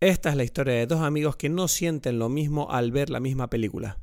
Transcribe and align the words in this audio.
Esta 0.00 0.28
es 0.28 0.36
la 0.36 0.44
historia 0.44 0.74
de 0.74 0.86
dos 0.86 1.00
amigos 1.00 1.36
que 1.36 1.48
no 1.48 1.68
sienten 1.68 2.18
lo 2.18 2.28
mismo 2.28 2.70
al 2.70 2.92
ver 2.92 3.08
la 3.08 3.18
misma 3.18 3.48
película. 3.48 3.96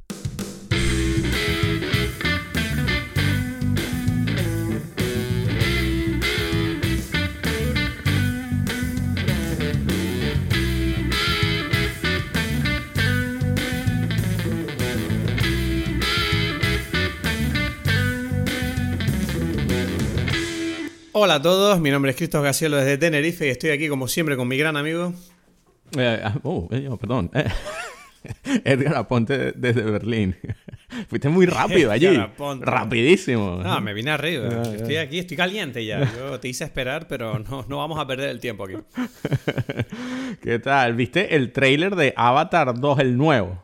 Hola 21.11 21.35
a 21.35 21.41
todos, 21.43 21.79
mi 21.79 21.91
nombre 21.91 22.09
es 22.09 22.17
Cristo 22.17 22.41
Gacielo 22.41 22.77
desde 22.77 22.97
Tenerife 22.97 23.45
y 23.45 23.51
estoy 23.51 23.69
aquí 23.69 23.87
como 23.89 24.07
siempre 24.07 24.35
con 24.35 24.47
mi 24.47 24.57
gran 24.57 24.75
amigo. 24.75 25.13
Eh, 25.97 26.21
ah, 26.23 26.35
oh, 26.43 26.67
eh, 26.71 26.87
oh, 26.89 26.97
perdón. 26.97 27.31
Edgar 28.63 28.95
Aponte 28.95 29.51
desde 29.53 29.81
Berlín. 29.83 30.35
Fuiste 31.09 31.29
muy 31.29 31.45
rápido 31.45 31.91
allí. 31.91 32.19
Rapidísimo. 32.61 33.61
No, 33.63 33.81
me 33.81 33.93
vine 33.93 34.11
arriba. 34.11 34.63
Estoy 34.63 34.97
aquí, 34.97 35.19
estoy 35.19 35.37
caliente 35.37 35.85
ya. 35.85 36.09
Yo 36.17 36.39
te 36.39 36.47
hice 36.47 36.63
esperar, 36.63 37.07
pero 37.07 37.39
no, 37.39 37.65
no 37.67 37.77
vamos 37.77 37.99
a 37.99 38.07
perder 38.07 38.29
el 38.29 38.39
tiempo 38.39 38.65
aquí. 38.65 38.75
¿Qué 40.41 40.59
tal? 40.59 40.93
¿Viste 40.93 41.35
el 41.35 41.51
trailer 41.51 41.95
de 41.95 42.13
Avatar 42.15 42.79
2, 42.79 42.99
el 42.99 43.17
nuevo? 43.17 43.63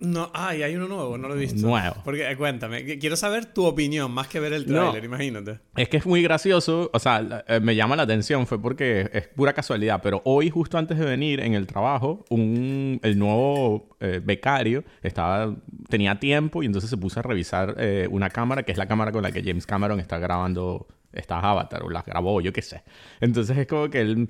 No, 0.00 0.30
ay, 0.34 0.62
hay 0.62 0.74
uno 0.76 0.88
nuevo, 0.88 1.16
no 1.16 1.28
lo 1.28 1.36
he 1.36 1.38
visto. 1.38 1.66
Nuevo. 1.66 1.96
Porque, 2.04 2.30
eh, 2.30 2.36
cuéntame, 2.36 2.98
quiero 2.98 3.16
saber 3.16 3.46
tu 3.46 3.64
opinión 3.64 4.10
más 4.10 4.26
que 4.28 4.40
ver 4.40 4.52
el 4.52 4.66
tráiler, 4.66 5.04
imagínate. 5.04 5.60
Es 5.76 5.88
que 5.88 5.98
es 5.98 6.06
muy 6.06 6.22
gracioso, 6.22 6.90
o 6.92 6.98
sea, 6.98 7.44
eh, 7.46 7.60
me 7.60 7.76
llama 7.76 7.96
la 7.96 8.02
atención, 8.02 8.46
fue 8.46 8.60
porque 8.60 9.08
es 9.12 9.28
pura 9.28 9.52
casualidad, 9.52 10.00
pero 10.02 10.20
hoy, 10.24 10.50
justo 10.50 10.78
antes 10.78 10.98
de 10.98 11.04
venir 11.04 11.40
en 11.40 11.54
el 11.54 11.66
trabajo, 11.66 12.24
un, 12.28 12.98
el 13.02 13.18
nuevo 13.18 13.96
eh, 14.00 14.20
becario 14.22 14.84
estaba, 15.02 15.54
tenía 15.88 16.18
tiempo 16.18 16.62
y 16.62 16.66
entonces 16.66 16.90
se 16.90 16.96
puso 16.96 17.20
a 17.20 17.22
revisar 17.22 17.76
una 18.10 18.30
cámara, 18.30 18.64
que 18.64 18.72
es 18.72 18.78
la 18.78 18.86
cámara 18.86 19.12
con 19.12 19.22
la 19.22 19.32
que 19.32 19.42
James 19.42 19.66
Cameron 19.66 20.00
está 20.00 20.18
grabando 20.18 20.88
estas 21.12 21.42
Avatar, 21.44 21.82
o 21.84 21.90
las 21.90 22.04
grabó, 22.04 22.40
yo 22.40 22.52
qué 22.52 22.62
sé. 22.62 22.82
Entonces 23.20 23.56
es 23.56 23.66
como 23.66 23.88
que 23.90 24.00
él... 24.00 24.28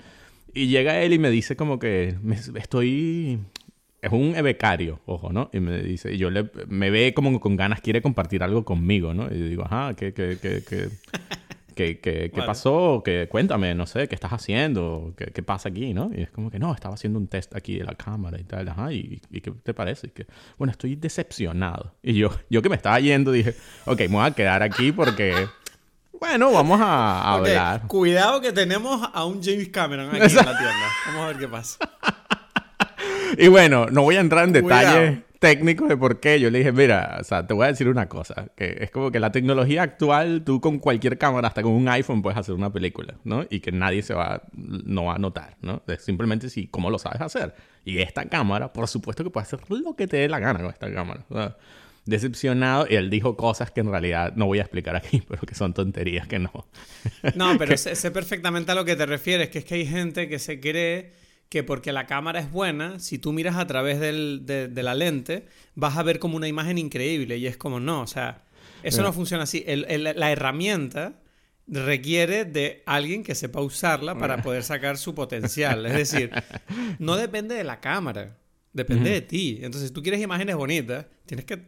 Y 0.56 0.68
llega 0.68 1.00
él 1.00 1.12
y 1.12 1.18
me 1.18 1.30
dice 1.30 1.56
como 1.56 1.80
que 1.80 2.16
me, 2.22 2.36
estoy 2.36 3.40
es 4.04 4.12
un 4.12 4.32
becario, 4.32 5.00
ojo, 5.06 5.32
¿no? 5.32 5.48
Y 5.50 5.60
me 5.60 5.82
dice, 5.82 6.12
y 6.12 6.18
yo 6.18 6.28
le, 6.28 6.50
me 6.68 6.90
ve 6.90 7.14
como 7.14 7.40
con 7.40 7.56
ganas, 7.56 7.80
quiere 7.80 8.02
compartir 8.02 8.42
algo 8.42 8.62
conmigo, 8.62 9.14
¿no? 9.14 9.34
Y 9.34 9.38
yo 9.38 9.46
digo, 9.46 9.64
ajá, 9.64 9.94
¿qué, 9.94 10.12
qué, 10.12 10.36
qué, 10.40 10.62
qué, 10.62 10.90
qué, 11.74 12.00
qué, 12.00 12.30
qué 12.34 12.42
pasó? 12.42 13.00
¿Qué, 13.02 13.28
cuéntame, 13.30 13.74
no 13.74 13.86
sé, 13.86 14.06
¿qué 14.06 14.14
estás 14.14 14.34
haciendo? 14.34 15.14
¿Qué, 15.16 15.26
¿Qué, 15.32 15.42
pasa 15.42 15.70
aquí, 15.70 15.94
no? 15.94 16.10
Y 16.14 16.20
es 16.20 16.30
como 16.30 16.50
que, 16.50 16.58
no, 16.58 16.74
estaba 16.74 16.96
haciendo 16.96 17.18
un 17.18 17.28
test 17.28 17.56
aquí 17.56 17.78
de 17.78 17.84
la 17.84 17.94
cámara 17.94 18.38
y 18.38 18.44
tal, 18.44 18.68
ajá, 18.68 18.92
¿y, 18.92 19.22
y 19.30 19.40
qué 19.40 19.52
te 19.52 19.72
parece? 19.72 20.08
Y 20.08 20.10
que, 20.10 20.26
bueno, 20.58 20.70
estoy 20.70 20.96
decepcionado. 20.96 21.94
Y 22.02 22.12
yo, 22.12 22.28
yo 22.50 22.60
que 22.60 22.68
me 22.68 22.76
estaba 22.76 23.00
yendo, 23.00 23.32
dije, 23.32 23.54
ok, 23.86 24.00
me 24.00 24.08
voy 24.08 24.26
a 24.26 24.32
quedar 24.32 24.62
aquí 24.62 24.92
porque... 24.92 25.46
Bueno, 26.20 26.52
vamos 26.52 26.80
a, 26.80 27.34
hablar. 27.34 27.86
Cuidado 27.86 28.40
que 28.40 28.52
tenemos 28.52 29.08
a 29.12 29.24
un 29.24 29.42
James 29.42 29.68
Cameron 29.68 30.08
aquí 30.08 30.16
en 30.16 30.36
la 30.36 30.58
tienda. 30.58 30.88
Vamos 31.06 31.22
a 31.22 31.26
ver 31.26 31.38
qué 31.38 31.48
pasa. 31.48 31.78
y 33.38 33.48
bueno, 33.48 33.86
no 33.86 34.02
voy 34.02 34.16
a 34.16 34.20
entrar 34.20 34.44
en 34.44 34.52
detalles 34.52 35.18
técnicos 35.44 35.88
de 35.90 35.96
por 35.96 36.20
qué. 36.20 36.40
Yo 36.40 36.50
le 36.50 36.58
dije, 36.58 36.72
mira, 36.72 37.18
o 37.20 37.24
sea, 37.24 37.46
te 37.46 37.52
voy 37.52 37.64
a 37.64 37.68
decir 37.68 37.88
una 37.88 38.08
cosa, 38.08 38.48
que 38.56 38.78
es 38.80 38.90
como 38.90 39.10
que 39.10 39.20
la 39.20 39.30
tecnología 39.30 39.82
actual, 39.82 40.42
tú 40.42 40.60
con 40.60 40.78
cualquier 40.78 41.18
cámara, 41.18 41.48
hasta 41.48 41.62
con 41.62 41.72
un 41.72 41.86
iPhone, 41.86 42.22
puedes 42.22 42.38
hacer 42.38 42.54
una 42.54 42.72
película, 42.72 43.14
¿no? 43.24 43.44
Y 43.50 43.60
que 43.60 43.70
nadie 43.70 44.02
se 44.02 44.14
va, 44.14 44.42
no 44.52 45.04
va 45.04 45.16
a 45.16 45.18
notar, 45.18 45.56
¿no? 45.60 45.82
simplemente 45.98 46.48
si, 46.48 46.66
¿cómo 46.68 46.88
lo 46.88 46.98
sabes 46.98 47.20
hacer? 47.20 47.54
Y 47.84 47.98
esta 47.98 48.26
cámara, 48.26 48.72
por 48.72 48.88
supuesto 48.88 49.22
que 49.22 49.28
puedes 49.28 49.52
hacer 49.52 49.60
lo 49.68 49.94
que 49.94 50.06
te 50.06 50.16
dé 50.16 50.28
la 50.28 50.38
gana 50.38 50.60
con 50.60 50.70
esta 50.70 50.90
cámara. 50.90 51.26
decepcionado 52.06 52.86
y 52.88 52.94
él 52.94 53.10
dijo 53.10 53.36
cosas 53.36 53.70
que 53.70 53.80
en 53.80 53.90
realidad 53.90 54.32
no 54.36 54.46
voy 54.46 54.60
a 54.60 54.62
explicar 54.62 54.96
aquí, 54.96 55.22
pero 55.28 55.42
que 55.42 55.54
son 55.54 55.74
tonterías 55.74 56.26
que 56.26 56.38
no. 56.38 56.52
No, 57.34 57.58
pero 57.58 57.76
sé, 57.76 57.94
sé, 57.96 58.10
perfectamente 58.10 58.72
a 58.72 58.74
lo 58.74 58.86
que 58.86 58.96
te 58.96 59.04
refieres, 59.04 59.50
que 59.50 59.58
es 59.58 59.66
que 59.66 59.74
hay 59.74 59.86
gente 59.86 60.26
que 60.26 60.38
se 60.38 60.58
cree 60.58 61.23
que 61.54 61.62
porque 61.62 61.92
la 61.92 62.08
cámara 62.08 62.40
es 62.40 62.50
buena, 62.50 62.98
si 62.98 63.16
tú 63.16 63.32
miras 63.32 63.54
a 63.54 63.64
través 63.68 64.00
de, 64.00 64.68
la 64.74 64.94
lente, 64.96 65.46
vas 65.76 65.96
a 65.96 66.02
ver 66.02 66.18
como 66.18 66.36
una 66.36 66.48
imagen 66.48 66.78
increíble. 66.78 67.38
Y 67.38 67.46
es 67.46 67.56
como, 67.56 67.78
no, 67.78 68.00
o 68.00 68.08
sea, 68.08 68.42
eso 68.82 69.02
no 69.04 69.12
funciona 69.12 69.44
así. 69.44 69.64
la 69.64 70.32
herramienta 70.32 71.12
requiere 71.68 72.44
de 72.44 72.82
alguien 72.86 73.22
que 73.22 73.36
sepa 73.36 73.60
usarla 73.60 74.18
para 74.18 74.42
poder 74.42 74.64
sacar 74.64 74.98
su 74.98 75.14
potencial. 75.14 75.86
Es 75.86 75.94
decir, 75.94 76.32
no 76.98 77.14
depende 77.14 77.54
de 77.54 77.62
la 77.62 77.78
cámara, 77.78 78.36
depende 78.72 79.10
de 79.10 79.20
ti. 79.20 79.60
Entonces, 79.62 79.90
si 79.90 79.94
tú 79.94 80.02
quieres 80.02 80.20
imágenes 80.20 80.56
bonitas, 80.56 81.06
tienes 81.24 81.44
que 81.44 81.62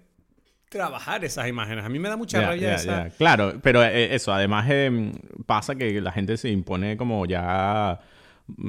trabajar 0.68 1.24
esas 1.24 1.46
imágenes. 1.46 1.84
A 1.84 1.88
mí 1.88 2.00
me 2.00 2.08
da 2.08 2.16
mucha 2.16 2.40
rabia 2.40 2.74
esa. 2.74 3.08
Claro, 3.10 3.60
pero 3.62 3.84
eh, 3.84 4.16
eso, 4.16 4.32
además 4.32 4.68
em, 4.68 5.12
pasa 5.46 5.76
que 5.76 6.00
la 6.00 6.10
gente 6.10 6.36
se 6.36 6.50
impone 6.50 6.96
como 6.96 7.24
ya 7.24 8.00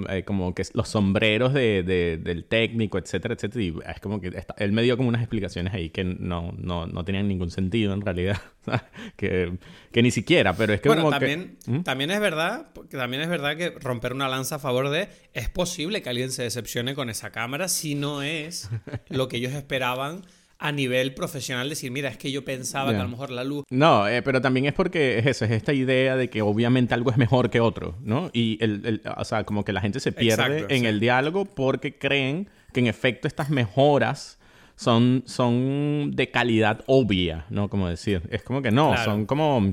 eh, 0.09 0.23
como 0.23 0.55
que 0.55 0.63
los 0.73 0.89
sombreros 0.89 1.53
de, 1.53 1.83
del 2.23 2.45
técnico, 2.45 2.97
etcétera, 2.97 3.35
etcétera. 3.35 3.63
Y 3.63 3.75
es 3.87 3.99
como 4.01 4.19
que 4.19 4.43
él 4.57 4.71
me 4.71 4.81
dio 4.81 4.97
como 4.97 5.09
unas 5.09 5.21
explicaciones 5.21 5.73
ahí 5.73 5.91
que 5.91 6.03
no, 6.03 6.53
no, 6.57 6.87
no 6.87 7.05
tenían 7.05 7.27
ningún 7.27 7.51
sentido 7.51 7.93
en 7.93 8.01
realidad. 8.01 8.41
que, 9.15 9.57
que, 9.91 10.01
ni 10.01 10.11
siquiera, 10.11 10.53
pero 10.53 10.73
es 10.73 10.81
que 10.81 10.89
bueno, 10.89 11.09
también, 11.09 11.57
¿Mm? 11.67 11.81
también 11.81 12.11
es 12.11 12.19
verdad, 12.19 12.71
también 12.89 13.21
es 13.21 13.29
verdad 13.29 13.55
que 13.55 13.69
romper 13.69 14.13
una 14.13 14.27
lanza 14.27 14.55
a 14.55 14.59
favor 14.59 14.89
de 14.89 15.09
es 15.33 15.49
posible 15.49 16.01
que 16.01 16.09
alguien 16.09 16.31
se 16.31 16.43
decepcione 16.43 16.95
con 16.95 17.09
esa 17.09 17.31
cámara 17.31 17.67
si 17.67 17.95
no 17.95 18.23
es 18.23 18.69
lo 19.09 19.27
que 19.27 19.37
ellos 19.37 19.53
esperaban 19.53 20.23
a 20.59 20.71
nivel 20.71 21.13
profesional 21.13 21.69
decir, 21.69 21.91
mira, 21.91 22.09
es 22.09 22.17
que 22.17 22.31
yo 22.31 22.43
pensaba 22.43 22.91
que 22.91 22.97
a 22.97 23.03
lo 23.03 23.09
mejor 23.09 23.29
la 23.29 23.43
luz... 23.43 23.63
No, 23.69 24.07
eh, 24.07 24.21
pero 24.21 24.41
también 24.41 24.65
es 24.65 24.73
porque 24.73 25.19
es 25.19 25.25
eso, 25.25 25.45
es 25.45 25.51
esta 25.51 25.73
idea 25.73 26.15
de 26.15 26.29
que 26.29 26.41
obviamente 26.41 26.93
algo 26.93 27.11
es 27.11 27.17
mejor 27.17 27.49
que 27.49 27.59
otro, 27.59 27.95
¿no? 28.01 28.29
Y, 28.33 28.57
el, 28.61 29.01
o 29.17 29.25
sea, 29.25 29.43
como 29.43 29.63
que 29.63 29.73
la 29.73 29.81
gente 29.81 29.99
se 29.99 30.11
pierde 30.11 30.65
en 30.69 30.85
el 30.85 30.99
diálogo 30.99 31.45
porque 31.45 31.97
creen 31.97 32.49
que 32.73 32.79
en 32.79 32.87
efecto 32.87 33.27
estas 33.27 33.49
mejoras 33.49 34.39
son, 34.75 35.23
son 35.25 36.11
de 36.13 36.31
calidad 36.31 36.83
obvia, 36.87 37.45
¿no? 37.49 37.69
Como 37.69 37.87
decir, 37.87 38.21
es 38.29 38.43
como 38.43 38.61
que 38.61 38.71
no, 38.71 38.95
son 39.03 39.25
como 39.25 39.71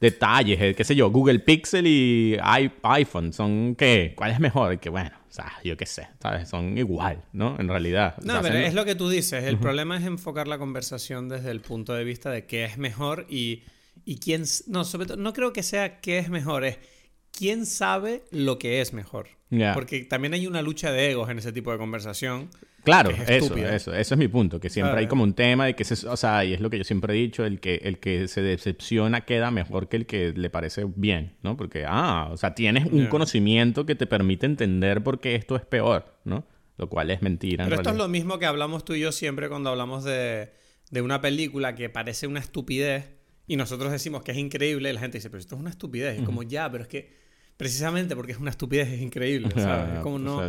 detalles, 0.00 0.60
eh, 0.60 0.74
qué 0.74 0.84
sé 0.84 0.94
yo, 0.94 1.10
Google 1.10 1.40
Pixel 1.40 1.86
y 1.86 2.36
iPhone, 2.82 3.32
son 3.32 3.74
qué, 3.74 4.12
¿cuál 4.16 4.30
es 4.30 4.40
mejor? 4.40 4.78
Que 4.78 4.90
bueno, 4.90 5.12
o 5.28 5.32
sea, 5.32 5.52
yo 5.64 5.76
qué 5.76 5.86
sé, 5.86 6.08
¿sabes? 6.20 6.48
Son 6.48 6.76
igual, 6.78 7.22
¿no? 7.32 7.56
En 7.58 7.68
realidad. 7.68 8.16
No, 8.22 8.40
pero 8.42 8.56
es 8.56 8.74
lo 8.74 8.84
que 8.84 8.94
tú 8.94 9.08
dices. 9.08 9.44
El 9.44 9.58
problema 9.58 9.96
es 9.96 10.04
enfocar 10.04 10.48
la 10.48 10.58
conversación 10.58 11.28
desde 11.28 11.50
el 11.50 11.60
punto 11.60 11.94
de 11.94 12.04
vista 12.04 12.30
de 12.30 12.46
qué 12.46 12.64
es 12.64 12.78
mejor 12.78 13.26
y, 13.28 13.62
y 14.04 14.18
quién... 14.18 14.44
No, 14.66 14.84
sobre 14.84 15.06
todo, 15.06 15.16
no 15.16 15.32
creo 15.32 15.52
que 15.52 15.62
sea 15.62 16.00
qué 16.00 16.18
es 16.18 16.30
mejor, 16.30 16.64
es 16.64 16.78
quién 17.30 17.66
sabe 17.66 18.24
lo 18.30 18.58
que 18.58 18.80
es 18.80 18.92
mejor. 18.92 19.28
Porque 19.74 20.04
también 20.04 20.34
hay 20.34 20.46
una 20.46 20.60
lucha 20.60 20.92
de 20.92 21.10
egos 21.10 21.30
en 21.30 21.38
ese 21.38 21.52
tipo 21.52 21.72
de 21.72 21.78
conversación. 21.78 22.50
Claro, 22.88 23.10
eso, 23.10 23.56
eso, 23.56 23.94
eso 23.94 24.14
es 24.14 24.18
mi 24.18 24.28
punto, 24.28 24.60
que 24.60 24.70
siempre 24.70 24.98
hay 24.98 25.06
como 25.06 25.22
un 25.22 25.34
tema 25.34 25.66
de 25.66 25.74
que 25.74 25.84
se, 25.84 26.06
o 26.08 26.16
sea, 26.16 26.44
y 26.44 26.54
es 26.54 26.60
lo 26.60 26.70
que 26.70 26.78
yo 26.78 26.84
siempre 26.84 27.14
he 27.14 27.16
dicho, 27.16 27.44
el 27.44 27.60
que 27.60 27.76
el 27.76 27.98
que 27.98 28.28
se 28.28 28.42
decepciona 28.42 29.22
queda 29.22 29.50
mejor 29.50 29.88
que 29.88 29.96
el 29.96 30.06
que 30.06 30.32
le 30.32 30.50
parece 30.50 30.86
bien, 30.96 31.36
¿no? 31.42 31.56
Porque 31.56 31.84
ah, 31.86 32.28
o 32.30 32.36
sea, 32.36 32.54
tienes 32.54 32.86
un 32.90 33.06
conocimiento 33.06 33.86
que 33.86 33.94
te 33.94 34.06
permite 34.06 34.46
entender 34.46 35.02
por 35.02 35.20
qué 35.20 35.34
esto 35.34 35.56
es 35.56 35.64
peor, 35.64 36.16
¿no? 36.24 36.46
Lo 36.76 36.88
cual 36.88 37.10
es 37.10 37.22
mentira. 37.22 37.64
Pero 37.64 37.76
esto 37.76 37.90
es 37.90 37.96
lo 37.96 38.08
mismo 38.08 38.38
que 38.38 38.46
hablamos 38.46 38.84
tú 38.84 38.94
y 38.94 39.00
yo 39.00 39.12
siempre 39.12 39.48
cuando 39.48 39.70
hablamos 39.70 40.04
de, 40.04 40.52
de 40.90 41.02
una 41.02 41.20
película 41.20 41.74
que 41.74 41.88
parece 41.88 42.26
una 42.26 42.40
estupidez 42.40 43.18
y 43.48 43.56
nosotros 43.56 43.90
decimos 43.90 44.22
que 44.22 44.32
es 44.32 44.38
increíble, 44.38 44.90
y 44.90 44.92
la 44.92 45.00
gente 45.00 45.16
dice, 45.16 45.30
pero 45.30 45.40
esto 45.40 45.54
es 45.54 45.60
una 45.60 45.70
estupidez. 45.70 46.20
Y 46.20 46.22
como, 46.22 46.42
ya, 46.42 46.70
pero 46.70 46.82
es 46.82 46.88
que 46.88 47.10
Precisamente 47.58 48.14
porque 48.14 48.30
es 48.30 48.38
una 48.38 48.50
estupidez, 48.50 48.88
es 48.88 49.02
increíble, 49.02 49.48
¿sabes? 49.56 49.88
Es 49.96 50.00
como 50.00 50.20
no... 50.20 50.40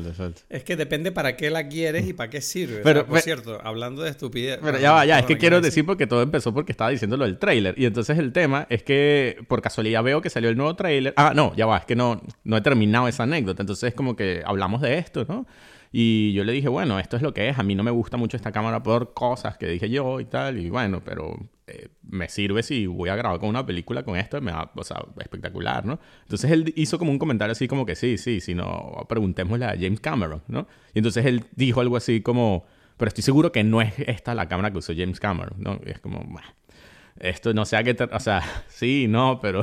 Es 0.47 0.64
que 0.64 0.75
depende 0.75 1.12
para 1.12 1.36
qué 1.36 1.50
la 1.50 1.68
quieres 1.68 2.08
y 2.08 2.14
para 2.14 2.29
qué 2.29 2.40
sirve. 2.40 2.82
Pero, 2.84 3.08
por 3.08 3.20
cierto, 3.22 3.59
hablando 3.64 4.03
de 4.03 4.11
estupidez... 4.11 4.59
Pero 4.61 4.78
ya 4.78 4.91
va, 4.91 5.08
ya, 5.08 5.17
es 5.17 5.26
que 5.26 5.35
quiero 5.40 5.59
decir 5.59 5.88
porque 5.88 6.06
todo 6.06 6.22
empezó 6.22 6.53
porque 6.53 6.72
estaba 6.72 6.91
diciéndolo 6.91 7.26
del 7.26 7.40
tráiler. 7.40 7.73
Y 7.79 7.85
entonces 7.85 8.20
el 8.20 8.32
tema 8.32 8.67
es 8.70 8.84
que 8.84 9.38
por 9.47 9.59
casualidad 9.64 10.03
veo 10.03 10.22
que 10.22 10.29
salió 10.29 10.52
el 10.52 10.56
nuevo 10.56 10.76
tráiler. 10.76 11.16
Ah, 11.17 11.34
no, 11.35 11.56
ya 11.56 11.66
va, 11.66 11.78
es 11.78 11.85
que 11.85 11.96
no, 11.96 12.22
no 12.44 12.58
he 12.58 12.61
terminado 12.61 13.08
esa 13.08 13.23
anécdota. 13.23 13.64
Entonces 13.64 13.90
es 13.90 13.96
como 13.96 14.16
que 14.16 14.44
hablamos 14.46 14.79
de 14.82 15.00
esto, 15.00 15.26
¿no? 15.28 15.47
Y 15.91 16.34
yo 16.34 16.44
le 16.44 16.53
dije, 16.53 16.67
bueno, 16.70 17.00
esto 17.00 17.17
es 17.17 17.23
lo 17.23 17.34
que 17.34 17.50
es. 17.50 17.58
A 17.58 17.64
mí 17.64 17.73
no 17.73 17.82
me 17.82 17.90
gusta 17.90 18.17
mucho 18.17 18.38
esta 18.38 18.52
cámara 18.52 18.84
por 18.84 19.16
cosas 19.16 19.58
que 19.58 19.66
dije 19.66 19.90
yo 19.90 20.20
y 20.20 20.26
tal. 20.26 20.59
Y 20.59 20.70
bueno, 20.70 21.02
pero 21.03 21.35
eh, 21.69 21.89
me 22.01 22.27
sirve 22.29 22.63
si 22.63 22.87
voy 22.87 23.09
a 23.09 23.16
grabar 23.16 23.39
con 23.39 23.49
una 23.49 23.66
película 23.66 24.03
con 24.03 24.17
esto. 24.17 24.41
Me 24.41 24.51
va, 24.51 24.71
o 24.75 24.83
sea, 24.83 25.03
espectacular, 25.19 25.85
¿no? 25.85 25.99
Entonces 26.23 26.49
él 26.51 26.73
hizo 26.75 26.97
como 26.97 27.11
un 27.11 27.19
comentario 27.19 27.51
así 27.51 27.67
como 27.67 27.85
que 27.85 27.95
sí, 27.95 28.17
sí, 28.17 28.41
si 28.41 28.55
no, 28.55 29.05
preguntémosle 29.07 29.66
a 29.66 29.75
James 29.79 29.99
Cameron, 29.99 30.41
¿no? 30.47 30.67
Y 30.93 30.99
entonces 30.99 31.25
él 31.25 31.45
dijo 31.55 31.81
algo 31.81 31.97
así 31.97 32.21
como, 32.21 32.66
pero 32.97 33.07
estoy 33.09 33.23
seguro 33.23 33.51
que 33.51 33.63
no 33.63 33.81
es 33.81 33.93
esta 33.99 34.33
la 34.35 34.47
cámara 34.47 34.71
que 34.71 34.79
usó 34.79 34.93
James 34.95 35.19
Cameron, 35.19 35.55
¿no? 35.57 35.79
Y 35.85 35.91
es 35.91 35.99
como, 35.99 36.21
esto 37.19 37.53
no 37.53 37.66
sé 37.66 37.77
a 37.77 37.83
qué, 37.83 37.95
o 38.11 38.19
sea, 38.19 38.41
sí, 38.67 39.05
no, 39.07 39.39
pero... 39.41 39.61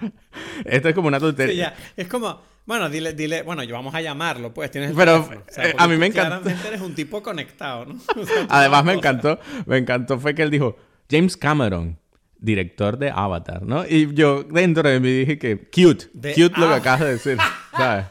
esto 0.64 0.88
es 0.88 0.94
como 0.94 1.08
una 1.08 1.18
tontería. 1.18 1.74
Sí, 1.76 1.82
ya. 1.86 1.92
Es 1.96 2.08
como 2.08 2.40
Bueno, 2.66 2.88
dile, 2.90 3.14
dile, 3.14 3.42
bueno, 3.42 3.62
yo 3.64 3.74
vamos 3.74 3.94
a 3.94 4.00
llamarlo, 4.00 4.52
pues 4.52 4.70
tienes 4.70 4.90
el 4.90 4.96
Pero, 4.96 5.14
teléfono. 5.14 5.40
O 5.48 5.52
sea, 5.52 5.68
eh, 5.70 5.74
a 5.76 5.88
mí 5.88 5.96
me 5.96 6.06
encanta- 6.06 6.40
Claramente 6.42 6.68
eres 6.68 6.80
un 6.82 6.94
tipo 6.94 7.22
conectado, 7.22 7.86
¿no? 7.86 7.94
O 8.16 8.24
sea, 8.26 8.42
tú 8.42 8.46
Además 8.50 8.84
me 8.84 8.92
encantó, 8.92 9.40
me 9.66 9.78
encantó 9.78 10.18
fue 10.20 10.34
que 10.34 10.42
él 10.42 10.50
dijo, 10.50 10.76
James 11.10 11.36
Cameron, 11.36 11.98
director 12.38 12.98
de 12.98 13.10
Avatar, 13.10 13.62
¿no? 13.62 13.84
Y 13.86 14.12
yo 14.14 14.42
dentro 14.44 14.88
de 14.88 15.00
mí 15.00 15.10
dije 15.10 15.38
que 15.38 15.56
cute, 15.58 16.06
De 16.12 16.32
cute 16.34 16.60
lo 16.60 16.66
que 16.68 16.74
Av- 16.74 16.80
acabas 16.80 17.00
de 17.00 17.06
decir, 17.12 17.38
¿sabes? 17.76 18.06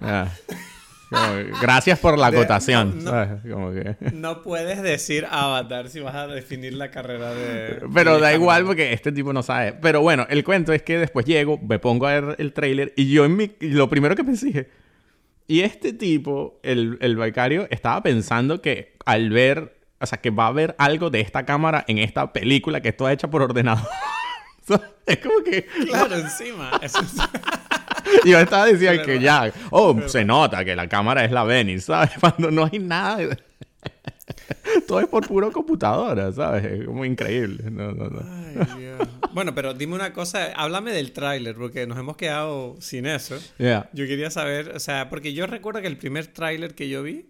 Ah. 0.00 0.28
Como 1.10 1.60
gracias 1.62 1.98
por 2.00 2.18
la 2.18 2.26
acotación, 2.28 3.04
no. 3.04 3.10
¿sabes? 3.10 3.40
Como 3.48 3.70
que... 3.72 3.96
No 4.12 4.42
puedes 4.42 4.82
decir 4.82 5.26
Avatar 5.30 5.88
si 5.88 6.00
vas 6.00 6.14
a 6.16 6.26
definir 6.26 6.72
la 6.74 6.90
carrera 6.90 7.32
de. 7.32 7.82
Pero 7.94 8.14
de 8.14 8.20
da 8.20 8.26
Cameron. 8.28 8.40
igual 8.40 8.64
porque 8.64 8.92
este 8.92 9.12
tipo 9.12 9.32
no 9.32 9.42
sabe. 9.44 9.74
Pero 9.74 10.00
bueno, 10.00 10.26
el 10.28 10.42
cuento 10.42 10.72
es 10.72 10.82
que 10.82 10.98
después 10.98 11.24
llego, 11.24 11.58
me 11.58 11.78
pongo 11.78 12.06
a 12.08 12.20
ver 12.20 12.36
el 12.38 12.52
tráiler 12.52 12.92
y 12.96 13.10
yo 13.12 13.24
en 13.26 13.36
mi... 13.36 13.52
lo 13.60 13.88
primero 13.88 14.16
que 14.16 14.24
pensé. 14.24 14.68
Y 15.46 15.60
este 15.60 15.92
tipo, 15.92 16.58
el, 16.62 16.98
el 17.00 17.16
becario, 17.16 17.68
estaba 17.70 18.02
pensando 18.02 18.60
que 18.60 18.96
al 19.04 19.30
ver... 19.30 19.76
O 20.04 20.06
sea, 20.06 20.18
que 20.20 20.30
va 20.30 20.44
a 20.44 20.48
haber 20.48 20.74
algo 20.78 21.10
de 21.10 21.20
esta 21.20 21.44
cámara 21.44 21.84
en 21.88 21.98
esta 21.98 22.32
película 22.32 22.80
que 22.80 22.90
está 22.90 23.12
hecha 23.12 23.28
por 23.28 23.42
ordenador. 23.42 23.86
Es 25.06 25.18
como 25.18 25.44
que... 25.44 25.66
Claro, 25.86 26.16
encima. 26.16 26.70
Eso 26.80 27.00
es- 27.00 27.16
yo 28.24 28.38
estaba 28.38 28.64
diciendo 28.64 29.02
Es 29.02 29.06
que 29.06 29.20
ya... 29.20 29.52
Oh, 29.70 29.94
se 30.08 30.24
nota 30.24 30.64
que 30.64 30.74
la 30.74 30.88
cámara 30.88 31.22
es 31.24 31.30
la 31.30 31.44
Venice, 31.44 31.86
¿sabes? 31.86 32.12
Cuando 32.20 32.50
no 32.50 32.64
hay 32.72 32.78
nada... 32.78 33.16
de- 33.18 33.36
Todo 34.88 35.00
es 35.00 35.06
por 35.08 35.26
puro 35.26 35.52
computadora, 35.52 36.32
¿sabes? 36.32 36.64
Es 36.64 36.86
como 36.86 37.04
increíble. 37.04 37.70
No, 37.70 37.92
no, 37.92 38.08
no. 38.08 38.20
Ay, 38.22 38.80
Dios. 38.80 39.08
Bueno, 39.34 39.54
pero 39.54 39.74
dime 39.74 39.94
una 39.94 40.14
cosa, 40.14 40.52
háblame 40.56 40.92
del 40.92 41.12
tráiler, 41.12 41.54
porque 41.56 41.86
nos 41.86 41.98
hemos 41.98 42.16
quedado 42.16 42.76
sin 42.80 43.04
eso. 43.04 43.38
Yeah. 43.58 43.90
Yo 43.92 44.06
quería 44.06 44.30
saber, 44.30 44.70
o 44.74 44.80
sea, 44.80 45.10
porque 45.10 45.34
yo 45.34 45.46
recuerdo 45.46 45.82
que 45.82 45.88
el 45.88 45.98
primer 45.98 46.28
tráiler 46.28 46.74
que 46.74 46.88
yo 46.88 47.02
vi, 47.02 47.26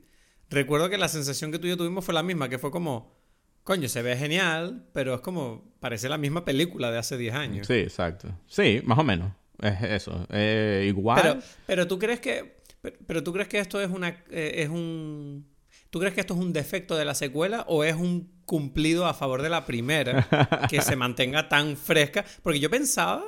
recuerdo 0.51 0.89
que 0.89 0.99
la 0.99 1.09
sensación 1.09 1.53
que 1.53 1.59
tú 1.59 1.67
y 1.67 1.71
yo 1.71 1.77
tuvimos 1.77 2.05
fue 2.05 2.15
la 2.15 2.23
misma, 2.23 2.49
que 2.49 2.59
fue 2.59 2.71
como, 2.71 3.17
coño, 3.63 3.89
se 3.89 4.03
ve 4.03 4.17
genial, 4.17 4.87
pero 4.93 5.15
es 5.15 5.21
como, 5.21 5.73
parece 5.81 6.09
la 6.09 6.19
misma 6.19 6.45
película 6.45 6.91
de 6.91 6.99
hace 6.99 7.17
10 7.17 7.35
años. 7.35 7.67
Sí, 7.67 7.75
exacto. 7.75 8.29
Sí, 8.47 8.81
más 8.85 8.99
o 8.99 9.05
menos. 9.05 9.33
Es 9.61 9.83
eso. 9.83 10.27
Eh, 10.31 10.85
igual. 10.89 11.21
Pero, 11.21 11.39
pero 11.67 11.89
tú 11.89 11.99
crees 11.99 12.21
que, 12.21 12.61
pero, 12.81 12.97
pero 13.07 13.23
tú 13.23 13.33
crees 13.33 13.49
que 13.49 13.59
esto 13.59 13.81
es 13.81 13.91
una, 13.91 14.09
eh, 14.31 14.55
es 14.57 14.69
un, 14.69 15.47
¿tú 15.91 16.01
crees 16.01 16.15
que 16.15 16.21
esto 16.21 16.35
es 16.35 16.41
un 16.41 16.53
defecto 16.53 16.97
de 16.97 17.05
la 17.05 17.15
secuela 17.15 17.65
o 17.69 17.85
es 17.85 17.95
un 17.95 18.33
cumplido 18.45 19.07
a 19.07 19.15
favor 19.15 19.43
de 19.43 19.49
la 19.49 19.65
primera 19.65 20.29
que 20.69 20.83
se 20.83 20.97
mantenga 20.97 21.49
tan 21.49 21.77
fresca? 21.77 22.25
Porque 22.43 22.61
yo 22.61 22.69
pensaba 22.69 23.25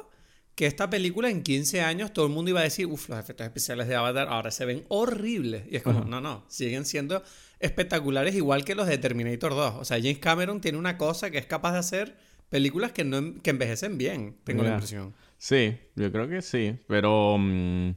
que 0.57 0.67
esta 0.67 0.89
película 0.89 1.31
en 1.31 1.43
15 1.43 1.83
años 1.83 2.13
todo 2.13 2.27
el 2.27 2.33
mundo 2.33 2.51
iba 2.51 2.61
a 2.61 2.65
decir, 2.65 2.87
uff, 2.87 3.11
los 3.11 3.19
efectos 3.19 3.47
especiales 3.47 3.89
de 3.89 3.95
Avatar 3.95 4.29
ahora 4.29 4.51
se 4.51 4.65
ven 4.65 4.85
horribles. 4.89 5.65
Y 5.71 5.77
es 5.77 5.83
como, 5.83 6.01
no, 6.07 6.21
no, 6.23 6.45
siguen 6.49 6.87
siendo 6.87 7.23
espectaculares 7.61 8.35
igual 8.35 8.65
que 8.65 8.75
los 8.75 8.87
de 8.87 8.97
Terminator 8.97 9.55
2. 9.55 9.75
O 9.77 9.85
sea, 9.85 9.99
James 9.99 10.19
Cameron 10.19 10.63
tiene 10.63 10.79
una 10.79 10.97
cosa 10.97 11.31
que 11.31 11.37
es 11.37 11.47
capaz 11.47 11.73
de 11.75 11.79
hacer 11.79 12.17
películas 12.49 12.93
que, 12.93 13.05
no, 13.05 13.35
que 13.43 13.51
envejecen 13.51 13.99
bien, 13.99 14.37
tengo 14.45 14.63
la 14.63 14.71
impresión. 14.71 15.15
Sí, 15.37 15.77
yo 15.95 16.11
creo 16.11 16.27
que 16.27 16.41
sí. 16.41 16.79
Pero. 16.87 17.37
mm, 17.39 17.95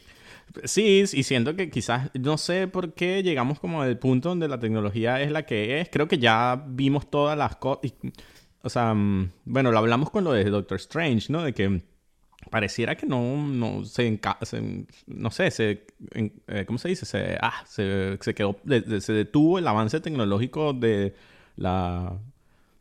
sí, 0.66 1.06
y 1.14 1.24
siento 1.24 1.56
que 1.56 1.70
quizás. 1.70 2.12
No 2.14 2.38
sé 2.38 2.68
por 2.68 2.94
qué 2.94 3.24
llegamos 3.24 3.62
como 3.62 3.82
al 3.82 3.98
punto 3.98 4.30
donde 4.30 4.50
la 4.50 4.60
tecnología 4.60 5.22
es 5.22 5.32
la 5.32 5.46
que 5.46 5.80
es. 5.80 5.90
Creo 5.90 6.10
que 6.10 6.18
ya 6.18 6.62
vimos 6.68 7.10
todas 7.10 7.38
las 7.38 7.56
cosas. 7.56 7.94
O 8.62 8.70
sea, 8.70 8.94
mm, 8.94 9.32
bueno, 9.46 9.72
lo 9.72 9.78
hablamos 9.78 10.10
con 10.10 10.26
lo 10.26 10.34
de 10.34 10.44
Doctor 10.44 10.78
Strange, 10.78 11.32
¿no? 11.32 11.44
De 11.44 11.54
que 11.54 11.82
pareciera 12.50 12.96
que 12.96 13.06
no, 13.06 13.48
no 13.48 13.86
se, 13.86 14.08
enca- 14.12 14.38
se- 14.44 14.86
no 15.08 15.32
sé, 15.32 15.52
se, 15.52 15.86
en- 16.12 16.34
eh, 16.48 16.66
¿cómo 16.66 16.78
se 16.80 16.90
dice? 16.90 17.06
Se, 17.06 17.38
ah, 17.42 17.64
se, 17.68 18.18
se 18.22 18.34
quedó, 18.34 18.58
de- 18.64 18.82
de- 18.82 19.02
se 19.02 19.14
detuvo 19.14 19.60
el 19.60 19.68
avance 19.68 20.00
tecnológico 20.00 20.74
de 20.74 21.14
la, 21.56 22.18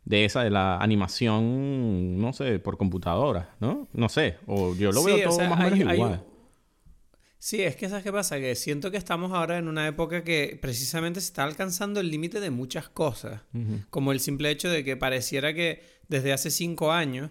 de 0.05 0.25
esa, 0.25 0.43
de 0.43 0.49
la 0.49 0.77
animación, 0.77 2.19
no 2.19 2.33
sé, 2.33 2.59
por 2.59 2.77
computadora, 2.77 3.55
¿no? 3.59 3.87
No 3.93 4.09
sé, 4.09 4.37
o 4.47 4.75
yo 4.75 4.91
lo 4.91 5.01
Sí, 5.01 5.05
veo 5.07 5.17
o 5.17 5.23
todo 5.23 5.31
sea, 5.37 5.49
más 5.49 5.59
o 5.59 5.63
menos 5.63 5.87
hay 5.87 5.95
igual. 5.95 6.23
Sí, 7.41 7.61
es 7.61 7.77
que 7.77 7.87
¿sabes 7.87 8.03
qué 8.03 8.11
pasa? 8.11 8.37
Que 8.37 8.53
siento 8.55 8.91
que 8.91 8.97
estamos 8.97 9.31
ahora 9.31 9.57
en 9.57 9.69
una 9.69 9.87
época 9.87 10.25
que 10.25 10.59
precisamente 10.61 11.21
se 11.21 11.27
está 11.27 11.45
alcanzando 11.45 12.01
el 12.01 12.11
límite 12.11 12.41
de 12.41 12.49
muchas 12.49 12.89
cosas. 12.89 13.41
Como 13.89 14.11
el 14.11 14.19
simple 14.19 14.51
hecho 14.51 14.69
de 14.69 14.83
que 14.83 14.97
pareciera 14.97 15.53
que 15.53 15.81
desde 16.09 16.33
hace 16.33 16.51
cinco 16.51 16.91
años, 16.91 17.29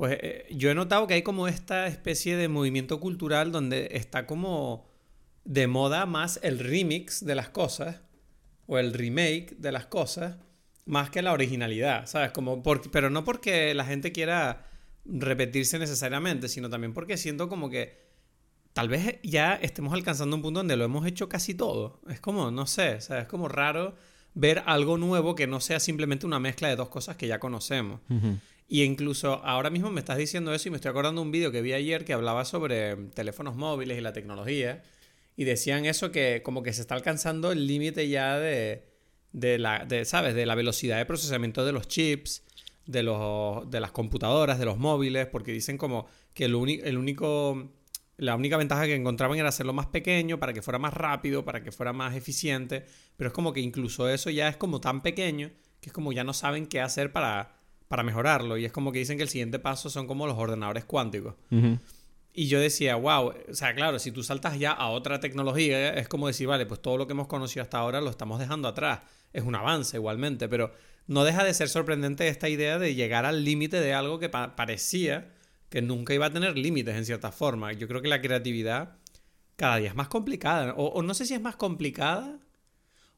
pues 0.00 0.16
eh, 0.22 0.46
yo 0.50 0.70
he 0.70 0.74
notado 0.74 1.06
que 1.06 1.12
hay 1.12 1.20
como 1.20 1.46
esta 1.46 1.86
especie 1.86 2.34
de 2.34 2.48
movimiento 2.48 3.00
cultural 3.00 3.52
donde 3.52 3.90
está 3.92 4.26
como 4.26 4.88
de 5.44 5.66
moda 5.66 6.06
más 6.06 6.40
el 6.42 6.58
remix 6.58 7.22
de 7.22 7.34
las 7.34 7.50
cosas 7.50 8.00
o 8.66 8.78
el 8.78 8.94
remake 8.94 9.56
de 9.58 9.72
las 9.72 9.84
cosas 9.84 10.38
más 10.86 11.10
que 11.10 11.20
la 11.20 11.34
originalidad, 11.34 12.06
¿sabes? 12.06 12.30
Como 12.30 12.62
pero 12.90 13.10
no 13.10 13.24
porque 13.24 13.74
la 13.74 13.84
gente 13.84 14.10
quiera 14.10 14.70
repetirse 15.04 15.78
necesariamente, 15.78 16.48
sino 16.48 16.70
también 16.70 16.94
porque 16.94 17.18
siento 17.18 17.50
como 17.50 17.68
que 17.68 17.98
tal 18.72 18.88
vez 18.88 19.18
ya 19.22 19.54
estemos 19.56 19.92
alcanzando 19.92 20.34
un 20.34 20.40
punto 20.40 20.60
donde 20.60 20.78
lo 20.78 20.84
hemos 20.86 21.04
hecho 21.04 21.28
casi 21.28 21.52
todo. 21.52 22.00
Es 22.08 22.20
como, 22.20 22.50
no 22.50 22.66
sé, 22.66 23.00
o 23.10 23.14
es 23.16 23.26
como 23.26 23.48
raro 23.48 23.96
ver 24.32 24.62
algo 24.64 24.96
nuevo 24.96 25.34
que 25.34 25.46
no 25.46 25.60
sea 25.60 25.78
simplemente 25.78 26.24
una 26.24 26.40
mezcla 26.40 26.68
de 26.68 26.76
dos 26.76 26.88
cosas 26.88 27.18
que 27.18 27.26
ya 27.26 27.38
conocemos. 27.38 28.00
Y 28.72 28.84
incluso 28.84 29.44
ahora 29.44 29.68
mismo 29.68 29.90
me 29.90 29.98
estás 29.98 30.16
diciendo 30.16 30.54
eso 30.54 30.68
y 30.68 30.70
me 30.70 30.76
estoy 30.76 30.90
acordando 30.90 31.20
de 31.20 31.26
un 31.26 31.32
vídeo 31.32 31.50
que 31.50 31.60
vi 31.60 31.72
ayer 31.72 32.04
que 32.04 32.12
hablaba 32.12 32.44
sobre 32.44 32.94
teléfonos 32.94 33.56
móviles 33.56 33.98
y 33.98 34.00
la 34.00 34.12
tecnología. 34.12 34.84
Y 35.36 35.42
decían 35.42 35.86
eso 35.86 36.12
que 36.12 36.42
como 36.44 36.62
que 36.62 36.72
se 36.72 36.82
está 36.82 36.94
alcanzando 36.94 37.50
el 37.50 37.66
límite 37.66 38.08
ya 38.08 38.38
de, 38.38 38.84
de 39.32 39.58
la, 39.58 39.84
de, 39.86 40.04
¿sabes? 40.04 40.36
De 40.36 40.46
la 40.46 40.54
velocidad 40.54 40.98
de 40.98 41.04
procesamiento 41.04 41.64
de 41.64 41.72
los 41.72 41.88
chips, 41.88 42.44
de, 42.86 43.02
los, 43.02 43.68
de 43.68 43.80
las 43.80 43.90
computadoras, 43.90 44.60
de 44.60 44.66
los 44.66 44.78
móviles, 44.78 45.26
porque 45.26 45.50
dicen 45.50 45.76
como 45.76 46.06
que 46.32 46.44
el 46.44 46.54
único, 46.54 47.72
la 48.18 48.36
única 48.36 48.56
ventaja 48.56 48.86
que 48.86 48.94
encontraban 48.94 49.36
era 49.36 49.48
hacerlo 49.48 49.72
más 49.72 49.86
pequeño 49.86 50.38
para 50.38 50.52
que 50.52 50.62
fuera 50.62 50.78
más 50.78 50.94
rápido, 50.94 51.44
para 51.44 51.64
que 51.64 51.72
fuera 51.72 51.92
más 51.92 52.14
eficiente, 52.14 52.84
pero 53.16 53.28
es 53.28 53.34
como 53.34 53.52
que 53.52 53.58
incluso 53.58 54.08
eso 54.08 54.30
ya 54.30 54.46
es 54.46 54.56
como 54.56 54.80
tan 54.80 55.02
pequeño 55.02 55.50
que 55.80 55.88
es 55.88 55.92
como 55.92 56.12
ya 56.12 56.22
no 56.22 56.34
saben 56.34 56.66
qué 56.66 56.80
hacer 56.80 57.10
para, 57.10 57.59
para 57.90 58.04
mejorarlo 58.04 58.56
y 58.56 58.64
es 58.64 58.70
como 58.70 58.92
que 58.92 59.00
dicen 59.00 59.16
que 59.16 59.24
el 59.24 59.28
siguiente 59.28 59.58
paso 59.58 59.90
son 59.90 60.06
como 60.06 60.24
los 60.28 60.38
ordenadores 60.38 60.84
cuánticos. 60.84 61.34
Y 62.32 62.46
yo 62.46 62.60
decía, 62.60 62.94
wow, 62.94 63.32
o 63.50 63.54
sea, 63.54 63.74
claro, 63.74 63.98
si 63.98 64.12
tú 64.12 64.22
saltas 64.22 64.56
ya 64.60 64.70
a 64.70 64.90
otra 64.90 65.18
tecnología, 65.18 65.92
es 65.94 66.06
como 66.06 66.28
decir, 66.28 66.46
vale, 66.46 66.66
pues 66.66 66.80
todo 66.80 66.96
lo 66.96 67.08
que 67.08 67.14
hemos 67.14 67.26
conocido 67.26 67.64
hasta 67.64 67.78
ahora 67.78 68.00
lo 68.00 68.08
estamos 68.08 68.38
dejando 68.38 68.68
atrás. 68.68 69.00
Es 69.32 69.42
un 69.42 69.56
avance 69.56 69.96
igualmente, 69.96 70.48
pero 70.48 70.72
no 71.08 71.24
deja 71.24 71.42
de 71.42 71.52
ser 71.52 71.68
sorprendente 71.68 72.28
esta 72.28 72.48
idea 72.48 72.78
de 72.78 72.94
llegar 72.94 73.26
al 73.26 73.44
límite 73.44 73.80
de 73.80 73.92
algo 73.92 74.20
que 74.20 74.28
pa- 74.28 74.54
parecía 74.54 75.32
que 75.68 75.82
nunca 75.82 76.14
iba 76.14 76.26
a 76.26 76.30
tener 76.32 76.56
límites 76.56 76.94
en 76.94 77.04
cierta 77.04 77.32
forma. 77.32 77.72
Yo 77.72 77.88
creo 77.88 78.02
que 78.02 78.08
la 78.08 78.20
creatividad 78.20 78.98
cada 79.56 79.78
día 79.78 79.88
es 79.88 79.96
más 79.96 80.06
complicada. 80.06 80.74
O, 80.76 80.86
o 80.86 81.02
no 81.02 81.12
sé 81.14 81.26
si 81.26 81.34
es 81.34 81.40
más 81.40 81.56
complicada 81.56 82.38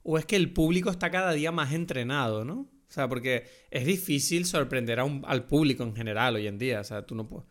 o 0.02 0.16
es 0.16 0.25
que 0.25 0.37
el 0.37 0.50
público 0.54 0.88
está 0.90 1.11
cada 1.11 1.32
día 1.32 1.52
más 1.52 1.75
entrenado, 1.75 2.46
¿no? 2.46 2.66
O 2.92 2.94
sea, 2.94 3.08
porque 3.08 3.46
es 3.70 3.87
difícil 3.87 4.44
sorprender 4.44 5.00
a 5.00 5.04
un- 5.04 5.25
al 5.26 5.46
público 5.46 5.82
en 5.82 5.96
general 5.96 6.37
hoy 6.37 6.46
en 6.46 6.58
día. 6.58 6.80
O 6.80 6.84
sea, 6.84 7.06
tú 7.06 7.14
no 7.14 7.26
puedes... 7.26 7.46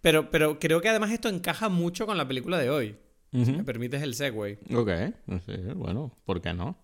Pero, 0.00 0.30
pero 0.30 0.60
creo 0.60 0.80
que 0.80 0.88
además 0.88 1.10
esto 1.10 1.28
encaja 1.28 1.68
mucho 1.68 2.06
con 2.06 2.16
la 2.16 2.28
película 2.28 2.58
de 2.58 2.70
hoy. 2.70 2.96
Si 3.32 3.50
me 3.50 3.64
permites 3.64 4.00
el 4.02 4.14
segue. 4.14 4.60
Ok, 4.72 4.90
sí, 5.44 5.52
bueno, 5.74 6.16
¿por 6.24 6.40
qué 6.40 6.54
no? 6.54 6.78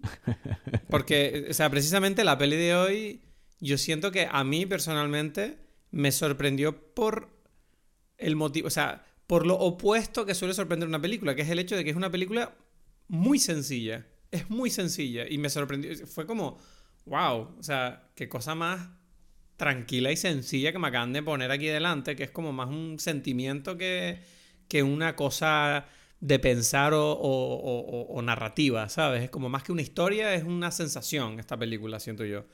Porque, 0.88 1.46
o 1.50 1.54
sea, 1.54 1.68
precisamente 1.70 2.22
la 2.22 2.38
peli 2.38 2.56
de 2.56 2.76
hoy, 2.76 3.20
yo 3.58 3.76
siento 3.78 4.12
que 4.12 4.28
a 4.30 4.44
mí 4.44 4.64
personalmente 4.66 5.56
me 5.90 6.12
sorprendió 6.12 6.94
por 6.94 7.30
el 8.18 8.36
motivo, 8.36 8.68
o 8.68 8.70
sea, 8.70 9.04
por 9.26 9.44
lo 9.46 9.54
opuesto 9.58 10.24
que 10.24 10.34
suele 10.36 10.54
sorprender 10.54 10.88
una 10.88 11.00
película, 11.02 11.34
que 11.34 11.42
es 11.42 11.48
el 11.50 11.58
hecho 11.58 11.76
de 11.76 11.82
que 11.82 11.90
es 11.90 11.96
una 11.96 12.10
película 12.12 12.54
muy 13.08 13.40
sencilla. 13.40 14.06
Es 14.30 14.48
muy 14.48 14.70
sencilla. 14.70 15.26
Y 15.28 15.38
me 15.38 15.50
sorprendió. 15.50 15.90
Fue 16.06 16.24
como, 16.24 16.56
wow, 17.10 17.56
o 17.58 17.62
sea, 17.62 18.08
qué 18.14 18.28
cosa 18.28 18.54
más 18.54 18.88
tranquila 19.56 20.10
y 20.10 20.16
sencilla 20.16 20.72
que 20.72 20.78
me 20.78 20.88
acaban 20.88 21.12
de 21.12 21.22
poner 21.22 21.50
aquí 21.50 21.66
delante, 21.66 22.16
que 22.16 22.24
es 22.24 22.30
como 22.30 22.52
más 22.52 22.68
un 22.70 22.98
sentimiento 22.98 23.76
que, 23.76 24.22
que 24.68 24.82
una 24.82 25.16
cosa 25.16 25.84
de 26.20 26.38
pensar 26.38 26.94
o, 26.94 27.12
o- 27.12 27.54
o- 27.54 27.80
o- 27.80 28.14
o 28.14 28.22
narrativa, 28.22 28.88
¿sabes? 28.88 29.22
Es 29.24 29.30
como 29.30 29.48
más 29.48 29.62
que 29.62 29.72
una 29.72 29.82
historia, 29.82 30.34
es 30.34 30.44
una 30.44 30.70
sensación 30.70 31.38
esta 31.40 31.58
película, 31.58 31.98
siento 32.00 32.24
yo. 32.24 32.44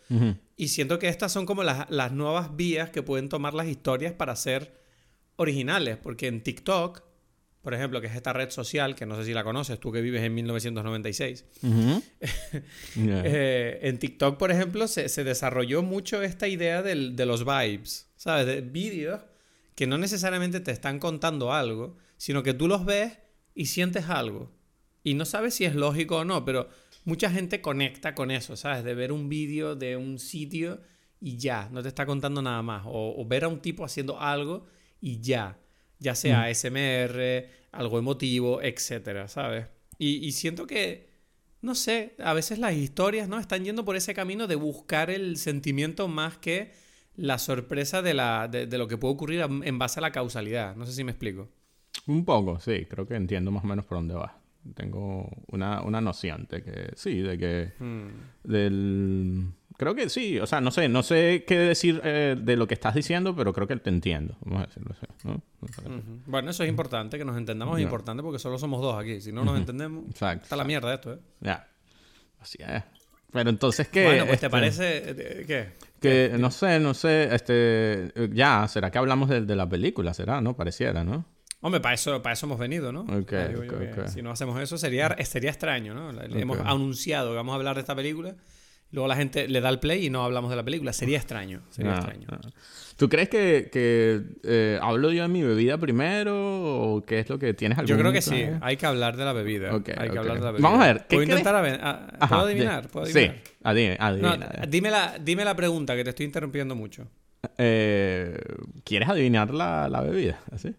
Y 0.57 0.69
siento 0.69 0.99
que 0.99 1.09
estas 1.09 1.33
son 1.33 1.47
como 1.47 1.63
las, 1.63 1.89
las 1.91 2.13
nuevas 2.13 2.57
vías 2.57 2.91
que 2.91 3.03
pueden 3.03 3.29
tomar 3.29 3.55
las 3.55 3.67
historias 3.69 4.13
para 4.13 4.35
ser 4.37 4.81
originales, 5.37 5.97
porque 5.97 6.29
en 6.29 6.43
TikTok, 6.43 7.03
por 7.67 7.75
ejemplo, 7.75 8.01
que 8.01 8.07
es 8.07 8.15
esta 8.15 8.33
red 8.33 8.51
social, 8.51 8.95
que 8.95 9.07
no 9.07 9.17
sé 9.17 9.25
si 9.25 9.33
la 9.35 9.43
conoces, 9.43 9.81
tú 9.81 9.91
que 9.91 10.01
vives 10.01 10.23
en 10.23 10.33
1996, 10.37 11.45
Ujú. 11.65 12.01
Yeah. 12.95 13.23
eh, 13.25 13.79
en 13.83 13.99
TikTok, 13.99 14.39
por 14.39 14.53
ejemplo, 14.53 14.87
se, 14.87 15.09
se 15.09 15.25
desarrolló 15.25 15.83
mucho 15.83 16.23
esta 16.23 16.47
idea 16.47 16.81
del- 16.83 17.17
de 17.17 17.27
los 17.27 17.45
vibes, 17.45 18.09
¿sabes? 18.15 18.47
De 18.47 18.61
vídeos 18.61 19.21
que 19.75 19.89
no 19.89 19.99
necesariamente 19.99 20.61
te 20.61 20.71
están 20.71 21.01
contando 21.01 21.53
algo, 21.53 21.97
sino 22.17 22.45
que 22.45 22.55
tú 22.55 22.69
los 22.69 22.85
ves 22.85 23.19
y 23.53 23.67
sientes 23.67 24.09
algo. 24.11 24.53
Y 25.03 25.15
no 25.15 25.25
sabes 25.25 25.55
si 25.55 25.65
es 25.65 25.75
lógico 25.75 26.19
o 26.19 26.25
no, 26.25 26.45
pero 26.45 26.69
mucha 27.05 27.31
gente 27.33 27.61
conecta 27.61 28.15
con 28.15 28.31
eso, 28.31 28.55
¿sabes? 28.57 28.85
De 28.85 28.95
ver 28.95 29.11
un 29.11 29.29
vídeo 29.29 29.75
de 29.75 29.97
un 29.97 30.21
sitio 30.21 30.81
y 31.21 31.37
ya, 31.37 31.69
no 31.73 31.83
te 31.83 31.89
está 31.89 32.07
contando 32.07 32.43
nada 32.43 32.63
más. 32.63 32.85
O, 32.87 33.25
ver 33.27 33.43
a 33.43 33.49
un 33.49 33.61
tipo 33.61 33.85
haciendo 33.85 34.21
algo 34.21 34.67
y 35.01 35.21
ya. 35.21 35.59
Ya 35.99 36.15
sea 36.15 36.53
SMR, 36.53 37.49
algo 37.73 37.99
emotivo, 37.99 38.63
etcétera, 38.63 39.29
¿sabes? 39.29 39.67
Y, 39.99 40.33
siento 40.33 40.67
que, 40.67 41.09
no 41.63 41.75
sé, 41.75 42.15
a 42.19 42.35
veces 42.35 42.59
las 42.59 42.75
historias, 42.75 43.29
¿no? 43.29 43.39
Están 43.39 43.65
yendo 43.65 43.85
por 43.85 43.97
ese 43.97 44.15
camino 44.15 44.47
de 44.47 44.57
buscar 44.57 45.11
el 45.11 45.39
sentimiento 45.39 46.07
más 46.07 46.37
que 46.37 46.73
la 47.15 47.39
sorpresa 47.39 48.03
de, 48.03 48.13
la, 48.13 48.47
de, 48.49 48.67
lo 48.77 48.89
que 48.89 48.99
puede 48.99 49.15
ocurrir 49.15 49.41
en 49.41 49.79
base 49.79 50.01
a 50.01 50.03
la 50.03 50.13
causalidad. 50.13 50.77
No 50.77 50.85
sé 50.85 50.93
si 50.93 51.03
me 51.03 51.13
explico. 51.13 51.49
Un 52.07 52.25
poco, 52.25 52.61
sí, 52.61 52.87
creo 52.89 53.07
que 53.07 53.15
entiendo 53.15 53.51
más 53.51 53.65
o 53.65 53.67
menos 53.67 53.87
por 53.87 53.99
dónde 53.99 54.15
va. 54.15 54.39
Tengo 54.75 55.31
una, 55.49 55.83
una 55.83 56.01
noción 56.01 56.47
de 56.51 56.63
que, 56.63 56.91
sí, 56.95 57.21
de 57.21 57.39
que, 57.39 57.73
hmm. 57.79 58.09
del 58.45 59.47
Creo 59.77 59.95
que 59.95 60.09
sí, 60.09 60.39
o 60.39 60.47
sea, 60.47 60.61
no 60.61 60.71
sé, 60.71 60.89
no 60.89 61.03
sé 61.03 61.45
qué 61.47 61.59
decir 61.59 62.01
eh, 62.03 62.35
de 62.39 62.57
lo 62.57 62.67
que 62.67 62.75
estás 62.75 62.95
diciendo, 62.95 63.37
pero 63.37 63.53
creo 63.53 63.67
que 63.67 63.77
te 63.77 63.91
entiendo. 63.91 64.37
Vamos 64.41 64.63
a 64.63 64.67
decirlo 64.67 64.95
así, 64.97 65.07
¿no? 65.25 65.43
Bueno, 66.27 66.51
eso 66.51 66.63
es 66.63 66.69
importante, 66.69 67.19
que 67.19 67.25
nos 67.25 67.37
entendamos 67.37 67.79
es 67.79 67.85
importante 67.85 68.23
porque 68.23 68.39
solo 68.39 68.59
somos 68.59 68.81
dos 68.81 68.99
aquí. 68.99 69.21
Si 69.21 69.33
no 69.33 69.45
nos 69.45 69.59
entendemos, 69.59 70.05
está 70.09 70.57
la 70.57 70.65
mierda 70.65 70.95
esto, 70.95 71.13
¿eh? 71.13 71.19
Ya. 71.41 71.69
Así 72.41 72.59
es. 72.61 72.83
Pero 73.33 73.51
entonces, 73.51 73.89
¿qué? 73.89 74.05
Bueno, 74.05 74.27
pues 74.27 74.41
te 74.41 74.47
este, 74.47 74.51
parece. 74.51 75.03
Eh, 75.11 75.45
¿Qué? 75.47 75.69
Que 76.01 76.39
no 76.39 76.51
sé, 76.51 76.81
no 76.81 76.95
sé, 76.95 77.35
este. 77.35 78.13
Ya, 78.33 78.67
¿será 78.69 78.91
que 78.91 78.97
hablamos 78.97 79.29
de, 79.29 79.43
de 79.43 79.57
la 79.57 79.69
película? 79.69 80.15
¿Será, 80.15 80.41
no? 80.41 80.57
Pareciera, 80.57 81.05
¿no? 81.05 81.27
Hombre, 81.61 81.81
para 81.81 81.95
eso, 81.95 82.23
para 82.23 82.35
eso 82.35 82.47
hemos 82.47 82.59
venido, 82.59 82.93
¿no? 82.93 83.01
Okay, 83.01 83.55
Si 84.09 84.23
no 84.23 84.31
hacemos 84.31 84.61
eso 84.61 84.79
sería, 84.79 85.17
sería 85.25 85.51
extraño, 85.51 85.95
¿no? 85.95 86.23
Hemos 86.23 86.61
anunciado 86.61 87.31
que 87.31 87.37
vamos 87.37 87.53
a 87.53 87.57
hablar 87.57 87.75
de 87.75 87.81
esta 87.81 87.97
película 87.97 88.37
Luego 88.93 89.09
la 89.09 89.17
gente 89.17 89.49
le 89.49 89.61
da 89.61 89.69
el 89.69 89.79
play 89.79 90.07
y 90.07 90.11
no 90.11 90.25
hablamos 90.25 90.51
de 90.51 90.57
la 90.57 90.65
película. 90.65 90.93
Sería 90.93 91.19
extraño. 91.19 91.63
Sería 91.71 91.93
ah, 91.93 91.97
extraño. 91.97 92.29
Ah. 92.31 92.41
¿Tú 92.97 93.09
crees 93.09 93.29
que, 93.29 93.69
que 93.71 94.23
eh, 94.43 94.79
hablo 94.81 95.13
yo 95.13 95.23
de 95.23 95.29
mi 95.29 95.43
bebida 95.43 95.77
primero 95.77 96.95
o 96.95 97.03
qué 97.05 97.19
es 97.19 97.29
lo 97.29 97.39
que 97.39 97.53
tienes 97.53 97.77
algún 97.77 97.89
Yo 97.89 97.99
creo 97.99 98.13
que 98.13 98.23
sí. 98.23 98.47
Hay 98.63 98.77
que 98.77 98.87
hablar 98.87 99.17
de 99.17 99.25
la 99.25 99.33
bebida. 99.33 99.71
Hay 99.75 99.83
que 99.83 100.19
hablar 100.19 100.39
de 100.39 100.45
la 100.45 100.51
bebida. 100.53 100.69
Vamos 100.69 100.83
a 100.83 100.87
ver. 100.87 101.07
¿Puedo 101.07 101.23
intentar 101.23 102.19
¿Puedo 102.29 102.43
adivinar? 102.43 102.89
¿Puedo 102.89 103.05
adivinar? 103.05 103.35
Sí. 103.35 103.53
Adivina, 103.63 103.97
adivina, 103.99 104.63
dime, 104.69 104.91
la, 104.91 105.19
dime 105.21 105.45
la 105.45 105.57
pregunta 105.57 105.97
que 105.97 106.05
te 106.05 106.11
estoy 106.11 106.27
interrumpiendo 106.27 106.75
mucho. 106.75 107.07
Eh, 107.59 108.39
¿Quieres 108.85 109.09
adivinar 109.09 109.53
la, 109.53 109.89
la 109.89 110.01
bebida? 110.01 110.41
¿Así? 110.53 110.75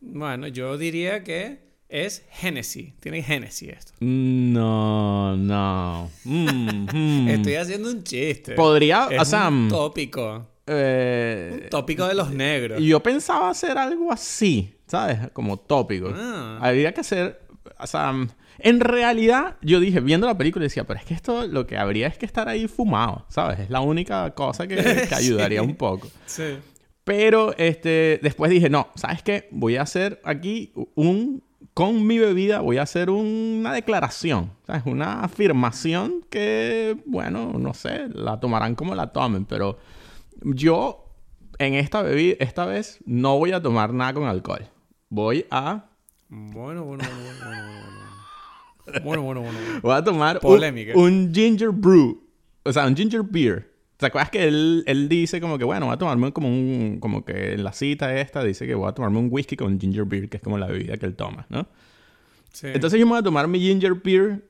Bueno, 0.00 0.48
yo 0.48 0.76
diría 0.76 1.24
que 1.24 1.71
es 1.92 2.24
Genesis. 2.30 2.94
Tiene 3.00 3.22
Genesis 3.22 3.68
esto. 3.68 3.92
No, 4.00 5.36
no. 5.36 6.10
Mm, 6.24 6.86
mm. 6.90 7.28
Estoy 7.28 7.54
haciendo 7.56 7.90
un 7.90 8.02
chiste. 8.02 8.54
Podría, 8.54 9.08
es 9.10 9.20
o 9.20 9.24
sea, 9.26 9.48
un 9.48 9.68
tópico. 9.68 10.48
Eh, 10.66 11.60
un 11.64 11.68
tópico 11.68 12.08
de 12.08 12.14
los 12.14 12.32
negros. 12.32 12.80
Yo 12.80 13.02
pensaba 13.02 13.50
hacer 13.50 13.76
algo 13.76 14.10
así, 14.10 14.74
¿sabes? 14.86 15.30
Como 15.34 15.58
tópico. 15.58 16.10
Ah. 16.16 16.58
Habría 16.62 16.94
que 16.94 17.02
hacer, 17.02 17.42
o 17.78 17.86
sea, 17.86 18.14
en 18.58 18.80
realidad 18.80 19.56
yo 19.60 19.78
dije, 19.78 20.00
viendo 20.00 20.26
la 20.26 20.38
película, 20.38 20.62
decía, 20.62 20.84
pero 20.84 20.98
es 20.98 21.04
que 21.04 21.12
esto 21.12 21.46
lo 21.46 21.66
que 21.66 21.76
habría 21.76 22.06
es 22.06 22.16
que 22.16 22.24
estar 22.24 22.48
ahí 22.48 22.68
fumado, 22.68 23.26
¿sabes? 23.28 23.60
Es 23.60 23.70
la 23.70 23.80
única 23.80 24.30
cosa 24.30 24.66
que, 24.66 24.76
que 24.76 25.08
ayudaría 25.14 25.62
un 25.62 25.76
poco. 25.76 26.08
Sí. 26.24 26.56
Pero 27.04 27.54
este, 27.58 28.18
después 28.22 28.50
dije, 28.50 28.70
no, 28.70 28.88
¿sabes 28.94 29.22
qué? 29.22 29.48
Voy 29.50 29.76
a 29.76 29.82
hacer 29.82 30.22
aquí 30.24 30.72
un 30.94 31.42
con 31.74 32.06
mi 32.06 32.18
bebida 32.18 32.60
voy 32.60 32.78
a 32.78 32.82
hacer 32.82 33.10
una 33.10 33.72
declaración, 33.72 34.50
¿sabes? 34.66 34.82
Una 34.86 35.22
afirmación 35.24 36.24
que, 36.28 36.96
bueno, 37.06 37.52
no 37.58 37.74
sé, 37.74 38.08
la 38.08 38.40
tomarán 38.40 38.74
como 38.74 38.94
la 38.94 39.12
tomen, 39.12 39.44
pero 39.44 39.78
yo 40.42 41.06
en 41.58 41.74
esta 41.74 42.02
bebida, 42.02 42.36
esta 42.40 42.66
vez, 42.66 42.98
no 43.06 43.38
voy 43.38 43.52
a 43.52 43.62
tomar 43.62 43.92
nada 43.92 44.14
con 44.14 44.24
alcohol. 44.24 44.68
Voy 45.08 45.46
a... 45.50 45.86
Bueno, 46.28 46.84
bueno, 46.84 47.04
bueno, 47.04 47.30
bueno, 47.44 47.62
bueno. 47.62 49.02
Bueno, 49.04 49.22
bueno, 49.22 49.40
bueno. 49.42 49.58
Voy 49.82 49.94
a 49.94 50.02
tomar 50.02 50.40
un, 50.42 51.32
ginger 51.32 51.70
brew, 51.70 52.20
o 52.64 52.72
sea, 52.72 52.86
un 52.86 52.96
ginger 52.96 53.22
beer. 53.22 53.71
¿Te 54.02 54.08
acuerdas 54.08 54.30
que 54.30 54.44
él, 54.48 54.82
él, 54.86 55.08
dice 55.08 55.40
como 55.40 55.58
que, 55.58 55.64
bueno, 55.64 55.86
voy 55.86 55.94
a 55.94 55.98
tomarme 55.98 56.32
como 56.32 56.48
un... 56.48 56.98
Como 57.00 57.24
que 57.24 57.52
en 57.54 57.62
la 57.62 57.72
cita 57.72 58.18
esta 58.18 58.42
dice 58.42 58.66
que 58.66 58.74
voy 58.74 58.88
a 58.88 58.92
tomarme 58.92 59.18
un 59.18 59.28
whisky 59.30 59.54
con 59.54 59.80
ginger 59.80 60.04
beer, 60.04 60.28
que 60.28 60.38
es 60.38 60.42
como 60.42 60.58
la 60.58 60.66
bebida 60.66 60.96
que 60.96 61.06
él 61.06 61.14
toma, 61.14 61.46
¿no? 61.48 61.68
Sí. 62.52 62.66
Entonces 62.74 62.98
yo 62.98 63.06
me 63.06 63.10
voy 63.10 63.20
a 63.20 63.22
tomar 63.22 63.46
mi 63.46 63.60
ginger 63.60 63.94
beer 63.94 64.42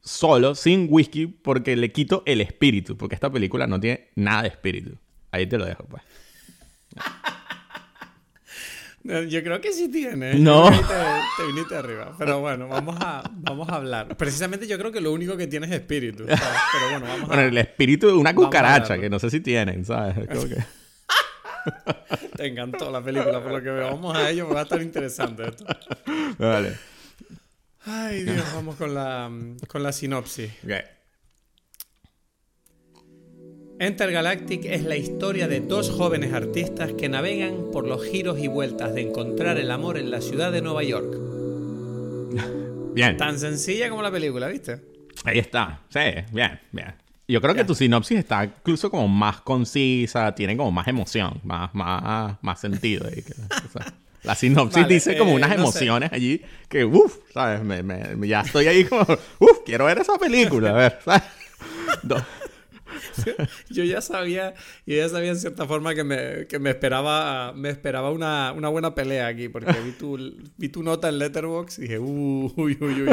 solo, 0.00 0.54
sin 0.54 0.86
whisky, 0.88 1.26
porque 1.26 1.74
le 1.74 1.90
quito 1.90 2.22
el 2.24 2.40
espíritu. 2.40 2.96
Porque 2.96 3.16
esta 3.16 3.30
película 3.30 3.66
no 3.66 3.80
tiene 3.80 4.10
nada 4.14 4.42
de 4.42 4.48
espíritu. 4.48 4.96
Ahí 5.32 5.46
te 5.46 5.58
lo 5.58 5.64
dejo, 5.64 5.84
pues. 5.86 6.02
Yo 9.04 9.42
creo 9.42 9.60
que 9.60 9.70
sí 9.72 9.90
tiene. 9.90 10.34
No. 10.34 10.70
Te, 10.70 11.46
viniste 11.46 11.76
arriba. 11.76 12.14
Pero 12.18 12.40
bueno, 12.40 12.68
vamos 12.68 12.96
a, 13.00 13.22
vamos 13.34 13.68
a 13.68 13.76
hablar. 13.76 14.16
Precisamente 14.16 14.66
yo 14.66 14.78
creo 14.78 14.90
que 14.90 15.02
lo 15.02 15.12
único 15.12 15.36
que 15.36 15.46
tiene 15.46 15.66
es 15.66 15.72
espíritu. 15.72 16.24
Pero 16.26 16.90
bueno, 16.90 17.06
vamos 17.06 17.24
a... 17.24 17.26
Bueno, 17.26 17.42
el 17.42 17.58
espíritu 17.58 18.06
de 18.06 18.14
una 18.14 18.34
cucaracha, 18.34 18.98
que 18.98 19.10
no 19.10 19.18
sé 19.18 19.28
si 19.28 19.40
tienen, 19.40 19.84
¿sabes? 19.84 20.26
que... 20.26 20.56
Te 22.36 22.46
encantó 22.46 22.90
la 22.90 23.02
película, 23.02 23.42
por 23.42 23.52
lo 23.52 23.62
que 23.62 23.70
veo. 23.70 23.90
Vamos 23.90 24.16
a 24.16 24.30
ello, 24.30 24.48
va 24.48 24.60
a 24.60 24.62
estar 24.62 24.80
interesante 24.80 25.48
esto. 25.48 25.66
Vale. 26.38 26.74
Ay, 27.84 28.22
Dios, 28.22 28.44
vamos 28.54 28.76
con 28.76 28.94
la, 28.94 29.30
con 29.68 29.82
la 29.82 29.92
sinopsis. 29.92 30.50
Okay. 30.64 30.80
Galactic 33.78 34.64
es 34.66 34.84
la 34.84 34.96
historia 34.96 35.48
de 35.48 35.60
dos 35.60 35.90
jóvenes 35.90 36.32
artistas 36.32 36.92
que 36.92 37.08
navegan 37.08 37.70
por 37.72 37.86
los 37.86 38.04
giros 38.04 38.38
y 38.38 38.46
vueltas 38.46 38.94
de 38.94 39.02
encontrar 39.02 39.58
el 39.58 39.70
amor 39.70 39.98
en 39.98 40.10
la 40.10 40.20
ciudad 40.20 40.52
de 40.52 40.62
Nueva 40.62 40.82
York. 40.82 41.16
Bien. 42.94 43.16
Tan 43.16 43.38
sencilla 43.38 43.90
como 43.90 44.02
la 44.02 44.10
película, 44.12 44.46
¿viste? 44.48 44.80
Ahí 45.24 45.38
está. 45.38 45.80
Sí, 45.88 46.00
bien, 46.32 46.60
bien. 46.70 46.94
Yo 47.26 47.40
creo 47.40 47.54
que 47.54 47.64
tu 47.64 47.74
sinopsis 47.74 48.18
está 48.18 48.44
incluso 48.44 48.90
como 48.90 49.08
más 49.08 49.40
concisa, 49.40 50.34
tiene 50.34 50.56
como 50.56 50.70
más 50.70 50.86
emoción, 50.86 51.40
más, 51.42 51.74
más, 51.74 52.36
más 52.42 52.60
sentido. 52.60 53.08
la 54.22 54.34
sinopsis 54.34 54.86
dice 54.86 55.16
como 55.16 55.32
eh, 55.32 55.36
unas 55.36 55.52
emociones 55.52 56.12
allí 56.12 56.42
que, 56.68 56.84
uff, 56.84 57.16
¿sabes? 57.32 57.62
Me, 57.62 58.28
ya 58.28 58.42
estoy 58.42 58.66
ahí 58.66 58.84
como, 58.84 59.06
uff, 59.38 59.60
quiero 59.64 59.86
ver 59.86 59.98
esa 59.98 60.18
película, 60.18 60.70
a 60.70 60.74
ver, 60.74 60.98
¿sabes? 61.04 61.22
yo 63.70 63.84
ya 63.84 64.00
sabía, 64.00 64.54
yo 64.86 64.96
ya 64.96 65.08
sabía 65.08 65.30
en 65.30 65.38
cierta 65.38 65.66
forma 65.66 65.94
que 65.94 66.04
me, 66.04 66.46
que 66.46 66.58
me 66.58 66.70
esperaba, 66.70 67.52
me 67.52 67.70
esperaba 67.70 68.10
una, 68.10 68.52
una, 68.52 68.68
buena 68.68 68.94
pelea 68.94 69.26
aquí, 69.26 69.48
porque 69.48 69.72
vi 69.84 69.92
tu, 69.92 70.18
vi 70.56 70.68
tu 70.68 70.82
nota 70.82 71.08
en 71.08 71.18
Letterboxd 71.18 71.78
y 71.78 71.82
dije, 71.82 71.98
uy, 71.98 72.52
uy, 72.56 72.76
uy, 72.80 73.02
uy, 73.02 73.08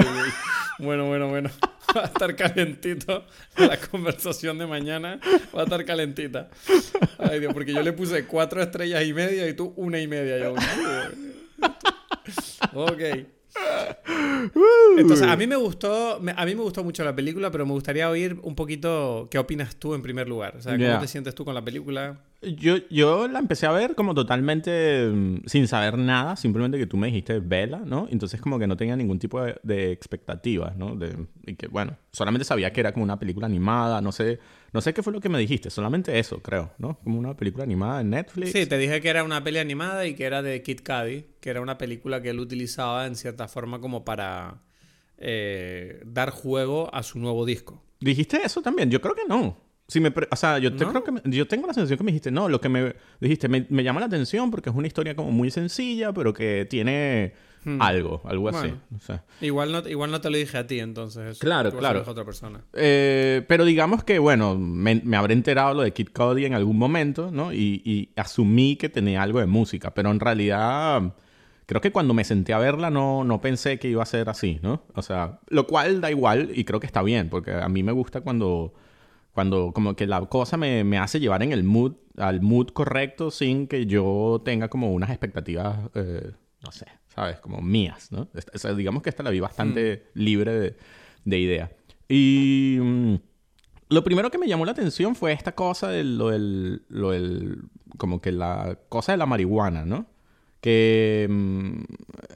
Bueno, 0.79 1.07
bueno, 1.07 1.29
bueno. 1.29 1.49
Va 1.95 2.03
a 2.03 2.05
estar 2.05 2.35
calentito 2.35 3.25
la 3.57 3.77
conversación 3.77 4.57
de 4.57 4.65
mañana. 4.65 5.19
Va 5.55 5.61
a 5.61 5.63
estar 5.65 5.83
calentita. 5.83 6.49
Ay, 7.17 7.41
Dios, 7.41 7.53
porque 7.53 7.73
yo 7.73 7.81
le 7.83 7.91
puse 7.91 8.25
cuatro 8.25 8.61
estrellas 8.61 9.03
y 9.03 9.13
media 9.13 9.47
y 9.47 9.53
tú 9.53 9.73
una 9.75 9.99
y 9.99 10.07
media. 10.07 10.37
Yo, 10.37 10.55
ok. 12.73 13.01
Entonces, 14.97 15.27
a 15.27 15.35
mí 15.35 15.47
me 15.47 15.55
gustó, 15.55 16.15
a 16.15 16.45
mí 16.45 16.55
me 16.55 16.61
gustó 16.61 16.83
mucho 16.83 17.03
la 17.03 17.15
película, 17.15 17.51
pero 17.51 17.65
me 17.65 17.73
gustaría 17.73 18.09
oír 18.09 18.39
un 18.41 18.55
poquito 18.55 19.27
qué 19.29 19.37
opinas 19.37 19.75
tú 19.75 19.93
en 19.93 20.01
primer 20.01 20.27
lugar. 20.27 20.55
O 20.57 20.61
sea, 20.61 20.77
¿cómo 20.77 20.99
te 20.99 21.07
sientes 21.07 21.35
tú 21.35 21.45
con 21.45 21.53
la 21.53 21.63
película? 21.63 22.19
Yo, 22.41 22.77
yo 22.89 23.27
la 23.27 23.37
empecé 23.37 23.67
a 23.67 23.71
ver 23.71 23.93
como 23.93 24.15
totalmente 24.15 25.07
mm, 25.07 25.43
sin 25.45 25.67
saber 25.67 25.97
nada, 25.97 26.35
simplemente 26.35 26.79
que 26.79 26.87
tú 26.87 26.97
me 26.97 27.07
dijiste 27.07 27.39
vela, 27.39 27.83
¿no? 27.85 28.07
Entonces 28.09 28.41
como 28.41 28.57
que 28.57 28.65
no 28.65 28.75
tenía 28.75 28.95
ningún 28.95 29.19
tipo 29.19 29.41
de, 29.41 29.59
de 29.61 29.91
expectativas, 29.91 30.75
¿no? 30.75 30.95
De, 30.95 31.15
y 31.45 31.55
que, 31.55 31.67
bueno, 31.67 31.97
solamente 32.11 32.43
sabía 32.43 32.73
que 32.73 32.79
era 32.79 32.93
como 32.93 33.03
una 33.03 33.19
película 33.19 33.45
animada, 33.45 34.01
no 34.01 34.11
sé, 34.11 34.39
no 34.73 34.81
sé 34.81 34.93
qué 34.93 35.03
fue 35.03 35.13
lo 35.13 35.19
que 35.19 35.29
me 35.29 35.37
dijiste, 35.37 35.69
solamente 35.69 36.17
eso, 36.17 36.41
creo, 36.41 36.71
¿no? 36.79 36.97
Como 37.03 37.19
una 37.19 37.37
película 37.37 37.63
animada 37.63 38.01
en 38.01 38.09
Netflix. 38.09 38.53
Sí, 38.53 38.65
te 38.65 38.79
dije 38.79 39.01
que 39.01 39.09
era 39.09 39.23
una 39.23 39.43
peli 39.43 39.59
animada 39.59 40.07
y 40.07 40.15
que 40.15 40.23
era 40.23 40.41
de 40.41 40.63
Kid 40.63 40.79
Cudi, 40.79 41.25
que 41.41 41.49
era 41.51 41.61
una 41.61 41.77
película 41.77 42.23
que 42.23 42.31
él 42.31 42.39
utilizaba 42.39 43.05
en 43.05 43.15
cierta 43.15 43.47
forma 43.47 43.79
como 43.81 44.03
para 44.03 44.61
eh, 45.19 46.01
dar 46.05 46.31
juego 46.31 46.93
a 46.93 47.03
su 47.03 47.19
nuevo 47.19 47.45
disco. 47.45 47.83
¿Dijiste 47.99 48.41
eso 48.43 48.63
también? 48.63 48.89
Yo 48.89 48.99
creo 48.99 49.13
que 49.13 49.25
no. 49.27 49.57
Si 49.87 49.99
me 49.99 50.13
o 50.29 50.35
sea, 50.35 50.57
yo, 50.59 50.73
te 50.73 50.85
creo 50.85 51.03
que 51.03 51.11
yo 51.25 51.47
tengo 51.47 51.67
la 51.67 51.73
sensación 51.73 51.97
que 51.97 52.03
me 52.03 52.11
dijiste, 52.11 52.31
no, 52.31 52.47
lo 52.47 52.61
que 52.61 52.69
me 52.69 52.95
dijiste, 53.19 53.49
me, 53.49 53.83
llama 53.83 53.99
la 53.99 54.05
atención 54.05 54.49
porque 54.49 54.69
es 54.69 54.75
una 54.75 54.87
historia 54.87 55.15
como 55.15 55.31
muy 55.31 55.51
sencilla, 55.51 56.13
pero 56.13 56.33
que 56.33 56.65
tiene 56.69 57.33
Hmm. 57.63 57.79
Algo, 57.79 58.21
algo 58.25 58.49
así. 58.49 58.73
igual, 59.39 59.71
no, 59.71 59.87
igual 59.87 60.09
no 60.09 60.19
te 60.19 60.31
lo 60.31 60.37
dije 60.37 60.57
a 60.57 60.65
ti 60.65 60.79
entonces. 60.79 61.37
claro, 61.37 61.71
claro. 61.71 62.03
A 62.05 62.09
otra 62.09 62.25
persona. 62.25 62.61
Eh, 62.73 63.45
pero 63.47 63.65
digamos 63.65 64.03
que, 64.03 64.17
bueno, 64.17 64.57
me, 64.57 65.01
habré 65.15 65.33
enterado 65.33 65.75
lo 65.75 65.83
de 65.83 65.93
Kid 65.93 66.09
Cody 66.09 66.45
en 66.45 66.55
algún 66.55 66.77
momento, 66.77 67.29
¿no? 67.31 67.53
Y, 67.53 67.81
y, 67.85 68.09
asumí 68.15 68.77
que 68.77 68.89
tenía 68.89 69.21
algo 69.21 69.39
de 69.39 69.45
música, 69.45 69.93
pero 69.93 70.09
en 70.09 70.19
realidad 70.19 71.13
creo 71.67 71.81
que 71.81 71.91
cuando 71.91 72.15
me 72.15 72.23
senté 72.23 72.53
a 72.53 72.57
verla 72.57 72.89
no, 72.89 73.23
no 73.23 73.41
pensé 73.41 73.77
que 73.77 73.87
iba 73.87 74.01
a 74.01 74.07
ser 74.07 74.27
así, 74.29 74.59
¿no? 74.63 74.83
O 74.95 75.03
sea, 75.03 75.39
lo 75.47 75.67
cual 75.67 76.01
da 76.01 76.09
igual 76.09 76.51
y 76.55 76.63
creo 76.63 76.79
que 76.79 76.87
está 76.87 77.03
bien, 77.03 77.29
porque 77.29 77.51
a 77.51 77.69
mí 77.69 77.83
me 77.83 77.91
gusta 77.91 78.21
cuando 78.21 78.73
cuando 79.33 79.71
como 79.73 79.95
que 79.95 80.07
la 80.07 80.21
cosa 80.25 80.57
me, 80.57 80.83
me, 80.83 80.97
hace 80.97 81.19
llevar 81.19 81.43
en 81.43 81.51
el 81.51 81.63
mood, 81.63 81.93
al 82.17 82.41
mood 82.41 82.67
correcto 82.69 83.31
sin 83.31 83.67
que 83.67 83.85
yo 83.85 84.41
tenga 84.43 84.67
como 84.67 84.91
unas 84.93 85.09
expectativas, 85.09 85.77
eh, 85.95 86.31
no 86.63 86.71
sé, 86.71 86.85
¿sabes? 87.07 87.39
Como 87.39 87.61
mías, 87.61 88.11
¿no? 88.11 88.27
digamos 88.75 89.03
que 89.03 89.09
esta 89.09 89.23
la 89.23 89.29
vi 89.29 89.39
bastante 89.39 90.07
hmm. 90.13 90.19
libre 90.19 90.51
de, 90.53 90.77
de 91.25 91.39
idea. 91.39 91.71
Y 92.07 92.77
mm, 92.81 93.15
lo 93.89 94.03
primero 94.03 94.31
que 94.31 94.37
me 94.37 94.47
llamó 94.47 94.65
la 94.65 94.73
atención 94.73 95.15
fue 95.15 95.31
esta 95.31 95.53
cosa 95.53 95.89
de 95.89 96.03
lo 96.03 96.29
del, 96.29 96.83
lo 96.89 97.11
del, 97.11 97.63
como 97.97 98.21
que 98.21 98.31
la 98.31 98.77
cosa 98.89 99.13
de 99.13 99.17
la 99.17 99.25
marihuana, 99.25 99.85
¿no? 99.85 100.07
Que 100.61 101.27
mm, 101.29 101.83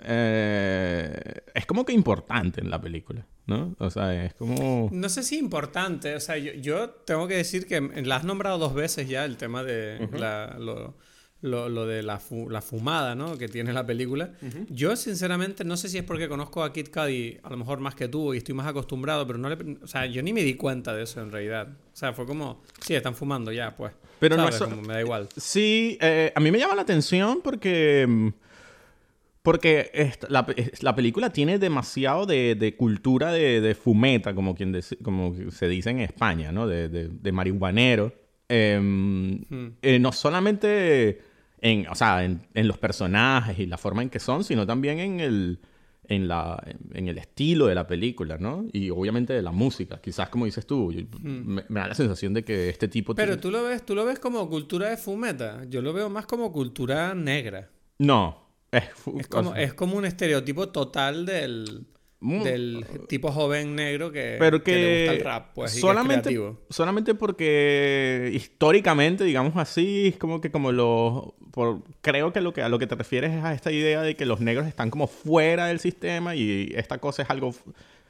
eh, 0.04 1.42
es 1.54 1.66
como 1.66 1.86
que 1.86 1.94
importante 1.94 2.60
en 2.60 2.70
la 2.70 2.82
película. 2.82 3.26
¿no? 3.48 3.76
O 3.80 3.90
sea, 3.90 4.26
es 4.26 4.34
como... 4.34 4.90
No 4.92 5.10
sé 5.10 5.24
si 5.24 5.38
importante, 5.38 6.16
o 6.16 6.20
sea, 6.20 6.38
yo, 6.38 6.90
tengo 6.90 7.28
que 7.28 7.36
decir 7.36 7.68
que 7.68 7.80
la 7.80 8.16
has 8.18 8.24
nombrado 8.24 8.58
dos 8.58 8.74
veces 8.74 9.08
ya 9.08 9.24
el 9.24 9.38
tema 9.38 9.64
de 9.64 10.10
la, 10.14 10.58
lo, 10.60 10.96
de 11.46 12.04
la, 12.04 12.20
la, 12.50 12.62
fumada, 12.62 13.16
¿no? 13.16 13.38
Que 13.38 13.48
tiene 13.48 13.74
la 13.74 13.86
película. 13.86 14.32
Yo, 14.70 14.96
sinceramente, 14.96 15.64
no 15.64 15.78
sé 15.78 15.90
si 15.90 15.98
es 15.98 16.04
porque 16.04 16.28
conozco 16.28 16.64
a 16.64 16.74
Kid 16.74 16.88
Cudi 16.88 17.38
a 17.44 17.50
lo 17.50 17.58
mejor 17.58 17.80
más 17.80 17.96
que 17.96 18.08
tú 18.08 18.34
y 18.34 18.38
estoy 18.38 18.56
más 18.56 18.68
acostumbrado, 18.68 19.26
pero 19.26 19.40
no 19.40 19.50
le... 19.50 19.78
O 19.82 19.88
sea, 19.88 20.06
yo 20.06 20.22
ni 20.22 20.34
me 20.34 20.44
di 20.44 20.56
cuenta 20.56 20.94
de 20.94 21.04
eso 21.04 21.22
en 21.22 21.32
realidad. 21.32 21.68
O 21.70 21.96
sea, 21.96 22.14
fue 22.14 22.26
como, 22.26 22.64
sí, 22.82 22.96
están 22.96 23.16
fumando 23.16 23.52
ya, 23.52 23.76
pues. 23.76 23.94
Pero 24.20 24.38
no 24.38 24.48
es... 24.48 24.62
me 24.86 24.94
da 24.94 25.02
igual. 25.02 25.30
Sí, 25.38 25.98
eh, 26.02 26.32
a 26.36 26.40
mí 26.40 26.52
me 26.52 26.60
llama 26.60 26.76
la 26.76 26.82
atención 26.82 27.42
porque 27.44 28.06
mm, 28.08 28.30
porque 29.46 30.12
la, 30.28 30.96
película 30.96 31.30
tiene 31.30 31.60
demasiado 31.60 32.26
de, 32.26 32.74
cultura 32.76 33.32
de, 33.32 33.76
fumeta, 33.76 34.34
como, 34.34 34.56
quien 34.56 34.76
como 35.04 35.36
se 35.52 35.68
dice 35.68 35.92
en 35.92 36.00
España, 36.00 36.52
¿no? 36.52 36.68
De, 36.68 37.32
marihuanero. 37.32 38.12
Em, 38.50 39.42
eh, 39.84 40.00
no 40.00 40.12
solamente 40.12 41.22
en, 41.66 41.88
o 41.88 41.96
sea, 41.96 42.24
en, 42.24 42.68
los 42.68 42.78
personajes 42.78 43.58
y 43.58 43.66
la 43.66 43.80
forma 43.80 44.04
en 44.04 44.12
que 44.12 44.20
son, 44.20 44.44
sino 44.44 44.68
también 44.68 45.00
en 45.00 45.20
el, 45.20 45.60
en, 46.08 46.28
la, 46.28 46.64
en 46.94 47.08
el 47.08 47.18
estilo 47.18 47.66
de 47.66 47.74
la 47.74 47.88
película, 47.88 48.38
¿no? 48.38 48.68
Y 48.72 48.92
obviamente 48.92 49.34
de 49.34 49.42
la 49.42 49.52
música. 49.52 50.00
Quizás, 50.00 50.30
como 50.30 50.46
dices 50.46 50.68
tú, 50.68 50.92
hmm. 50.92 51.60
me, 51.68 51.80
da 51.80 51.88
la 51.88 51.96
sensación 51.96 52.36
de 52.36 52.44
que 52.44 52.70
este 52.70 52.88
tipo... 52.88 53.16
Pero 53.16 53.40
tú, 53.40 53.50
lo 53.50 53.64
ves, 53.64 53.84
tú 53.84 53.96
lo 53.96 54.06
ves 54.06 54.20
como 54.20 54.48
cultura 54.48 54.90
de 54.90 54.98
fumeta. 54.98 55.64
Yo 55.68 55.82
lo 55.82 55.92
veo 55.92 56.08
más 56.08 56.28
como 56.28 56.52
cultura 56.52 57.16
negra. 57.16 57.72
No, 57.98 58.46
es, 58.72 59.74
como, 59.74 59.98
un 59.98 60.06
estereotipo 60.06 60.70
total 60.70 61.26
del, 61.26 61.88
mm. 62.20 62.44
del 62.44 62.86
tipo 63.08 63.32
joven 63.32 63.76
negro 63.76 64.12
que, 64.12 64.36
Pero 64.40 64.64
que, 64.64 64.76
le 64.76 65.00
gusta 65.00 65.14
el 65.14 65.24
rap, 65.24 65.54
pues, 65.54 65.72
solamente, 65.72 66.40
solamente 66.70 67.16
porque 67.16 68.32
históricamente, 68.34 69.24
digamos 69.24 69.56
así, 69.58 70.08
es 70.08 70.18
como 70.18 70.42
que 70.42 70.52
como 70.52 70.72
lo... 70.72 71.36
creo 72.02 72.34
que, 72.34 72.42
lo 72.42 72.54
que 72.54 72.62
a 72.62 72.70
lo 72.70 72.80
que 72.80 72.88
te 72.88 72.96
refieres 72.96 73.34
es 73.34 73.44
a 73.44 73.54
esta 73.54 73.72
idea 73.72 74.02
de 74.02 74.16
que 74.16 74.26
los 74.26 74.40
negros 74.40 74.68
están 74.68 74.90
como 74.90 75.08
fuera 75.08 75.68
del 75.68 75.80
sistema 75.80 76.36
y 76.36 76.72
esta 76.76 76.98
cosa 76.98 77.24
es 77.24 77.30
algo 77.30 77.54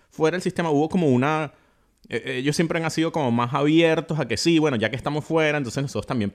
fuera 0.09 0.35
del 0.35 0.41
sistema. 0.41 0.69
Hubo 0.69 0.89
como 0.89 1.07
una... 1.07 1.53
Eh, 2.07 2.37
ellos 2.37 2.55
siempre 2.55 2.83
han 2.83 2.91
sido 2.91 3.11
como 3.11 3.31
más 3.31 3.53
abiertos 3.53 4.19
a 4.19 4.27
que 4.27 4.37
sí, 4.37 4.59
bueno, 4.59 4.77
ya 4.77 4.91
que 4.91 4.95
estamos 4.95 5.25
fuera, 5.25 5.57
entonces 5.57 5.81
nosotros 5.81 6.05
también 6.05 6.31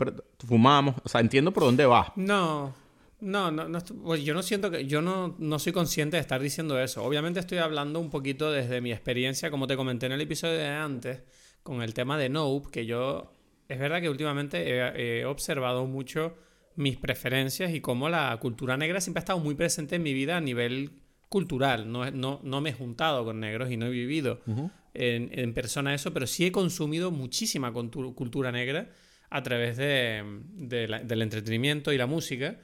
fumamos. 0.46 0.96
O 1.04 1.08
sea, 1.08 1.20
entiendo 1.20 1.52
por 1.52 1.62
dónde 1.62 1.86
va. 1.86 2.12
No, 2.16 2.74
no, 3.20 3.50
no, 3.50 3.68
no 3.68 3.80
pues 4.02 4.24
yo 4.24 4.34
no 4.34 4.42
siento 4.42 4.70
que, 4.70 4.86
yo 4.86 5.02
no, 5.02 5.36
no 5.38 5.58
soy 5.58 5.72
consciente 5.72 6.16
de 6.16 6.20
estar 6.20 6.40
diciendo 6.40 6.80
eso. 6.80 7.04
Obviamente 7.04 7.40
estoy 7.40 7.58
hablando 7.58 8.00
un 8.00 8.10
poquito 8.10 8.50
desde 8.50 8.80
mi 8.80 8.92
experiencia, 8.92 9.50
como 9.50 9.66
te 9.66 9.76
comenté 9.76 10.06
en 10.06 10.12
el 10.12 10.20
episodio 10.20 10.54
de 10.54 10.68
antes, 10.68 11.22
con 11.62 11.82
el 11.82 11.94
tema 11.94 12.18
de 12.18 12.28
Nope, 12.28 12.70
que 12.70 12.86
yo, 12.86 13.32
es 13.68 13.78
verdad 13.78 14.00
que 14.00 14.08
últimamente 14.08 15.20
he, 15.20 15.24
observado 15.24 15.86
mucho 15.86 16.36
mis 16.76 16.96
preferencias 16.96 17.74
y 17.74 17.80
cómo 17.80 18.08
la 18.08 18.36
cultura 18.40 18.76
negra 18.76 19.00
siempre 19.00 19.20
ha 19.20 19.24
estado 19.24 19.40
muy 19.40 19.54
presente 19.54 19.96
en 19.96 20.02
mi 20.02 20.14
vida 20.14 20.36
a 20.36 20.40
nivel 20.40 20.92
cultural. 21.28 21.90
No, 21.90 22.10
no, 22.10 22.40
no 22.42 22.60
me 22.60 22.70
he 22.70 22.72
juntado 22.72 23.24
con 23.24 23.40
negros 23.40 23.70
y 23.70 23.76
no 23.76 23.86
he 23.86 23.90
vivido 23.90 24.40
en, 24.94 25.30
en, 25.38 25.52
persona 25.52 25.94
eso, 25.94 26.12
pero 26.12 26.26
sí 26.26 26.46
he 26.46 26.52
consumido 26.52 27.10
muchísima 27.10 27.72
cultura 27.72 28.50
negra 28.50 28.90
a 29.28 29.42
través 29.42 29.76
de, 29.76 30.24
del 30.54 31.22
entretenimiento 31.22 31.92
y 31.92 31.98
la 31.98 32.06
música. 32.06 32.58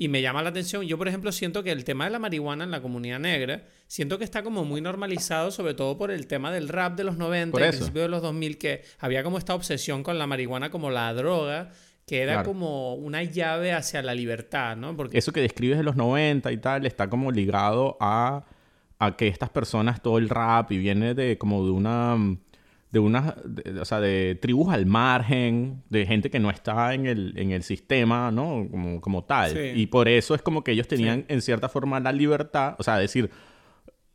Y 0.00 0.06
me 0.06 0.22
llama 0.22 0.44
la 0.44 0.50
atención, 0.50 0.84
yo 0.84 0.96
por 0.96 1.08
ejemplo 1.08 1.32
siento 1.32 1.64
que 1.64 1.72
el 1.72 1.82
tema 1.82 2.04
de 2.04 2.10
la 2.10 2.20
marihuana 2.20 2.62
en 2.62 2.70
la 2.70 2.80
comunidad 2.80 3.18
negra, 3.18 3.64
siento 3.88 4.16
que 4.16 4.22
está 4.22 4.44
como 4.44 4.64
muy 4.64 4.80
normalizado, 4.80 5.50
sobre 5.50 5.74
todo 5.74 5.98
por 5.98 6.12
el 6.12 6.28
tema 6.28 6.52
del 6.52 6.68
rap 6.68 6.96
de 6.96 7.02
los 7.02 7.16
90 7.16 7.58
y 7.58 7.68
principios 7.70 8.04
de 8.04 8.08
los 8.08 8.22
2000, 8.22 8.58
que 8.58 8.84
había 9.00 9.24
como 9.24 9.38
esta 9.38 9.56
obsesión 9.56 10.04
con 10.04 10.16
la 10.16 10.28
marihuana 10.28 10.70
como 10.70 10.92
la 10.92 11.12
droga, 11.14 11.72
que 12.06 12.22
era 12.22 12.44
como 12.44 12.94
una 12.94 13.24
llave 13.24 13.72
hacia 13.72 14.00
la 14.00 14.14
libertad, 14.14 14.76
¿no? 14.76 14.96
Porque... 14.96 15.18
Eso 15.18 15.32
que 15.32 15.40
describes 15.40 15.78
de 15.78 15.82
los 15.82 15.96
90 15.96 16.52
y 16.52 16.58
tal, 16.58 16.86
está 16.86 17.10
como 17.10 17.32
ligado 17.32 17.96
a, 17.98 18.44
a 19.00 19.16
que 19.16 19.26
estas 19.26 19.50
personas, 19.50 20.00
todo 20.00 20.18
el 20.18 20.28
rap, 20.28 20.70
y 20.70 20.78
viene 20.78 21.14
de 21.14 21.38
como 21.38 21.64
de 21.64 21.72
una 21.72 22.16
de 22.90 22.98
unas, 22.98 23.34
o 23.80 23.84
sea, 23.84 24.00
de 24.00 24.38
tribus 24.40 24.72
al 24.72 24.86
margen, 24.86 25.82
de 25.90 26.06
gente 26.06 26.30
que 26.30 26.38
no 26.38 26.50
está 26.50 26.94
en 26.94 27.06
el, 27.06 27.34
en 27.36 27.50
el 27.50 27.62
sistema, 27.62 28.30
¿no? 28.30 28.66
Como, 28.70 29.00
como 29.00 29.24
tal. 29.24 29.76
Y 29.76 29.86
por 29.88 30.08
eso 30.08 30.34
es 30.34 30.42
como 30.42 30.64
que 30.64 30.72
ellos 30.72 30.88
tenían 30.88 31.24
en 31.28 31.42
cierta 31.42 31.68
forma 31.68 32.00
la 32.00 32.12
libertad, 32.12 32.76
o 32.78 32.82
sea, 32.82 32.96
decir, 32.96 33.30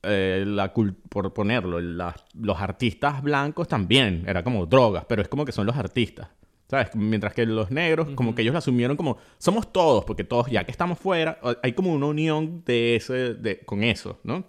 eh, 0.01 0.43
la 0.45 0.73
por 0.73 1.33
ponerlo, 1.33 1.79
los 1.79 2.61
artistas 2.61 3.21
blancos 3.21 3.67
también, 3.67 4.23
era 4.27 4.43
como 4.43 4.65
drogas, 4.65 5.05
pero 5.07 5.21
es 5.21 5.27
como 5.27 5.45
que 5.45 5.51
son 5.51 5.65
los 5.65 5.77
artistas. 5.77 6.29
¿Sabes? 6.67 6.95
Mientras 6.95 7.35
que 7.35 7.45
los 7.45 7.69
negros, 7.69 8.07
como 8.15 8.33
que 8.33 8.41
ellos 8.41 8.53
lo 8.53 8.57
asumieron 8.57 8.97
como, 8.97 9.17
somos 9.37 9.71
todos, 9.71 10.05
porque 10.05 10.23
todos, 10.23 10.49
ya 10.49 10.63
que 10.63 10.71
estamos 10.71 10.97
fuera, 10.97 11.37
hay 11.61 11.73
como 11.73 11.93
una 11.93 12.07
unión 12.07 12.63
de 12.65 12.95
ese, 12.95 13.35
de, 13.35 13.59
con 13.59 13.83
eso, 13.83 14.19
¿no? 14.23 14.43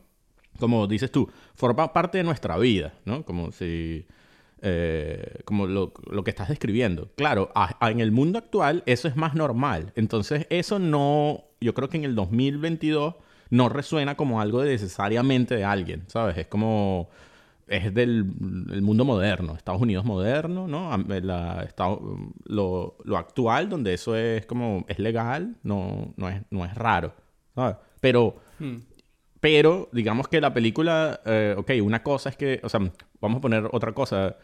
Como 0.59 0.87
dices 0.87 1.11
tú, 1.11 1.29
forma 1.55 1.93
parte 1.93 2.19
de 2.19 2.25
nuestra 2.25 2.57
vida, 2.59 2.95
¿no? 3.05 3.25
Como 3.25 3.53
si 3.53 4.07
eh, 4.67 5.43
como 5.45 5.67
lo, 5.67 5.93
que 5.93 6.31
estás 6.31 6.49
describiendo. 6.49 7.11
Claro, 7.17 7.53
en 7.83 8.01
el 8.01 8.13
mundo 8.13 8.39
actual 8.39 8.83
eso 8.87 9.09
es 9.09 9.15
más 9.15 9.35
normal. 9.35 9.93
Entonces 9.95 10.47
eso 10.49 10.79
no, 10.79 11.45
yo 11.61 11.75
creo 11.75 11.91
que 11.91 11.99
en 11.99 12.05
el 12.05 12.15
2022 12.15 13.17
no 13.51 13.69
resuena 13.69 14.15
como 14.15 14.41
algo 14.41 14.63
de 14.63 14.71
necesariamente 14.71 15.55
de 15.55 15.65
alguien, 15.65 16.05
¿sabes? 16.07 16.39
Es 16.39 16.47
como, 16.47 17.11
es 17.69 17.93
del 17.93 18.25
mundo 18.25 19.05
moderno, 19.05 19.55
Estados 19.55 19.83
Unidos 19.83 20.07
moderno, 20.07 20.67
¿no? 20.67 20.97
La, 21.09 21.69
lo, 22.47 22.97
lo, 23.05 23.17
actual, 23.19 23.69
donde 23.69 23.93
eso 23.93 24.17
es 24.17 24.47
como, 24.47 24.87
es 24.89 24.99
legal, 24.99 25.57
no, 25.63 26.15
no, 26.17 26.31
es, 26.31 26.41
no 26.51 26.65
es 26.65 26.75
raro, 26.75 27.13
¿sabes? 27.55 27.77
Pero... 28.01 28.37
Hmm. 28.59 28.77
Pero 29.45 29.91
digamos 29.93 30.27
que 30.29 30.41
la 30.41 30.55
película, 30.55 31.21
eh, 31.27 31.55
ok, 31.59 31.73
una 31.83 32.03
cosa 32.03 32.31
es 32.31 32.37
que, 32.39 32.61
o 32.63 32.71
sea, 32.71 32.81
vamos 33.21 33.37
a 33.37 33.41
poner 33.43 33.69
otra 33.73 33.93
cosa. 33.93 34.39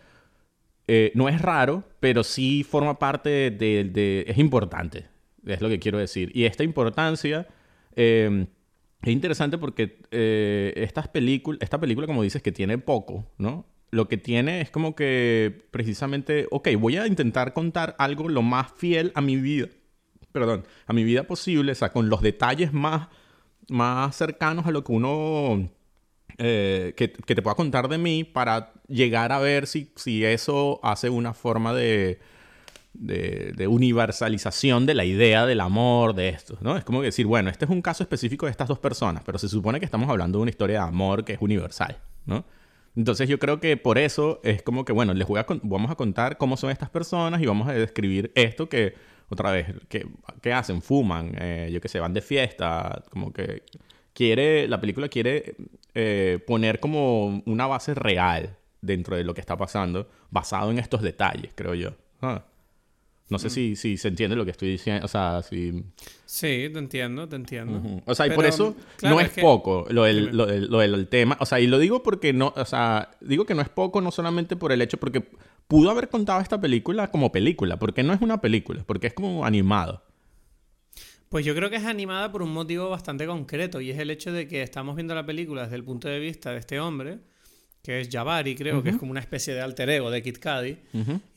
Eh, 0.87 1.11
no 1.15 1.31
es 1.31 1.41
raro, 1.41 1.85
pero 2.01 2.23
sí 2.23 2.65
forma 2.65 2.99
parte 2.99 3.51
de, 3.51 4.25
Es 4.29 4.37
importante, 4.37 5.07
es 5.47 5.63
lo 5.63 5.71
que 5.71 5.79
quiero 5.79 5.97
decir. 5.97 6.31
Y 6.35 6.45
esta 6.45 6.65
importancia 6.65 7.49
em, 7.97 8.47
es 9.01 9.09
interesante 9.09 9.57
porque 9.57 10.03
eh, 10.11 10.75
estas 10.77 11.09
esta 11.61 11.81
película, 11.81 12.07
como 12.07 12.23
dices, 12.23 12.43
que 12.43 12.53
tiene 12.53 12.77
poco, 12.77 13.25
¿no? 13.39 13.65
Lo 13.91 14.07
que 14.07 14.19
tiene 14.19 14.61
es 14.61 14.71
como 14.71 14.95
que 14.95 15.65
precisamente, 15.71 16.47
ok, 16.51 16.69
voy 16.79 16.99
a 16.99 17.07
intentar 17.07 17.55
contar 17.55 17.97
algo 17.99 18.29
lo 18.29 18.43
más 18.43 18.71
fiel 18.77 19.13
a 19.15 19.23
mi 19.23 19.37
vida, 19.37 19.69
perdón, 20.31 20.65
a 20.87 20.93
mi 20.93 21.05
vida 21.05 21.23
posible, 21.23 21.73
o 21.73 21.75
sea, 21.75 21.91
con 21.91 22.11
los 22.11 22.21
detalles 22.21 22.75
más, 22.75 23.09
más 23.71 24.17
cercanos 24.17 24.67
a 24.67 24.71
lo 24.71 24.85
que 24.85 24.93
uno 24.93 25.71
eh, 26.39 26.95
que, 26.97 27.09
te 27.09 27.43
pueda 27.43 27.55
contar 27.55 27.89
de 27.89 27.99
mí 27.99 28.25
para 28.25 28.73
llegar 28.89 29.33
a 29.33 29.39
ver 29.39 29.67
si, 29.67 29.93
si 29.97 30.25
eso 30.25 30.81
hace 30.83 31.11
una 31.11 31.35
forma 31.35 31.73
de, 31.75 32.19
de, 32.95 33.67
universalización 33.69 34.87
de 34.87 34.95
la 34.95 35.05
idea 35.05 35.47
del 35.47 35.61
amor, 35.61 36.15
de 36.15 36.31
esto, 36.31 36.59
¿no? 36.61 36.77
Es 36.77 36.85
como 36.85 37.03
decir, 37.03 37.27
bueno, 37.27 37.51
este 37.51 37.65
es 37.65 37.71
un 37.71 37.83
caso 37.83 38.03
específico 38.03 38.47
de 38.47 38.53
estas 38.53 38.69
dos 38.69 38.79
personas, 38.79 39.23
pero 39.25 39.39
se 39.39 39.49
supone 39.49 39.79
que 39.79 39.85
estamos 39.85 40.09
hablando 40.09 40.39
de 40.39 40.43
una 40.43 40.51
historia 40.51 40.81
de 40.81 40.89
amor 40.89 41.25
que 41.25 41.35
es 41.35 41.41
universal, 41.41 41.99
¿no? 42.27 42.45
Entonces 42.97 43.29
yo 43.29 43.39
creo 43.39 43.61
que 43.61 43.77
por 43.77 43.99
eso 43.99 44.41
es 44.43 44.63
como 44.63 44.85
que, 44.85 44.93
bueno, 44.93 45.15
les 45.15 45.29
voy 45.29 45.41
vamos 45.63 45.91
a 45.91 45.95
contar 45.95 46.39
cómo 46.39 46.57
son 46.57 46.71
estas 46.71 46.91
personas 46.91 47.41
y 47.41 47.47
vamos 47.47 47.69
a 47.69 47.73
describir 47.73 48.33
esto 48.35 48.69
que, 48.69 48.95
otra 49.31 49.53
vez, 49.53 49.67
que, 49.89 50.53
hacen, 50.53 50.83
fuman, 50.83 51.35
eh, 51.41 51.71
yo 51.73 51.81
que 51.81 51.89
sé, 51.89 52.01
van 52.01 52.13
de 52.13 52.21
fiesta, 52.21 53.03
como 53.11 53.33
que 53.33 53.63
quiere, 54.13 54.69
la 54.69 54.81
película 54.81 55.09
quiere 55.09 55.55
eh, 55.95 56.39
poner 56.47 56.81
como 56.81 57.43
una 57.47 57.67
base 57.67 57.95
real 57.95 58.57
dentro 58.81 59.17
de 59.17 59.25
lo 59.25 59.33
que 59.33 59.41
está 59.41 59.57
pasando, 59.57 60.09
basado 60.31 60.71
en 60.71 60.79
estos 60.79 61.03
detalles, 61.03 61.53
creo 61.55 61.75
yo. 61.75 61.93
Ah. 62.21 62.45
No 63.29 63.39
sé 63.39 63.49
si, 63.49 63.77
si 63.77 63.97
se 63.97 64.09
entiende 64.09 64.35
lo 64.35 64.45
que 64.45 64.51
estoy 64.51 64.71
diciendo, 64.71 65.05
o 65.05 65.09
sea, 65.09 65.41
si... 65.43 65.85
Sí, 66.27 66.69
te 66.73 66.79
entiendo, 66.81 67.29
te 67.29 67.37
entiendo. 67.37 68.03
O 68.05 68.15
sea, 68.17 68.27
y 68.27 68.31
por 68.31 68.45
eso 68.45 68.75
claro, 68.97 69.15
no 69.15 69.21
es, 69.21 69.29
es 69.29 69.35
que- 69.35 69.41
poco 69.41 69.87
lo 69.89 70.03
del, 70.03 70.17
Dime. 70.17 70.33
lo, 70.33 70.47
del, 70.47 70.67
lo 70.67 70.79
del 70.81 71.07
tema. 71.07 71.37
O 71.39 71.47
sea, 71.47 71.61
y 71.61 71.69
lo 71.69 71.79
digo 71.79 72.03
porque 72.03 72.33
no, 72.33 72.53
o 72.57 72.65
sea, 72.65 73.13
digo 73.21 73.47
que 73.47 73.55
no 73.55 73.63
es 73.63 73.69
poco 73.69 74.01
no 74.01 74.11
solamente 74.11 74.57
por 74.57 74.73
el 74.73 74.83
hecho, 74.83 74.99
porque 74.99 75.29
pudo 75.71 75.89
haber 75.89 76.09
contado 76.09 76.41
esta 76.41 76.61
película 76.61 77.13
como 77.13 77.31
película, 77.31 77.79
porque 77.79 78.03
no 78.03 78.13
es 78.13 78.21
una 78.21 78.41
película, 78.41 78.83
porque 78.85 79.07
es 79.07 79.15
como 79.15 79.47
animado. 79.47 80.03
Pues 81.29 81.47
yo 81.47 81.55
creo 81.55 81.71
que 81.71 81.77
es 81.77 81.85
animada 81.85 82.33
por 82.33 82.43
un 82.43 82.53
motivo 82.53 82.91
bastante 82.91 83.25
concreto 83.25 83.81
y 83.81 83.93
es 83.93 83.99
el 84.01 84.11
hecho 84.11 84.33
de 84.33 84.49
que 84.49 84.63
estamos 84.63 84.97
viendo 84.97 85.15
la 85.15 85.25
película 85.25 85.63
desde 85.63 85.77
el 85.77 85.85
punto 85.85 86.09
de 86.09 86.19
vista 86.19 86.51
de 86.51 86.59
este 86.59 86.81
hombre, 86.81 87.21
que 87.85 88.01
es 88.01 88.09
Jabari, 88.11 88.57
creo 88.57 88.83
que 88.83 88.91
es 88.91 88.97
como 88.97 89.13
una 89.13 89.21
especie 89.21 89.55
de 89.55 89.61
alter 89.61 89.89
ego 89.91 90.11
de 90.11 90.23
Kid 90.23 90.39
Cudi. 90.43 90.77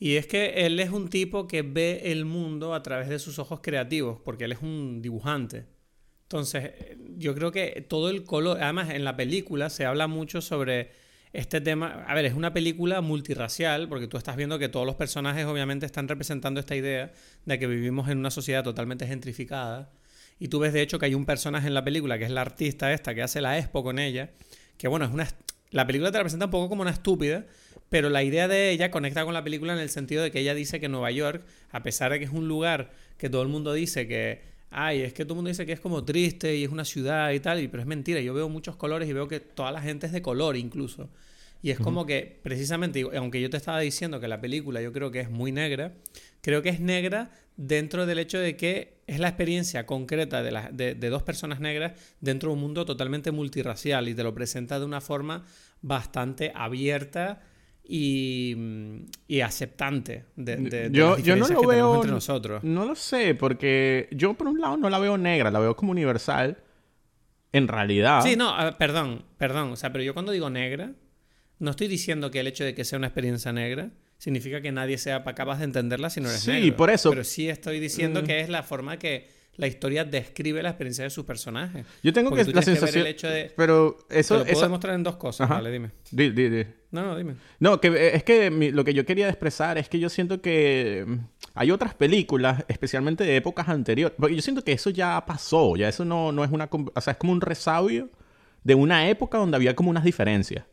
Y 0.00 0.16
es 0.16 0.26
que 0.26 0.66
él 0.66 0.80
es 0.80 0.90
un 0.90 1.08
tipo 1.08 1.46
que 1.46 1.62
ve 1.62 2.02
el 2.06 2.24
mundo 2.24 2.74
a 2.74 2.82
través 2.82 3.08
de 3.08 3.20
sus 3.20 3.38
ojos 3.38 3.60
creativos, 3.62 4.18
porque 4.24 4.46
él 4.46 4.52
es 4.52 4.62
un 4.62 5.00
dibujante. 5.00 5.64
Entonces, 6.24 6.64
eh, 6.64 6.98
yo 7.16 7.36
creo 7.36 7.52
que 7.52 7.86
todo 7.88 8.10
el 8.10 8.24
color, 8.24 8.60
además 8.60 8.90
en 8.90 9.04
la 9.04 9.14
película 9.14 9.70
se 9.70 9.84
habla 9.84 10.08
mucho 10.08 10.40
sobre 10.40 11.03
este 11.34 11.60
tema, 11.60 12.04
a 12.06 12.14
ver, 12.14 12.24
es 12.26 12.34
una 12.34 12.54
película 12.54 13.00
multirracial, 13.00 13.88
porque 13.88 14.06
tú 14.06 14.16
estás 14.16 14.36
viendo 14.36 14.56
que 14.56 14.68
todos 14.68 14.86
los 14.86 14.94
personajes 14.94 15.44
obviamente 15.46 15.84
están 15.84 16.06
representando 16.06 16.60
esta 16.60 16.76
idea 16.76 17.12
de 17.44 17.58
que 17.58 17.66
vivimos 17.66 18.08
en 18.08 18.18
una 18.18 18.30
sociedad 18.30 18.62
totalmente 18.62 19.04
gentrificada. 19.04 19.90
Y 20.38 20.46
tú 20.46 20.60
ves 20.60 20.72
de 20.72 20.80
hecho 20.80 21.00
que 21.00 21.06
hay 21.06 21.14
un 21.14 21.26
personaje 21.26 21.66
en 21.66 21.74
la 21.74 21.82
película, 21.82 22.18
que 22.18 22.24
es 22.24 22.30
la 22.30 22.42
artista 22.42 22.92
esta, 22.92 23.16
que 23.16 23.22
hace 23.22 23.40
la 23.40 23.58
expo 23.58 23.82
con 23.82 23.98
ella, 23.98 24.30
que 24.78 24.86
bueno, 24.86 25.06
es 25.06 25.12
una... 25.12 25.28
La 25.72 25.88
película 25.88 26.12
te 26.12 26.18
la 26.18 26.22
presenta 26.22 26.44
un 26.44 26.52
poco 26.52 26.68
como 26.68 26.82
una 26.82 26.92
estúpida, 26.92 27.46
pero 27.88 28.10
la 28.10 28.22
idea 28.22 28.46
de 28.46 28.70
ella 28.70 28.92
conecta 28.92 29.24
con 29.24 29.34
la 29.34 29.42
película 29.42 29.72
en 29.72 29.80
el 29.80 29.90
sentido 29.90 30.22
de 30.22 30.30
que 30.30 30.38
ella 30.38 30.54
dice 30.54 30.78
que 30.78 30.88
Nueva 30.88 31.10
York, 31.10 31.44
a 31.72 31.82
pesar 31.82 32.12
de 32.12 32.20
que 32.20 32.26
es 32.26 32.30
un 32.30 32.46
lugar 32.46 32.92
que 33.18 33.28
todo 33.28 33.42
el 33.42 33.48
mundo 33.48 33.72
dice 33.72 34.06
que, 34.06 34.53
ay, 34.74 35.00
es 35.02 35.12
que 35.12 35.24
todo 35.24 35.34
el 35.34 35.36
mundo 35.36 35.48
dice 35.48 35.64
que 35.66 35.72
es 35.72 35.80
como 35.80 36.04
triste 36.04 36.54
y 36.56 36.64
es 36.64 36.70
una 36.70 36.84
ciudad 36.84 37.30
y 37.32 37.40
tal, 37.40 37.60
y, 37.62 37.68
pero 37.68 37.82
es 37.82 37.86
mentira, 37.86 38.20
yo 38.20 38.34
veo 38.34 38.48
muchos 38.48 38.76
colores 38.76 39.08
y 39.08 39.12
veo 39.12 39.28
que 39.28 39.40
toda 39.40 39.72
la 39.72 39.80
gente 39.80 40.06
es 40.06 40.12
de 40.12 40.22
color 40.22 40.56
incluso. 40.56 41.08
Y 41.62 41.70
es 41.70 41.78
como 41.80 42.04
que, 42.04 42.40
precisamente, 42.42 43.06
aunque 43.16 43.40
yo 43.40 43.48
te 43.48 43.56
estaba 43.56 43.80
diciendo 43.80 44.20
que 44.20 44.28
la 44.28 44.38
película 44.40 44.82
yo 44.82 44.92
creo 44.92 45.10
que 45.10 45.20
es 45.20 45.30
muy 45.30 45.50
negra, 45.50 45.94
creo 46.42 46.60
que 46.60 46.68
es 46.68 46.78
negra 46.80 47.30
dentro 47.56 48.04
del 48.04 48.18
hecho 48.18 48.38
de 48.38 48.54
que 48.56 48.98
es 49.06 49.18
la 49.18 49.28
experiencia 49.28 49.86
concreta 49.86 50.42
de, 50.42 50.50
la- 50.50 50.70
de- 50.70 50.94
de 50.94 51.08
dos 51.08 51.22
personas 51.22 51.60
negras 51.60 51.92
dentro 52.20 52.50
de 52.50 52.54
un 52.56 52.60
mundo 52.60 52.84
totalmente 52.84 53.30
multirracial 53.30 54.08
y 54.08 54.14
te 54.14 54.22
lo 54.22 54.34
presenta 54.34 54.78
de 54.78 54.84
una 54.84 55.00
forma 55.00 55.46
bastante 55.80 56.52
abierta 56.54 57.40
y, 57.86 58.54
mm, 58.56 58.96
y 59.28 59.40
aceptante 59.42 60.24
de, 60.36 60.56
de- 60.56 60.88
de 60.88 60.96
yo, 60.98 61.16
las 61.16 61.22
yo 61.22 61.36
no 61.36 61.46
lo 61.48 61.60
que 61.60 61.66
veo. 61.66 61.94
entre 61.96 62.10
nosotros. 62.10 62.64
No 62.64 62.84
lo 62.86 62.94
sé, 62.94 63.34
porque 63.34 64.08
yo 64.12 64.34
por 64.34 64.48
un 64.48 64.60
lado 64.60 64.76
no 64.76 64.88
la 64.88 64.98
veo 64.98 65.18
negra, 65.18 65.50
la 65.50 65.58
veo 65.60 65.76
como 65.76 65.92
universal. 65.92 66.58
En 67.52 67.68
realidad. 67.68 68.22
Sí, 68.22 68.34
no, 68.36 68.48
a 68.52 68.64
ver, 68.64 68.76
perdón, 68.78 69.24
perdón. 69.38 69.70
O 69.72 69.76
sea, 69.76 69.92
pero 69.92 70.02
yo 70.02 70.12
cuando 70.12 70.32
digo 70.32 70.50
negra, 70.50 70.92
no 71.60 71.70
estoy 71.70 71.86
diciendo 71.86 72.30
que 72.32 72.40
el 72.40 72.48
hecho 72.48 72.64
de 72.64 72.74
que 72.74 72.84
sea 72.84 72.98
una 72.98 73.06
experiencia 73.06 73.52
negra 73.52 73.90
significa 74.18 74.60
que 74.60 74.72
nadie 74.72 74.98
sea 74.98 75.22
pa- 75.22 75.34
capaz 75.36 75.58
de 75.58 75.64
entenderla 75.66 76.10
si 76.10 76.20
no 76.20 76.28
eres 76.30 76.40
Sí, 76.40 76.50
negro. 76.50 76.76
por 76.76 76.90
eso. 76.90 77.10
Pero 77.10 77.22
sí 77.22 77.48
estoy 77.48 77.78
diciendo 77.78 78.22
Mm. 78.22 78.24
que 78.26 78.40
es 78.40 78.48
la 78.48 78.62
forma 78.64 78.98
que 78.98 79.28
la 79.56 79.66
historia 79.66 80.04
describe 80.04 80.62
la 80.62 80.70
experiencia 80.70 81.04
de 81.04 81.10
sus 81.10 81.24
personajes. 81.24 81.86
Yo 82.02 82.12
tengo 82.12 82.30
Porque 82.30 82.44
que 82.44 82.50
tú 82.52 82.56
la 82.56 82.62
tienes 82.62 82.80
que 82.80 82.84
ver 82.86 82.92
sensación. 82.92 83.06
el 83.06 83.12
hecho 83.12 83.28
de- 83.28 83.52
Pero 83.56 83.96
Te 84.08 84.18
eso. 84.20 84.34
lo 84.38 84.40
puedo 84.42 84.52
esa- 84.52 84.66
demostrar 84.66 84.94
en 84.94 85.02
dos 85.02 85.16
cosas. 85.16 85.44
Ajá. 85.46 85.54
Vale, 85.54 85.70
dime. 85.70 85.90
Di- 86.10 86.30
di- 86.30 86.48
di. 86.48 86.64
No, 86.90 87.02
no, 87.06 87.16
dime. 87.16 87.34
No, 87.60 87.80
que 87.80 87.88
eh, 87.88 88.16
es 88.16 88.22
que 88.24 88.50
mi- 88.50 88.70
lo 88.70 88.84
que 88.84 88.94
yo 88.94 89.04
quería 89.04 89.28
expresar 89.28 89.78
es 89.78 89.88
que 89.88 89.98
yo 89.98 90.08
siento 90.08 90.40
que 90.40 91.04
mm, 91.06 91.14
hay 91.54 91.70
otras 91.70 91.94
películas, 91.94 92.64
especialmente 92.68 93.24
de 93.24 93.36
épocas 93.36 93.68
anteriores, 93.68 94.16
porque 94.18 94.34
yo 94.36 94.42
siento 94.42 94.62
que 94.64 94.72
eso 94.72 94.90
ya 94.90 95.24
pasó, 95.26 95.76
ya 95.76 95.88
eso 95.88 96.04
no, 96.04 96.32
no 96.32 96.44
es 96.44 96.50
una... 96.50 96.68
O 96.94 97.00
sea, 97.00 97.12
es 97.12 97.16
como 97.18 97.32
un 97.32 97.40
resabio 97.40 98.10
de 98.62 98.74
una 98.74 99.08
época 99.08 99.38
donde 99.38 99.56
había 99.56 99.74
como 99.76 99.90
unas 99.90 100.04
diferencias. 100.04 100.64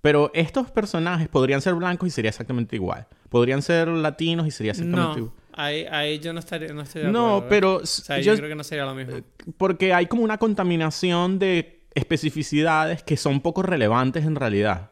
Pero 0.00 0.30
estos 0.32 0.70
personajes 0.70 1.28
podrían 1.28 1.60
ser 1.60 1.74
blancos 1.74 2.06
y 2.08 2.10
sería 2.10 2.28
exactamente 2.30 2.76
igual. 2.76 3.06
Podrían 3.28 3.62
ser 3.62 3.88
latinos 3.88 4.46
y 4.46 4.50
sería 4.50 4.72
exactamente 4.72 5.12
No, 5.12 5.18
igual. 5.18 5.32
Ahí, 5.58 5.84
ahí 5.90 6.18
yo 6.18 6.32
no, 6.32 6.40
estaría, 6.40 6.72
no 6.72 6.82
estoy 6.82 7.02
de 7.02 7.08
No, 7.10 7.36
acuerdo. 7.38 7.44
¿eh? 7.44 7.48
pero 7.50 7.76
O 7.76 7.86
sea, 7.86 8.18
yo- 8.18 8.32
yo 8.32 8.36
creo 8.38 8.48
que 8.48 8.54
no 8.54 8.64
sería 8.64 8.84
lo 8.84 8.94
mismo. 8.94 9.16
porque 9.56 9.92
hay 9.92 10.06
como 10.06 10.22
una 10.22 10.38
contaminación 10.38 11.38
de 11.38 11.86
especificidades 11.94 13.02
que 13.02 13.16
son 13.16 13.40
poco 13.40 13.62
relevantes 13.62 14.24
en 14.24 14.34
realidad. 14.36 14.90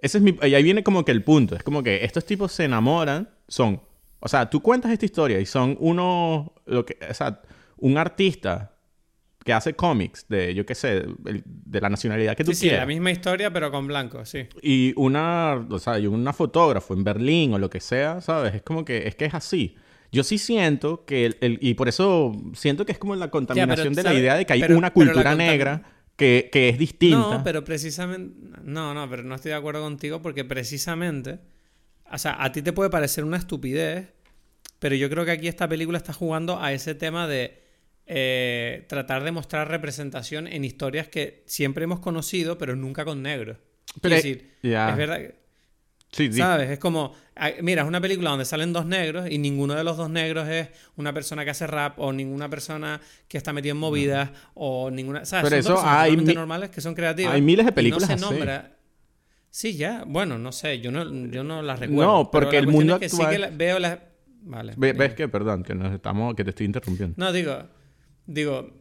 Ese 0.00 0.18
es 0.18 0.24
mi, 0.24 0.36
y 0.42 0.54
ahí 0.54 0.62
viene 0.62 0.82
como 0.82 1.04
que 1.04 1.12
el 1.12 1.22
punto. 1.22 1.54
Es 1.56 1.62
como 1.62 1.82
que 1.82 2.04
estos 2.04 2.24
tipos 2.24 2.52
se 2.52 2.64
enamoran, 2.64 3.28
son, 3.48 3.80
o 4.20 4.28
sea, 4.28 4.48
tú 4.48 4.60
cuentas 4.60 4.90
esta 4.92 5.04
historia 5.04 5.38
y 5.40 5.46
son 5.46 5.76
uno, 5.80 6.54
lo 6.66 6.84
que, 6.86 6.96
o 7.08 7.14
sea, 7.14 7.40
un 7.78 7.98
artista 7.98 8.72
que 9.44 9.52
hace 9.54 9.74
cómics 9.74 10.26
de, 10.28 10.54
yo 10.54 10.64
qué 10.66 10.74
sé, 10.74 10.98
el- 11.26 11.42
de 11.46 11.80
la 11.80 11.88
nacionalidad 11.88 12.36
que 12.36 12.44
tú 12.44 12.52
Sí, 12.52 12.56
sí, 12.60 12.66
la 12.66 12.70
quieras. 12.72 12.88
misma 12.88 13.10
historia, 13.10 13.50
pero 13.52 13.70
con 13.70 13.86
blanco, 13.86 14.24
sí. 14.24 14.46
y 14.62 14.92
una, 14.96 15.54
o 15.70 15.78
sea, 15.78 15.98
y 15.98 16.06
una 16.06 16.32
fotógrafo 16.32 16.94
en 16.94 17.04
Berlín 17.04 17.54
o 17.54 17.58
lo 17.58 17.68
que 17.70 17.80
sea, 17.80 18.20
¿sabes? 18.20 18.54
Es 18.54 18.62
como 18.62 18.84
que 18.84 19.06
es 19.08 19.14
que 19.16 19.24
es 19.26 19.34
así. 19.34 19.76
Yo 20.12 20.24
sí 20.24 20.38
siento 20.38 21.04
que, 21.04 21.26
el, 21.26 21.36
el- 21.40 21.58
y 21.60 21.74
por 21.74 21.88
eso 21.88 22.32
siento 22.54 22.84
que 22.84 22.92
es 22.92 22.98
como 22.98 23.14
la 23.16 23.30
contaminación 23.30 23.94
de 23.94 24.02
la 24.02 24.14
idea 24.14 24.34
de 24.36 24.44
que 24.46 24.52
hay 24.54 24.60
Pero- 24.60 24.76
una 24.78 24.92
cultura 24.92 25.34
negra 25.34 25.82
que, 26.16 26.48
que 26.52 26.68
es 26.68 26.78
distinta. 26.78 27.16
No, 27.38 27.42
pero 27.44 27.64
precisamente. 27.64 28.34
No, 28.64 28.92
no, 28.92 29.08
pero 29.08 29.22
no 29.22 29.34
estoy 29.36 29.50
de 29.50 29.56
acuerdo 29.56 29.80
contigo 29.82 30.20
porque 30.20 30.44
precisamente. 30.44 31.38
O 32.12 32.18
sea, 32.18 32.42
a 32.42 32.50
ti 32.52 32.60
te 32.62 32.72
puede 32.72 32.90
parecer 32.90 33.24
una 33.24 33.36
estupidez, 33.36 34.08
pero 34.80 34.96
yo 34.96 35.08
creo 35.08 35.24
que 35.24 35.30
aquí 35.30 35.46
esta 35.48 35.68
película 35.68 35.96
está 35.96 36.12
jugando 36.12 36.60
a 36.60 36.72
ese 36.72 36.94
tema 36.96 37.28
de 37.28 37.62
eh, 38.06 38.84
tratar 38.88 39.22
de 39.22 39.30
mostrar 39.30 39.68
representación 39.68 40.48
en 40.48 40.64
historias 40.64 41.06
que 41.08 41.44
siempre 41.46 41.84
hemos 41.84 42.00
conocido, 42.00 42.58
pero 42.58 42.74
nunca 42.74 43.04
con 43.04 43.22
negros. 43.22 43.58
Pero, 44.00 44.16
es 44.16 44.22
decir, 44.24 44.50
es 44.62 44.96
verdad. 44.96 45.18
que- 45.18 45.39
Sí, 46.12 46.32
sí. 46.32 46.38
¿Sabes? 46.38 46.70
Es 46.70 46.78
como, 46.80 47.14
mira, 47.62 47.82
es 47.82 47.88
una 47.88 48.00
película 48.00 48.30
donde 48.30 48.44
salen 48.44 48.72
dos 48.72 48.84
negros 48.84 49.30
y 49.30 49.38
ninguno 49.38 49.74
de 49.74 49.84
los 49.84 49.96
dos 49.96 50.10
negros 50.10 50.48
es 50.48 50.68
una 50.96 51.12
persona 51.12 51.44
que 51.44 51.50
hace 51.50 51.66
rap 51.68 51.98
o 52.00 52.12
ninguna 52.12 52.48
persona 52.50 53.00
que 53.28 53.38
está 53.38 53.52
metida 53.52 53.72
en 53.72 53.76
movidas 53.78 54.30
o 54.54 54.90
ninguna... 54.90 55.24
¿Sabes? 55.24 55.48
Pero 55.50 55.62
son 55.62 55.72
eso 55.74 55.82
hay 55.86 56.16
normales 56.16 56.70
que 56.70 56.80
son 56.80 56.94
creativas. 56.94 57.32
hay 57.32 57.40
miles 57.42 57.64
de 57.64 57.70
y 57.70 57.74
películas 57.74 58.08
no 58.10 58.16
se 58.18 58.24
así. 58.24 58.34
nombra... 58.34 58.76
Sí, 59.50 59.76
ya. 59.76 60.04
Bueno, 60.06 60.38
no 60.38 60.52
sé. 60.52 60.80
Yo 60.80 60.90
no, 60.92 61.04
yo 61.30 61.42
no 61.44 61.62
las 61.62 61.78
recuerdo. 61.80 62.02
No, 62.12 62.30
porque 62.30 62.58
el 62.58 62.66
mundo 62.68 62.94
es 62.94 63.00
que 63.00 63.08
sí 63.08 63.16
actual- 63.16 63.32
que 63.32 63.38
la- 63.38 63.50
veo 63.50 63.78
las... 63.78 63.98
Vale. 64.42 64.74
Ve-. 64.76 64.92
¿Ves 64.92 65.14
que, 65.14 65.28
perdón, 65.28 65.62
que 65.64 65.74
nos 65.74 65.92
estamos, 65.92 66.34
que 66.34 66.44
te 66.44 66.50
estoy 66.50 66.66
interrumpiendo? 66.66 67.14
No, 67.18 67.32
digo, 67.32 67.68
digo, 68.26 68.72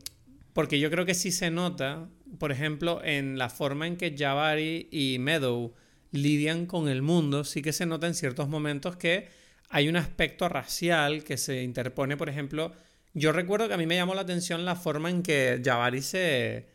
porque 0.54 0.80
yo 0.80 0.90
creo 0.90 1.06
que 1.06 1.14
sí 1.16 1.32
se 1.32 1.50
nota, 1.52 2.08
por 2.40 2.52
ejemplo, 2.52 3.02
en 3.04 3.38
la 3.38 3.50
forma 3.50 3.88
en 3.88 3.98
que 3.98 4.16
Jabari 4.18 4.88
y 4.92 5.18
Meadow 5.20 5.74
lidian 6.12 6.66
con 6.66 6.90
el 6.90 7.02
mundo, 7.02 7.44
sí 7.44 7.62
que 7.62 7.74
se 7.74 7.86
nota 7.86 8.08
en 8.08 8.16
ciertos 8.16 8.50
momentos 8.50 8.96
que 8.96 9.28
hay 9.70 9.88
un 9.88 9.96
aspecto 9.96 10.50
racial 10.50 11.24
que 11.24 11.38
se 11.38 11.62
interpone, 11.64 12.18
por 12.18 12.30
ejemplo, 12.30 12.72
yo 13.14 13.32
recuerdo 13.32 13.68
que 13.68 13.74
a 13.74 13.78
mí 13.78 13.86
me 13.86 13.96
llamó 13.96 14.16
la 14.16 14.22
atención 14.22 14.66
la 14.66 14.76
forma 14.76 15.10
en 15.10 15.24
que 15.24 15.62
Jabari 15.64 16.02
se, 16.02 16.68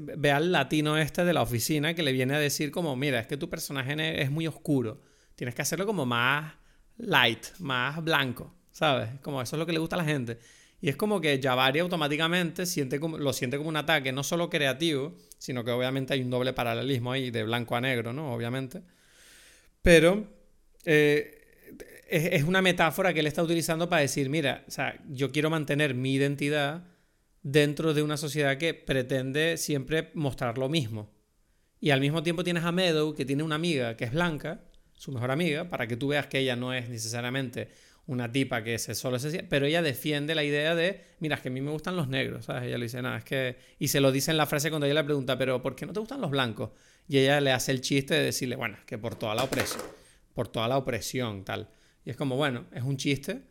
ve 0.00 0.30
al 0.30 0.52
latino 0.52 0.98
este 0.98 1.24
de 1.24 1.32
la 1.32 1.42
oficina 1.42 1.94
que 1.94 2.02
le 2.02 2.12
viene 2.12 2.34
a 2.34 2.38
decir 2.38 2.70
como, 2.70 2.96
mira, 2.96 3.20
es 3.20 3.26
que 3.26 3.36
tu 3.36 3.48
personaje 3.48 4.22
es 4.22 4.30
muy 4.30 4.46
oscuro, 4.46 5.02
tienes 5.34 5.54
que 5.54 5.62
hacerlo 5.62 5.86
como 5.86 6.06
más 6.06 6.54
light, 6.96 7.46
más 7.58 8.02
blanco, 8.02 8.54
¿sabes? 8.70 9.08
Como 9.20 9.42
eso 9.42 9.56
es 9.56 9.58
lo 9.58 9.66
que 9.66 9.72
le 9.72 9.78
gusta 9.78 9.96
a 9.96 9.98
la 9.98 10.04
gente. 10.04 10.38
Y 10.82 10.88
es 10.88 10.96
como 10.96 11.20
que 11.20 11.40
Jabari 11.40 11.78
automáticamente 11.78 12.66
siente 12.66 12.98
como, 12.98 13.16
lo 13.16 13.32
siente 13.32 13.56
como 13.56 13.68
un 13.68 13.76
ataque 13.76 14.10
no 14.10 14.24
solo 14.24 14.50
creativo, 14.50 15.14
sino 15.38 15.64
que 15.64 15.70
obviamente 15.70 16.12
hay 16.12 16.22
un 16.22 16.30
doble 16.30 16.52
paralelismo 16.52 17.12
ahí 17.12 17.30
de 17.30 17.44
blanco 17.44 17.76
a 17.76 17.80
negro, 17.80 18.12
¿no? 18.12 18.34
Obviamente. 18.34 18.82
Pero 19.80 20.26
eh, 20.84 21.70
es, 22.10 22.24
es 22.32 22.42
una 22.42 22.60
metáfora 22.60 23.14
que 23.14 23.20
él 23.20 23.28
está 23.28 23.44
utilizando 23.44 23.88
para 23.88 24.02
decir, 24.02 24.28
mira, 24.28 24.64
o 24.66 24.70
sea, 24.72 25.00
yo 25.08 25.30
quiero 25.30 25.50
mantener 25.50 25.94
mi 25.94 26.14
identidad 26.14 26.82
dentro 27.42 27.94
de 27.94 28.02
una 28.02 28.16
sociedad 28.16 28.58
que 28.58 28.74
pretende 28.74 29.58
siempre 29.58 30.10
mostrar 30.14 30.58
lo 30.58 30.68
mismo. 30.68 31.12
Y 31.78 31.90
al 31.90 32.00
mismo 32.00 32.24
tiempo 32.24 32.42
tienes 32.42 32.64
a 32.64 32.72
Meadow, 32.72 33.14
que 33.14 33.24
tiene 33.24 33.44
una 33.44 33.54
amiga 33.54 33.96
que 33.96 34.04
es 34.04 34.12
blanca, 34.12 34.64
su 34.94 35.12
mejor 35.12 35.30
amiga, 35.30 35.68
para 35.68 35.86
que 35.86 35.96
tú 35.96 36.08
veas 36.08 36.26
que 36.26 36.40
ella 36.40 36.56
no 36.56 36.74
es 36.74 36.88
necesariamente 36.88 37.68
una 38.06 38.30
tipa 38.30 38.64
que 38.64 38.78
se 38.78 38.94
solo 38.94 39.18
se 39.18 39.44
pero 39.44 39.66
ella 39.66 39.80
defiende 39.80 40.34
la 40.34 40.42
idea 40.42 40.74
de, 40.74 41.02
mira, 41.20 41.36
es 41.36 41.40
que 41.42 41.48
a 41.48 41.52
mí 41.52 41.60
me 41.60 41.70
gustan 41.70 41.96
los 41.96 42.08
negros, 42.08 42.46
¿sabes? 42.46 42.64
Ella 42.64 42.78
le 42.78 42.84
dice, 42.86 43.00
nada, 43.00 43.18
es 43.18 43.24
que... 43.24 43.56
Y 43.78 43.88
se 43.88 44.00
lo 44.00 44.10
dice 44.10 44.30
en 44.32 44.36
la 44.36 44.46
frase 44.46 44.70
cuando 44.70 44.86
ella 44.86 44.94
le 44.94 45.04
pregunta, 45.04 45.38
pero 45.38 45.62
¿por 45.62 45.76
qué 45.76 45.86
no 45.86 45.92
te 45.92 46.00
gustan 46.00 46.20
los 46.20 46.30
blancos? 46.30 46.70
Y 47.08 47.18
ella 47.18 47.40
le 47.40 47.52
hace 47.52 47.72
el 47.72 47.80
chiste 47.80 48.14
de 48.14 48.24
decirle, 48.24 48.56
bueno, 48.56 48.76
es 48.78 48.84
que 48.84 48.98
por 48.98 49.14
toda 49.14 49.34
la 49.34 49.44
opresión, 49.44 49.82
por 50.34 50.48
toda 50.48 50.66
la 50.68 50.78
opresión, 50.78 51.44
tal. 51.44 51.68
Y 52.04 52.10
es 52.10 52.16
como, 52.16 52.36
bueno, 52.36 52.64
es 52.72 52.82
un 52.82 52.96
chiste, 52.96 53.42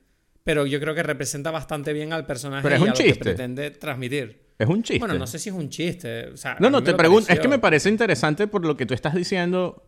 pero 0.44 0.66
yo 0.66 0.80
creo 0.80 0.94
que 0.96 1.04
representa 1.04 1.52
bastante 1.52 1.94
bien 1.94 2.12
al 2.12 2.26
personaje 2.26 2.64
Pero 2.64 2.76
es 2.76 2.82
y 2.82 2.84
un 2.84 2.90
a 2.90 2.94
lo 2.94 2.98
que 2.98 3.16
pretende 3.16 3.72
transmitir. 3.72 4.42
Es 4.58 4.68
un 4.68 4.84
chiste. 4.84 5.00
Bueno, 5.00 5.16
no 5.16 5.26
sé 5.28 5.40
si 5.40 5.50
es 5.50 5.56
un 5.56 5.70
chiste. 5.70 6.28
O 6.28 6.38
sea, 6.38 6.58
No, 6.60 6.70
no, 6.70 6.84
te 6.84 6.94
pregunto. 6.94 7.32
Es 7.32 7.40
que 7.40 7.48
me 7.48 7.58
parece 7.60 7.90
interesante 7.90 8.48
por 8.48 8.66
lo 8.66 8.76
que 8.78 8.86
tú 8.86 8.94
estás 8.94 9.16
diciendo. 9.16 9.88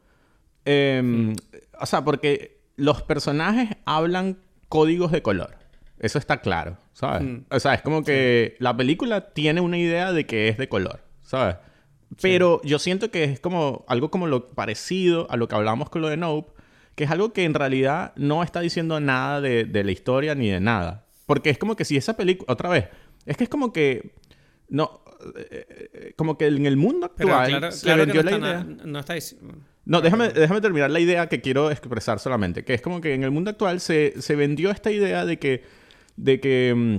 eh, 0.66 1.34
O 1.80 1.86
sea, 1.86 2.04
porque 2.04 2.62
los 2.76 3.04
personajes 3.04 3.70
hablan 3.86 4.40
códigos 4.74 5.12
de 5.12 5.22
color. 5.22 5.52
Eso 6.00 6.18
está 6.18 6.42
claro, 6.42 6.78
¿sabes? 6.94 7.22
Mm. 7.22 7.46
O 7.52 7.60
sea, 7.60 7.76
es 7.76 7.82
como 7.84 8.04
que 8.04 8.56
la 8.60 8.76
película 8.76 9.30
tiene 9.34 9.62
una 9.62 9.78
idea 9.78 10.12
de 10.12 10.26
que 10.26 10.48
es 10.50 10.58
de 10.58 10.68
color, 10.68 11.02
¿sabes? 11.22 11.58
Pero 12.22 12.60
yo 12.64 12.80
siento 12.80 13.10
que 13.12 13.24
es 13.24 13.40
como 13.40 13.86
algo 13.88 14.10
como 14.10 14.26
lo 14.28 14.50
parecido 14.50 15.28
a 15.32 15.38
lo 15.38 15.48
que 15.48 15.56
hablamos 15.56 15.90
con 15.90 16.02
lo 16.02 16.10
de 16.10 16.18
Nope, 16.18 16.52
que 16.96 17.04
es 17.06 17.12
algo 17.12 17.34
que 17.34 17.44
en 17.44 17.54
realidad 17.54 18.14
no 18.16 18.44
está 18.44 18.60
diciendo 18.62 19.00
nada 19.00 19.42
de, 19.42 19.66
de 19.66 19.84
la 19.84 19.92
historia 19.92 20.34
ni 20.36 20.50
de 20.50 20.60
nada. 20.60 21.06
Porque 21.28 21.50
es 21.52 21.58
como 21.58 21.76
que 21.76 21.86
si 21.86 21.96
esa 21.98 22.16
película, 22.18 22.52
otra 22.52 22.70
vez, 22.70 22.86
es 23.26 23.38
que 23.38 23.44
es 23.46 23.50
como 23.50 23.72
que, 23.72 24.14
no, 24.70 25.02
eh, 25.38 25.90
eh, 25.94 26.14
como 26.18 26.38
que 26.38 26.48
en 26.48 26.66
el 26.66 26.78
mundo 26.78 27.12
Pero 27.16 27.30
actual 27.30 27.50
claro, 27.60 27.72
se 27.72 27.86
claro 27.86 28.06
que 28.06 28.12
vendió 28.12 28.24
no 28.24 28.30
la 28.30 28.36
está, 28.36 28.48
idea. 28.50 28.64
na- 28.78 28.84
no 28.92 29.00
está 29.00 29.14
diciendo- 29.14 29.56
No, 29.86 30.00
déjame, 30.02 30.30
déjame 30.30 30.62
terminar 30.62 30.90
la 30.92 31.00
idea 31.00 31.28
que 31.28 31.42
quiero 31.42 31.70
expresar 31.72 32.20
solamente. 32.20 32.64
Que 32.64 32.74
es 32.74 32.82
como 32.82 33.02
que 33.02 33.14
en 33.14 33.24
el 33.24 33.32
mundo 33.32 33.50
actual 33.50 33.80
se, 33.82 34.14
se 34.22 34.36
vendió 34.36 34.72
esta 34.72 34.92
idea 34.92 35.26
de 35.26 35.38
que, 35.40 35.64
de 36.16 36.40
que 36.40 36.74
mm, 36.76 36.96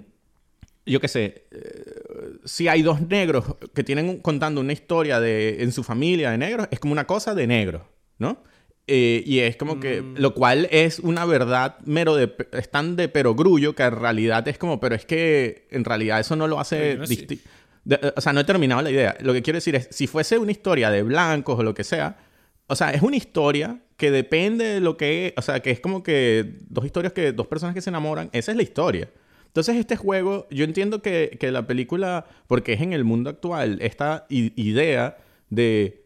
yo 0.91 1.01
qué 1.01 1.09
sé, 1.09 1.47
eh, 1.51 2.35
si 2.45 2.69
hay 2.69 2.83
dos 2.83 3.01
negros 3.01 3.45
que 3.75 3.85
tienen 3.85 4.09
un- 4.09 4.19
contando 4.19 4.61
una 4.61 4.73
historia 4.75 5.19
de, 5.19 5.63
en 5.63 5.73
su 5.73 5.83
familia 5.83 6.31
de 6.31 6.39
negros, 6.39 6.69
es 6.71 6.79
como 6.79 6.93
una 6.93 7.07
cosa 7.07 7.35
de 7.35 7.47
negros, 7.47 7.83
¿no? 8.19 8.43
Eh, 8.87 9.23
y 9.25 9.39
es 9.39 9.57
como 9.57 9.81
que, 9.81 10.03
Mm. 10.03 10.17
lo 10.19 10.35
cual 10.35 10.69
es 10.71 10.99
una 10.99 11.25
verdad 11.25 11.79
mero 11.87 12.17
de, 12.17 12.35
es 12.53 12.71
tan 12.71 12.97
de 12.97 13.09
perogrullo 13.09 13.75
que 13.75 13.83
en 13.83 13.93
realidad 13.99 14.47
es 14.47 14.59
como, 14.59 14.79
pero 14.79 14.95
es 14.95 15.07
que 15.07 15.67
en 15.71 15.85
realidad 15.87 16.21
eso 16.21 16.37
no 16.37 16.47
lo 16.49 16.61
hace 16.61 16.97
no 16.99 17.07
de- 17.07 17.95
eh, 17.97 18.13
o 18.15 18.21
sea, 18.21 18.35
no 18.35 18.41
he 18.41 18.45
terminado 18.45 18.83
la 18.83 18.91
idea. 18.91 19.17
Lo 19.21 19.33
que 19.33 19.41
quiero 19.41 19.57
decir 19.57 19.75
es, 19.75 19.89
si 19.91 20.07
fuese 20.07 20.37
una 20.37 20.53
historia 20.53 20.91
de 20.91 21.03
blancos 21.03 21.59
o 21.59 21.63
lo 21.63 21.73
que 21.73 21.83
sea, 21.85 22.19
o 22.67 22.77
sea, 22.77 22.91
es 22.91 23.03
una 23.03 23.17
historia 23.17 23.81
que 23.97 24.11
depende 24.11 24.65
de 24.65 24.81
lo 24.81 24.97
que... 24.97 25.35
O 25.37 25.43
sea, 25.43 25.61
que 25.61 25.71
es 25.71 25.81
como 25.81 26.03
que 26.03 26.57
dos 26.69 26.85
historias 26.85 27.13
que... 27.13 27.33
Dos 27.33 27.47
personas 27.47 27.75
que 27.75 27.81
se 27.81 27.91
enamoran. 27.91 28.31
Esa 28.33 28.51
es 28.51 28.57
la 28.57 28.63
historia. 28.63 29.09
Entonces, 29.47 29.77
este 29.77 29.97
juego... 29.97 30.47
Yo 30.51 30.65
entiendo 30.65 31.01
que, 31.03 31.37
que 31.39 31.53
la 31.53 31.67
película... 31.67 32.27
Porque 32.47 32.73
es 32.73 32.81
en 32.81 32.93
el 32.93 33.05
mundo 33.05 33.31
actual. 33.31 33.79
Esta 33.81 34.27
idea 34.29 35.17
de... 35.51 36.05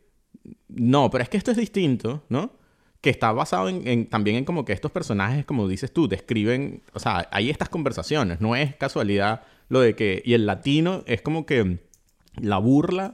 No, 0.68 1.10
pero 1.10 1.22
es 1.22 1.28
que 1.30 1.36
esto 1.36 1.50
es 1.50 1.56
distinto, 1.56 2.24
¿no? 2.28 2.52
Que 3.00 3.10
está 3.10 3.32
basado 3.32 3.68
en, 3.68 3.86
en- 3.86 4.08
también 4.10 4.36
en 4.36 4.44
como 4.44 4.64
que 4.64 4.72
estos 4.72 4.90
personajes, 4.90 5.44
como 5.44 5.68
dices 5.68 5.92
tú, 5.92 6.08
describen... 6.08 6.82
O 6.92 6.98
sea, 6.98 7.28
hay 7.30 7.48
estas 7.50 7.68
conversaciones. 7.68 8.40
No 8.40 8.56
es 8.56 8.74
casualidad 8.76 9.42
lo 9.68 9.80
de 9.80 9.94
que... 9.94 10.22
Y 10.24 10.34
el 10.34 10.44
latino 10.44 11.04
es 11.06 11.22
como 11.22 11.46
que 11.46 11.78
la 12.36 12.58
burla... 12.58 13.12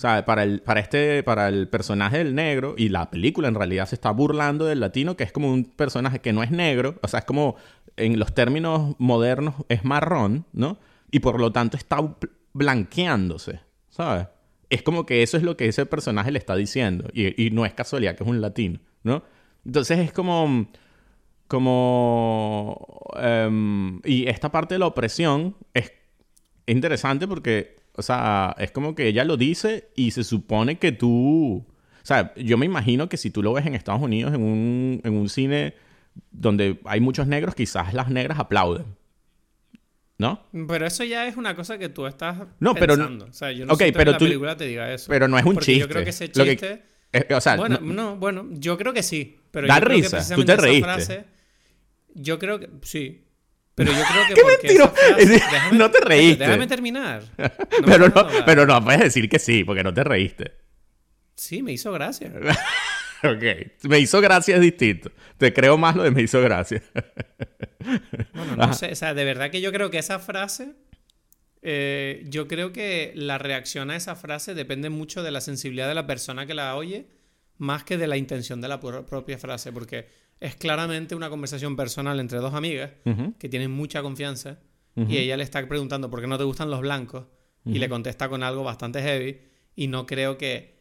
O 0.00 0.02
sea, 0.02 0.24
para 0.24 0.44
el, 0.44 0.62
para 0.62 0.80
este, 0.80 1.22
para 1.22 1.50
el 1.50 1.68
personaje 1.68 2.16
del 2.16 2.34
negro, 2.34 2.74
y 2.78 2.88
la 2.88 3.10
película 3.10 3.48
en 3.48 3.54
realidad 3.54 3.84
se 3.84 3.96
está 3.96 4.10
burlando 4.12 4.64
del 4.64 4.80
latino, 4.80 5.14
que 5.14 5.24
es 5.24 5.30
como 5.30 5.52
un 5.52 5.64
personaje 5.66 6.20
que 6.20 6.32
no 6.32 6.42
es 6.42 6.50
negro, 6.50 6.98
o 7.02 7.06
sea, 7.06 7.18
es 7.18 7.26
como, 7.26 7.56
en 7.98 8.18
los 8.18 8.32
términos 8.34 8.94
modernos, 8.96 9.56
es 9.68 9.84
marrón, 9.84 10.46
¿no? 10.54 10.78
Y 11.10 11.18
por 11.20 11.38
lo 11.38 11.52
tanto 11.52 11.76
está 11.76 11.98
bl- 11.98 12.30
blanqueándose, 12.54 13.60
¿sabes? 13.90 14.28
Es 14.70 14.82
como 14.82 15.04
que 15.04 15.22
eso 15.22 15.36
es 15.36 15.42
lo 15.42 15.58
que 15.58 15.68
ese 15.68 15.84
personaje 15.84 16.30
le 16.30 16.38
está 16.38 16.56
diciendo, 16.56 17.10
y, 17.12 17.46
y 17.46 17.50
no 17.50 17.66
es 17.66 17.74
casualidad 17.74 18.16
que 18.16 18.24
es 18.24 18.30
un 18.30 18.40
latino, 18.40 18.80
¿no? 19.02 19.22
Entonces 19.66 19.98
es 19.98 20.14
como, 20.14 20.70
como, 21.46 23.10
em, 23.20 24.00
y 24.06 24.26
esta 24.30 24.50
parte 24.50 24.76
de 24.76 24.78
la 24.78 24.86
opresión 24.86 25.56
es 25.74 25.92
interesante 26.66 27.28
porque, 27.28 27.76
o 28.00 28.02
sea, 28.02 28.54
es 28.58 28.70
como 28.72 28.94
que 28.94 29.06
ella 29.06 29.24
lo 29.24 29.36
dice 29.36 29.90
y 29.94 30.10
se 30.10 30.24
supone 30.24 30.78
que 30.78 30.90
tú... 30.92 31.64
O 32.02 32.06
sea, 32.06 32.34
yo 32.34 32.58
me 32.58 32.66
imagino 32.66 33.08
que 33.08 33.16
si 33.16 33.30
tú 33.30 33.42
lo 33.42 33.52
ves 33.52 33.66
en 33.66 33.74
Estados 33.74 34.02
Unidos 34.02 34.34
en 34.34 34.42
un, 34.42 35.00
en 35.04 35.12
un 35.14 35.28
cine 35.28 35.74
donde 36.32 36.80
hay 36.84 37.00
muchos 37.00 37.26
negros, 37.26 37.54
quizás 37.54 37.94
las 37.94 38.08
negras 38.10 38.38
aplauden. 38.38 38.86
¿No? 40.18 40.42
Pero 40.68 40.86
eso 40.86 41.02
ya 41.04 41.26
es 41.26 41.36
una 41.36 41.56
cosa 41.56 41.78
que 41.78 41.88
tú 41.88 42.06
estás 42.06 42.36
No, 42.58 42.74
pero 42.74 42.96
no- 42.96 43.04
pensando. 43.04 43.24
O 43.26 43.32
sea, 43.32 43.52
yo 43.52 43.64
no 43.64 43.72
Ok, 43.72 43.78
siento 43.80 43.98
pero 43.98 44.10
la 44.12 44.18
tú- 44.18 44.24
película 44.26 44.56
te 44.56 44.66
diga 44.66 44.92
eso. 44.92 45.06
Pero 45.08 45.28
no 45.28 45.38
es 45.38 45.44
un 45.46 45.54
Porque 45.54 45.66
chiste. 45.66 45.80
yo 45.80 45.88
creo 45.88 46.04
que 46.04 46.10
ese 46.10 46.30
que- 46.30 46.44
chiste... 46.44 46.82
eh, 47.12 47.34
o 47.34 47.40
sea, 47.40 47.56
bueno, 47.56 47.78
no- 47.80 47.92
no, 47.94 48.16
bueno, 48.16 48.46
yo 48.52 48.76
creo 48.76 48.92
que 48.92 49.02
sí. 49.02 49.38
Pero 49.50 49.66
Da 49.66 49.76
yo 49.76 49.80
creo 49.86 49.96
que 49.96 50.02
risa, 50.02 50.34
tú 50.34 50.44
te 50.44 50.56
reíste. 50.56 50.84
frase- 50.84 51.24
yo 52.14 52.38
creo 52.38 52.60
que... 52.60 52.68
Sí. 52.82 53.24
Pero 53.84 53.92
yo 53.92 54.02
creo 54.04 54.26
que 54.28 54.34
¡Qué 54.68 55.26
déjame- 55.26 55.78
no 55.78 55.90
te 55.90 56.00
reíste. 56.00 56.44
Déjame 56.44 56.66
terminar. 56.66 57.22
No 57.38 57.86
pero, 57.86 58.08
no, 58.08 58.26
pero 58.44 58.66
no 58.66 58.84
puedes 58.84 59.00
decir 59.00 59.28
que 59.28 59.38
sí, 59.38 59.64
porque 59.64 59.82
no 59.82 59.92
te 59.94 60.04
reíste. 60.04 60.52
Sí, 61.34 61.62
me 61.62 61.72
hizo 61.72 61.90
gracia. 61.92 62.30
ok. 63.22 63.88
Me 63.88 63.98
hizo 63.98 64.20
gracia 64.20 64.56
es 64.56 64.60
distinto. 64.60 65.10
Te 65.38 65.52
creo 65.52 65.78
más 65.78 65.96
lo 65.96 66.02
de 66.02 66.10
me 66.10 66.20
hizo 66.22 66.40
gracia. 66.42 66.82
Bueno, 68.34 68.56
no 68.56 68.74
sé, 68.74 68.92
o 68.92 68.94
sea, 68.96 69.14
de 69.14 69.24
verdad 69.24 69.50
que 69.50 69.60
yo 69.60 69.72
creo 69.72 69.90
que 69.90 69.98
esa 69.98 70.18
frase, 70.18 70.72
eh, 71.62 72.22
yo 72.28 72.46
creo 72.46 72.72
que 72.72 73.12
la 73.14 73.38
reacción 73.38 73.90
a 73.90 73.96
esa 73.96 74.16
frase 74.16 74.54
depende 74.54 74.90
mucho 74.90 75.22
de 75.22 75.30
la 75.30 75.40
sensibilidad 75.40 75.88
de 75.88 75.94
la 75.94 76.06
persona 76.06 76.46
que 76.46 76.54
la 76.54 76.76
oye, 76.76 77.06
más 77.58 77.84
que 77.84 77.96
de 77.96 78.06
la 78.06 78.16
intención 78.18 78.60
de 78.60 78.68
la 78.68 78.80
pro- 78.80 79.06
propia 79.06 79.38
frase, 79.38 79.72
porque 79.72 80.08
es 80.40 80.56
claramente 80.56 81.14
una 81.14 81.28
conversación 81.30 81.76
personal 81.76 82.18
entre 82.18 82.38
dos 82.38 82.54
amigas 82.54 82.90
que 83.38 83.48
tienen 83.48 83.70
mucha 83.70 84.02
confianza 84.02 84.58
y 84.96 85.16
ella 85.18 85.36
le 85.36 85.44
está 85.44 85.66
preguntando 85.68 86.10
por 86.10 86.20
qué 86.20 86.26
no 86.26 86.36
te 86.38 86.44
gustan 86.44 86.70
los 86.70 86.80
blancos 86.80 87.24
y 87.64 87.78
le 87.78 87.88
contesta 87.88 88.28
con 88.28 88.42
algo 88.42 88.64
bastante 88.64 89.00
heavy 89.02 89.38
y 89.76 89.86
no 89.86 90.06
creo 90.06 90.36
que 90.38 90.80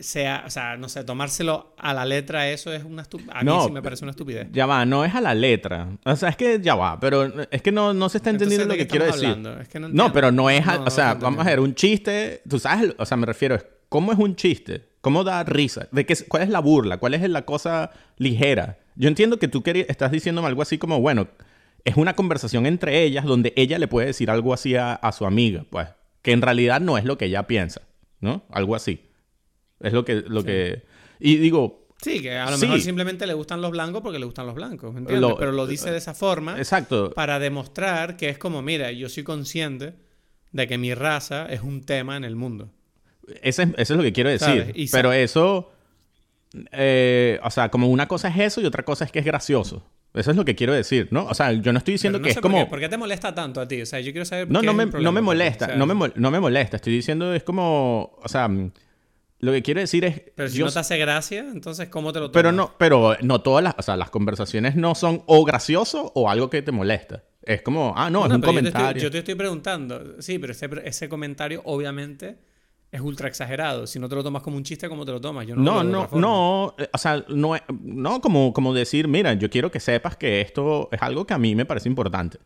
sea, 0.00 0.44
o 0.46 0.50
sea, 0.50 0.76
no 0.76 0.88
sé, 0.88 1.02
tomárselo 1.02 1.74
a 1.76 1.92
la 1.92 2.04
letra 2.04 2.48
eso 2.50 2.72
es 2.72 2.84
una 2.84 3.02
estupidez. 3.02 3.34
A 3.34 3.40
mí 3.40 3.46
No, 3.46 3.64
sí 3.66 3.72
me 3.72 3.82
parece 3.82 4.04
una 4.04 4.12
estupidez. 4.12 4.46
Ya 4.52 4.64
va, 4.64 4.86
no 4.86 5.04
es 5.04 5.12
a 5.14 5.20
la 5.20 5.34
letra. 5.34 5.88
O 6.04 6.14
sea, 6.14 6.28
es 6.28 6.36
que 6.36 6.60
ya 6.62 6.76
va, 6.76 7.00
pero 7.00 7.24
es 7.50 7.62
que 7.62 7.72
no, 7.72 7.92
no 7.92 8.08
se 8.08 8.18
está 8.18 8.30
entendiendo 8.30 8.62
Entonces, 8.62 8.78
¿de 8.78 8.84
lo 8.84 8.88
que 8.88 8.88
quiero 8.88 9.06
decir. 9.06 9.26
hablando? 9.28 9.60
Es 9.60 9.68
que 9.68 9.80
no 9.80 10.12
pero 10.12 10.30
no 10.30 10.50
es, 10.50 10.64
a- 10.68 10.78
No, 10.78 10.84
o 10.84 10.90
sea, 10.90 11.14
vamos 11.14 11.44
a 11.44 11.50
ver, 11.50 11.58
un 11.58 11.74
chiste, 11.74 12.42
tú 12.48 12.60
sabes, 12.60 12.94
o 12.96 13.04
sea, 13.04 13.16
me 13.16 13.26
refiero, 13.26 13.58
cómo 13.88 14.12
es 14.12 14.18
un 14.18 14.36
chiste, 14.36 14.88
cómo 15.08 15.24
da 15.24 15.42
risa, 15.42 15.88
de 15.90 16.04
qué, 16.04 16.14
cuál 16.28 16.42
es 16.42 16.50
la 16.50 16.60
burla, 16.60 16.98
cuál 16.98 17.14
es 17.14 17.26
la 17.30 17.46
cosa 17.46 17.92
ligera. 18.18 18.78
Yo 18.94 19.08
entiendo 19.08 19.38
que 19.38 19.48
tú 19.48 19.62
estás 19.64 20.10
diciéndome 20.12 20.48
algo 20.48 20.60
así 20.60 20.76
como, 20.76 21.00
bueno, 21.00 21.28
es 21.84 21.96
una 21.96 22.14
conversación 22.14 22.66
entre 22.66 23.04
ellas 23.04 23.24
donde 23.24 23.54
ella 23.56 23.78
le 23.78 23.88
puede 23.88 24.08
decir 24.08 24.30
algo 24.30 24.52
así 24.52 24.76
a, 24.76 24.92
a 24.92 25.12
su 25.12 25.24
amiga, 25.24 25.64
pues, 25.70 25.88
que 26.20 26.32
en 26.32 26.42
realidad 26.42 26.82
no 26.82 26.98
es 26.98 27.04
lo 27.06 27.16
que 27.16 27.24
ella 27.24 27.46
piensa, 27.46 27.80
¿no? 28.20 28.42
Algo 28.50 28.74
así. 28.74 29.00
Es 29.80 29.94
lo 29.94 30.04
que, 30.04 30.16
lo 30.26 30.44
que, 30.44 30.82
y 31.18 31.36
digo, 31.36 31.86
Sí, 32.02 32.20
que 32.20 32.36
a 32.36 32.50
lo 32.50 32.56
Sí. 32.58 32.66
mejor 32.66 32.80
simplemente 32.82 33.26
le 33.26 33.32
gustan 33.34 33.60
los 33.62 33.70
blancos 33.70 34.02
porque 34.02 34.18
le 34.18 34.26
gustan 34.26 34.44
los 34.46 34.54
blancos, 34.54 34.92
¿me 34.92 35.00
entiendes? 35.00 35.26
Lo- 35.30 35.36
Pero 35.38 35.52
lo 35.52 35.66
dice 35.66 35.90
de 35.90 35.96
esa 35.98 36.12
forma 36.14 36.58
exacto, 36.58 37.12
para 37.14 37.38
demostrar 37.38 38.16
que 38.18 38.28
es 38.28 38.36
como, 38.38 38.60
mira, 38.62 38.92
yo 38.92 39.08
soy 39.08 39.22
consciente 39.24 39.94
de 40.52 40.66
que 40.68 40.76
mi 40.76 40.92
raza 40.94 41.46
es 41.46 41.62
un 41.62 41.82
tema 41.84 42.16
en 42.18 42.24
el 42.24 42.36
mundo. 42.36 42.70
Ese 43.42 43.62
es- 43.64 43.68
eso 43.76 43.94
es 43.94 43.96
lo 43.96 44.02
que 44.02 44.12
quiero 44.12 44.30
decir. 44.30 44.72
Y 44.74 44.88
Pero 44.90 45.12
eso, 45.12 45.70
eh, 46.72 47.38
o 47.42 47.50
sea, 47.50 47.68
como 47.70 47.88
una 47.88 48.08
cosa 48.08 48.28
es 48.28 48.38
eso 48.38 48.60
y 48.60 48.66
otra 48.66 48.84
cosa 48.84 49.04
es 49.04 49.12
que 49.12 49.18
es 49.18 49.24
gracioso. 49.24 49.84
Eso 50.14 50.30
es 50.30 50.36
lo 50.36 50.44
que 50.44 50.54
quiero 50.54 50.72
decir, 50.72 51.08
¿no? 51.10 51.26
O 51.26 51.34
sea, 51.34 51.52
yo 51.52 51.70
no 51.72 51.78
estoy 51.78 51.92
diciendo 51.92 52.18
no 52.18 52.24
que 52.24 52.30
sé 52.30 52.38
es 52.38 52.42
por 52.42 52.50
como... 52.50 52.64
qué, 52.64 52.70
¿Por 52.70 52.80
qué 52.80 52.88
te 52.88 52.96
molesta 52.96 53.34
tanto 53.34 53.60
a 53.60 53.68
ti? 53.68 53.82
O 53.82 53.86
sea, 53.86 54.00
yo 54.00 54.10
quiero 54.12 54.24
saber 54.24 54.50
No, 54.50 54.60
qué 54.60 54.66
no 54.66 54.72
me, 54.74 54.86
no 54.86 55.12
me 55.12 55.20
molesta, 55.20 55.66
O 55.66 55.68
sea, 55.68 55.76
no, 55.76 55.86
me, 55.86 56.12
no 56.14 56.30
me 56.30 56.40
molesta. 56.40 56.76
Estoy 56.76 56.94
diciendo 56.94 57.34
es 57.34 57.42
como, 57.42 58.16
o 58.22 58.28
sea, 58.28 58.48
lo 59.40 59.52
que 59.52 59.62
quiero 59.62 59.80
decir 59.80 60.04
es... 60.06 60.22
Pero 60.34 60.48
si 60.48 60.58
yo 60.58 60.64
no 60.64 60.72
te 60.72 60.78
hace 60.78 60.96
gracia, 60.96 61.40
entonces 61.40 61.88
¿cómo 61.90 62.12
te 62.12 62.20
lo 62.20 62.30
tomas? 62.30 62.42
Pero 62.42 62.52
no, 62.52 62.74
pero 62.78 63.16
no 63.20 63.42
todas 63.42 63.62
las, 63.62 63.74
o 63.76 63.82
sea, 63.82 63.96
las 63.96 64.08
conversaciones 64.10 64.74
no 64.76 64.94
son 64.94 65.22
o 65.26 65.44
gracioso 65.44 66.10
o 66.14 66.30
algo 66.30 66.48
que 66.48 66.62
te 66.62 66.72
molesta. 66.72 67.22
Es 67.42 67.60
como, 67.62 67.92
ah, 67.94 68.08
no, 68.10 68.20
Bueno, 68.20 68.34
es 68.34 68.36
un 68.36 68.40
pero 68.40 68.52
yo 68.54 68.60
te 68.62 68.68
estoy- 68.68 68.72
comentario. 68.72 69.02
Yo 69.02 69.10
te, 69.10 69.18
estoy 69.18 69.34
preguntando, 69.34 70.22
sí, 70.22 70.38
pero 70.38 70.52
ese, 70.52 70.68
ese 70.84 71.08
comentario 71.10 71.60
obviamente 71.66 72.38
es 72.90 73.00
ultra 73.00 73.28
exagerado. 73.28 73.86
Si 73.86 73.98
no 73.98 74.08
te 74.08 74.14
lo 74.14 74.24
tomas 74.24 74.42
como 74.42 74.56
un 74.56 74.62
chiste, 74.64 74.88
¿cómo 74.88 75.04
te 75.04 75.12
lo 75.12 75.20
tomas? 75.20 75.46
Yo 75.46 75.54
no, 75.56 75.82
No, 75.84 76.06
de 76.06 76.18
no, 76.20 76.74
eh, 76.78 76.88
o 76.92 76.98
sea, 76.98 77.24
no, 77.28 77.54
es- 77.54 77.62
no 77.82 78.20
como, 78.20 78.52
como 78.52 78.72
decir, 78.72 79.08
mira, 79.08 79.34
yo 79.34 79.50
quiero 79.50 79.70
que 79.70 79.80
sepas 79.80 80.16
que 80.16 80.40
esto 80.40 80.88
es 80.92 81.02
algo 81.02 81.26
que 81.26 81.34
a 81.34 81.38
mí 81.38 81.54
me 81.54 81.66
parece 81.66 81.88
importante. 81.88 82.38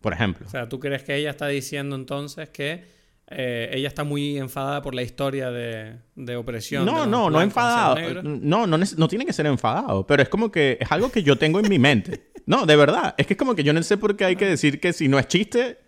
Por 0.00 0.12
ejemplo. 0.12 0.46
O 0.46 0.50
sea, 0.50 0.68
¿tú 0.68 0.78
crees 0.78 1.02
que 1.02 1.16
ella 1.16 1.30
está 1.30 1.46
diciendo 1.48 1.96
entonces 1.96 2.48
que 2.50 2.84
eh, 3.28 3.70
ella 3.72 3.88
está 3.88 4.04
muy 4.04 4.38
enfadada 4.38 4.82
por 4.82 4.94
la 4.94 5.02
historia 5.02 5.50
de, 5.50 5.96
de 6.14 6.36
opresión? 6.36 6.84
de 6.84 6.92
No, 6.92 6.98
los 6.98 7.08
no, 7.08 7.30
no 7.30 7.42
enfadado. 7.42 8.22
No, 8.22 8.66
no, 8.66 8.78
no 8.78 9.08
tiene 9.08 9.26
que 9.26 9.32
ser 9.32 9.46
enfadado, 9.46 10.06
pero 10.06 10.22
es 10.22 10.28
como 10.28 10.52
que 10.52 10.78
es 10.80 10.92
algo 10.92 11.10
que 11.10 11.22
yo 11.22 11.36
tengo 11.36 11.58
en 11.60 11.68
mi 11.68 11.78
mente. 11.78 12.30
No, 12.46 12.66
de 12.66 12.76
verdad. 12.76 13.14
Es 13.18 13.26
que 13.26 13.32
es 13.34 13.38
como 13.38 13.54
que 13.56 13.64
yo 13.64 13.72
no 13.72 13.82
sé 13.82 13.96
por 13.96 14.16
qué 14.16 14.24
hay 14.26 14.36
que 14.36 14.46
decir 14.46 14.78
que 14.80 14.92
si 14.92 15.08
no 15.08 15.18
es 15.18 15.26
chiste, 15.26 15.78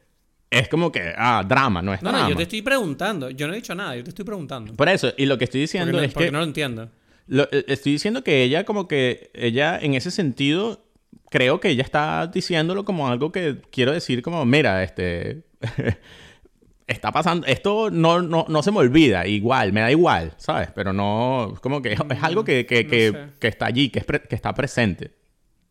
es 0.50 0.68
como 0.68 0.90
que, 0.90 1.12
ah, 1.16 1.44
drama, 1.46 1.82
no 1.82 1.92
es 1.92 2.02
No, 2.02 2.10
drama. 2.10 2.24
no, 2.24 2.30
yo 2.30 2.36
te 2.36 2.42
estoy 2.44 2.62
preguntando. 2.62 3.30
Yo 3.30 3.46
no 3.46 3.52
he 3.52 3.56
dicho 3.56 3.74
nada, 3.74 3.94
yo 3.96 4.02
te 4.04 4.10
estoy 4.10 4.24
preguntando. 4.24 4.74
Por 4.74 4.88
eso, 4.88 5.12
y 5.16 5.26
lo 5.26 5.36
que 5.38 5.44
estoy 5.44 5.60
Porque, 5.60 5.78
diciendo 5.78 5.92
no, 5.92 6.00
es 6.00 6.12
porque 6.12 6.26
que... 6.26 6.32
no 6.32 6.38
lo 6.38 6.44
entiendo. 6.44 6.90
Lo- 7.26 7.48
eh, 7.52 7.64
estoy 7.68 7.92
diciendo 7.92 8.24
que 8.24 8.42
ella 8.42 8.64
como 8.64 8.88
que, 8.88 9.30
ella 9.34 9.78
en 9.80 9.94
ese 9.94 10.10
sentido, 10.10 10.84
creo 11.30 11.60
que 11.60 11.68
ella 11.68 11.82
está 11.82 12.26
diciéndolo 12.26 12.84
como 12.86 13.08
algo 13.08 13.30
que 13.32 13.58
quiero 13.70 13.92
decir 13.92 14.22
como, 14.22 14.44
mira, 14.46 14.82
este, 14.82 15.42
está 16.86 17.12
pasando, 17.12 17.46
esto 17.46 17.90
no, 17.90 18.22
no, 18.22 18.46
no 18.48 18.62
se 18.62 18.70
me 18.72 18.78
olvida, 18.78 19.26
igual, 19.26 19.72
me 19.74 19.80
da 19.82 19.90
igual, 19.90 20.32
¿sabes? 20.38 20.70
Pero 20.74 20.94
no, 20.94 21.52
es 21.54 21.60
como 21.60 21.82
que 21.82 21.92
es, 21.92 22.00
es 22.08 22.22
algo 22.22 22.44
que, 22.44 22.64
que, 22.64 22.84
No 22.84 22.90
que, 22.90 23.10
sé. 23.10 23.26
que 23.38 23.48
está 23.48 23.66
allí, 23.66 23.90
que, 23.90 23.98
es 23.98 24.04
pre- 24.06 24.22
que 24.22 24.34
está 24.34 24.54
presente, 24.54 25.12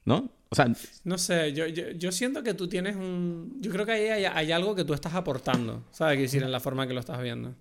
¿no? 0.06 0.30
O 0.50 0.56
sea, 0.56 0.72
No 1.04 1.18
sé, 1.18 1.52
yo, 1.54 1.68
yo, 1.68 1.92
yo 1.92 2.12
siento 2.12 2.42
que 2.44 2.54
tú 2.54 2.68
tienes 2.70 2.96
un... 2.96 3.58
Yo 3.60 3.72
creo 3.72 3.86
que 3.86 3.92
ahí 3.92 4.08
hay, 4.08 4.26
hay 4.26 4.52
algo 4.52 4.76
que 4.76 4.84
tú 4.86 4.94
estás 4.94 5.14
aportando, 5.14 5.84
¿sabes? 5.92 6.14
Quiero 6.16 6.22
decir, 6.24 6.44
en 6.44 6.52
la 6.52 6.60
forma 6.60 6.88
que 6.88 6.94
lo 6.94 7.00
estás 7.02 7.22
viendo. 7.22 7.54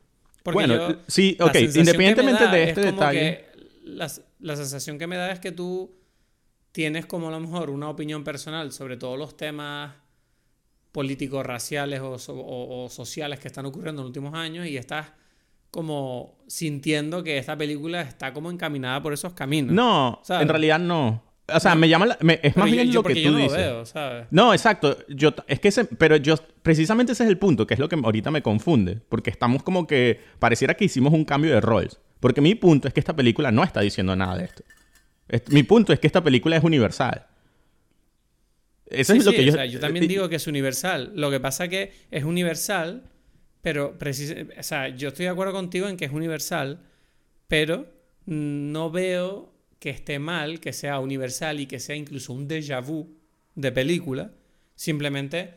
Porque 0.43 0.55
Bueno, 0.55 0.91
yo- 0.91 0.97
sí, 1.09 1.37
ok, 1.41 1.51
que 1.53 1.61
independientemente 1.63 2.47
de 2.47 2.63
es 2.63 2.69
este 2.71 2.81
como 2.83 3.01
detalle. 3.01 3.19
que 3.21 3.47
La, 3.85 4.11
la 4.41 4.57
sensación 4.57 4.99
que 4.99 5.07
me 5.09 5.17
da 5.17 5.33
es 5.33 5.41
que 5.41 5.51
tú 5.53 5.97
tienes 6.73 7.07
como 7.07 7.29
a 7.29 7.31
lo 7.33 7.41
mejor 7.41 7.71
una 7.71 7.89
opinión 7.89 8.23
personal 8.23 8.71
sobre 8.73 8.97
todos 8.97 9.19
los 9.19 9.37
temas 9.37 9.95
políticos, 10.93 11.45
raciales 11.45 12.01
o, 12.01 12.19
so- 12.19 12.35
o- 12.35 12.85
o 12.85 12.89
sociales 12.89 13.39
que 13.41 13.49
están 13.49 13.67
ocurriendo 13.67 14.03
en 14.03 14.05
los 14.05 14.11
últimos 14.11 14.35
años 14.35 14.67
y 14.67 14.77
estás 14.77 15.09
como 15.71 16.39
sintiendo 16.47 17.23
que 17.23 17.37
esta 17.39 17.57
película 17.57 18.01
está 18.01 18.33
como 18.33 18.51
encaminada 18.51 19.03
por 19.03 19.13
esos 19.13 19.35
caminos. 19.35 19.75
no, 19.75 20.21
¿sabes? 20.25 20.43
en 20.43 20.49
realidad 20.49 20.79
no. 20.79 21.23
O 21.49 21.61
sea, 21.61 21.75
me 21.77 21.89
llama 21.89 22.07
la- 22.07 22.19
me- 22.23 22.41
es 22.43 22.57
más 22.57 22.67
yo- 22.69 22.73
bien 22.75 22.89
yo- 22.91 23.03
lo 23.03 23.09
que 23.09 23.23
yo 23.23 23.29
tú 23.31 23.37
no 23.37 23.39
dices. 23.43 23.53
lo 23.53 23.59
veo, 23.59 23.87
¿sabes? 23.87 24.27
No, 24.33 24.53
exacto. 24.53 24.99
Yo, 25.09 25.33
es 25.47 25.61
que 25.61 25.69
ese, 25.69 25.85
pero 25.85 26.17
yo, 26.17 26.35
precisamente 26.63 27.13
ese 27.13 27.23
es 27.23 27.31
el 27.31 27.39
punto, 27.39 27.67
que 27.67 27.75
es 27.75 27.81
lo 27.81 27.89
que 27.89 27.95
ahorita 27.95 28.31
me 28.33 28.43
confunde. 28.43 28.99
Porque 29.09 29.31
estamos 29.31 29.63
como 29.63 29.87
que, 29.87 30.21
pareciera 30.41 30.75
que 30.75 30.87
hicimos 30.87 31.13
un 31.13 31.25
cambio 31.25 31.53
de 31.53 31.61
roles. 31.61 32.01
Porque 32.19 32.41
mi 32.41 32.55
punto 32.57 32.89
es 32.89 32.95
que 32.95 32.99
esta 33.01 33.15
película 33.15 33.53
no 33.53 33.63
está 33.63 33.81
diciendo 33.81 34.17
nada 34.17 34.37
de 34.39 34.45
esto. 34.47 34.65
Es- 35.29 35.49
mi 35.51 35.63
punto 35.63 35.93
es 35.93 36.01
que 36.01 36.09
esta 36.09 36.23
película 36.25 36.57
es 36.57 36.65
universal. 36.65 37.27
Eso 38.87 39.13
Sí, 39.13 39.19
es 39.19 39.25
lo 39.25 39.31
sí, 39.33 39.37
que 39.37 39.45
yo... 39.45 39.53
o 39.53 39.55
sea, 39.57 39.67
yo 39.67 39.81
también 39.81 40.07
digo 40.09 40.29
que 40.29 40.37
es 40.37 40.47
universal. 40.47 41.13
Lo 41.15 41.31
que 41.31 41.41
pasa 41.41 41.69
que 41.69 41.93
es 42.11 42.25
universal, 42.25 43.05
pero 43.63 43.99
precis- 43.99 44.35
o 44.59 44.63
sea, 44.63 44.89
yo 44.89 45.09
estoy 45.09 45.25
de 45.27 45.31
acuerdo 45.31 45.53
contigo 45.53 45.89
en 45.89 45.97
que 45.97 46.05
es 46.07 46.13
universal, 46.13 46.81
pero 47.49 47.87
no 48.27 48.91
veo 48.91 49.53
que 49.79 49.91
esté 49.91 50.19
mal 50.19 50.61
que 50.61 50.73
sea 50.73 51.01
universal 51.01 51.61
y 51.61 51.67
que 51.67 51.81
sea 51.81 51.97
incluso 51.97 52.33
un 52.33 52.49
déjà 52.49 52.81
vu 52.81 53.17
de 53.55 53.73
película. 53.73 54.33
Simplemente 54.75 55.55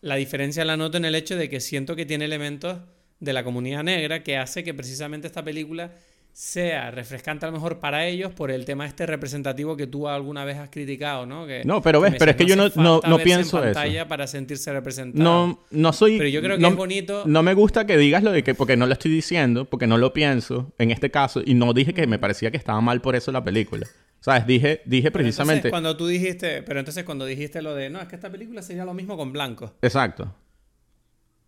la 0.00 0.16
diferencia 0.16 0.64
la 0.64 0.76
noto 0.76 0.96
en 0.96 1.04
el 1.04 1.14
hecho 1.14 1.36
de 1.36 1.48
que 1.48 1.60
siento 1.60 1.96
que 1.96 2.06
tiene 2.06 2.24
elementos 2.24 2.78
de 3.18 3.32
la 3.32 3.44
comunidad 3.44 3.84
negra 3.84 4.22
que 4.22 4.36
hace 4.36 4.64
que 4.64 4.74
precisamente 4.74 5.26
esta 5.26 5.44
película 5.44 5.94
sea 6.32 6.90
refrescante 6.90 7.44
a 7.44 7.48
lo 7.48 7.52
mejor 7.52 7.80
para 7.80 8.06
ellos 8.06 8.32
por 8.32 8.50
el 8.50 8.64
tema 8.64 8.86
este 8.86 9.04
representativo 9.04 9.76
que 9.76 9.86
tú 9.86 10.08
alguna 10.08 10.44
vez 10.44 10.56
has 10.58 10.70
criticado, 10.70 11.26
¿no? 11.26 11.46
Que, 11.46 11.62
No, 11.64 11.82
pero 11.82 12.00
ves, 12.00 12.14
pero 12.18 12.30
es 12.30 12.36
que 12.36 12.46
yo 12.46 12.56
no- 12.56 12.68
no- 12.76 13.00
no 13.06 13.18
pienso 13.18 13.62
en 13.62 13.70
eso. 13.70 14.08
para 14.08 14.26
sentirse 14.26 14.72
representado. 14.72 15.22
No, 15.22 15.60
no 15.70 15.92
soy... 15.92 16.18
Pero 16.18 16.30
yo 16.30 16.40
creo 16.40 16.56
que 16.56 16.62
no- 16.62 16.68
es 16.68 16.76
bonito. 16.76 17.24
No 17.26 17.42
me 17.42 17.52
gusta 17.54 17.84
que 17.86 17.96
digas 17.98 18.22
lo 18.22 18.30
de 18.32 18.42
que, 18.42 18.54
porque 18.54 18.76
no 18.76 18.86
lo 18.86 18.92
estoy 18.92 19.10
diciendo, 19.10 19.64
porque 19.66 19.86
no 19.86 19.98
lo 19.98 20.12
pienso 20.12 20.72
en 20.78 20.90
este 20.90 21.10
caso, 21.10 21.42
y 21.44 21.54
no 21.54 21.72
dije 21.72 21.92
que 21.92 22.06
me 22.06 22.18
parecía 22.18 22.50
que 22.50 22.56
estaba 22.56 22.80
mal 22.80 23.00
por 23.00 23.16
eso 23.16 23.32
la 23.32 23.44
película. 23.44 23.86
¿Sabes? 24.20 24.46
Dije, 24.46 24.82
dije 24.84 25.10
precisamente... 25.10 25.68
Entonces, 25.68 25.70
cuando 25.70 25.96
tú 25.96 26.06
dijiste, 26.06 26.62
pero 26.62 26.78
entonces 26.78 27.04
cuando 27.04 27.24
dijiste 27.24 27.62
lo 27.62 27.74
de, 27.74 27.88
no, 27.90 28.00
es 28.00 28.08
que 28.08 28.16
esta 28.16 28.30
película 28.30 28.62
sería 28.62 28.84
lo 28.84 28.92
mismo 28.94 29.16
con 29.16 29.32
blanco. 29.32 29.74
Exacto. 29.82 30.34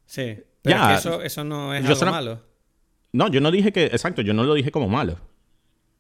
Sí. 0.07 0.38
Pero 0.62 0.77
Ya, 0.79 0.95
es 0.95 1.03
que 1.03 1.09
eso, 1.09 1.23
eso 1.23 1.45
no 1.45 1.75
es 1.75 1.85
algo 1.85 2.07
malo. 2.11 2.52
No, 3.12 3.29
yo 3.29 3.40
no 3.40 3.51
dije 3.51 3.72
que, 3.72 3.85
exacto, 3.87 4.22
yo 4.22 4.33
no 4.35 4.44
lo 4.44 4.55
dije 4.55 4.70
como 4.70 4.88
malo. 4.88 5.18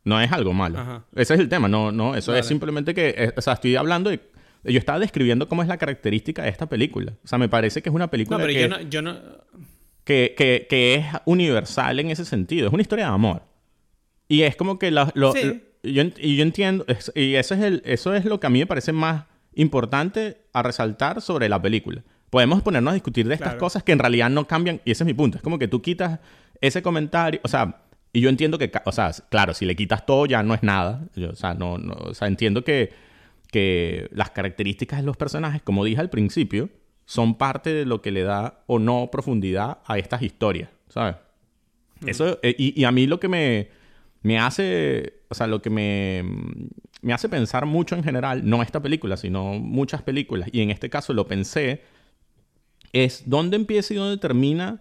No 0.04 0.20
es 0.20 0.32
algo 0.32 0.52
malo. 0.52 0.78
Ajá. 0.80 1.04
Ese 1.14 1.34
es 1.34 1.40
el 1.40 1.48
tema, 1.48 1.68
no, 1.68 1.92
no, 1.92 2.16
eso 2.16 2.32
Vale. 2.32 2.40
es 2.40 2.46
simplemente 2.46 2.94
que, 2.94 3.14
eh, 3.16 3.32
o 3.36 3.40
sea, 3.40 3.52
estoy 3.52 3.76
hablando 3.76 4.10
de, 4.10 4.20
yo 4.64 4.78
estaba 4.78 4.98
describiendo 4.98 5.46
cómo 5.48 5.62
es 5.62 5.68
la 5.68 5.76
característica 5.76 6.42
de 6.42 6.48
esta 6.48 6.66
película. 6.68 7.12
O 7.24 7.28
sea, 7.28 7.38
me 7.38 7.48
parece 7.48 7.82
que 7.82 7.88
es 7.88 7.94
una 7.94 8.06
No, 8.06 8.10
película 8.10 8.38
pero 8.38 8.48
que, 8.52 8.60
yo 8.60 8.68
no, 8.68 8.80
yo 8.80 9.02
no. 9.02 9.16
que, 10.04 10.34
que- 10.36 10.66
que 10.68 10.94
es 10.96 11.06
universal 11.26 12.00
en 12.00 12.10
ese 12.10 12.24
sentido. 12.24 12.66
Es 12.68 12.72
una 12.72 12.82
historia 12.82 13.06
de 13.06 13.12
amor. 13.12 13.42
Y 14.28 14.42
es 14.42 14.56
como 14.56 14.78
que 14.78 14.90
la- 14.90 15.12
lo, 15.14 15.32
Sí. 15.32 15.44
lo- 15.44 15.90
yo, 15.90 16.02
y 16.18 16.36
yo 16.36 16.42
entiendo, 16.42 16.84
y 17.14 17.34
eso 17.34 17.54
es, 17.54 17.60
el, 17.60 17.82
eso 17.84 18.14
es 18.14 18.24
lo 18.24 18.40
que 18.40 18.46
a 18.46 18.50
mí 18.50 18.58
me 18.60 18.66
parece 18.66 18.92
más 18.92 19.24
importante 19.54 20.38
a 20.52 20.62
resaltar 20.62 21.20
sobre 21.20 21.48
la 21.48 21.60
película. 21.60 22.02
Podemos 22.30 22.62
ponernos 22.62 22.92
a 22.92 22.94
discutir 22.94 23.28
de 23.28 23.34
estas 23.34 23.50
Claro. 23.50 23.60
cosas 23.60 23.82
que 23.82 23.92
en 23.92 23.98
realidad 23.98 24.30
no 24.30 24.46
cambian, 24.46 24.80
y 24.84 24.90
ese 24.92 25.02
es 25.04 25.06
mi 25.06 25.14
punto. 25.14 25.36
Es 25.36 25.42
como 25.42 25.58
que 25.58 25.68
tú 25.68 25.82
quitas 25.82 26.18
ese 26.62 26.80
comentario, 26.80 27.40
o 27.42 27.48
sea, 27.48 27.82
y 28.12 28.20
yo 28.20 28.30
entiendo 28.30 28.56
que, 28.56 28.70
o 28.84 28.92
sea, 28.92 29.10
claro, 29.28 29.52
si 29.52 29.66
le 29.66 29.76
quitas 29.76 30.06
todo 30.06 30.26
ya 30.26 30.42
no 30.42 30.54
es 30.54 30.62
nada. 30.62 31.06
Yo, 31.14 31.30
o 31.30 31.34
sea, 31.34 31.54
no, 31.54 31.76
no, 31.76 31.94
o 31.94 32.14
sea, 32.14 32.28
entiendo 32.28 32.62
que, 32.62 32.90
que 33.50 34.08
las 34.12 34.30
características 34.30 35.00
de 35.00 35.06
los 35.06 35.16
personajes, 35.16 35.60
como 35.62 35.84
dije 35.84 36.00
al 36.00 36.08
principio, 36.08 36.70
son 37.04 37.36
parte 37.36 37.74
de 37.74 37.84
lo 37.84 38.00
que 38.00 38.12
le 38.12 38.22
da 38.22 38.62
o 38.66 38.78
no 38.78 39.10
profundidad 39.10 39.78
a 39.86 39.98
estas 39.98 40.22
historias, 40.22 40.70
¿sabes? 40.88 41.16
Eso, 42.06 42.38
eh, 42.42 42.54
y, 42.56 42.80
y 42.80 42.84
a 42.84 42.92
mí 42.92 43.06
lo 43.06 43.18
que 43.18 43.28
me, 43.28 43.68
me 44.22 44.38
hace, 44.38 45.20
o 45.28 45.34
sea, 45.34 45.46
lo 45.46 45.62
que 45.62 45.70
me, 45.70 46.24
me 47.00 47.12
hace 47.12 47.28
pensar 47.28 47.66
mucho 47.66 47.96
en 47.96 48.04
general, 48.04 48.48
no 48.48 48.62
esta 48.62 48.80
película, 48.80 49.16
sino 49.16 49.54
muchas 49.54 50.02
películas, 50.02 50.48
y 50.52 50.60
en 50.60 50.70
este 50.70 50.90
caso 50.90 51.12
lo 51.12 51.26
pensé, 51.26 51.82
es 52.92 53.24
dónde 53.26 53.56
empieza 53.56 53.94
y 53.94 53.96
dónde 53.96 54.18
termina 54.18 54.80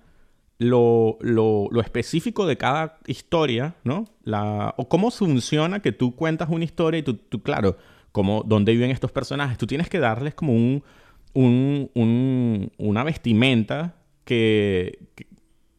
lo, 0.61 1.17
lo- 1.21 1.67
lo 1.71 1.81
específico 1.81 2.45
de 2.45 2.55
cada 2.55 2.99
historia, 3.07 3.73
¿no? 3.83 4.05
La, 4.23 4.73
o 4.77 4.87
cómo 4.87 5.09
funciona 5.09 5.81
que 5.81 5.91
tú 5.91 6.15
cuentas 6.15 6.49
una 6.49 6.63
historia 6.63 6.99
y 6.99 7.03
tú, 7.03 7.15
tú, 7.15 7.41
claro, 7.41 7.77
cómo, 8.11 8.43
dónde 8.45 8.71
viven 8.73 8.91
estos 8.91 9.11
personajes. 9.11 9.57
Tú 9.57 9.65
tienes 9.65 9.89
que 9.89 9.97
darles 9.99 10.35
como 10.35 10.53
un, 10.53 10.83
un- 11.33 11.89
un- 11.95 12.71
una 12.77 13.03
vestimenta 13.03 13.95
que, 14.23 14.99
que, 15.15 15.25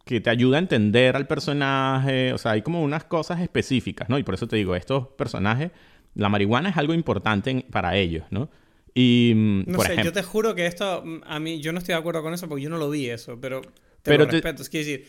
que 0.04 0.20
te 0.20 0.30
ayuda 0.30 0.56
a 0.56 0.60
entender 0.60 1.14
al 1.14 1.28
personaje. 1.28 2.32
O 2.32 2.38
sea, 2.38 2.52
hay 2.52 2.62
como 2.62 2.82
unas 2.82 3.04
cosas 3.04 3.40
específicas, 3.40 4.08
¿no? 4.08 4.18
Y 4.18 4.24
por 4.24 4.34
eso 4.34 4.48
te 4.48 4.56
digo, 4.56 4.74
estos 4.74 5.06
personajes, 5.08 5.70
la 6.16 6.28
marihuana 6.28 6.70
es 6.70 6.76
algo 6.76 6.92
importante 6.92 7.50
en- 7.50 7.62
para 7.62 7.96
ellos, 7.96 8.24
¿no? 8.30 8.48
Y, 8.94 9.32
mm, 9.36 9.58
No 9.70 9.76
por 9.76 9.86
sé, 9.86 9.92
ejemplo, 9.92 10.10
yo 10.10 10.12
te 10.12 10.22
juro 10.24 10.54
que 10.56 10.66
esto, 10.66 11.02
mm, 11.04 11.20
a 11.24 11.38
mí, 11.38 11.60
yo 11.60 11.72
no 11.72 11.78
estoy 11.78 11.94
de 11.94 11.98
acuerdo 12.00 12.22
con 12.22 12.34
eso 12.34 12.48
porque 12.48 12.64
yo 12.64 12.68
no 12.70 12.78
lo 12.78 12.90
vi 12.90 13.08
eso, 13.08 13.38
pero 13.40 13.62
te 14.02 14.10
Pero 14.10 14.24
lo 14.24 14.26
te- 14.26 14.32
respeto. 14.36 14.62
Es 14.62 14.68
que 14.70 14.78
decir, 14.78 15.06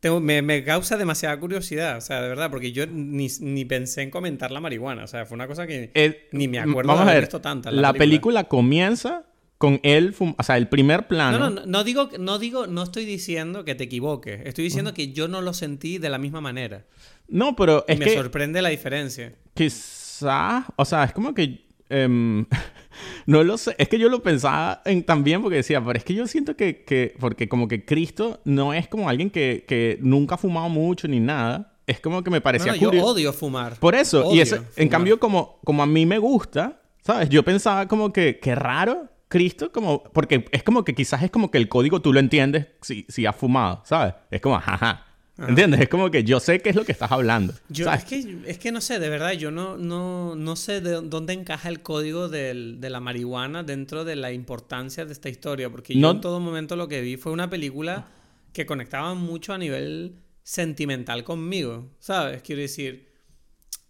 tengo- 0.00 0.20
me, 0.20 0.40
me 0.42 0.64
causa 0.64 0.96
demasiada 0.96 1.38
curiosidad, 1.38 1.98
o 1.98 2.00
sea, 2.00 2.22
de 2.22 2.28
verdad, 2.28 2.50
porque 2.50 2.72
yo 2.72 2.86
ni, 2.86 3.28
ni 3.40 3.64
pensé 3.64 4.02
en 4.02 4.10
comentar 4.10 4.50
la 4.50 4.60
marihuana, 4.60 5.04
o 5.04 5.06
sea, 5.06 5.26
fue 5.26 5.34
una 5.36 5.46
cosa 5.46 5.66
que 5.66 5.90
Eh, 5.94 6.28
ni 6.32 6.48
me 6.48 6.58
acuerdo 6.58 6.88
Vamos 6.88 6.96
de 6.96 7.00
a 7.00 7.12
haber 7.12 7.14
ver. 7.16 7.22
visto 7.24 7.40
tanta. 7.40 7.70
La, 7.70 7.92
película. 7.92 8.44
comienza 8.44 9.24
con 9.58 9.78
él, 9.82 10.14
fum- 10.16 10.34
o 10.38 10.42
sea, 10.42 10.56
el 10.56 10.68
primer 10.68 11.06
plano. 11.06 11.38
No, 11.38 11.50
no, 11.50 11.60
no, 11.60 11.66
no 11.66 11.84
digo, 11.84 12.08
no 12.18 12.38
digo, 12.38 12.66
no 12.66 12.82
estoy 12.82 13.04
diciendo 13.04 13.66
que 13.66 13.74
te 13.74 13.84
equivoques, 13.84 14.40
estoy 14.46 14.64
diciendo 14.64 14.94
que 14.94 15.12
yo 15.12 15.28
no 15.28 15.42
lo 15.42 15.52
sentí 15.52 15.98
de 15.98 16.08
la 16.08 16.16
misma 16.16 16.40
manera. 16.40 16.86
No, 17.28 17.54
pero 17.56 17.84
es 17.86 17.98
me 17.98 18.06
que 18.06 18.14
sorprende 18.14 18.62
la 18.62 18.70
diferencia. 18.70 19.34
quizás, 19.52 20.64
o 20.76 20.84
sea, 20.86 21.04
es 21.04 21.12
como 21.12 21.34
que 21.34 21.66
em, 21.90 22.46
no 23.26 23.42
lo 23.44 23.58
sé, 23.58 23.74
es 23.78 23.88
que 23.88 23.98
yo 23.98 24.08
lo 24.08 24.22
pensaba 24.22 24.82
en, 24.84 25.02
también 25.04 25.42
porque 25.42 25.56
decía, 25.56 25.84
pero 25.84 25.98
es 25.98 26.04
que 26.04 26.14
yo 26.14 26.26
siento 26.26 26.56
que, 26.56 26.84
que 26.84 27.14
porque 27.18 27.48
como 27.48 27.68
que 27.68 27.84
Cristo 27.84 28.40
no 28.44 28.74
es 28.74 28.88
como 28.88 29.08
alguien 29.08 29.30
que, 29.30 29.64
que 29.66 29.98
nunca 30.00 30.34
ha 30.34 30.38
fumado 30.38 30.68
mucho 30.68 31.08
ni 31.08 31.20
nada, 31.20 31.74
es 31.86 32.00
como 32.00 32.22
que 32.22 32.30
me 32.30 32.40
parecía 32.40 32.72
no, 32.72 32.78
yo 32.78 32.88
curioso. 32.88 33.06
odio 33.08 33.32
fumar. 33.32 33.76
Por 33.78 33.94
eso, 33.94 34.32
y 34.32 34.40
eso, 34.40 34.64
en 34.76 34.88
cambio, 34.88 35.18
como, 35.18 35.58
como 35.64 35.82
a 35.82 35.86
mí 35.86 36.06
me 36.06 36.18
gusta, 36.18 36.80
¿sabes? 37.02 37.28
Yo 37.28 37.42
pensaba 37.44 37.88
como 37.88 38.12
que, 38.12 38.38
qué 38.38 38.54
raro, 38.54 39.08
Cristo, 39.28 39.70
como, 39.72 40.02
porque 40.02 40.46
es 40.50 40.62
como 40.62 40.84
que 40.84 40.94
quizás 40.94 41.22
es 41.22 41.30
como 41.30 41.50
que 41.50 41.58
el 41.58 41.68
código 41.68 42.00
tú 42.00 42.12
lo 42.12 42.20
entiendes 42.20 42.66
si, 42.82 43.06
si 43.08 43.26
has 43.26 43.36
fumado, 43.36 43.82
¿sabes? 43.84 44.14
Es 44.30 44.40
como, 44.40 44.58
jaja. 44.58 45.06
¿Entiendes? 45.38 45.80
Es 45.80 45.88
como 45.88 46.10
que 46.10 46.22
yo 46.22 46.38
sé 46.38 46.60
qué 46.60 46.68
es 46.70 46.76
lo 46.76 46.84
que 46.84 46.92
estás 46.92 47.10
hablando. 47.12 47.54
Yo, 47.70 47.86
¿sabes? 47.86 48.02
es, 48.02 48.08
que, 48.08 48.36
es 48.46 48.58
que 48.58 48.72
no 48.72 48.80
sé, 48.82 48.98
de 48.98 49.08
verdad, 49.08 49.32
yo 49.32 49.50
no, 49.50 49.78
no, 49.78 50.34
no 50.36 50.56
sé 50.56 50.80
de 50.82 51.00
dónde 51.00 51.32
encaja 51.32 51.68
el 51.70 51.80
código 51.80 52.28
del- 52.28 52.78
de 52.80 52.90
la 52.90 53.00
marihuana 53.00 53.62
dentro 53.62 54.04
de 54.04 54.16
la 54.16 54.32
importancia 54.32 55.06
de 55.06 55.12
esta 55.12 55.28
historia, 55.30 55.70
porque 55.70 55.94
yo 55.94 56.00
No- 56.00 56.10
en 56.10 56.20
todo 56.20 56.40
momento 56.40 56.76
lo 56.76 56.88
que 56.88 57.00
vi 57.00 57.16
fue 57.16 57.32
una 57.32 57.48
película 57.48 58.06
que 58.52 58.66
conectaba 58.66 59.14
mucho 59.14 59.54
a 59.54 59.58
nivel 59.58 60.16
sentimental 60.42 61.24
conmigo, 61.24 61.88
¿sabes? 62.00 62.42
Quiero 62.42 62.60
decir, 62.60 63.08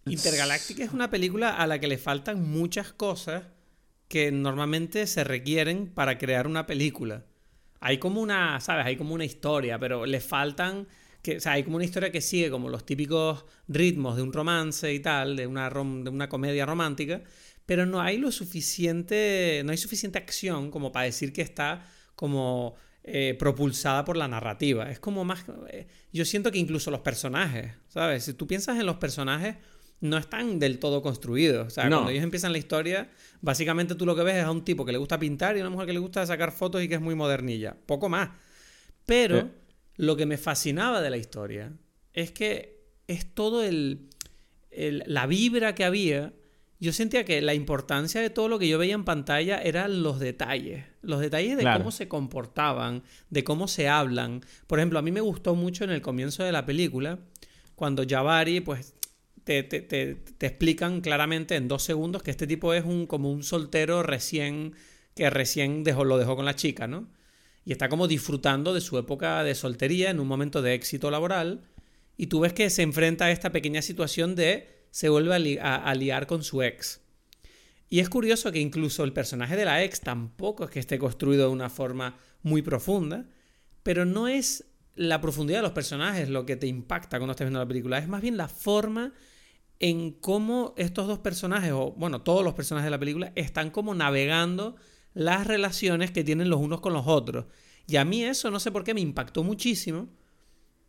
Intergaláctica 0.05 0.83
es 0.83 0.93
una 0.93 1.11
película 1.11 1.51
a 1.57 1.67
la 1.67 1.79
que 1.79 1.87
le 1.87 1.97
faltan 1.97 2.41
muchas 2.49 2.91
cosas 2.91 3.43
que 4.07 4.31
normalmente 4.31 5.05
se 5.05 5.23
requieren 5.23 5.87
para 5.87 6.17
crear 6.17 6.47
una 6.47 6.65
película. 6.65 7.23
Hay 7.79 7.97
como 7.99 8.19
una, 8.21 8.59
¿sabes? 8.61 8.85
Hay 8.85 8.95
como 8.97 9.13
una 9.13 9.25
historia, 9.25 9.77
pero 9.79 10.05
le 10.07 10.19
faltan 10.19 10.87
que, 11.21 11.37
o 11.37 11.39
sea, 11.39 11.53
hay 11.53 11.63
como 11.63 11.75
una 11.75 11.85
historia 11.85 12.11
que 12.11 12.21
sigue 12.21 12.49
como 12.49 12.69
los 12.69 12.85
típicos 12.85 13.45
ritmos 13.67 14.15
de 14.15 14.21
un 14.23 14.33
romance 14.33 14.93
y 14.93 14.99
tal, 14.99 15.35
de 15.35 15.45
una, 15.47 15.69
rom- 15.69 16.03
de 16.03 16.09
una 16.09 16.27
comedia 16.29 16.65
romántica, 16.65 17.21
pero 17.65 17.85
no 17.85 18.01
hay 18.01 18.17
lo 18.17 18.31
suficiente, 18.31 19.61
no 19.65 19.71
hay 19.71 19.77
suficiente 19.77 20.17
acción 20.17 20.71
como 20.71 20.91
para 20.91 21.05
decir 21.05 21.31
que 21.33 21.41
está 21.41 21.85
como 22.15 22.75
eh, 23.03 23.35
propulsada 23.39 24.03
por 24.05 24.17
la 24.17 24.27
narrativa. 24.27 24.89
Es 24.91 24.99
como 24.99 25.23
más, 25.25 25.45
eh, 25.69 25.87
yo 26.11 26.25
siento 26.25 26.51
que 26.51 26.59
incluso 26.59 26.91
los 26.91 27.01
personajes, 27.01 27.73
¿sabes? 27.87 28.23
Si 28.25 28.33
tú 28.33 28.45
piensas 28.47 28.79
en 28.79 28.85
los 28.85 28.97
personajes, 28.97 29.55
no 30.01 30.17
están 30.17 30.57
del 30.59 30.79
todo 30.79 31.01
construidos. 31.03 31.67
O 31.67 31.69
sea, 31.69 31.83
No. 31.85 31.97
cuando 31.97 32.11
ellos 32.11 32.23
empiezan 32.23 32.51
la 32.51 32.57
historia, 32.57 33.09
básicamente 33.41 33.93
tú 33.95 34.05
lo 34.05 34.15
que 34.15 34.23
ves 34.23 34.35
es 34.37 34.43
a 34.43 34.51
un 34.51 34.63
tipo 34.65 34.83
que 34.85 34.91
le 34.91 34.97
gusta 34.97 35.19
pintar 35.19 35.55
y 35.55 35.59
a 35.59 35.63
una 35.63 35.69
mujer 35.69 35.87
que 35.87 35.93
le 35.93 35.99
gusta 35.99 36.25
sacar 36.25 36.51
fotos 36.51 36.81
y 36.83 36.87
que 36.87 36.95
es 36.95 37.01
muy 37.01 37.13
modernilla. 37.15 37.75
Poco 37.85 38.09
más. 38.09 38.29
Pero 39.05 39.37
Eh. 39.39 39.45
Lo 39.95 40.15
que 40.15 40.25
me 40.25 40.37
fascinaba 40.37 41.01
de 41.01 41.09
la 41.09 41.17
historia 41.17 41.73
es 42.13 42.31
que 42.31 42.81
es 43.07 43.33
todo 43.33 43.63
el, 43.63 44.09
la 44.71 45.27
vibra 45.27 45.75
que 45.75 45.83
había. 45.83 46.33
Yo 46.79 46.93
sentía 46.93 47.25
que 47.25 47.41
la 47.41 47.53
importancia 47.53 48.21
de 48.21 48.29
todo 48.29 48.47
lo 48.47 48.57
que 48.57 48.67
yo 48.67 48.79
veía 48.79 48.95
en 48.95 49.03
pantalla 49.03 49.61
eran 49.61 50.01
los 50.01 50.19
detalles. 50.19 50.85
Los 51.01 51.19
detalles 51.19 51.57
de 51.57 51.63
cómo 51.63 51.91
se 51.91 52.07
comportaban, 52.07 53.03
de 53.29 53.43
cómo 53.43 53.67
se 53.67 53.87
hablan. 53.87 54.41
Por 54.67 54.79
ejemplo, 54.79 54.97
a 54.97 55.03
mí 55.03 55.11
me 55.11 55.21
gustó 55.21 55.53
mucho 55.55 55.83
en 55.83 55.91
el 55.91 56.01
comienzo 56.01 56.43
de 56.43 56.51
la 56.51 56.65
película, 56.65 57.19
cuando 57.75 58.03
Jabari, 58.07 58.61
pues, 58.61 58.95
te, 59.43 59.63
te, 59.63 59.81
te, 59.81 60.15
te, 60.15 60.45
explican 60.45 61.01
claramente 61.01 61.55
en 61.55 61.67
dos 61.67 61.83
segundos 61.83 62.21
que 62.21 62.31
este 62.31 62.45
tipo 62.45 62.73
es 62.73 62.85
un, 62.85 63.07
como 63.07 63.31
un 63.31 63.43
soltero 63.43 64.03
recién, 64.03 64.75
que 65.15 65.29
recién 65.29 65.83
dejó, 65.83 66.05
lo 66.05 66.17
dejó 66.17 66.35
con 66.35 66.45
la 66.45 66.55
chica, 66.55 66.87
¿no? 66.87 67.07
Y 67.65 67.71
está 67.71 67.89
como 67.89 68.07
disfrutando 68.07 68.73
de 68.73 68.81
su 68.81 68.97
época 68.97 69.43
de 69.43 69.55
soltería 69.55 70.09
en 70.09 70.19
un 70.19 70.27
momento 70.27 70.61
de 70.61 70.73
éxito 70.73 71.11
laboral. 71.11 71.61
Y 72.17 72.27
tú 72.27 72.39
ves 72.39 72.53
que 72.53 72.69
se 72.69 72.81
enfrenta 72.81 73.25
a 73.25 73.31
esta 73.31 73.51
pequeña 73.51 73.81
situación 73.81 74.35
de 74.35 74.81
se 74.91 75.09
vuelve 75.09 75.59
a, 75.61 75.95
liar 75.95 76.27
con 76.27 76.43
su 76.43 76.61
ex. 76.61 77.01
Y 77.89 77.99
es 77.99 78.09
curioso 78.09 78.51
que 78.51 78.59
incluso 78.59 79.03
el 79.03 79.13
personaje 79.13 79.55
de 79.55 79.65
la 79.65 79.83
ex 79.83 80.01
tampoco 80.01 80.65
es 80.65 80.69
que 80.69 80.79
esté 80.79 80.99
construido 80.99 81.47
de 81.47 81.53
una 81.53 81.69
forma 81.69 82.17
muy 82.41 82.61
profunda, 82.61 83.27
pero 83.83 84.05
no 84.05 84.27
es 84.27 84.65
la 84.95 85.21
profundidad 85.21 85.59
de 85.59 85.63
los 85.63 85.71
personajes 85.71 86.29
lo 86.29 86.45
que 86.45 86.57
te 86.57 86.67
impacta 86.67 87.17
cuando 87.17 87.31
estás 87.31 87.45
viendo 87.45 87.59
la 87.59 87.67
película, 87.67 87.97
es 87.97 88.07
más 88.07 88.21
bien 88.21 88.37
la 88.37 88.47
forma 88.47 89.13
en 89.79 90.11
cómo 90.11 90.73
estos 90.77 91.07
dos 91.07 91.19
personajes, 91.19 91.71
o 91.71 91.93
bueno, 91.93 92.21
todos 92.21 92.43
los 92.43 92.53
personajes 92.53 92.85
de 92.85 92.91
la 92.91 92.99
película, 92.99 93.31
están 93.35 93.71
como 93.71 93.95
navegando 93.95 94.75
las 95.13 95.47
relaciones 95.47 96.11
que 96.11 96.23
tienen 96.23 96.49
los 96.49 96.59
unos 96.59 96.81
con 96.81 96.93
los 96.93 97.07
otros. 97.07 97.45
Y 97.87 97.97
a 97.97 98.05
mí 98.05 98.23
eso, 98.23 98.51
no 98.51 98.59
sé 98.59 98.71
por 98.71 98.83
qué, 98.83 98.93
me 98.93 99.01
impactó 99.01 99.43
muchísimo. 99.43 100.09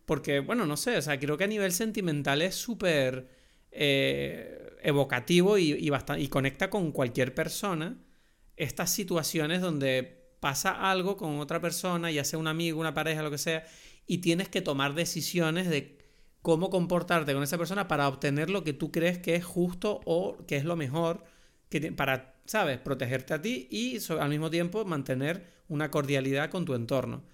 Porque, 0.05 0.41
bueno, 0.41 0.67
no 0.67 0.77
sé, 0.77 0.97
o 0.97 1.03
sea, 1.03 1.19
creo 1.19 1.37
que 1.37 1.45
a 1.45 1.49
nivel 1.49 1.73
sentimental 1.73 2.43
es 2.43 2.55
súper 2.55 3.29
eh, 3.71 4.77
evocativo 4.83 5.59
y, 5.59 5.73
y, 5.73 5.91
y 6.19 6.29
conecta 6.29 6.71
con 6.71 6.93
cualquier 6.93 7.35
persona 7.35 7.99
estas 8.57 8.91
situaciones 8.91 9.61
donde 9.61 10.23
pasa 10.41 10.91
algo 10.91 11.17
con 11.17 11.39
otra 11.39 11.61
persona, 11.61 12.11
ya 12.11 12.25
sea 12.25 12.39
un 12.39 12.49
amigo, 12.49 12.81
una 12.81 12.95
pareja, 12.95 13.23
lo 13.23 13.31
que 13.31 13.39
sea, 13.39 13.65
y 14.07 14.19
tienes 14.19 14.49
que 14.49 14.61
tomar 14.61 14.95
decisiones 14.95 15.69
de 15.69 15.99
cómo 16.43 16.71
comportarte 16.71 17.33
con 17.33 17.43
esa 17.43 17.59
persona 17.59 17.89
para 17.89 18.09
obtener 18.09 18.51
lo 18.51 18.65
que 18.65 18.73
tú 18.73 18.91
crees 18.91 19.19
que 19.19 19.37
es 19.37 19.45
justo 19.45 20.01
o 20.05 20.45
que 20.47 20.57
es 20.57 20.65
lo 20.65 20.77
mejor 20.77 21.25
que 21.69 21.93
para, 21.93 22.32
¿sabes?, 22.45 22.79
protegerte 22.79 23.35
a 23.35 23.43
ti 23.43 23.69
y 23.71 23.99
al 24.13 24.29
mismo 24.29 24.51
tiempo 24.51 24.85
mantener 24.85 25.47
una 25.69 25.91
cordialidad 25.91 26.51
con 26.51 26.65
tu 26.65 26.75
entorno. 26.75 27.25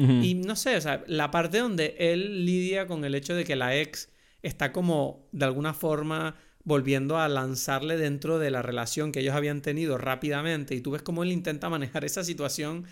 Y 0.00 0.34
no 0.34 0.54
sé, 0.54 0.76
o 0.76 0.80
sea, 0.80 1.02
la 1.08 1.32
parte 1.32 1.58
donde 1.58 1.96
él 1.98 2.46
lidia 2.46 2.86
con 2.86 3.04
el 3.04 3.16
hecho 3.16 3.34
de 3.34 3.42
que 3.42 3.56
la 3.56 3.76
ex 3.76 4.10
está 4.42 4.70
como 4.70 5.28
de 5.32 5.44
alguna 5.44 5.74
forma 5.74 6.36
volviendo 6.62 7.18
a 7.18 7.28
lanzarle 7.28 7.96
dentro 7.96 8.38
de 8.38 8.52
la 8.52 8.62
relación 8.62 9.10
que 9.10 9.20
ellos 9.20 9.34
habían 9.34 9.60
tenido 9.60 9.98
rápidamente 9.98 10.76
y 10.76 10.80
tú 10.80 10.92
ves 10.92 11.02
cómo 11.02 11.24
él 11.24 11.32
intenta 11.32 11.68
manejar 11.68 12.04
esa 12.04 12.22
situación 12.22 12.84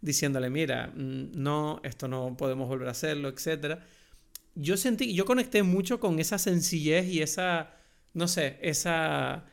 diciéndole, 0.00 0.50
mira, 0.50 0.88
mm, 0.88 1.30
no, 1.34 1.80
esto 1.84 2.08
no 2.08 2.36
podemos 2.36 2.68
volver 2.68 2.88
a 2.88 2.90
hacerlo, 2.92 3.28
etc. 3.28 3.78
Yo 4.54 4.76
sentí, 4.76 5.14
yo 5.14 5.24
conecté 5.24 5.62
mucho 5.62 6.00
con 6.00 6.18
esa 6.18 6.38
sencillez 6.38 7.06
y 7.06 7.22
esa, 7.22 7.74
no 8.14 8.28
sé, 8.28 8.58
esa, 8.62 9.44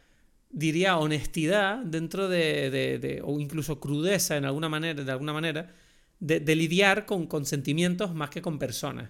diría, 0.49 0.97
honestidad 0.97 1.77
dentro 1.79 2.29
de, 2.29 2.69
de, 2.71 3.21
o 3.23 3.39
incluso 3.39 3.79
crudeza 3.79 4.37
en 4.37 4.45
alguna 4.45 4.69
manera, 4.69 5.03
de 5.03 5.11
alguna 5.11 5.33
manera, 5.33 5.73
de, 6.19 6.55
lidiar 6.55 7.05
con, 7.05 7.27
con, 7.27 7.45
sentimientos 7.45 8.13
más 8.13 8.29
que 8.29 8.41
con 8.41 8.57
personas. 8.59 9.09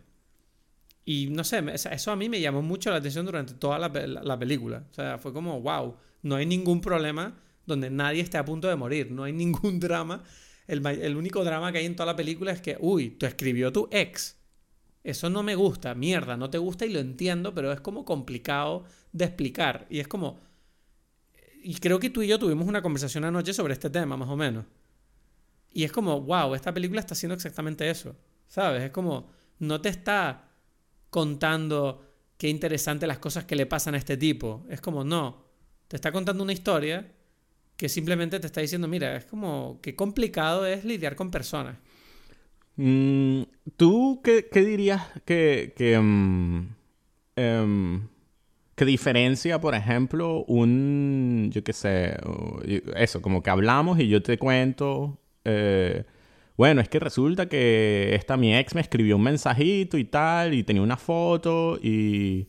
Y 1.05 1.27
no 1.29 1.43
sé, 1.43 1.63
eso 1.73 2.11
a 2.11 2.15
mí 2.15 2.27
me 2.27 2.41
llamó 2.41 2.61
mucho 2.61 2.91
la 2.91 2.97
atención 2.97 3.25
durante 3.25 3.53
toda 3.53 3.79
la, 3.79 3.89
la 3.89 4.39
película. 4.39 4.85
O 4.91 4.93
sea, 4.93 5.17
fue 5.17 5.31
como, 5.31 5.61
wow, 5.61 5.95
no 6.23 6.35
hay 6.35 6.45
ningún 6.45 6.81
problema 6.81 7.37
donde 7.65 7.89
nadie 7.89 8.21
esté 8.21 8.37
a 8.37 8.45
punto 8.45 8.67
de 8.67 8.75
morir, 8.75 9.11
no 9.11 9.23
hay 9.23 9.33
ningún 9.33 9.79
drama 9.79 10.23
el, 10.67 11.15
único 11.15 11.43
drama 11.43 11.71
que 11.71 11.79
hay 11.79 11.85
en 11.85 11.95
toda 11.95 12.07
la 12.07 12.15
película 12.15 12.51
es 12.51 12.61
que, 12.61 12.77
uy, 12.79 13.11
tú 13.11 13.25
escribió 13.25 13.71
tu 13.71 13.87
ex. 13.91 14.37
Eso 15.03 15.29
no 15.29 15.41
me 15.41 15.55
gusta, 15.55 15.95
mierda, 15.95 16.35
no 16.35 16.49
te 16.49 16.57
gusta 16.57 16.85
y 16.85 16.89
lo 16.89 16.99
entiendo, 16.99 17.53
pero 17.53 17.71
es 17.71 17.79
como 17.79 18.03
complicado 18.03 18.83
de 19.13 19.25
explicar. 19.25 19.87
Y 19.89 19.99
es 19.99 20.07
como... 20.07 20.39
Y 21.63 21.75
creo 21.75 21.99
que 21.99 22.09
tú 22.09 22.21
y 22.21 22.27
yo 22.27 22.39
tuvimos 22.39 22.67
una 22.67 22.81
conversación 22.81 23.25
anoche 23.25 23.53
sobre 23.53 23.73
este 23.73 23.89
tema, 23.89 24.17
más 24.17 24.29
o 24.29 24.35
menos. 24.35 24.65
Y 25.71 25.83
es 25.83 25.91
como, 25.91 26.21
wow, 26.21 26.55
esta 26.55 26.73
película 26.73 26.99
está 26.99 27.13
haciendo 27.13 27.35
exactamente 27.35 27.89
eso. 27.89 28.15
¿Sabes? 28.47 28.83
Es 28.83 28.91
como, 28.91 29.29
no 29.59 29.81
te 29.81 29.89
está 29.89 30.49
contando 31.09 32.05
qué 32.37 32.49
interesante 32.49 33.07
las 33.07 33.19
cosas 33.19 33.45
que 33.45 33.55
le 33.55 33.65
pasan 33.65 33.95
a 33.95 33.97
este 33.97 34.17
tipo. 34.17 34.65
Es 34.69 34.81
como, 34.81 35.03
no, 35.03 35.45
te 35.87 35.95
está 35.95 36.11
contando 36.11 36.43
una 36.43 36.53
historia 36.53 37.11
que 37.75 37.89
simplemente 37.89 38.39
te 38.39 38.47
está 38.47 38.61
diciendo, 38.61 38.87
mira, 38.87 39.15
es 39.15 39.25
como 39.25 39.79
que 39.81 39.95
complicado 39.95 40.65
es 40.65 40.83
lidiar 40.83 41.15
con 41.15 41.29
personas. 41.29 41.77
Mm, 42.75 43.43
¿Tú 43.75 44.21
qué, 44.23 44.47
dirías 44.53 45.03
que, 45.25 45.73
que, 45.75 45.99
mm, 45.99 46.67
em, 48.85 48.87
diferencia, 48.87 49.59
por 49.61 49.75
ejemplo, 49.75 50.43
un, 50.45 51.49
yo 51.51 51.63
qué 51.63 51.73
sé, 51.73 52.17
eso, 52.95 53.21
como 53.21 53.43
que 53.43 53.49
hablamos 53.49 53.99
y 53.99 54.07
yo 54.07 54.21
te 54.21 54.37
cuento, 54.37 55.19
eh, 55.45 56.03
bueno, 56.57 56.81
es 56.81 56.89
que 56.89 56.99
resulta 56.99 57.47
que 57.49 58.15
esta 58.15 58.37
mi 58.37 58.55
ex 58.55 58.75
me 58.75 58.81
escribió 58.81 59.15
un 59.17 59.23
mensajito 59.23 59.97
y 59.97 60.05
tal, 60.05 60.53
y 60.53 60.63
tenía 60.63 60.81
una 60.81 60.97
foto 60.97 61.79
y 61.81 62.47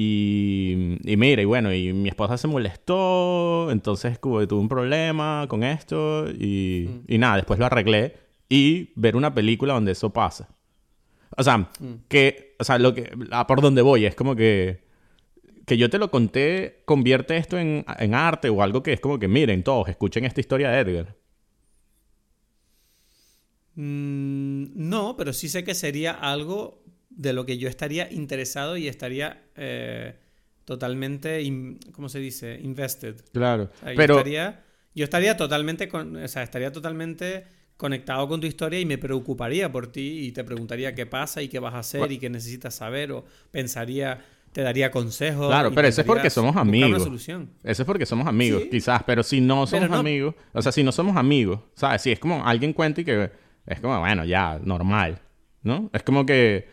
y, 0.00 0.96
y, 1.02 1.16
mira, 1.16 1.42
y 1.42 1.44
bueno, 1.44 1.74
y 1.74 1.92
mi 1.92 2.08
esposa 2.08 2.38
se 2.38 2.46
molestó, 2.46 3.68
entonces 3.72 4.20
tuve 4.20 4.46
un 4.54 4.68
problema 4.68 5.46
con 5.48 5.64
esto 5.64 6.30
y, 6.30 6.88
mm. 6.88 7.12
y, 7.12 7.18
nada, 7.18 7.34
después 7.34 7.58
lo 7.58 7.66
arreglé 7.66 8.14
y 8.48 8.92
ver 8.94 9.16
una 9.16 9.34
película 9.34 9.74
donde 9.74 9.90
eso 9.90 10.10
pasa. 10.10 10.50
O 11.36 11.42
sea, 11.42 11.58
mm. 11.58 12.04
que, 12.06 12.54
o 12.60 12.64
sea, 12.64 12.78
lo 12.78 12.94
que, 12.94 13.10
por 13.48 13.60
donde 13.60 13.82
voy 13.82 14.06
es 14.06 14.14
como 14.14 14.36
que, 14.36 14.84
que 15.68 15.76
yo 15.76 15.88
te 15.88 15.98
lo 15.98 16.10
conté, 16.10 16.82
convierte 16.84 17.36
esto 17.36 17.58
en, 17.58 17.84
en 17.98 18.14
arte 18.14 18.48
o 18.48 18.62
algo 18.62 18.82
que 18.82 18.92
es 18.92 19.00
como 19.00 19.18
que, 19.18 19.28
miren, 19.28 19.62
todos, 19.62 19.88
escuchen 19.88 20.24
esta 20.24 20.40
historia 20.40 20.70
de 20.70 20.80
Edgar. 20.80 21.16
Mm, 23.76 24.88
no, 24.88 25.16
pero 25.16 25.32
sí 25.32 25.48
sé 25.48 25.62
que 25.62 25.74
sería 25.74 26.10
algo 26.10 26.82
de 27.10 27.32
lo 27.32 27.46
que 27.46 27.58
yo 27.58 27.68
estaría 27.68 28.10
interesado 28.10 28.76
y 28.76 28.88
estaría 28.88 29.44
eh, 29.54 30.16
totalmente, 30.64 31.40
¿cómo 31.92 32.08
se 32.08 32.18
dice? 32.18 32.58
Invested. 32.60 33.16
Claro. 33.32 33.70
pero... 33.96 34.14
Yo 34.14 34.18
estaría, 34.18 34.64
yo 34.94 35.04
estaría 35.04 35.36
totalmente, 35.36 35.88
con, 35.88 36.16
o 36.16 36.28
sea, 36.28 36.42
estaría 36.42 36.72
totalmente 36.72 37.44
conectado 37.76 38.26
con 38.26 38.40
tu 38.40 38.48
historia 38.48 38.80
y 38.80 38.84
me 38.84 38.98
preocuparía 38.98 39.70
por 39.70 39.92
ti 39.92 40.26
y 40.26 40.32
te 40.32 40.42
preguntaría 40.42 40.96
qué 40.96 41.06
pasa 41.06 41.40
y 41.42 41.48
qué 41.48 41.60
vas 41.60 41.74
a 41.74 41.78
hacer 41.78 42.10
y 42.10 42.18
qué 42.18 42.28
necesitas 42.28 42.74
saber 42.74 43.12
o 43.12 43.24
pensaría 43.52 44.24
te 44.58 44.64
daría 44.64 44.90
consejos. 44.90 45.46
Claro, 45.46 45.70
pero 45.72 45.86
eso 45.86 46.00
es 46.00 46.06
porque 46.06 46.30
somos 46.30 46.56
amigos. 46.56 47.08
Eso 47.62 47.82
es 47.82 47.84
porque 47.84 48.04
somos 48.04 48.26
amigos, 48.26 48.64
quizás. 48.68 49.04
Pero 49.04 49.22
si 49.22 49.40
no 49.40 49.68
somos 49.68 49.92
amigos, 49.92 50.34
o 50.52 50.60
sea, 50.60 50.72
si 50.72 50.82
no 50.82 50.90
somos 50.90 51.16
amigos, 51.16 51.60
¿sabes? 51.74 52.02
Si 52.02 52.10
es 52.10 52.18
como 52.18 52.44
alguien 52.44 52.72
cuenta 52.72 53.00
y 53.00 53.04
que 53.04 53.30
es 53.66 53.80
como, 53.80 54.00
bueno, 54.00 54.24
ya, 54.24 54.58
normal, 54.60 55.20
¿no? 55.62 55.90
Es 55.92 56.02
como 56.02 56.26
que 56.26 56.66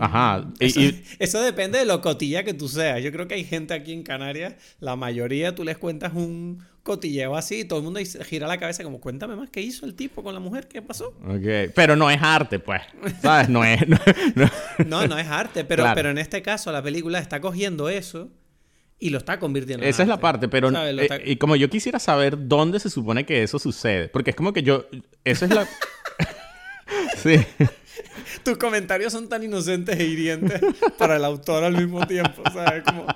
Ajá. 0.00 0.46
Eso, 0.58 1.40
depende 1.42 1.78
de 1.78 1.84
lo 1.84 2.00
cotilla 2.00 2.44
que 2.44 2.54
tú 2.54 2.68
seas. 2.68 3.02
Yo 3.02 3.12
creo 3.12 3.28
que 3.28 3.34
hay 3.34 3.44
gente 3.44 3.74
aquí 3.74 3.92
en 3.92 4.02
Canarias, 4.02 4.54
la 4.80 4.96
mayoría 4.96 5.54
tú 5.54 5.64
les 5.64 5.78
cuentas 5.78 6.12
un 6.14 6.62
cotilleo 6.82 7.36
así 7.36 7.60
y 7.60 7.64
todo 7.64 7.78
el 7.78 7.84
mundo 7.84 8.00
gira 8.24 8.46
la 8.48 8.58
cabeza 8.58 8.82
como, 8.82 9.00
cuéntame 9.00 9.36
más, 9.36 9.50
¿qué 9.50 9.60
hizo 9.60 9.86
el 9.86 9.94
tipo 9.94 10.22
con 10.22 10.34
la 10.34 10.40
mujer? 10.40 10.66
¿Qué 10.66 10.82
pasó? 10.82 11.14
Ok, 11.24 11.72
pero 11.74 11.94
no 11.96 12.10
es 12.10 12.20
arte, 12.20 12.58
pues. 12.58 12.82
¿Sabes? 13.20 13.48
No 13.48 13.64
es... 13.64 13.80
No, 14.86 15.06
no, 15.06 15.18
es 15.18 15.26
arte, 15.26 15.64
pero, 15.64 15.84
pero 15.94 16.10
en 16.10 16.18
este 16.18 16.42
caso 16.42 16.72
la 16.72 16.82
película 16.82 17.18
está 17.18 17.40
cogiendo 17.40 17.88
eso 17.88 18.30
y 18.98 19.10
lo 19.10 19.18
está 19.18 19.38
convirtiendo 19.38 19.84
en 19.84 19.90
Esa 19.90 20.02
es 20.02 20.08
la 20.08 20.20
parte, 20.20 20.48
pero... 20.48 20.70
Eh, 20.70 21.22
y 21.24 21.36
como 21.36 21.56
yo 21.56 21.68
quisiera 21.68 21.98
saber 21.98 22.48
dónde 22.48 22.80
se 22.80 22.90
supone 22.90 23.24
que 23.24 23.42
eso 23.42 23.58
sucede, 23.58 24.08
porque 24.08 24.30
es 24.30 24.36
como 24.36 24.52
que 24.52 24.62
yo... 24.62 24.86
Eso 25.24 25.44
es 25.44 25.52
la... 25.52 25.66
sí. 27.16 27.36
Tus 28.44 28.56
comentarios 28.56 29.12
son 29.12 29.28
tan 29.28 29.42
inocentes 29.42 29.98
e 29.98 30.04
hirientes 30.04 30.60
para 30.98 31.16
el 31.16 31.24
autor 31.24 31.64
al 31.64 31.76
mismo 31.76 32.06
tiempo, 32.06 32.42
¿sabes? 32.52 32.82
Como... 32.84 33.06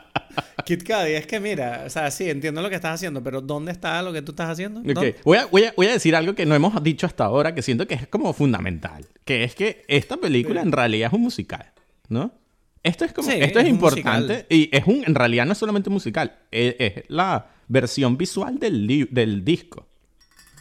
Kit 0.64 0.84
Cudi, 0.84 1.12
es 1.12 1.26
que 1.26 1.38
mira, 1.38 1.84
o 1.86 1.90
sea, 1.90 2.10
sí, 2.10 2.28
entiendo 2.28 2.60
lo 2.60 2.68
que 2.68 2.74
estás 2.74 2.94
haciendo, 2.94 3.22
pero 3.22 3.40
¿dónde 3.40 3.72
está 3.72 4.02
lo 4.02 4.12
que 4.12 4.20
tú 4.20 4.32
estás 4.32 4.50
haciendo? 4.50 4.82
Voy, 4.82 5.38
a, 5.38 5.46
voy, 5.46 5.64
a, 5.64 5.72
voy, 5.76 5.86
a, 5.86 5.92
decir 5.92 6.16
algo 6.16 6.34
que 6.34 6.44
no 6.44 6.54
hemos 6.54 6.82
dicho 6.82 7.06
hasta 7.06 7.24
ahora, 7.24 7.54
que 7.54 7.62
siento 7.62 7.86
que 7.86 7.94
es 7.94 8.08
como 8.08 8.32
fundamental, 8.32 9.06
que 9.24 9.44
es 9.44 9.54
que 9.54 9.84
esta 9.86 10.16
película 10.16 10.60
en 10.60 10.72
realidad 10.72 11.08
es 11.08 11.12
un 11.14 11.22
musical, 11.22 11.72
¿no? 12.08 12.32
Esto 12.82 13.04
es 13.04 13.12
como, 13.12 13.30
esto 13.30 13.58
es, 13.60 13.68
importante 13.68 14.46
y 14.48 14.68
es 14.72 14.86
un, 14.86 15.04
en 15.06 15.14
realidad 15.14 15.46
no 15.46 15.52
es 15.52 15.58
solamente 15.58 15.88
musical, 15.88 16.36
es, 16.50 17.04
la 17.08 17.48
versión 17.68 18.16
visual 18.16 18.58
del, 18.58 19.08
del 19.10 19.44
disco, 19.44 19.86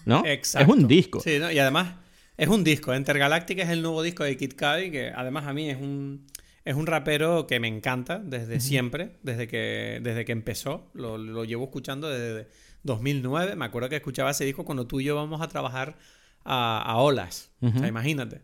¿no? 0.06 0.24
Exacto. 0.26 0.72
Es 0.72 0.78
un 0.78 0.88
disco. 0.88 1.20
Sí, 1.20 1.40
¿no? 1.40 1.52
y 1.52 1.60
además 1.60 1.96
Es 2.38 2.50
un 2.50 2.64
disco. 2.64 2.96
Intergaláctica 2.96 3.64
es 3.64 3.70
el 3.70 3.82
nuevo 3.82 4.04
disco 4.04 4.24
de 4.24 4.36
Kid 4.38 4.54
Cudi, 4.54 4.92
que 4.92 5.12
además 5.16 5.46
a 5.46 5.54
mí 5.54 5.70
es 5.70 5.78
un, 5.78 6.28
es 6.66 6.76
un 6.76 6.86
rapero 6.86 7.48
que 7.48 7.60
me 7.60 7.68
encanta 7.68 8.20
desde 8.20 8.60
siempre, 8.60 9.18
desde 9.24 9.48
que, 9.48 10.00
desde 10.04 10.26
que 10.26 10.32
empezó. 10.32 10.90
Lo, 10.94 11.18
lo, 11.18 11.46
llevo 11.46 11.66
escuchando 11.66 12.10
desde 12.10 12.48
2009. 12.84 13.56
Me 13.56 13.66
acuerdo 13.66 13.88
que 13.88 13.96
escuchaba 13.96 14.32
ese 14.32 14.46
disco 14.46 14.66
cuando 14.66 14.86
tú 14.86 15.00
y 15.00 15.06
yo 15.06 15.16
vamos 15.16 15.42
a 15.42 15.48
trabajar 15.48 15.98
a, 16.44 16.98
olas. 16.98 17.52
O 17.62 17.72
sea, 17.72 17.88
imagínate. 17.88 18.42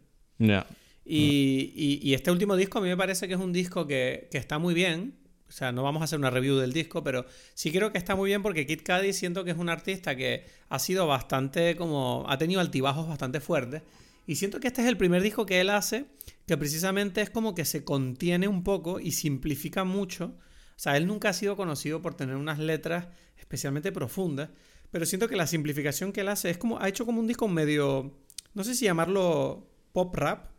Y, 1.04 2.00
y, 2.02 2.14
este 2.14 2.32
último 2.32 2.56
disco 2.56 2.80
a 2.80 2.82
mí 2.82 2.88
me 2.88 2.98
parece 2.98 3.28
que 3.28 3.34
es 3.34 3.40
un 3.40 3.52
disco 3.52 3.88
que, 3.88 4.30
que 4.32 4.38
está 4.38 4.60
muy 4.60 4.74
bien. 4.74 5.16
O 5.52 5.54
sea, 5.54 5.74
no 5.74 5.84
vamos 5.84 6.00
a 6.00 6.06
hacer 6.06 6.18
una 6.18 6.30
review 6.30 6.56
del 6.56 6.72
disco, 6.72 7.04
pero 7.04 7.26
sí 7.56 7.74
creo 7.74 7.92
que 7.92 7.98
está 7.98 8.16
muy 8.16 8.30
bien 8.30 8.42
porque 8.42 8.66
Kid 8.66 8.84
Cudi 8.86 9.12
siento 9.12 9.44
que 9.44 9.52
es 9.52 9.58
un 9.58 9.68
artista 9.68 10.16
que 10.16 10.46
ha 10.70 10.80
sido 10.80 11.08
bastante 11.08 11.76
como... 11.76 12.24
ha 12.30 12.38
tenido 12.38 12.62
altibajos 12.62 13.06
bastante 13.06 13.42
fuertes. 13.42 13.82
Y 14.26 14.36
siento 14.36 14.62
que 14.62 14.68
este 14.68 14.82
es 14.82 14.88
el 14.88 14.96
primer 14.96 15.22
disco 15.22 15.46
que 15.46 15.60
él 15.60 15.70
hace 15.70 16.06
que 16.48 16.56
precisamente 16.56 17.20
es 17.20 17.30
como 17.30 17.54
que 17.54 17.66
se 17.66 17.84
contiene 17.84 18.48
un 18.48 18.64
poco 18.64 19.02
y 19.02 19.12
simplifica 19.12 19.84
mucho. 19.84 20.38
O 20.38 20.80
sea, 20.80 20.96
él 20.96 21.06
nunca 21.06 21.28
ha 21.28 21.34
sido 21.34 21.58
conocido 21.58 22.02
por 22.02 22.14
tener 22.14 22.38
unas 22.38 22.58
letras 22.58 23.10
especialmente 23.36 23.92
profundas, 23.92 24.52
pero 24.90 25.06
siento 25.06 25.28
que 25.28 25.36
la 25.36 25.48
simplificación 25.48 26.14
que 26.14 26.22
él 26.22 26.30
hace 26.30 26.50
es 26.50 26.58
como... 26.58 26.80
ha 26.80 26.88
hecho 26.88 27.06
como 27.06 27.20
un 27.20 27.28
disco 27.28 27.50
medio... 27.50 28.18
no 28.54 28.64
sé 28.64 28.74
si 28.74 28.86
llamarlo 28.86 29.68
pop 29.92 30.16
rap, 30.16 30.51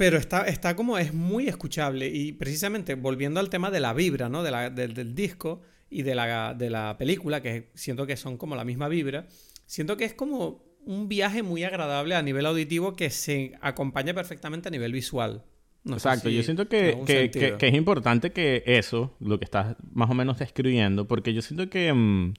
pero 0.00 0.16
está, 0.16 0.44
está 0.44 0.76
como, 0.76 0.96
es 0.96 1.12
muy 1.12 1.46
escuchable. 1.46 2.08
Y 2.08 2.32
precisamente 2.32 2.94
volviendo 2.94 3.38
al 3.38 3.50
tema 3.50 3.70
de 3.70 3.80
la 3.80 3.92
vibra, 3.92 4.30
¿no? 4.30 4.42
De 4.42 4.50
la, 4.50 4.70
del 4.70 5.14
disco 5.14 5.60
y 5.90 6.04
de 6.04 6.14
la, 6.14 6.54
de 6.54 6.70
la 6.70 6.96
película, 6.96 7.42
que 7.42 7.68
siento 7.74 8.06
que 8.06 8.16
son 8.16 8.38
como 8.38 8.56
la 8.56 8.64
misma 8.64 8.88
vibra, 8.88 9.26
siento 9.66 9.98
que 9.98 10.06
es 10.06 10.14
como 10.14 10.64
un 10.86 11.06
viaje 11.06 11.42
muy 11.42 11.64
agradable 11.64 12.14
a 12.14 12.22
nivel 12.22 12.46
auditivo 12.46 12.96
que 12.96 13.10
se 13.10 13.52
acompaña 13.60 14.14
perfectamente 14.14 14.68
a 14.68 14.70
nivel 14.70 14.90
visual. 14.90 15.44
Exacto, 15.84 16.30
yo 16.30 16.42
siento 16.44 16.66
que, 16.66 16.96
que, 17.04 17.30
que, 17.58 17.68
es 17.68 17.74
importante 17.74 18.32
que 18.32 18.62
eso, 18.64 19.14
lo 19.20 19.38
que 19.38 19.44
estás 19.44 19.76
más 19.92 20.08
o 20.08 20.14
menos 20.14 20.38
describiendo, 20.38 21.06
porque 21.06 21.34
yo 21.34 21.42
siento 21.42 21.68
que, 21.68 21.92
mm, 21.92 22.32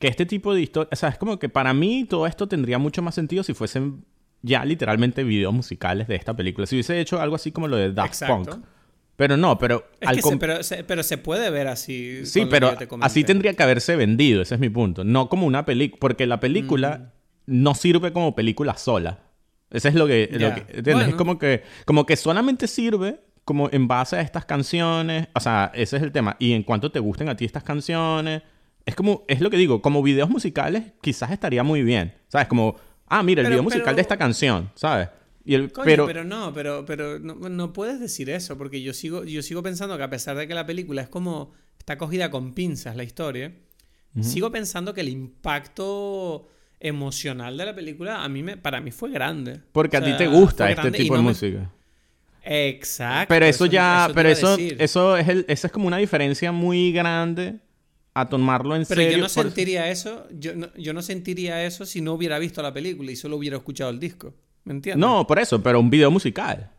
que 0.00 0.08
este 0.08 0.26
tipo 0.26 0.54
de 0.54 0.62
historia, 0.62 0.88
o 0.90 0.96
sea, 0.96 1.10
es 1.10 1.18
como 1.18 1.38
que 1.38 1.48
para 1.48 1.72
mí 1.72 2.04
todo 2.04 2.26
esto 2.26 2.48
tendría 2.48 2.78
mucho 2.78 3.00
más 3.00 3.14
sentido 3.14 3.44
si 3.44 3.54
fuesen 3.54 4.04
ya 4.42 4.64
literalmente 4.64 5.24
videos 5.24 5.52
musicales 5.52 6.08
de 6.08 6.16
esta 6.16 6.34
película. 6.34 6.66
Si 6.66 6.76
hubiese 6.76 7.00
hecho 7.00 7.20
algo 7.20 7.36
así 7.36 7.52
como 7.52 7.68
lo 7.68 7.76
de 7.76 7.92
Daft 7.92 8.22
Punk. 8.26 8.50
Pero 9.20 9.36
no, 9.36 9.58
pero... 9.58 9.84
se, 10.62 10.82
pero, 10.82 11.02
se, 11.02 11.18
puede 11.18 11.50
ver 11.50 11.68
así. 11.68 12.24
Sí, 12.24 12.46
pero 12.48 12.74
así 13.02 13.22
tendría 13.22 13.52
que 13.52 13.62
haberse 13.62 13.94
vendido, 13.94 14.40
ese 14.40 14.54
es 14.54 14.60
mi 14.62 14.70
punto. 14.70 15.04
No 15.04 15.28
como 15.28 15.46
una 15.46 15.66
película, 15.66 16.00
porque 16.00 16.26
la 16.26 16.40
película 16.40 17.12
mm. 17.44 17.52
no 17.62 17.74
sirve 17.74 18.14
como 18.14 18.34
película 18.34 18.78
sola. 18.78 19.18
Ese 19.70 19.88
es 19.88 19.94
lo 19.94 20.06
que... 20.06 20.30
Es 20.72 21.14
como 21.16 21.38
que, 21.38 21.64
como 21.84 22.06
que 22.06 22.16
solamente 22.16 22.66
sirve 22.66 23.20
como 23.44 23.68
en 23.72 23.88
base 23.88 24.16
a 24.16 24.22
estas 24.22 24.46
canciones. 24.46 25.28
O 25.34 25.40
sea, 25.40 25.70
ese 25.74 25.98
es 25.98 26.02
el 26.02 26.12
tema. 26.12 26.36
Y 26.38 26.54
en 26.54 26.62
cuanto 26.62 26.90
te 26.90 26.98
gusten 26.98 27.28
a 27.28 27.36
ti 27.36 27.44
estas 27.44 27.62
canciones... 27.62 28.40
Es 28.86 28.94
como... 28.94 29.24
Es 29.28 29.42
lo 29.42 29.50
que 29.50 29.58
digo. 29.58 29.82
Como 29.82 30.02
videos 30.02 30.30
musicales 30.30 30.94
quizás 31.02 31.30
estaría 31.30 31.62
muy 31.62 31.82
bien. 31.82 32.14
¿Sabes? 32.28 32.48
Como 32.48 32.76
ah, 33.10 33.22
mira, 33.22 33.42
el 33.42 33.48
video 33.48 33.62
musical 33.62 33.94
de 33.94 34.00
esta 34.00 34.16
canción, 34.16 34.70
¿sabes? 34.74 35.08
Y 35.44 35.54
el, 35.54 35.70
pero... 35.84 36.06
pero 36.06 36.24
no, 36.24 36.52
pero, 36.52 36.84
pero 36.86 37.18
no, 37.18 37.72
puedes 37.72 38.00
decir 38.00 38.30
eso, 38.30 38.56
porque 38.56 38.80
yo 38.82 38.92
sigo, 38.94 39.24
yo 39.24 39.42
sigo 39.42 39.62
pensando 39.62 39.96
que 39.96 40.02
a 40.02 40.10
pesar 40.10 40.36
de 40.36 40.48
que 40.48 40.54
la 40.54 40.66
película 40.66 41.02
es 41.02 41.08
como, 41.08 41.52
está 41.78 41.98
cogida 41.98 42.30
con 42.30 42.52
pinzas 42.54 42.96
la 42.96 43.04
historia, 43.04 43.52
sigo 44.22 44.50
pensando 44.50 44.94
que 44.94 45.02
el 45.02 45.08
impacto 45.08 46.48
emocional 46.78 47.56
de 47.56 47.66
la 47.66 47.74
película 47.74 48.24
a 48.24 48.28
mí 48.28 48.42
me, 48.42 48.56
para 48.56 48.80
mí 48.80 48.90
fue 48.90 49.10
grande. 49.10 49.60
Porque 49.72 49.96
a 49.96 50.02
ti 50.02 50.12
te 50.16 50.26
gusta 50.26 50.70
este 50.70 50.90
tipo 50.90 51.16
de 51.16 51.22
música. 51.22 51.70
Exacto. 52.42 53.26
Pero 53.28 53.46
eso, 53.46 53.66
ya, 53.66 54.10
pero 54.14 54.28
eso, 54.28 54.56
eso 54.58 55.16
es 55.16 55.28
el, 55.28 55.44
esa 55.46 55.66
es 55.66 55.72
como 55.72 55.86
una 55.86 55.98
diferencia 55.98 56.52
muy 56.52 56.90
grande 56.92 57.58
a 58.14 58.28
tomarlo 58.28 58.76
en 58.76 58.84
serio. 58.84 59.04
Pero 59.04 59.16
yo 59.16 59.22
no 59.22 59.28
sentiría 59.28 59.90
eso, 59.90 60.26
yo 60.30 60.54
no, 60.54 60.68
yo 60.76 60.92
no 60.92 61.02
sentiría 61.02 61.64
eso 61.64 61.86
si 61.86 62.00
no 62.00 62.12
hubiera 62.14 62.38
visto 62.38 62.62
la 62.62 62.72
película 62.72 63.10
y 63.10 63.16
solo 63.16 63.36
hubiera 63.36 63.56
escuchado 63.56 63.90
el 63.90 64.00
disco. 64.00 64.34
¿Me 64.64 64.72
entiendes? 64.72 65.00
No, 65.00 65.26
por 65.26 65.38
eso, 65.38 65.62
pero 65.62 65.80
un 65.80 65.90
video 65.90 66.10
musical. 66.10 66.70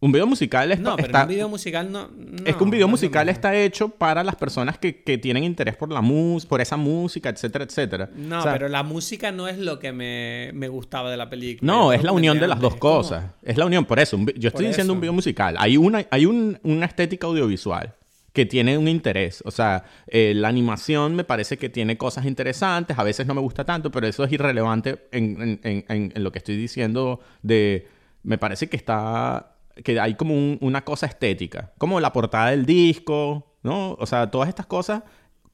Un 0.00 0.12
video 0.12 0.28
musical 0.28 0.70
es 0.70 0.78
No, 0.78 0.94
pero 0.94 1.22
un 1.22 1.26
video 1.26 1.48
musical 1.48 1.90
no, 1.90 2.08
Es 2.44 2.54
que 2.54 2.62
un 2.62 2.70
video 2.70 2.86
musical 2.86 3.28
está 3.28 3.56
hecho 3.56 3.88
para 3.88 4.22
las 4.22 4.36
personas 4.36 4.78
que, 4.78 4.92
tienen 4.92 5.42
interés 5.42 5.74
por 5.74 5.90
la 5.90 6.00
música, 6.00 6.48
por 6.48 6.60
esa 6.60 6.76
música, 6.76 7.28
etcétera, 7.30 7.64
etcétera. 7.64 8.10
No, 8.14 8.44
pero 8.44 8.68
la 8.68 8.84
música 8.84 9.32
no 9.32 9.48
es 9.48 9.58
lo 9.58 9.80
que 9.80 9.90
me, 9.92 10.68
gustaba 10.68 11.10
de 11.10 11.16
la 11.16 11.28
película. 11.28 11.72
No, 11.72 11.92
es 11.92 12.04
la 12.04 12.12
unión 12.12 12.38
de 12.38 12.46
las 12.46 12.60
dos 12.60 12.76
cosas. 12.76 13.32
Es 13.42 13.56
la 13.56 13.66
unión, 13.66 13.84
por 13.84 13.98
eso. 13.98 14.16
Yo 14.36 14.48
estoy 14.48 14.68
diciendo 14.68 14.92
un 14.92 15.00
video 15.00 15.12
musical. 15.12 15.56
Hay 15.58 15.76
una, 15.76 16.06
hay 16.10 16.26
una 16.26 16.86
estética 16.86 17.26
audiovisual 17.26 17.97
que 18.32 18.46
tiene 18.46 18.78
un 18.78 18.88
interés. 18.88 19.42
O 19.44 19.50
sea, 19.50 19.84
eh, 20.06 20.32
la 20.34 20.48
animación 20.48 21.14
me 21.14 21.24
parece 21.24 21.58
que 21.58 21.68
tiene 21.68 21.96
cosas 21.96 22.26
interesantes, 22.26 22.98
a 22.98 23.02
veces 23.02 23.26
no 23.26 23.34
me 23.34 23.40
gusta 23.40 23.64
tanto, 23.64 23.90
pero 23.90 24.06
eso 24.06 24.24
es 24.24 24.32
irrelevante 24.32 25.08
en, 25.12 26.12
lo 26.16 26.32
que 26.32 26.38
estoy 26.38 26.56
diciendo 26.56 27.20
de... 27.42 27.88
Me 28.22 28.36
parece 28.36 28.68
que 28.68 28.76
está... 28.76 29.56
que 29.84 29.98
hay 30.00 30.14
como 30.14 30.34
una 30.60 30.84
cosa 30.84 31.06
estética, 31.06 31.72
como 31.78 32.00
la 32.00 32.12
portada 32.12 32.50
del 32.50 32.66
disco, 32.66 33.56
¿no? 33.62 33.94
O 33.94 34.06
sea, 34.06 34.30
todas 34.30 34.48
estas 34.48 34.66
cosas 34.66 35.02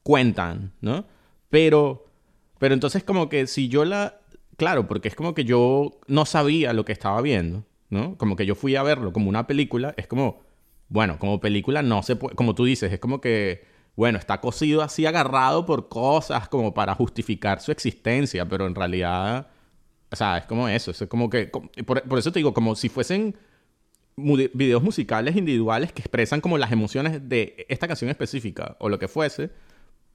cuentan, 0.03 0.73
¿no? 0.81 1.05
Pero... 1.51 2.07
Pero 2.59 2.73
entonces 2.75 3.05
como 3.05 3.29
que 3.29 3.47
si 3.47 3.69
yo 3.69 3.85
la... 3.85 4.21
Claro, 4.57 4.87
porque 4.87 5.09
es 5.09 5.17
como 5.17 5.35
que 5.35 5.45
yo 5.45 5.99
no 6.07 6.25
sabía 6.25 6.73
lo 6.73 6.85
que 6.85 6.93
estaba 6.93 7.21
viendo, 7.21 7.65
¿no? 7.91 8.17
Como 8.17 8.37
que 8.37 8.47
yo 8.47 8.55
fui 8.55 8.77
a 8.77 8.83
verlo 8.83 9.13
como 9.13 9.29
una 9.29 9.47
película, 9.47 9.93
es 9.97 10.07
como 10.07 10.41
bueno, 10.89 11.19
como 11.19 11.41
película 11.41 11.83
no 11.83 12.03
se 12.03 12.17
puede, 12.17 12.35
como 12.37 12.55
tú 12.55 12.65
dices, 12.65 12.93
es 12.93 12.99
como 12.99 13.21
que, 13.21 13.67
bueno, 13.97 14.19
está 14.19 14.41
cosido 14.41 14.83
así 14.83 15.07
agarrado 15.07 15.67
por 15.67 15.89
cosas 15.89 16.49
como 16.49 16.75
para 16.75 16.95
justificar 16.95 17.61
su 17.61 17.73
existencia, 17.73 18.47
pero 18.49 18.67
en 18.67 18.75
realidad, 18.75 19.49
o 20.11 20.17
sea, 20.17 20.39
es 20.39 20.47
como 20.47 20.69
eso, 20.69 20.91
es 20.91 21.05
como 21.09 21.31
que, 21.31 21.47
por, 21.47 22.19
eso 22.19 22.33
te 22.33 22.39
digo, 22.41 22.55
como 22.55 22.75
si 22.77 22.89
fuesen 22.89 23.37
videos 24.17 24.83
musicales 24.83 25.37
individuales 25.37 25.93
que 25.93 26.03
expresan 26.03 26.41
como 26.41 26.59
las 26.59 26.71
emociones 26.71 27.29
de 27.29 27.67
esta 27.69 27.89
canción 27.89 28.11
específica 28.11 28.77
o 28.79 28.89
lo 28.89 28.99
que 28.99 29.09
fuese, 29.09 29.51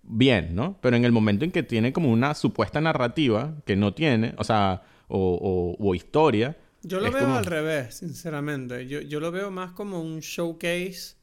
bien, 0.03 0.55
¿no? 0.55 0.77
Pero 0.81 0.95
en 0.95 1.03
el 1.03 1.11
momento 1.11 1.43
en 1.43 1.51
que 1.51 1.63
tiene 1.63 1.91
como 1.91 2.09
una 2.11 2.33
supuesta 2.35 2.79
narrativa 2.79 3.55
que 3.65 3.75
no 3.75 3.93
tiene, 3.93 4.33
o 4.37 4.43
sea, 4.45 4.83
o 5.09 5.95
historia, 5.95 6.55
yo 6.81 6.99
lo 6.99 7.11
veo 7.11 7.35
al 7.35 7.45
revés, 7.45 7.95
sinceramente. 7.95 8.87
Yo, 8.87 9.19
lo 9.19 9.31
veo 9.31 9.51
más 9.51 9.71
como 9.71 10.01
un 10.01 10.19
showcase 10.21 11.15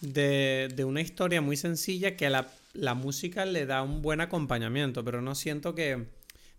de, 0.00 0.84
una 0.86 1.00
historia 1.00 1.40
muy 1.40 1.56
sencilla 1.56 2.16
que 2.16 2.28
la, 2.28 2.48
la, 2.74 2.94
música 2.94 3.46
le 3.46 3.66
da 3.66 3.82
un 3.82 4.02
buen 4.02 4.20
acompañamiento, 4.20 5.04
pero 5.04 5.22
no 5.22 5.34
siento 5.34 5.74
que... 5.74 6.06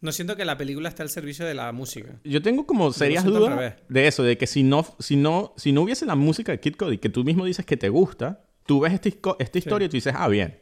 No 0.02 0.14
siento 0.14 0.38
que 0.38 0.46
la 0.46 0.58
película 0.58 0.88
esté 0.88 1.02
al 1.02 1.10
servicio 1.10 1.46
de 1.46 1.54
la 1.54 1.74
música. 1.74 2.22
Yo 2.24 2.42
tengo 2.42 2.66
como 2.66 2.94
serias 2.94 3.26
dudas 3.26 3.76
de 3.90 4.08
eso, 4.08 4.24
de 4.24 4.38
que 4.38 4.48
si 4.48 4.64
no, 4.64 4.86
si 4.98 5.18
no, 5.18 5.54
si 5.58 5.74
no 5.74 5.82
hubiese 5.82 6.06
la 6.06 6.16
música 6.16 6.54
de 6.54 6.60
Kid 6.62 6.76
Cody, 6.76 7.00
que 7.00 7.10
tú 7.10 7.26
mismo 7.26 7.44
dices 7.44 7.66
que 7.66 7.76
te 7.76 7.90
gusta, 7.90 8.46
tú 8.66 8.80
ves 8.80 8.94
esta, 8.94 9.10
esta 9.40 9.58
historia 9.58 9.88
y 9.88 9.90
tú 9.90 9.98
dices, 9.98 10.14
ah, 10.16 10.30
bien. 10.30 10.58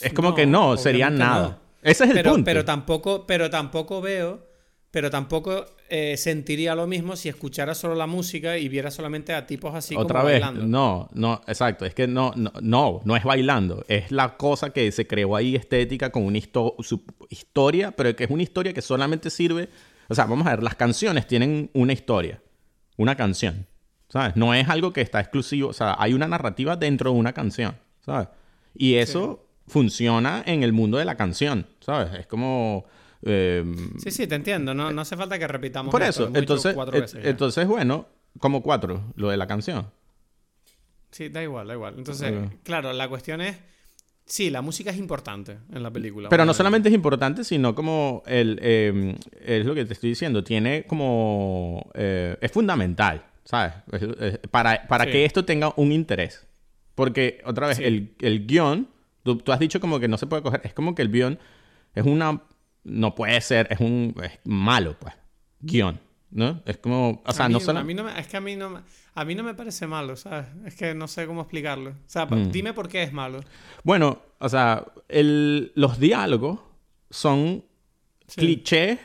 Es 0.00 0.12
como 0.12 0.34
que 0.34 0.44
no, 0.44 0.76
sería 0.76 1.08
nada. 1.08 1.62
Ese 1.82 2.02
es 2.04 2.16
el 2.16 2.24
punto. 2.24 2.44
Pero 2.44 2.64
tampoco, 2.64 3.26
pero 3.28 3.48
tampoco 3.48 4.00
veo 4.00 4.53
pero 4.94 5.10
tampoco 5.10 5.66
eh, 5.88 6.16
sentiría 6.16 6.76
lo 6.76 6.86
mismo 6.86 7.16
si 7.16 7.28
escuchara 7.28 7.74
solo 7.74 7.96
la 7.96 8.06
música 8.06 8.58
y 8.58 8.68
viera 8.68 8.92
solamente 8.92 9.34
a 9.34 9.44
tipos 9.44 9.74
así 9.74 9.96
Otra 9.96 10.22
vez, 10.22 10.40
No, 10.54 11.10
no, 11.12 11.40
exacto. 11.48 11.84
Es 11.84 11.96
que 11.96 12.06
no, 12.06 12.32
no, 12.36 12.52
no, 12.62 13.00
no 13.04 13.16
es 13.16 13.24
bailando. 13.24 13.84
Es 13.88 14.12
la 14.12 14.36
cosa 14.36 14.70
que 14.70 14.92
se 14.92 15.08
creó 15.08 15.34
ahí 15.34 15.56
estética 15.56 16.10
con 16.12 16.22
una 16.22 16.38
historia, 16.38 17.90
pero 17.90 18.14
que 18.14 18.22
es 18.22 18.30
una 18.30 18.44
historia 18.44 18.72
que 18.72 18.82
solamente 18.82 19.30
sirve. 19.30 19.68
O 20.06 20.14
sea, 20.14 20.26
vamos 20.26 20.46
a 20.46 20.50
ver, 20.50 20.62
las 20.62 20.76
canciones 20.76 21.26
tienen 21.26 21.72
una 21.74 21.92
historia, 21.92 22.40
una 22.96 23.16
canción. 23.16 23.66
¿Sabes? 24.08 24.36
No 24.36 24.54
es 24.54 24.68
algo 24.68 24.92
que 24.92 25.00
está 25.00 25.18
exclusivo. 25.18 25.70
O 25.70 25.72
sea, 25.72 25.96
hay 25.98 26.14
una 26.14 26.28
narrativa 26.28 26.76
dentro 26.76 27.10
de 27.10 27.18
una 27.18 27.32
canción. 27.32 27.74
¿Sabes? 28.06 28.28
Y 28.76 28.94
eso 28.94 29.44
funciona 29.66 30.44
en 30.46 30.62
el 30.62 30.72
mundo 30.72 30.98
de 30.98 31.04
la 31.04 31.16
canción. 31.16 31.66
¿Sabes? 31.80 32.14
Es 32.16 32.28
como 32.28 32.84
Em, 33.24 33.98
sí, 33.98 34.10
sí, 34.10 34.26
te 34.26 34.34
entiendo. 34.34 34.74
No, 34.74 34.92
no 34.92 35.00
hace 35.00 35.16
falta 35.16 35.38
que 35.38 35.48
repitamos. 35.48 35.90
Por 35.90 36.02
eso, 36.02 36.30
entonces, 36.34 36.76
entonces, 37.22 37.66
bueno, 37.66 38.06
como 38.38 38.62
cuatro, 38.62 39.12
lo 39.16 39.30
de 39.30 39.36
la 39.36 39.46
canción. 39.46 39.90
Sí, 41.10 41.28
da 41.28 41.42
igual, 41.42 41.68
da 41.68 41.74
igual. 41.74 41.94
Entonces, 41.96 42.32
claro, 42.62 42.92
la 42.92 43.08
cuestión 43.08 43.40
es. 43.40 43.56
Sí, 44.26 44.48
la 44.48 44.62
música 44.62 44.90
es 44.90 44.96
importante 44.96 45.58
en 45.72 45.82
la 45.82 45.90
película. 45.90 46.30
Pero 46.30 46.46
no 46.46 46.54
solamente 46.54 46.88
es 46.88 46.94
importante, 46.94 47.44
sino 47.44 47.74
como 47.74 48.22
el, 48.26 48.58
em, 48.62 49.16
es 49.38 49.66
lo 49.66 49.74
que 49.74 49.84
te 49.84 49.92
estoy 49.92 50.10
diciendo, 50.10 50.42
tiene 50.42 50.84
como... 50.86 51.90
Eh, 51.92 52.34
es 52.40 52.50
fundamental, 52.50 53.22
¿sabes? 53.44 53.74
para 54.50 54.88
para 54.88 55.04
que 55.04 55.26
esto 55.26 55.44
tenga 55.44 55.74
un 55.76 55.92
interés. 55.92 56.46
Porque, 56.94 57.42
otra 57.44 57.66
vez, 57.66 57.80
el, 57.80 58.14
el, 58.20 58.46
guion, 58.46 58.88
tú, 59.24 59.36
tú, 59.36 59.52
has 59.52 59.58
dicho 59.58 59.78
como 59.78 60.00
que 60.00 60.08
no 60.08 60.16
se 60.16 60.26
puede 60.26 60.42
coger, 60.42 60.62
es 60.64 60.72
como 60.72 60.94
que 60.94 61.02
el 61.02 61.10
guion 61.10 61.38
es 61.94 62.06
una 62.06 62.40
no 62.84 63.14
puede 63.14 63.40
ser, 63.40 63.66
es 63.70 63.80
un 63.80 64.14
es 64.22 64.32
malo, 64.44 64.96
pues, 64.98 65.14
guion, 65.60 65.98
¿no? 66.30 66.60
Es 66.66 66.76
como, 66.78 67.22
o 67.24 67.32
sea, 67.32 67.48
mí- 67.48 67.54
no 67.54 67.60
solo... 67.60 67.78
a 67.80 67.84
mí 67.84 67.94
no 67.94 68.04
me- 68.04 68.18
es 68.18 68.26
que 68.26 68.36
a 68.36 68.40
mí 68.40 68.56
no 68.56 68.70
me, 68.70 68.80
a 69.14 69.24
mí 69.24 69.34
no 69.34 69.42
me 69.42 69.54
parece 69.54 69.86
malo, 69.86 70.16
¿sabes? 70.16 70.46
Es 70.66 70.74
que 70.74 70.94
no 70.94 71.08
sé 71.08 71.26
cómo 71.26 71.40
explicarlo. 71.42 71.90
O 71.90 71.94
sea, 72.06 72.26
Mm. 72.26 72.50
dime 72.50 72.72
por 72.74 72.88
qué 72.88 73.02
es 73.02 73.12
malo. 73.12 73.40
Bueno, 73.82 74.20
o 74.38 74.48
sea, 74.48 74.84
el- 75.08 75.72
los 75.74 75.98
diálogos 75.98 76.60
son 77.10 77.64
Sí. 78.26 78.40
clichés 78.40 78.98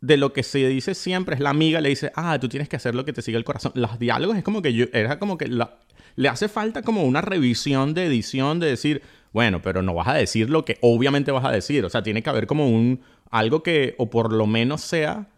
de 0.00 0.16
lo 0.16 0.32
que 0.32 0.42
se 0.42 0.66
dice 0.68 0.94
siempre. 0.94 1.34
Es 1.36 1.40
la 1.40 1.50
amiga 1.50 1.80
le 1.80 1.88
dice, 1.88 2.12
ah, 2.14 2.38
tú 2.38 2.48
tienes 2.48 2.68
que 2.68 2.76
hacer 2.76 2.94
lo 2.94 3.04
que 3.04 3.12
te 3.12 3.22
siga 3.22 3.38
el 3.38 3.44
corazón. 3.44 3.72
Los 3.74 3.98
diálogos 3.98 4.36
es 4.36 4.44
como 4.44 4.62
que 4.62 4.72
yo, 4.74 4.86
era 4.92 5.18
como 5.18 5.38
que 5.38 5.48
la- 5.48 5.78
le 6.16 6.28
hace 6.28 6.48
falta 6.48 6.82
como 6.82 7.04
una 7.04 7.20
revisión 7.20 7.92
de 7.94 8.06
edición 8.06 8.58
de 8.60 8.68
decir, 8.68 9.02
bueno, 9.32 9.60
pero 9.62 9.82
no 9.82 9.94
vas 9.94 10.08
a 10.08 10.14
decir 10.14 10.48
lo 10.50 10.64
que 10.64 10.78
obviamente 10.80 11.30
vas 11.32 11.44
a 11.44 11.50
decir. 11.52 11.84
O 11.84 11.90
sea, 11.90 12.02
tiene 12.02 12.22
que 12.22 12.30
haber 12.30 12.46
como 12.46 12.68
un, 12.68 13.00
algo 13.30 13.62
que, 13.62 13.94
o 13.98 14.08
por 14.10 14.32
lo 14.32 14.46
menos 14.46 14.80
sea 14.80 15.28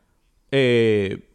eh, 0.50 1.28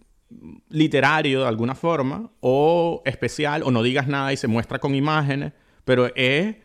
literario 0.69 1.41
de 1.41 1.47
alguna 1.47 1.75
forma, 1.75 2.29
o 2.39 3.01
especial, 3.05 3.63
o 3.63 3.71
no 3.71 3.83
digas 3.83 4.07
nada 4.07 4.33
y 4.33 4.37
se 4.37 4.47
muestra 4.47 4.79
con 4.79 4.95
imágenes, 4.95 5.53
pero 5.85 6.09
es, 6.15 6.55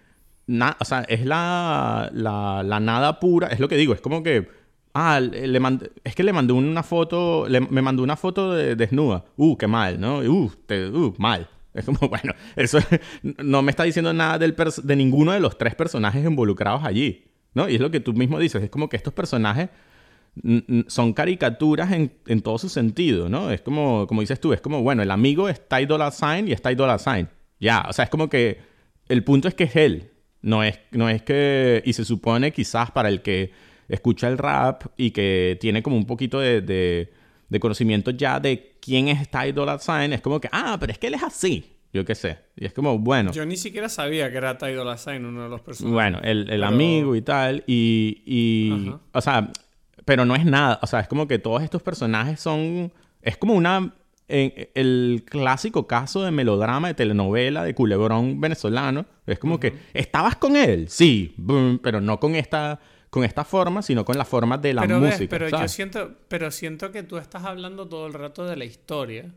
o 0.80 0.84
sea, 0.84 1.02
es 1.08 1.24
la, 1.26 2.10
la, 2.12 2.80
nada 2.80 3.20
pura, 3.20 3.48
es 3.48 3.60
lo 3.60 3.68
que 3.68 3.76
digo, 3.76 3.92
es 3.92 4.00
como 4.00 4.22
que, 4.22 4.48
ah, 4.94 5.20
le 5.20 5.46
le 5.46 5.60
mandé- 5.60 5.90
es 6.04 6.14
que 6.14 6.22
le 6.22 6.32
mandé 6.32 6.52
una 6.54 6.82
foto, 6.82 7.46
le- 7.48 7.60
me 7.60 7.82
mandó 7.82 8.02
una 8.02 8.16
foto 8.16 8.52
de, 8.54 8.74
desnuda, 8.76 9.24
uh, 9.36 9.56
qué 9.56 9.66
mal, 9.66 10.00
¿no? 10.00 10.18
Uh, 10.20 10.50
te- 10.66 10.88
uh, 10.88 11.14
mal. 11.18 11.48
Es 11.74 11.84
como, 11.84 11.98
bueno, 12.08 12.34
eso 12.56 12.78
no 13.22 13.62
me 13.62 13.70
está 13.70 13.84
diciendo 13.84 14.12
nada 14.12 14.38
de 14.38 14.96
ninguno 14.96 15.32
de 15.32 15.40
los 15.40 15.58
tres 15.58 15.74
personajes 15.74 16.24
involucrados 16.24 16.84
allí, 16.84 17.24
¿no? 17.54 17.68
Y 17.68 17.76
es 17.76 17.80
lo 17.80 17.90
que 17.90 18.00
tú 18.00 18.12
mismo 18.12 18.38
dices, 18.38 18.62
es 18.62 18.70
como 18.70 18.88
que 18.88 18.96
estos 18.96 19.12
personajes 19.12 19.68
son 20.86 21.12
caricaturas 21.14 21.90
en, 21.92 22.12
en 22.26 22.42
todo 22.42 22.58
su 22.58 22.68
sentido, 22.68 23.28
¿no? 23.28 23.50
Es 23.50 23.60
como, 23.60 24.06
como 24.06 24.20
dices 24.20 24.40
tú, 24.40 24.52
es 24.52 24.60
como, 24.60 24.82
bueno, 24.82 25.02
el 25.02 25.10
amigo 25.10 25.48
es 25.48 25.66
Ty 25.68 25.86
Dolla 25.86 26.10
Sign 26.10 26.48
y 26.48 26.52
es 26.52 26.62
Ty 26.62 26.74
Dolla 26.74 26.98
Sign. 26.98 27.28
Ya, 27.58 27.84
o 27.88 27.92
sea, 27.92 28.04
es 28.04 28.10
como 28.10 28.28
que 28.28 28.58
el 29.08 29.24
punto 29.24 29.48
es 29.48 29.54
que 29.54 29.64
es 29.64 29.76
él, 29.76 30.10
no 30.42 30.62
es, 30.62 30.78
no 30.92 31.08
es 31.08 31.22
que, 31.22 31.82
y 31.84 31.92
se 31.92 32.04
supone 32.04 32.52
quizás 32.52 32.90
para 32.90 33.08
el 33.08 33.22
que 33.22 33.50
escucha 33.88 34.28
el 34.28 34.38
rap 34.38 34.84
y 34.96 35.10
que 35.10 35.56
tiene 35.60 35.82
como 35.82 35.96
un 35.96 36.06
poquito 36.06 36.40
de, 36.40 37.12
de 37.48 37.60
conocimiento 37.60 38.10
ya 38.10 38.40
de 38.40 38.76
quién 38.80 39.08
es 39.08 39.28
Ty 39.30 39.52
Dolla 39.52 39.78
Sign, 39.78 40.12
es 40.12 40.20
como 40.20 40.40
que, 40.40 40.48
ah, 40.52 40.76
pero 40.78 40.92
es 40.92 40.98
que 40.98 41.06
él 41.06 41.14
es 41.14 41.22
así, 41.22 41.76
yo 41.92 42.04
qué 42.04 42.14
sé. 42.14 42.38
Y 42.56 42.66
es 42.66 42.72
como, 42.72 42.98
bueno. 42.98 43.32
Yo 43.32 43.46
ni 43.46 43.56
siquiera 43.56 43.88
sabía 43.88 44.30
que 44.30 44.36
era 44.36 44.58
Ty 44.58 44.72
Dolla 44.72 44.96
Sign 44.98 45.24
uno 45.24 45.44
de 45.44 45.48
los 45.48 45.60
personajes. 45.62 45.92
Bueno, 45.94 46.18
el, 46.22 46.40
el 46.40 46.46
Pero- 46.46 46.66
amigo 46.66 47.16
y 47.16 47.22
tal. 47.22 47.64
Y, 47.66 48.22
y 48.26 48.88
Ajá. 48.88 49.00
o 49.12 49.20
sea, 49.20 49.50
pero 50.04 50.24
no 50.24 50.34
es 50.34 50.44
nada. 50.44 50.78
O 50.82 50.86
sea, 50.86 51.00
es 51.00 51.08
como 51.08 51.26
que 51.26 51.38
todos 51.38 51.62
estos 51.62 51.82
personajes 51.82 52.40
son. 52.40 52.92
Es 53.22 53.36
como 53.36 53.54
una. 53.54 53.94
en- 54.28 54.52
el 54.74 55.24
clásico 55.26 55.86
caso 55.86 56.22
de 56.22 56.30
melodrama 56.30 56.88
de 56.88 56.94
telenovela 56.94 57.64
de 57.64 57.74
culebrón 57.74 58.40
venezolano. 58.40 59.06
Es 59.26 59.38
como 59.38 59.58
que. 59.58 59.74
¿Estabas 59.94 60.36
con 60.36 60.56
él? 60.56 60.88
Sí. 60.88 61.34
boom, 61.38 61.78
pero 61.82 62.00
no 62.00 62.20
con 62.20 62.34
esta. 62.34 62.78
Con 63.10 63.24
esta 63.24 63.44
forma, 63.44 63.82
sino 63.82 64.04
con 64.04 64.18
la 64.18 64.24
forma 64.24 64.58
de 64.58 64.74
la 64.74 64.82
pero 64.82 65.00
ves, 65.00 65.14
música. 65.14 65.30
pero 65.30 65.48
yo 65.48 65.68
siento, 65.68 66.14
pero 66.28 66.50
siento 66.50 66.92
que 66.92 67.02
tú 67.02 67.16
estás 67.16 67.44
hablando 67.44 67.88
todo 67.88 68.06
el 68.06 68.12
rato 68.12 68.44
de 68.44 68.56
la 68.56 68.64
historia 68.64 69.32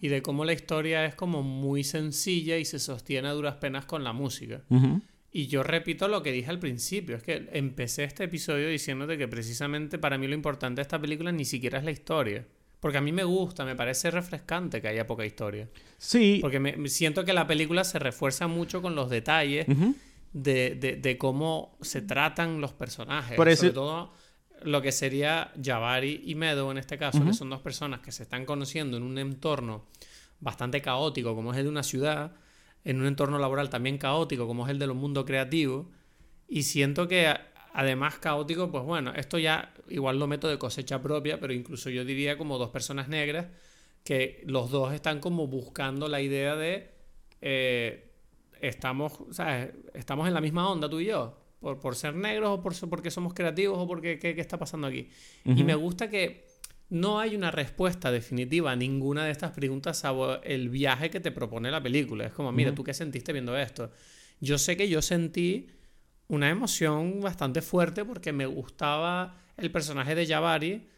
y 0.00 0.08
de 0.08 0.20
cómo 0.20 0.44
la 0.44 0.52
historia 0.52 1.06
es 1.06 1.14
como 1.14 1.42
muy 1.42 1.82
sencilla 1.82 2.58
y 2.58 2.64
se 2.66 2.78
sostiene 2.78 3.28
a 3.28 3.32
duras 3.32 3.54
penas 3.56 3.86
con 3.86 4.04
la 4.04 4.12
música. 4.12 4.62
ujú. 4.68 5.00
Y 5.34 5.46
yo 5.46 5.62
repito 5.62 6.08
lo 6.08 6.22
que 6.22 6.30
dije 6.30 6.50
al 6.50 6.58
principio, 6.58 7.16
es 7.16 7.22
que 7.22 7.48
empecé 7.52 8.04
este 8.04 8.24
episodio 8.24 8.68
diciéndote 8.68 9.16
que 9.16 9.26
precisamente 9.26 9.98
para 9.98 10.18
mí 10.18 10.28
lo 10.28 10.34
importante 10.34 10.80
de 10.80 10.82
esta 10.82 11.00
película 11.00 11.32
ni 11.32 11.46
siquiera 11.46 11.78
es 11.78 11.84
la 11.84 11.90
historia. 11.90 12.44
Porque 12.80 12.98
a 12.98 13.00
mí 13.00 13.12
me 13.12 13.24
gusta, 13.24 13.64
me 13.64 13.74
parece 13.74 14.10
refrescante 14.10 14.82
que 14.82 14.88
haya 14.88 15.06
poca 15.06 15.24
historia. 15.24 15.68
Sí. 15.96 16.38
Porque 16.42 16.60
me, 16.60 16.88
siento 16.88 17.24
que 17.24 17.32
la 17.32 17.46
película 17.46 17.84
se 17.84 17.98
refuerza 17.98 18.46
mucho 18.46 18.82
con 18.82 18.94
los 18.94 19.08
detalles 19.08 19.68
ujú. 19.68 19.94
De, 20.32 20.74
de- 20.76 20.96
de 20.96 21.18
cómo 21.18 21.76
se 21.82 22.02
tratan 22.02 22.60
los 22.60 22.72
personajes. 22.72 23.36
Por 23.36 23.48
eso- 23.48 23.60
Sobre 23.62 23.72
todo 23.74 24.12
lo 24.62 24.80
que 24.80 24.92
sería 24.92 25.52
Jabari 25.62 26.22
y 26.24 26.34
Meadow 26.36 26.70
en 26.70 26.78
este 26.78 26.96
caso, 26.98 27.18
que 27.24 27.32
son 27.34 27.50
dos 27.50 27.60
personas 27.60 28.00
que 28.00 28.12
se 28.12 28.22
están 28.22 28.44
conociendo 28.44 28.96
en 28.96 29.02
un 29.02 29.18
entorno 29.18 29.86
bastante 30.40 30.80
caótico, 30.80 31.34
como 31.34 31.52
es 31.52 31.58
el 31.58 31.64
de 31.64 31.70
una 31.70 31.82
ciudad, 31.82 32.32
en 32.84 33.00
un 33.00 33.06
entorno 33.06 33.38
laboral 33.38 33.70
también 33.70 33.98
caótico, 33.98 34.46
como 34.46 34.64
es 34.66 34.70
el 34.70 34.78
de 34.78 34.86
los 34.86 34.96
mundos 34.96 35.24
creativos. 35.24 35.86
Y 36.48 36.62
siento 36.64 37.08
que 37.08 37.32
además 37.74 38.18
caótico, 38.18 38.70
pues 38.70 38.84
bueno, 38.84 39.12
esto 39.14 39.38
ya 39.38 39.72
igual 39.88 40.18
lo 40.18 40.26
meto 40.26 40.48
de 40.48 40.58
cosecha 40.58 41.00
propia, 41.02 41.40
pero 41.40 41.52
incluso 41.52 41.90
yo 41.90 42.04
diría 42.04 42.36
como 42.38 42.58
dos 42.58 42.70
personas 42.70 43.08
negras 43.08 43.46
que 44.04 44.42
los 44.46 44.70
dos 44.70 44.92
están 44.92 45.20
como 45.20 45.46
buscando 45.46 46.08
la 46.08 46.20
idea 46.20 46.54
de 46.56 46.90
eh, 47.40 48.11
estamos, 48.62 49.12
¿sabes? 49.30 49.70
estamos 49.92 50.26
en 50.28 50.34
la 50.34 50.40
misma 50.40 50.70
onda 50.70 50.88
tú 50.88 51.00
y 51.00 51.06
yo, 51.06 51.36
por, 51.60 51.80
por 51.80 51.96
ser 51.96 52.14
negros 52.14 52.58
o 52.58 52.62
por, 52.62 52.74
porque 52.88 53.10
somos 53.10 53.34
creativos 53.34 53.78
o 53.78 53.86
porque 53.86 54.18
qué, 54.18 54.34
qué 54.34 54.40
está 54.40 54.58
pasando 54.58 54.86
aquí. 54.86 55.10
Y 55.44 55.64
me 55.64 55.74
gusta 55.74 56.08
que 56.08 56.46
no 56.88 57.20
hay 57.20 57.34
una 57.34 57.50
respuesta 57.50 58.10
definitiva 58.10 58.72
a 58.72 58.76
ninguna 58.76 59.24
de 59.24 59.30
estas 59.30 59.52
preguntas 59.52 59.98
salvo 59.98 60.42
el 60.42 60.68
viaje 60.68 61.10
que 61.10 61.20
te 61.20 61.30
propone 61.30 61.70
la 61.70 61.82
película. 61.82 62.26
Es 62.26 62.32
como, 62.32 62.52
mira, 62.52 62.74
¿tú 62.74 62.84
qué 62.84 62.94
sentiste 62.94 63.32
viendo 63.32 63.56
esto? 63.56 63.90
Yo 64.40 64.58
sé 64.58 64.76
que 64.76 64.88
yo 64.88 65.02
sentí 65.02 65.68
una 66.28 66.50
emoción 66.50 67.20
bastante 67.20 67.62
fuerte 67.62 68.04
porque 68.04 68.32
me 68.32 68.46
gustaba 68.46 69.38
el 69.56 69.70
personaje 69.70 70.14
de 70.14 70.26
Jabari, 70.26 70.88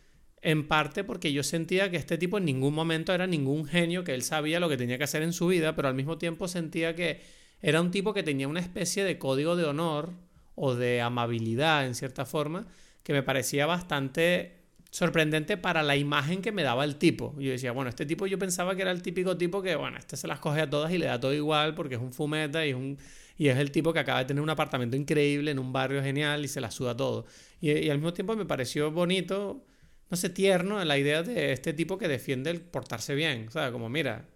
en 0.42 0.68
parte 0.68 1.04
porque 1.04 1.32
yo 1.32 1.42
sentía 1.42 1.90
que 1.90 1.96
este 1.96 2.18
tipo 2.18 2.38
en 2.38 2.44
ningún 2.44 2.74
momento 2.74 3.14
era 3.14 3.26
ningún 3.26 3.64
genio, 3.64 4.04
que 4.04 4.14
él 4.14 4.22
sabía 4.22 4.60
lo 4.60 4.68
que 4.68 4.76
tenía 4.76 4.98
que 4.98 5.04
hacer 5.04 5.22
en 5.22 5.32
su 5.32 5.46
vida, 5.46 5.74
pero 5.74 5.88
al 5.88 5.94
mismo 5.94 6.18
tiempo 6.18 6.48
sentía 6.48 6.94
que 6.94 7.22
era 7.64 7.80
un 7.80 7.90
tipo 7.90 8.12
que 8.12 8.22
tenía 8.22 8.46
una 8.46 8.60
especie 8.60 9.04
de 9.04 9.18
código 9.18 9.56
de 9.56 9.64
honor 9.64 10.12
o 10.54 10.74
de 10.74 11.00
amabilidad 11.00 11.86
en 11.86 11.94
cierta 11.94 12.26
forma, 12.26 12.66
que 13.02 13.14
me 13.14 13.22
parecía 13.22 13.64
bastante 13.64 14.64
sorprendente 14.90 15.56
para 15.56 15.82
la 15.82 15.96
imagen 15.96 16.42
que 16.42 16.52
me 16.52 16.62
daba 16.62 16.84
el 16.84 16.96
tipo. 16.96 17.34
Yo 17.38 17.52
decía, 17.52 17.72
bueno, 17.72 17.88
este 17.88 18.04
tipo 18.04 18.26
yo 18.26 18.38
pensaba 18.38 18.76
que 18.76 18.82
era 18.82 18.90
el 18.90 19.00
típico 19.00 19.38
tipo 19.38 19.62
que, 19.62 19.76
bueno, 19.76 19.96
este 19.96 20.18
se 20.18 20.28
las 20.28 20.40
coge 20.40 20.60
a 20.60 20.68
todas 20.68 20.92
y 20.92 20.98
le 20.98 21.06
da 21.06 21.18
todo 21.18 21.32
igual 21.32 21.74
porque 21.74 21.94
es 21.94 22.02
un 22.02 22.12
fumeta 22.12 22.66
y 22.66 22.70
es 22.70 22.76
un 22.76 22.98
y 23.38 23.48
es 23.48 23.56
el 23.56 23.70
tipo 23.70 23.94
que 23.94 23.98
acaba 23.98 24.18
de 24.18 24.26
tener 24.26 24.42
un 24.42 24.50
apartamento 24.50 24.94
increíble 24.94 25.50
en 25.50 25.58
un 25.58 25.72
barrio 25.72 26.02
genial 26.02 26.44
y 26.44 26.48
se 26.48 26.60
la 26.60 26.70
suda 26.70 26.94
todo. 26.94 27.24
Y, 27.62 27.72
y 27.72 27.88
al 27.88 27.96
mismo 27.96 28.12
tiempo 28.12 28.36
me 28.36 28.44
pareció 28.44 28.90
bonito, 28.90 29.64
no 30.10 30.16
sé, 30.18 30.28
tierno 30.28 30.84
la 30.84 30.98
idea 30.98 31.22
de 31.22 31.52
este 31.52 31.72
tipo 31.72 31.96
que 31.96 32.08
defiende 32.08 32.50
el 32.50 32.60
portarse 32.60 33.14
bien. 33.14 33.48
O 33.48 33.50
sea, 33.50 33.72
como, 33.72 33.88
mira, 33.88 34.28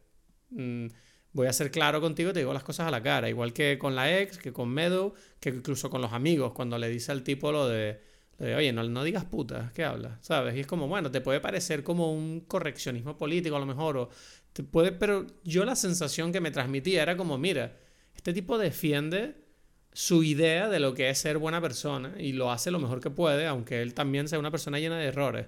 mm, 0.51 0.87
voy 1.33 1.47
a 1.47 1.53
ser 1.53 1.71
claro 1.71 2.01
contigo, 2.01 2.33
te 2.33 2.41
digo 2.41 2.53
las 2.53 2.65
cosas 2.65 2.89
a 2.89 2.91
la 2.91 3.03
cara. 3.03 3.29
Igual 3.29 3.53
que 3.53 3.79
con 3.79 3.95
la 3.95 4.19
ex, 4.19 4.39
que 4.39 4.53
con 4.53 4.69
Meadow, 4.69 5.15
que 5.41 5.51
incluso 5.51 5.91
con 5.91 6.01
los 6.01 6.13
amigos, 6.13 6.53
cuando 6.53 6.79
le 6.79 6.89
dice 6.89 7.13
al 7.13 7.23
tipo 7.23 7.53
lo 7.53 7.69
de, 7.69 8.01
lo 8.39 8.47
de, 8.47 8.55
oye, 8.55 8.73
no, 8.73 8.83
no 8.85 9.05
digas 9.05 9.25
puta, 9.25 9.73
¿qué 9.75 9.85
hablas? 9.85 10.19
¿Sabes? 10.23 10.57
Y 10.57 10.61
es 10.61 10.67
como, 10.67 10.89
bueno, 10.89 11.11
te 11.11 11.21
puede 11.21 11.41
parecer 11.41 11.83
como 11.83 12.13
un 12.13 12.41
correccionismo 12.41 13.17
político 13.17 13.57
a 13.57 13.61
lo 13.61 13.67
mejor, 13.67 13.97
o 13.97 14.09
te 14.53 14.63
puede, 14.63 14.93
pero 14.93 15.27
yo 15.45 15.65
la 15.65 15.77
sensación 15.77 16.33
que 16.33 16.41
me 16.41 16.51
transmitía 16.51 17.03
era 17.03 17.17
como, 17.17 17.39
mira, 17.39 17.77
este 18.15 18.33
tipo 18.33 18.59
defiende 18.59 19.37
su 19.93 20.23
idea 20.23 20.69
de 20.69 20.81
lo 20.81 20.95
que 20.95 21.11
es 21.11 21.19
ser 21.19 21.39
buena 21.39 21.61
persona 21.61 22.15
y 22.19 22.33
lo 22.33 22.51
hace 22.53 22.71
lo 22.71 22.79
mejor 22.79 23.01
que 23.01 23.11
puede, 23.11 23.47
aunque 23.47 23.83
él 23.83 23.95
también 23.95 24.29
sea 24.29 24.39
una 24.39 24.51
persona 24.51 24.79
llena 24.79 24.99
de 24.99 25.07
errores. 25.07 25.47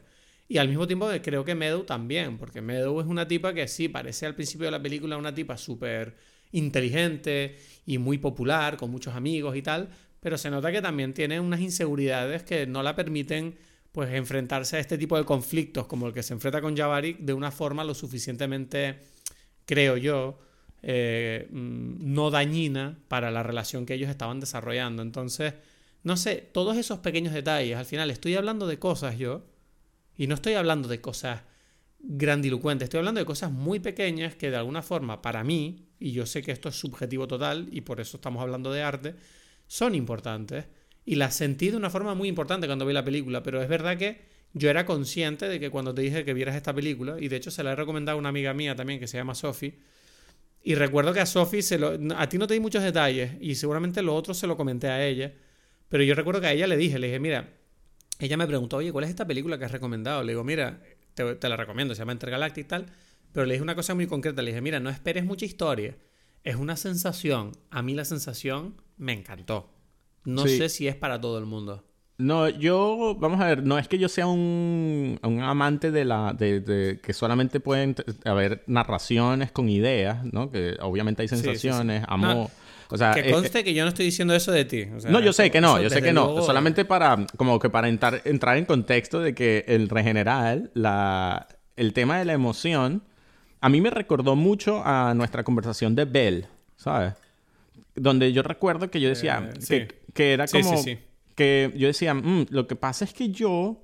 Y 0.50 0.58
al 0.58 0.66
mismo 0.66 0.84
tiempo 0.84 1.08
creo 1.22 1.44
que 1.44 1.54
Meadow 1.54 1.84
también, 1.84 2.36
porque 2.36 2.60
Meadow 2.60 3.00
es 3.00 3.06
una 3.06 3.28
tipa 3.28 3.54
que 3.54 3.68
sí, 3.68 3.88
parece 3.88 4.26
al 4.26 4.34
principio 4.34 4.64
de 4.64 4.72
la 4.72 4.82
película 4.82 5.16
una 5.16 5.32
tipa 5.32 5.56
súper 5.56 6.16
inteligente 6.50 7.56
y 7.86 7.98
muy 7.98 8.18
popular, 8.18 8.76
con 8.76 8.90
muchos 8.90 9.14
amigos 9.14 9.54
y 9.54 9.62
tal, 9.62 9.90
pero 10.18 10.36
se 10.36 10.50
nota 10.50 10.72
que 10.72 10.82
también 10.82 11.14
tiene 11.14 11.38
unas 11.38 11.60
inseguridades 11.60 12.42
que 12.42 12.66
no 12.66 12.82
la 12.82 12.96
permiten 12.96 13.58
pues 13.92 14.12
enfrentarse 14.12 14.76
a 14.76 14.80
este 14.80 14.98
tipo 14.98 15.16
de 15.16 15.24
conflictos 15.24 15.86
como 15.86 16.08
el 16.08 16.12
que 16.12 16.24
se 16.24 16.34
enfrenta 16.34 16.60
con 16.60 16.76
Jabari 16.76 17.16
de 17.20 17.32
una 17.32 17.52
forma 17.52 17.84
lo 17.84 17.94
suficientemente, 17.94 18.98
creo 19.66 19.96
yo, 19.98 20.40
eh, 20.82 21.46
mm, 21.52 22.12
no 22.12 22.32
dañina 22.32 22.98
para 23.06 23.30
la 23.30 23.44
relación 23.44 23.86
que 23.86 23.94
ellos 23.94 24.10
estaban 24.10 24.40
desarrollando. 24.40 25.02
Entonces, 25.02 25.54
no 26.02 26.16
sé, 26.16 26.48
todos 26.52 26.76
esos 26.76 26.98
pequeños 26.98 27.34
detalles, 27.34 27.76
al 27.76 27.86
final 27.86 28.10
estoy 28.10 28.34
hablando 28.34 28.66
de 28.66 28.80
cosas 28.80 29.16
yo, 29.16 29.44
y 30.20 30.26
no 30.26 30.34
estoy 30.34 30.52
hablando 30.52 30.86
de 30.86 31.00
cosas 31.00 31.40
grandilocuentes, 31.98 32.84
estoy 32.84 32.98
hablando 32.98 33.20
de 33.20 33.24
cosas 33.24 33.50
muy 33.50 33.80
pequeñas 33.80 34.34
que 34.34 34.50
de 34.50 34.56
alguna 34.56 34.82
forma 34.82 35.22
para 35.22 35.42
mí, 35.44 35.88
y 35.98 36.12
yo 36.12 36.26
sé 36.26 36.42
que 36.42 36.52
esto 36.52 36.68
es 36.68 36.74
subjetivo 36.74 37.26
total, 37.26 37.70
y 37.72 37.80
por 37.80 38.02
eso 38.02 38.18
estamos 38.18 38.42
hablando 38.42 38.70
de 38.70 38.82
arte, 38.82 39.14
son 39.66 39.94
importantes. 39.94 40.66
Y 41.06 41.14
las 41.14 41.34
sentí 41.36 41.70
de 41.70 41.78
una 41.78 41.88
forma 41.88 42.14
muy 42.14 42.28
importante 42.28 42.66
cuando 42.66 42.84
vi 42.84 42.92
la 42.92 43.02
película, 43.02 43.42
pero 43.42 43.62
es 43.62 43.68
verdad 43.70 43.96
que 43.96 44.20
yo 44.52 44.68
era 44.68 44.84
consciente 44.84 45.48
de 45.48 45.58
que 45.58 45.70
cuando 45.70 45.94
te 45.94 46.02
dije 46.02 46.22
que 46.22 46.34
vieras 46.34 46.54
esta 46.54 46.74
película, 46.74 47.16
y 47.18 47.28
de 47.28 47.36
hecho 47.36 47.50
se 47.50 47.64
la 47.64 47.72
he 47.72 47.76
recomendado 47.76 48.16
a 48.16 48.18
una 48.18 48.28
amiga 48.28 48.52
mía 48.52 48.76
también 48.76 49.00
que 49.00 49.06
se 49.06 49.16
llama 49.16 49.34
Sophie, 49.34 49.78
y 50.62 50.74
recuerdo 50.74 51.14
que 51.14 51.20
a 51.20 51.26
Sophie 51.26 51.62
se 51.62 51.78
lo, 51.78 51.96
a 52.14 52.28
ti 52.28 52.36
no 52.36 52.46
te 52.46 52.52
di 52.52 52.60
muchos 52.60 52.82
detalles, 52.82 53.38
y 53.40 53.54
seguramente 53.54 54.02
lo 54.02 54.14
otro 54.14 54.34
se 54.34 54.46
lo 54.46 54.58
comenté 54.58 54.88
a 54.88 55.02
ella, 55.02 55.32
pero 55.88 56.04
yo 56.04 56.14
recuerdo 56.14 56.42
que 56.42 56.48
a 56.48 56.52
ella 56.52 56.66
le 56.66 56.76
dije, 56.76 56.98
le 56.98 57.06
dije, 57.06 57.20
mira, 57.20 57.59
ella 58.20 58.36
me 58.36 58.46
preguntó, 58.46 58.76
oye, 58.78 58.92
¿cuál 58.92 59.04
es 59.04 59.10
esta 59.10 59.26
película 59.26 59.58
que 59.58 59.64
has 59.64 59.72
recomendado? 59.72 60.22
Le 60.22 60.32
digo, 60.32 60.44
mira, 60.44 60.80
te, 61.14 61.34
te 61.34 61.48
la 61.48 61.56
recomiendo, 61.56 61.94
se 61.94 62.00
llama 62.00 62.12
Intergalactic 62.12 62.64
y 62.64 62.68
tal. 62.68 62.86
Pero 63.32 63.46
le 63.46 63.54
dije 63.54 63.62
una 63.62 63.74
cosa 63.74 63.94
muy 63.94 64.06
concreta, 64.06 64.42
le 64.42 64.50
dije, 64.50 64.60
mira, 64.60 64.80
no 64.80 64.90
esperes 64.90 65.24
mucha 65.24 65.44
historia. 65.46 65.96
Es 66.44 66.56
una 66.56 66.76
sensación. 66.76 67.52
A 67.70 67.82
mí 67.82 67.94
la 67.94 68.04
sensación 68.04 68.80
me 68.96 69.12
encantó. 69.12 69.72
No 70.24 70.46
Sí. 70.46 70.58
sé 70.58 70.68
si 70.68 70.88
es 70.88 70.96
para 70.96 71.20
todo 71.20 71.38
el 71.38 71.46
mundo. 71.46 71.86
No, 72.18 72.50
yo, 72.50 73.16
vamos 73.18 73.40
a 73.40 73.46
ver, 73.46 73.62
no 73.64 73.78
es 73.78 73.88
que 73.88 73.96
yo 73.98 74.06
sea 74.10 74.26
un, 74.26 75.18
un 75.22 75.40
amante 75.40 75.90
de 75.90 76.04
la, 76.04 76.34
de, 76.36 76.60
de 76.60 77.00
que 77.00 77.14
solamente 77.14 77.60
pueden 77.60 77.94
haber 78.26 78.62
narraciones 78.66 79.52
con 79.52 79.70
ideas, 79.70 80.22
¿no? 80.30 80.50
Que 80.50 80.76
obviamente 80.82 81.22
hay 81.22 81.28
sí, 81.28 81.36
sí. 81.36 81.42
sensaciones, 81.42 82.02
No, 82.02 82.06
amor, 82.12 82.50
o 82.90 82.96
sea, 82.98 83.12
que 83.12 83.28
eh, 83.28 83.32
conste 83.32 83.62
que 83.64 83.72
yo 83.74 83.82
no 83.84 83.88
estoy 83.88 84.04
diciendo 84.06 84.34
eso 84.34 84.52
de 84.52 84.64
ti. 84.64 84.82
o 84.94 85.00
sea, 85.00 85.10
no, 85.10 85.20
yo 85.20 85.32
sé 85.32 85.50
que 85.50 85.60
no, 85.60 85.80
yo 85.80 85.88
sé 85.90 86.02
que 86.02 86.12
no. 86.12 86.24
luego- 86.26 86.42
Solamente 86.42 86.84
para, 86.84 87.26
como 87.36 87.58
que 87.58 87.70
para 87.70 87.88
entrar, 87.88 88.20
entrar 88.24 88.56
en 88.56 88.64
contexto 88.64 89.20
de 89.20 89.34
que 89.34 89.64
en 89.68 89.88
general, 89.88 90.70
la, 90.74 91.46
el 91.76 91.92
tema 91.92 92.18
de 92.18 92.24
la 92.24 92.32
emoción, 92.32 93.02
a 93.60 93.68
mí 93.68 93.80
me 93.80 93.90
recordó 93.90 94.36
mucho 94.36 94.82
a 94.84 95.14
nuestra 95.14 95.44
conversación 95.44 95.94
de 95.94 96.04
Bell, 96.04 96.46
¿sabes? 96.76 97.14
Donde 97.94 98.32
yo 98.32 98.42
recuerdo 98.42 98.90
que 98.90 99.00
yo 99.00 99.08
decía 99.08 99.50
Eh, 99.50 99.54
que, 99.54 99.60
sí. 99.60 99.88
que 100.14 100.32
era 100.32 100.46
como 100.46 100.76
sí, 100.76 100.82
sí. 100.94 100.98
que 101.34 101.72
yo 101.76 101.86
decía, 101.88 102.14
"Mm, 102.14 102.46
lo 102.50 102.66
que 102.66 102.76
pasa 102.76 103.04
es 103.04 103.12
que 103.12 103.30
yo 103.30 103.82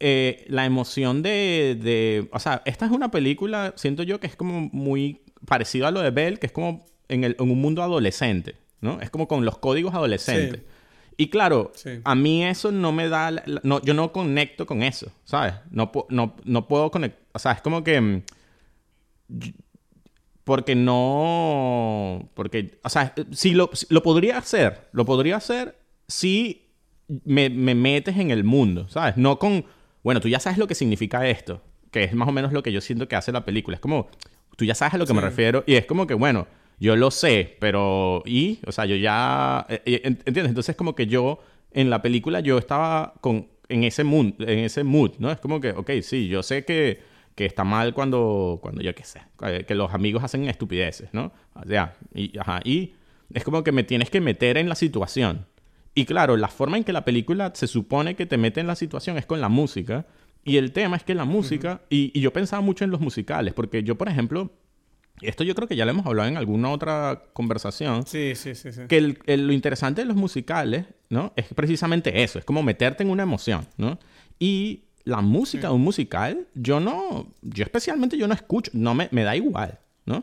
eh, 0.00 0.44
la 0.48 0.64
emoción 0.64 1.22
de, 1.22 1.76
de, 1.80 2.28
o 2.32 2.38
sea, 2.38 2.62
esta 2.64 2.86
es 2.86 2.92
una 2.92 3.10
película, 3.10 3.72
siento 3.76 4.04
yo 4.04 4.20
que 4.20 4.28
es 4.28 4.36
como 4.36 4.68
muy 4.72 5.22
parecido 5.44 5.88
a 5.88 5.90
lo 5.90 6.00
de 6.00 6.10
Bell, 6.12 6.38
que 6.38 6.46
es 6.46 6.52
como 6.52 6.86
en, 7.08 7.24
el, 7.24 7.36
en 7.38 7.50
un 7.50 7.60
mundo 7.60 7.82
adolescente, 7.82 8.54
¿no? 8.80 9.00
Es 9.00 9.10
como 9.10 9.26
con 9.28 9.44
los 9.44 9.58
códigos 9.58 9.94
adolescentes. 9.94 10.62
Y 11.16 11.30
claro, 11.30 11.72
Sí. 11.74 12.00
a 12.04 12.14
mí 12.14 12.44
eso 12.44 12.70
no 12.70 12.92
me 12.92 13.08
da, 13.08 13.30
la- 13.32 13.42
la- 13.46 13.60
no, 13.64 13.80
yo 13.82 13.92
no 13.94 14.12
conecto 14.12 14.66
con 14.66 14.82
eso, 14.82 15.10
¿sabes? 15.24 15.54
No, 15.70 15.90
no, 16.10 16.36
no 16.44 16.68
puedo 16.68 16.90
conectar, 16.90 17.20
o 17.32 17.38
sea, 17.38 17.52
es 17.52 17.60
como 17.60 17.82
que... 17.82 18.00
mm, 18.00 18.22
Porque 20.44 20.74
no... 20.74 22.28
Porque, 22.34 22.78
o 22.82 22.88
sea, 22.88 23.14
si 23.32 23.52
lo, 23.52 23.68
si- 23.74 23.86
lo 23.90 24.02
podría 24.02 24.38
hacer, 24.38 24.88
lo 24.92 25.04
podría 25.04 25.36
hacer 25.36 25.76
si 26.06 26.68
me, 27.24 27.50
me 27.50 27.74
metes 27.74 28.16
en 28.16 28.30
el 28.30 28.44
mundo, 28.44 28.88
¿sabes? 28.88 29.16
No 29.18 29.38
con, 29.38 29.66
bueno, 30.02 30.20
tú 30.20 30.28
ya 30.28 30.40
sabes 30.40 30.58
lo 30.58 30.66
que 30.66 30.74
significa 30.74 31.28
esto, 31.28 31.60
que 31.90 32.04
es 32.04 32.14
más 32.14 32.28
o 32.28 32.32
menos 32.32 32.52
lo 32.52 32.62
que 32.62 32.72
yo 32.72 32.80
siento 32.80 33.08
que 33.08 33.16
hace 33.16 33.30
la 33.32 33.44
película. 33.44 33.74
Es 33.74 33.80
como, 33.80 34.08
tú 34.56 34.64
ya 34.64 34.74
sabes 34.74 34.94
a 34.94 34.98
lo 34.98 35.04
que 35.06 35.12
me 35.12 35.20
Sí. 35.20 35.26
refiero 35.26 35.64
y 35.66 35.74
es 35.74 35.84
como 35.84 36.06
que, 36.06 36.14
bueno, 36.14 36.46
yo 36.80 36.96
lo 36.96 37.10
sé, 37.10 37.56
pero 37.60 38.22
¿y? 38.26 38.58
O 38.66 38.72
sea, 38.72 38.86
yo 38.86 38.96
ya, 38.96 39.66
eh, 39.68 39.82
eh, 39.84 40.02
ent- 40.04 40.22
¿entiendes? 40.26 40.48
Entonces 40.48 40.76
como 40.76 40.94
que 40.94 41.06
yo, 41.06 41.40
en 41.72 41.90
la 41.90 42.02
película, 42.02 42.40
yo 42.40 42.58
estaba 42.58 43.14
con, 43.20 43.48
en 43.68 43.84
ese 43.84 44.04
mood, 44.04 44.34
en 44.40 44.60
ese 44.60 44.84
mood, 44.84 45.12
¿no? 45.18 45.30
Es 45.30 45.38
como 45.40 45.60
que, 45.60 45.70
ok, 45.72 45.90
sí, 46.02 46.28
yo 46.28 46.42
sé 46.42 46.64
que, 46.64 47.00
que 47.34 47.46
está 47.46 47.64
mal 47.64 47.94
cuando, 47.94 48.58
cuando 48.62 48.80
yo 48.82 48.94
qué 48.94 49.04
sé, 49.04 49.20
eh, 49.42 49.64
que 49.66 49.74
los 49.74 49.92
amigos 49.92 50.22
hacen 50.24 50.48
estupideces, 50.48 51.10
¿no? 51.12 51.32
O 51.54 51.64
sea, 51.66 51.96
y, 52.14 52.36
ajá, 52.38 52.60
y 52.64 52.94
es 53.34 53.44
como 53.44 53.62
que 53.64 53.72
me 53.72 53.84
tienes 53.84 54.10
que 54.10 54.20
meter 54.20 54.56
en 54.56 54.68
la 54.68 54.74
situación. 54.74 55.46
Y 55.94 56.04
claro, 56.04 56.36
la 56.36 56.48
forma 56.48 56.76
en 56.76 56.84
que 56.84 56.92
la 56.92 57.04
película 57.04 57.50
se 57.54 57.66
supone 57.66 58.14
que 58.14 58.24
te 58.26 58.38
mete 58.38 58.60
en 58.60 58.66
la 58.68 58.76
situación 58.76 59.18
es 59.18 59.26
con 59.26 59.40
la 59.40 59.48
música. 59.48 60.06
Y 60.44 60.56
el 60.56 60.72
tema 60.72 60.96
es 60.96 61.02
que 61.02 61.14
la 61.14 61.24
música, 61.24 61.82
y, 61.90 62.12
y 62.14 62.20
yo 62.20 62.32
pensaba 62.32 62.62
mucho 62.62 62.84
en 62.84 62.90
los 62.90 63.00
musicales, 63.00 63.52
porque 63.52 63.82
yo, 63.82 63.98
por 63.98 64.08
ejemplo, 64.08 64.50
esto 65.22 65.44
yo 65.44 65.54
creo 65.54 65.68
que 65.68 65.76
ya 65.76 65.84
lo 65.84 65.90
hemos 65.90 66.06
hablado 66.06 66.28
en 66.28 66.36
alguna 66.36 66.70
otra 66.70 67.22
conversación, 67.32 68.06
Sí, 68.06 68.34
sí, 68.34 68.54
sí. 68.54 68.72
sí. 68.72 68.82
que 68.88 68.96
el- 68.98 69.18
el- 69.26 69.46
lo 69.46 69.52
interesante 69.52 70.02
de 70.02 70.06
los 70.06 70.16
musicales, 70.16 70.84
¿no? 71.10 71.32
Es 71.36 71.46
precisamente 71.54 72.22
eso, 72.22 72.38
es 72.38 72.44
como 72.44 72.62
meterte 72.62 73.02
en 73.02 73.10
una 73.10 73.22
emoción, 73.22 73.66
¿no? 73.76 73.98
Y 74.38 74.84
la 75.04 75.20
música 75.20 75.68
de 75.68 75.74
un 75.74 75.82
musical, 75.82 76.46
yo 76.54 76.80
no, 76.80 77.32
yo 77.42 77.64
especialmente 77.64 78.16
yo 78.18 78.28
no 78.28 78.34
escucho, 78.34 78.70
no 78.74 78.94
me, 78.94 79.08
me 79.10 79.24
da 79.24 79.34
igual, 79.36 79.78
¿no? 80.04 80.22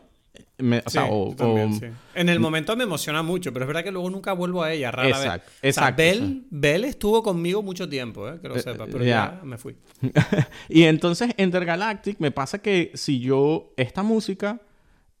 Me- 0.58 0.82
o 0.86 0.90
sea, 0.90 1.02
Sí, 1.04 1.08
o- 1.12 1.30
yo 1.30 1.36
también, 1.36 1.68
o- 1.72 1.78
sí. 1.78 1.86
En 2.14 2.28
el 2.30 2.40
momento 2.40 2.74
me 2.76 2.84
emociona 2.84 3.22
mucho, 3.22 3.52
pero 3.52 3.64
es 3.64 3.66
verdad 3.66 3.84
que 3.84 3.90
luego 3.90 4.08
nunca 4.10 4.32
vuelvo 4.32 4.62
a 4.62 4.72
ella, 4.72 4.90
rara 4.90 5.08
Exacto, 5.08 5.46
vez. 5.50 5.58
exacto, 5.70 5.92
O 5.92 5.96
sea, 5.96 6.04
Bell, 6.04 6.18
sí. 6.18 6.46
Bell 6.50 6.84
estuvo 6.84 7.22
conmigo 7.22 7.62
mucho 7.62 7.88
tiempo, 7.88 8.28
¿eh? 8.28 8.38
que 8.40 8.48
lo 8.48 8.56
Eh, 8.56 8.60
sepas, 8.60 8.88
pero 8.90 9.04
ya. 9.04 9.38
ya 9.40 9.44
me 9.44 9.58
fui. 9.58 9.76
y 10.68 10.84
entonces 10.84 11.30
Intergalactic 11.36 12.18
me 12.20 12.30
pasa 12.30 12.58
que 12.60 12.90
si 12.94 13.18
yo, 13.20 13.72
esta 13.76 14.02
música, 14.02 14.60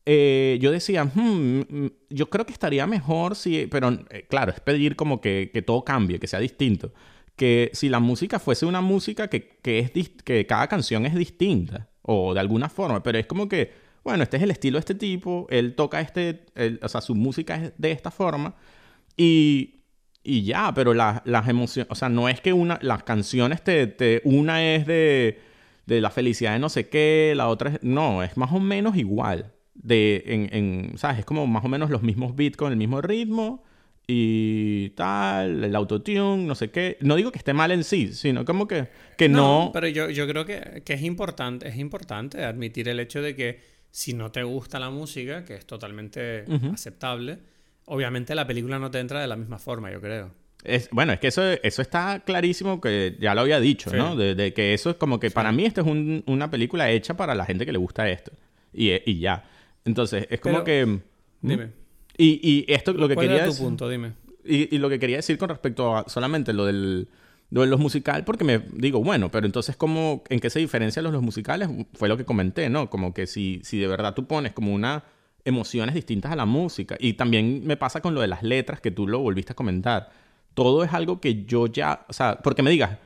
eh, 0.06 0.58
yo 0.60 0.70
decía, 0.72 1.04
"Hmm, 1.04 1.60
mm, 1.68 1.90
yo 2.10 2.30
creo 2.30 2.46
que 2.46 2.52
estaría 2.52 2.86
mejor 2.86 3.36
si, 3.36 3.66
pero 3.66 3.90
eh, 4.10 4.26
claro, 4.28 4.52
es 4.52 4.60
pedir 4.60 4.96
como 4.96 5.20
que, 5.20 5.50
que 5.52 5.62
todo 5.62 5.84
cambie, 5.84 6.18
que 6.20 6.26
sea 6.28 6.40
distinto. 6.40 6.92
Que 7.36 7.70
si 7.74 7.88
la 7.88 8.00
música 8.00 8.38
fuese 8.38 8.64
una 8.66 8.80
música 8.80 9.28
que, 9.28 9.58
que 9.62 9.78
es 9.80 9.90
que 10.24 10.46
cada 10.46 10.68
canción 10.68 11.04
es 11.06 11.14
distinta, 11.14 11.90
o 12.02 12.32
de 12.34 12.40
alguna 12.40 12.68
forma, 12.68 13.02
pero 13.02 13.18
es 13.18 13.26
como 13.26 13.48
que, 13.48 13.72
bueno, 14.04 14.22
este 14.22 14.36
es 14.38 14.42
el 14.44 14.50
estilo 14.52 14.76
de 14.78 14.80
este 14.80 14.94
tipo, 14.94 15.46
él 15.50 15.74
toca 15.74 16.00
este, 16.00 16.46
o 16.82 16.88
sea, 16.88 17.00
su 17.00 17.14
música 17.14 17.56
es 17.56 17.72
de 17.76 17.90
esta 17.92 18.10
forma, 18.10 18.54
y, 19.16 19.82
y 20.22 20.42
ya, 20.44 20.72
pero 20.74 20.94
la- 20.94 21.22
las 21.26 21.48
emociones, 21.48 21.88
o 21.90 21.94
sea, 21.94 22.08
no 22.08 22.28
es 22.28 22.40
que 22.40 22.52
una, 22.52 22.78
las 22.82 23.02
canciones 23.04 23.62
te, 23.62 23.86
te- 23.86 24.20
una 24.24 24.64
es 24.74 24.86
de, 24.86 25.38
de 25.86 26.00
la 26.00 26.10
felicidad 26.10 26.52
de 26.52 26.58
no 26.58 26.68
sé 26.68 26.88
qué, 26.88 27.34
la 27.36 27.48
otra 27.48 27.70
es, 27.70 27.82
no, 27.82 28.22
es 28.22 28.36
más 28.36 28.52
o 28.52 28.60
menos 28.60 28.96
igual, 28.96 29.52
de, 29.82 30.22
en, 30.26 30.48
en, 30.52 30.98
¿sabes? 30.98 31.20
Es 31.20 31.24
como 31.24 31.46
más 31.46 31.64
o 31.64 31.68
menos 31.68 31.90
los 31.90 32.02
mismos 32.02 32.34
beats 32.36 32.56
con 32.56 32.72
el 32.72 32.78
mismo 32.78 33.00
ritmo 33.00 33.62
y 34.08 34.90
tal, 34.90 35.64
el 35.64 35.74
autotune, 35.74 36.44
no 36.44 36.54
sé 36.54 36.70
qué. 36.70 36.96
No 37.00 37.16
digo 37.16 37.32
que 37.32 37.38
esté 37.38 37.52
mal 37.52 37.70
en 37.72 37.82
sí, 37.84 38.12
sino 38.12 38.44
como 38.44 38.68
que, 38.68 38.88
que 39.18 39.28
no... 39.28 39.70
Pero 39.72 39.88
yo, 39.88 40.10
yo 40.10 40.26
creo 40.28 40.44
que, 40.46 40.82
que 40.84 40.92
es 40.94 41.02
importante, 41.02 41.68
es 41.68 41.76
importante 41.76 42.44
admitir 42.44 42.88
el 42.88 43.00
hecho 43.00 43.20
de 43.20 43.34
que 43.34 43.60
si 43.90 44.12
no 44.14 44.30
te 44.30 44.42
gusta 44.42 44.78
la 44.78 44.90
música, 44.90 45.44
que 45.44 45.54
es 45.54 45.66
totalmente 45.66 46.44
aceptable, 46.72 47.38
obviamente 47.86 48.34
la 48.34 48.46
película 48.46 48.78
no 48.78 48.90
te 48.90 49.00
entra 49.00 49.20
de 49.20 49.26
la 49.26 49.36
misma 49.36 49.58
forma, 49.58 49.90
yo 49.90 50.00
creo. 50.00 50.30
Es, 50.64 50.88
bueno, 50.90 51.12
es 51.12 51.20
que 51.20 51.28
eso, 51.28 51.42
eso 51.62 51.82
está 51.82 52.20
clarísimo 52.24 52.80
que 52.80 53.16
ya 53.20 53.34
lo 53.34 53.42
había 53.42 53.60
dicho, 53.60 53.90
Sí. 53.90 53.96
¿no? 53.96 54.16
De, 54.16 54.34
de 54.34 54.52
que 54.52 54.74
eso 54.74 54.90
es 54.90 54.96
como 54.96 55.18
que 55.20 55.30
para 55.30 55.52
mí 55.52 55.64
esto 55.64 55.80
es 55.82 55.86
un- 55.86 56.22
una 56.26 56.50
película 56.50 56.90
hecha 56.90 57.16
para 57.16 57.34
la 57.34 57.44
gente 57.46 57.64
que 57.66 57.72
le 57.72 57.78
gusta 57.78 58.08
esto. 58.08 58.32
Y, 58.72 58.90
y 59.10 59.18
ya. 59.20 59.44
Entonces, 59.86 60.26
es 60.28 60.40
como 60.40 60.62
Pero- 60.62 60.64
que... 60.64 61.00
Dime. 61.40 61.70
Y, 62.18 62.40
y 62.42 62.64
esto 62.72 62.92
lo 62.92 63.08
que 63.08 63.14
¿Cuál 63.14 63.26
quería 63.26 63.36
era 63.42 63.46
tu 63.46 63.52
decir- 63.52 63.64
punto? 63.64 63.88
Dime. 63.88 64.12
Y, 64.44 64.74
y 64.74 64.78
lo 64.78 64.88
que 64.90 64.98
quería 64.98 65.16
decir 65.16 65.38
con 65.38 65.48
respecto 65.48 65.96
a 65.96 66.04
solamente 66.08 66.52
lo 66.52 66.66
del 66.66 67.08
lo 67.48 67.60
de 67.60 67.68
los 67.68 67.78
musicales, 67.78 68.24
porque 68.24 68.42
me 68.42 68.58
digo, 68.72 69.00
bueno, 69.04 69.30
pero 69.30 69.46
entonces, 69.46 69.76
¿cómo, 69.76 70.24
¿en 70.30 70.40
qué 70.40 70.50
se 70.50 70.58
diferencian 70.58 71.04
los, 71.04 71.12
los 71.12 71.22
musicales? 71.22 71.68
Fue 71.94 72.08
lo 72.08 72.16
que 72.16 72.24
comenté, 72.24 72.68
¿no? 72.68 72.90
Como 72.90 73.14
que 73.14 73.28
si, 73.28 73.60
si 73.62 73.78
de 73.78 73.86
verdad 73.86 74.14
tú 74.14 74.26
pones 74.26 74.52
como 74.52 74.74
una 74.74 75.04
emociones 75.44 75.94
distintas 75.94 76.32
a 76.32 76.36
la 76.36 76.44
música. 76.44 76.96
Y 76.98 77.12
también 77.12 77.62
me 77.64 77.76
pasa 77.76 78.00
con 78.00 78.14
lo 78.16 78.20
de 78.20 78.26
las 78.26 78.42
letras, 78.42 78.80
que 78.80 78.90
tú 78.90 79.06
lo 79.06 79.20
volviste 79.20 79.52
a 79.52 79.54
comentar. 79.54 80.10
Todo 80.54 80.82
es 80.82 80.92
algo 80.92 81.20
que 81.20 81.44
yo 81.44 81.68
ya, 81.68 82.04
o 82.08 82.12
sea, 82.12 82.36
porque 82.42 82.64
me 82.64 82.70
digas, 82.70 82.98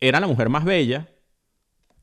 era 0.00 0.20
la 0.20 0.28
mujer 0.28 0.48
más 0.48 0.64
bella, 0.64 1.08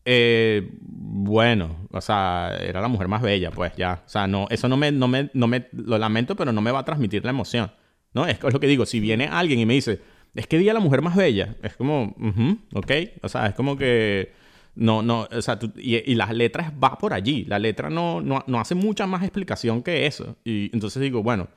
eh, 0.06 0.70
bueno, 0.82 1.88
o 1.92 2.00
sea, 2.00 2.56
era 2.62 2.80
la 2.80 2.88
mujer 2.88 3.08
más 3.08 3.22
bella, 3.22 3.52
pues 3.52 3.76
ya. 3.76 4.04
O 4.06 4.10
sea, 4.10 4.28
no, 4.28 4.48
eso 4.52 4.70
no 4.70 4.78
me, 4.78 4.92
no 4.92 5.08
me, 5.08 5.32
no 5.34 5.48
me, 5.48 5.68
lo 5.74 5.98
lamento, 5.98 6.36
pero 6.36 6.52
no 6.52 6.62
me 6.62 6.72
va 6.72 6.80
a 6.80 6.86
transmitir 6.86 7.24
la 7.24 7.32
emoción. 7.32 7.72
¿No? 8.14 8.28
Es, 8.28 8.42
lo 8.42 8.60
que 8.60 8.68
digo, 8.68 8.86
si 8.86 9.00
viene 9.00 9.28
alguien 9.28 9.60
y 9.60 9.66
me 9.66 9.74
dice, 9.74 10.00
es 10.36 10.48
que 10.48 10.58
vi 10.58 10.70
a 10.70 10.74
la 10.74 10.80
mujer 10.80 11.02
más 11.02 11.16
bella, 11.16 11.56
es 11.64 11.76
como, 11.76 12.16
ujú, 12.18 12.60
ok. 12.74 12.92
O 13.24 13.30
sea, 13.30 13.48
es 13.48 13.56
como 13.56 13.76
que, 13.76 14.32
no, 14.76 15.02
no, 15.02 15.28
o 15.30 15.42
sea, 15.42 15.60
y, 15.76 16.12
y 16.12 16.16
las 16.16 16.32
letras 16.34 16.72
va 16.82 16.98
por 16.98 17.14
allí. 17.14 17.44
La 17.46 17.60
letra 17.60 17.90
no, 17.90 18.22
no, 18.22 18.44
no 18.48 18.60
hace 18.60 18.76
mucha 18.76 19.08
más 19.08 19.24
explicación 19.24 19.82
que 19.84 20.06
eso. 20.06 20.38
Y 20.46 20.70
entonces 20.72 21.02
digo, 21.02 21.24
bueno, 21.24 21.50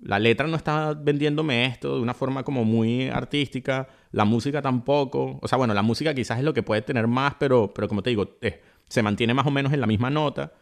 la 0.00 0.18
letra 0.18 0.46
no 0.46 0.56
está 0.56 0.94
vendiéndome 0.94 1.66
esto 1.66 1.96
de 1.96 2.02
una 2.02 2.14
forma 2.14 2.42
como 2.44 2.64
muy 2.64 3.08
artística, 3.08 3.88
la 4.12 4.24
música 4.24 4.60
tampoco. 4.62 5.38
O 5.42 5.48
sea, 5.48 5.58
bueno, 5.58 5.74
la 5.74 5.82
música 5.82 6.14
quizás 6.14 6.38
es 6.38 6.44
lo 6.44 6.54
que 6.54 6.62
puede 6.62 6.82
tener 6.82 7.06
más, 7.06 7.34
pero, 7.38 7.72
pero 7.72 7.88
como 7.88 8.02
te 8.02 8.10
digo, 8.10 8.36
eh, 8.42 8.60
se 8.88 9.02
mantiene 9.02 9.34
más 9.34 9.46
o 9.46 9.50
menos 9.50 9.72
en 9.72 9.80
la 9.80 9.86
misma 9.86 10.10
nota. 10.10 10.52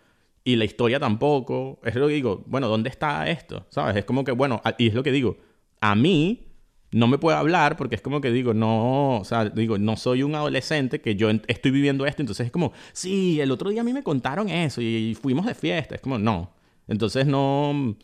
Y 0.44 0.56
la 0.56 0.64
historia 0.64 1.00
tampoco. 1.00 1.80
Es 1.84 1.94
lo 1.94 2.06
que 2.06 2.14
digo, 2.14 2.44
bueno, 2.46 2.68
¿dónde 2.68 2.90
está 2.90 3.28
esto? 3.28 3.66
¿Sabes? 3.70 3.96
Es 3.96 4.04
como 4.04 4.24
que, 4.24 4.32
bueno, 4.32 4.62
y 4.78 4.88
es 4.88 4.94
lo 4.94 5.02
que 5.02 5.10
digo, 5.10 5.38
a 5.80 5.94
mí 5.94 6.48
no 6.92 7.08
me 7.08 7.18
puede 7.18 7.36
hablar 7.36 7.76
porque 7.76 7.96
es 7.96 8.00
como 8.00 8.20
que 8.20 8.30
digo, 8.30 8.54
no, 8.54 9.18
o 9.18 9.24
sea, 9.24 9.46
digo, 9.46 9.78
no 9.78 9.96
soy 9.96 10.22
un 10.22 10.36
adolescente 10.36 11.00
que 11.00 11.16
yo 11.16 11.28
estoy 11.48 11.72
viviendo 11.72 12.06
esto, 12.06 12.22
entonces 12.22 12.46
es 12.46 12.52
como, 12.52 12.72
sí, 12.92 13.40
el 13.40 13.50
otro 13.50 13.70
día 13.70 13.80
a 13.80 13.84
mí 13.84 13.92
me 13.92 14.04
contaron 14.04 14.48
eso 14.48 14.80
y 14.80 15.16
fuimos 15.20 15.44
de 15.44 15.54
fiesta, 15.54 15.96
es 15.96 16.00
como, 16.00 16.18
no. 16.18 16.52
Entonces 16.86 17.26
no, 17.26 17.96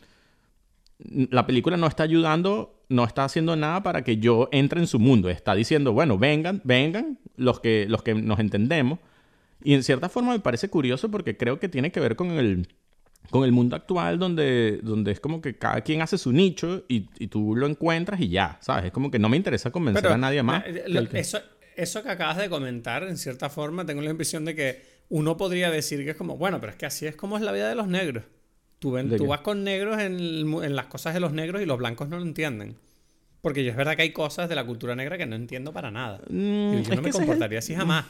la 1.29 1.45
película 1.47 1.77
no 1.77 1.87
está 1.87 2.03
ayudando, 2.03 2.79
no 2.89 3.03
está 3.05 3.23
haciendo 3.25 3.55
nada 3.55 3.83
para 3.83 4.03
que 4.03 4.17
yo 4.17 4.49
entre 4.51 4.79
en 4.79 4.87
su 4.87 4.99
mundo. 4.99 5.29
Está 5.29 5.55
diciendo, 5.55 5.93
bueno, 5.93 6.17
vengan, 6.17 6.61
vengan 6.63 7.19
los 7.37 7.59
que, 7.59 7.85
los 7.87 8.03
que 8.03 8.13
nos 8.15 8.39
entendemos. 8.39 8.99
Y 9.63 9.73
en 9.73 9.83
cierta 9.83 10.09
forma 10.09 10.31
me 10.33 10.39
parece 10.39 10.69
curioso 10.69 11.09
porque 11.11 11.37
creo 11.37 11.59
que 11.59 11.69
tiene 11.69 11.91
que 11.91 11.99
ver 11.99 12.15
con 12.15 12.31
el, 12.31 12.67
con 13.29 13.43
el 13.43 13.51
mundo 13.51 13.75
actual 13.75 14.17
donde, 14.19 14.79
donde 14.83 15.11
es 15.11 15.19
como 15.19 15.41
que 15.41 15.55
cada 15.55 15.81
quien 15.81 16.01
hace 16.01 16.17
su 16.17 16.31
nicho 16.31 16.83
y, 16.87 17.07
y 17.19 17.27
tú 17.27 17.55
lo 17.55 17.67
encuentras 17.67 18.19
y 18.19 18.29
ya, 18.29 18.57
¿sabes? 18.61 18.85
Es 18.85 18.91
como 18.91 19.11
que 19.11 19.19
no 19.19 19.29
me 19.29 19.37
interesa 19.37 19.69
convencer 19.71 20.03
a 20.13 20.17
nadie 20.17 20.43
más. 20.43 20.63
eh, 20.65 20.83
lo- 20.87 21.07
que- 21.07 21.19
eso, 21.19 21.39
eso 21.75 22.03
que 22.03 22.09
acabas 22.09 22.37
de 22.37 22.49
comentar, 22.49 23.03
en 23.03 23.17
cierta 23.17 23.49
forma, 23.49 23.85
tengo 23.85 24.01
la 24.01 24.09
impresión 24.09 24.45
de 24.45 24.55
que 24.55 24.81
uno 25.09 25.37
podría 25.37 25.69
decir 25.69 26.03
que 26.03 26.11
es 26.11 26.15
como, 26.17 26.37
bueno, 26.37 26.59
pero 26.59 26.71
es 26.71 26.77
que 26.77 26.85
así 26.85 27.05
es 27.05 27.15
como 27.15 27.37
es 27.37 27.43
la 27.43 27.51
vida 27.51 27.69
de 27.69 27.75
los 27.75 27.87
negros. 27.87 28.23
Tú, 28.81 28.93
ven, 28.93 29.15
tú 29.15 29.27
vas 29.27 29.41
con 29.41 29.63
negros 29.63 29.99
en, 29.99 30.19
en, 30.19 30.75
las 30.75 30.87
cosas 30.87 31.13
de 31.13 31.19
los 31.19 31.33
negros 31.33 31.61
y 31.61 31.67
los 31.67 31.77
blancos 31.77 32.09
no 32.09 32.17
lo 32.17 32.23
entienden. 32.23 32.75
Porque 33.39 33.63
yo 33.63 33.69
es 33.69 33.77
verdad 33.77 33.95
que 33.95 34.01
hay 34.01 34.11
cosas 34.11 34.49
de 34.49 34.55
la 34.55 34.65
cultura 34.65 34.95
negra 34.95 35.19
que 35.19 35.27
no 35.27 35.35
entiendo 35.35 35.71
para 35.71 35.91
nada. 35.91 36.19
Mm, 36.27 36.81
yo 36.81 36.95
no 36.95 37.01
me 37.03 37.11
comportaría 37.11 37.59
así 37.59 37.75
jamás. 37.75 38.05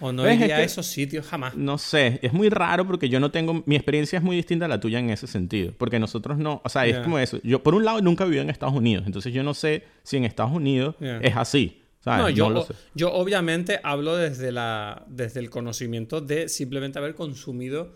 O 0.00 0.10
no 0.10 0.28
iría 0.28 0.56
a 0.56 0.62
esos 0.62 0.86
sitios 0.86 1.26
jamás. 1.26 1.54
No 1.54 1.78
sé, 1.78 2.18
es 2.22 2.32
muy 2.32 2.48
raro 2.48 2.84
porque 2.88 3.08
yo 3.08 3.20
no 3.20 3.30
tengo. 3.30 3.62
Mi 3.66 3.76
experiencia 3.76 4.16
es 4.16 4.24
muy 4.24 4.34
distinta 4.34 4.64
a 4.64 4.68
la 4.68 4.80
tuya 4.80 4.98
en 4.98 5.10
ese 5.10 5.28
sentido. 5.28 5.74
Porque 5.78 6.00
nosotros 6.00 6.38
no. 6.38 6.60
O 6.64 6.68
sea, 6.68 6.86
es 6.86 6.98
como 6.98 7.20
eso. 7.20 7.38
Yo, 7.44 7.62
por 7.62 7.76
un 7.76 7.84
lado, 7.84 8.00
nunca 8.00 8.24
vivido 8.24 8.42
en 8.42 8.50
Estados 8.50 8.74
Unidos. 8.74 9.04
Entonces, 9.06 9.32
yo 9.32 9.44
no 9.44 9.54
sé 9.54 9.84
si 10.02 10.16
en 10.16 10.24
Estados 10.24 10.52
Unidos 10.52 10.96
es 10.98 11.36
así. 11.36 11.82
No, 12.04 12.28
yo, 12.30 12.50
lo 12.50 12.64
sé. 12.64 12.74
yo 12.94 13.12
obviamente 13.12 13.78
hablo 13.84 14.16
desde, 14.16 14.50
la, 14.50 15.04
desde 15.06 15.38
el 15.38 15.50
conocimiento 15.50 16.20
de 16.20 16.48
simplemente 16.48 16.98
haber 16.98 17.14
consumido 17.14 17.92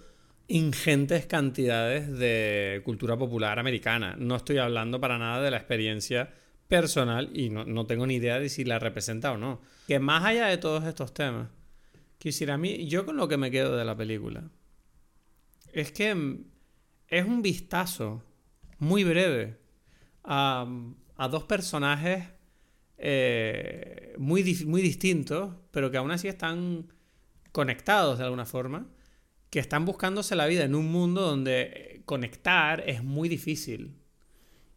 ingentes 0.48 1.26
cantidades 1.26 2.10
de 2.12 2.82
cultura 2.84 3.16
popular 3.16 3.58
americana. 3.58 4.16
No 4.18 4.36
estoy 4.36 4.58
hablando 4.58 5.00
para 5.00 5.18
nada 5.18 5.42
de 5.42 5.50
la 5.50 5.56
experiencia 5.56 6.32
personal 6.68 7.30
y 7.34 7.50
no, 7.50 7.64
no 7.64 7.86
tengo 7.86 8.06
ni 8.06 8.16
idea 8.16 8.38
de 8.38 8.48
si 8.48 8.64
la 8.64 8.78
representa 8.78 9.32
o 9.32 9.38
no. 9.38 9.60
Que 9.86 9.98
más 9.98 10.24
allá 10.24 10.46
de 10.46 10.58
todos 10.58 10.84
estos 10.84 11.14
temas 11.14 11.48
Quisiera 12.24 12.54
a 12.54 12.56
mí, 12.56 12.86
yo 12.86 13.04
con 13.04 13.18
lo 13.18 13.28
que 13.28 13.36
me 13.36 13.50
quedo 13.50 13.76
de 13.76 13.84
la 13.84 13.94
película, 13.94 14.48
es 15.74 15.92
que 15.92 16.14
mm, 16.14 16.44
es 17.08 17.26
un 17.26 17.42
vistazo 17.42 18.24
muy 18.78 19.04
breve 19.04 19.58
a, 20.22 20.66
dos 21.30 21.44
personajes 21.44 22.24
eh, 22.96 24.14
muy, 24.16 24.42
muy 24.64 24.80
distintos, 24.80 25.54
pero 25.70 25.90
que 25.90 25.98
aún 25.98 26.12
así 26.12 26.26
están 26.26 26.90
conectados 27.52 28.16
de 28.16 28.24
alguna 28.24 28.46
forma, 28.46 28.86
que 29.54 29.60
están 29.60 29.84
buscándose 29.84 30.34
la 30.34 30.46
vida 30.46 30.64
en 30.64 30.74
un 30.74 30.90
mundo 30.90 31.20
donde 31.20 31.60
eh, 31.62 32.02
conectar 32.04 32.82
es 32.88 33.04
muy 33.04 33.28
difícil. 33.28 33.94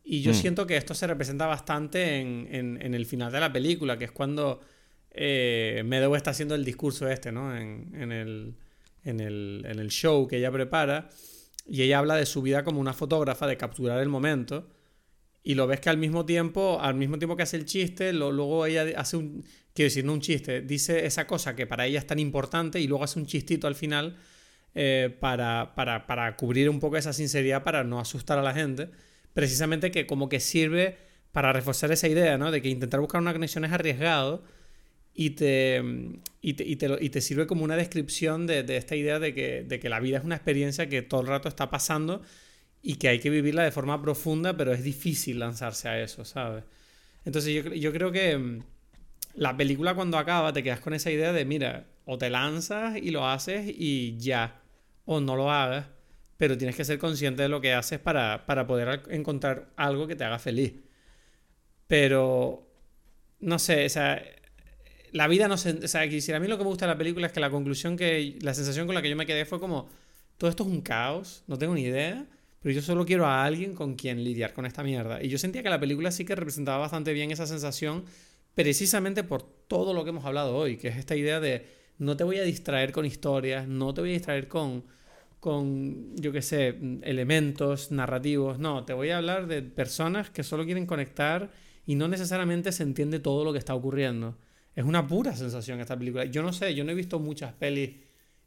Y 0.04 0.22
yo 0.22 0.34
mm. 0.34 0.36
siento 0.36 0.68
que 0.68 0.78
esto 0.78 0.94
se 0.94 1.08
representa 1.08 1.48
bastante 1.48 2.20
en, 2.20 2.48
en, 2.80 2.94
el 2.94 3.08
final 3.08 3.32
de 3.32 3.40
la 3.40 3.52
película, 3.52 3.98
que 3.98 4.06
es 4.06 4.12
cuando 4.12 4.62
eh, 5.10 5.82
Meadow 5.84 6.14
está 6.14 6.30
haciendo 6.30 6.54
el 6.54 6.64
discurso 6.64 7.10
este, 7.10 7.32
¿no? 7.32 7.58
En, 7.58 7.92
en, 7.96 8.12
el, 8.12 8.54
en, 9.04 9.20
el, 9.20 9.66
en, 9.68 9.80
el, 9.80 9.90
show 9.90 10.28
que 10.28 10.38
ella 10.38 10.52
prepara. 10.52 11.10
Y 11.66 11.82
ella 11.82 11.98
habla 11.98 12.14
de 12.14 12.28
su 12.28 12.44
vida 12.44 12.64
como 12.64 12.80
una 12.80 12.94
fotógrafa, 12.94 13.48
de 13.48 13.58
capturar 13.58 14.00
el 14.00 14.10
momento. 14.10 14.70
Y 15.42 15.56
lo 15.56 15.66
ves 15.66 15.80
que 15.80 15.90
al 15.90 15.98
mismo 15.98 16.24
tiempo, 16.24 16.80
al 16.80 16.94
mismo 16.94 17.18
tiempo 17.18 17.36
que 17.36 17.42
hace 17.42 17.58
el 17.58 17.66
chiste, 17.66 18.14
lo, 18.14 18.32
luego 18.32 18.68
ella 18.68 18.86
hace 18.96 19.18
un. 19.18 19.44
Quiero 19.74 19.88
decir, 19.88 20.06
no 20.06 20.14
un 20.14 20.22
chiste, 20.22 20.62
dice 20.62 21.08
esa 21.08 21.26
cosa 21.26 21.56
que 21.56 21.66
para 21.66 21.88
ella 21.88 21.98
es 21.98 22.06
tan 22.06 22.20
importante 22.20 22.80
y 22.80 22.86
luego 22.86 23.06
hace 23.06 23.18
un 23.18 23.26
chistito 23.26 23.66
al 23.66 23.74
final 23.74 24.18
eh, 24.76 25.16
para, 25.20 25.74
para, 25.76 26.08
para 26.08 26.36
cubrir 26.36 26.70
un 26.70 26.80
poco 26.80 26.98
esa 26.98 27.14
sinceridad, 27.14 27.64
para 27.64 27.84
no 27.84 28.00
asustar 28.00 28.38
a 28.38 28.44
la 28.44 28.54
gente. 28.54 28.90
Precisamente 29.34 29.92
que 29.92 30.06
como 30.06 30.30
que 30.30 30.40
sirve 30.40 30.98
para 31.32 31.54
reforzar 31.54 31.92
esa 31.92 32.08
idea, 32.08 32.38
¿no? 32.38 32.52
De 32.52 32.62
que 32.62 32.70
intentar 32.70 33.00
buscar 33.00 33.22
una 33.22 33.34
conexión 33.34 33.66
es 33.66 33.72
arriesgado 33.72 34.44
y 35.14 35.32
te, 35.32 35.82
y 36.42 36.54
te, 36.54 36.64
y 36.64 36.76
te, 36.76 36.98
y 37.00 37.10
te 37.10 37.22
sirve 37.22 37.48
como 37.48 37.64
una 37.64 37.76
descripción 37.76 38.46
de, 38.48 38.64
de 38.64 38.78
esta 38.78 38.96
idea 38.96 39.20
de 39.20 39.34
que, 39.34 39.64
de 39.64 39.80
que, 39.80 39.90
la 39.90 40.00
vida 40.00 40.20
es 40.20 40.24
una 40.24 40.36
experiencia 40.36 40.88
que 40.90 41.02
todo 41.02 41.22
el 41.22 41.28
rato 41.28 41.50
está 41.50 41.70
pasando 41.70 42.22
y 42.84 42.96
que 42.96 43.10
hay 43.10 43.20
que 43.20 43.32
vivirla 43.32 43.64
de 43.64 43.72
forma 43.72 44.02
profunda, 44.02 44.56
pero 44.56 44.74
es 44.74 44.84
difícil 44.84 45.40
lanzarse 45.40 45.90
a 45.90 46.02
eso, 46.02 46.24
¿sabes? 46.24 46.64
Entonces 47.26 47.54
yo, 47.54 47.74
yo 47.74 47.92
creo 47.92 48.12
que 48.12 48.38
mm, 48.38 48.64
la 49.38 49.56
película 49.56 49.94
cuando 49.94 50.18
acaba 50.18 50.52
te 50.52 50.64
quedas 50.64 50.80
con 50.80 50.96
esa 50.96 51.12
idea 51.12 51.32
de, 51.32 51.46
mira, 51.46 51.86
o 52.06 52.18
te 52.18 52.30
lanzas 52.30 52.98
y 52.98 53.12
lo 53.12 53.28
haces 53.28 53.72
y 53.78 54.18
ya, 54.18 54.62
o 55.06 55.20
no 55.20 55.36
lo 55.36 55.52
hagas, 55.52 55.86
pero 56.38 56.58
tienes 56.58 56.76
que 56.76 56.84
ser 56.84 56.98
consciente 56.98 57.44
de 57.44 57.50
lo 57.50 57.62
que 57.62 57.74
haces 57.74 58.00
para, 58.00 58.48
para 58.48 58.66
poder 58.66 59.04
encontrar 59.10 59.70
algo 59.76 60.08
que 60.08 60.16
te 60.16 60.24
haga 60.24 60.40
feliz. 60.40 60.74
Pero, 61.86 62.68
no 63.40 63.60
sé, 63.60 63.86
o 63.86 63.90
sea, 63.90 64.22
la 65.12 65.28
vida 65.28 65.48
no 65.48 65.58
se... 65.58 65.86
O 65.86 65.88
sea, 65.88 66.02
a 66.02 66.40
mí 66.40 66.48
lo 66.48 66.58
que 66.58 66.64
me 66.64 66.70
gusta 66.70 66.86
de 66.88 66.94
la 66.94 66.98
película 66.98 67.28
es 67.28 67.34
que 67.34 67.40
la 67.40 67.52
conclusión 67.52 67.96
que... 67.96 68.38
La 68.42 68.56
sensación 68.56 68.88
con 68.88 68.96
la 68.96 69.04
que 69.04 69.10
yo 69.10 69.16
me 69.16 69.28
quedé 69.28 69.46
fue 69.46 69.60
como, 69.60 69.88
todo 70.38 70.50
esto 70.50 70.64
es 70.64 70.70
un 70.70 70.82
caos, 70.82 71.44
no 71.46 71.60
tengo 71.60 71.76
ni 71.76 71.84
idea, 71.84 72.26
pero 72.62 72.74
yo 72.74 72.82
solo 72.82 73.06
quiero 73.06 73.28
a 73.28 73.46
alguien 73.46 73.76
con 73.76 73.96
quien 73.96 74.24
lidiar 74.24 74.54
con 74.54 74.66
esta 74.66 74.82
mierda. 74.84 75.24
Y 75.24 75.30
yo 75.30 75.38
sentía 75.38 75.62
que 75.62 75.70
la 75.70 75.80
película 75.80 76.10
sí 76.12 76.26
que 76.26 76.36
representaba 76.36 76.80
bastante 76.80 77.14
bien 77.14 77.30
esa 77.32 77.46
sensación, 77.46 78.06
precisamente 78.58 79.24
por 79.24 79.44
todo 79.44 79.94
lo 79.94 80.04
que 80.04 80.10
hemos 80.10 80.26
hablado 80.26 80.56
hoy, 80.56 80.78
que 80.78 80.88
es 80.88 80.98
esta 80.98 81.16
idea 81.16 81.40
de 81.40 81.68
no 82.00 82.18
te 82.18 82.24
voy 82.24 82.40
a 82.40 82.42
distraer 82.42 82.92
con 82.92 83.06
historias, 83.06 83.68
no 83.68 83.94
te 83.94 84.02
voy 84.02 84.10
a 84.10 84.14
distraer 84.14 84.48
con, 84.48 84.84
con 85.40 86.16
yo 86.16 86.32
qué 86.32 86.42
sé, 86.42 86.76
elementos 87.04 87.92
narrativos, 87.92 88.58
no, 88.58 88.84
te 88.84 88.94
voy 88.94 89.12
a 89.12 89.18
hablar 89.18 89.46
de 89.46 89.62
personas 89.62 90.32
que 90.32 90.42
solo 90.42 90.66
quieren 90.66 90.88
conectar 90.88 91.52
y 91.86 91.94
no 91.94 92.08
necesariamente 92.08 92.72
se 92.72 92.82
entiende 92.82 93.20
todo 93.20 93.46
lo 93.46 93.54
que 93.54 93.60
está 93.60 93.76
ocurriendo. 93.76 94.40
Es 94.74 94.86
una 94.86 95.06
pura 95.06 95.36
sensación 95.36 95.80
esta 95.80 95.96
película. 95.96 96.26
Yo 96.26 96.42
no 96.42 96.52
sé, 96.52 96.74
yo 96.74 96.84
no 96.84 96.92
he 96.94 96.96
visto 96.96 97.20
muchas 97.20 97.54
pelis 97.54 97.92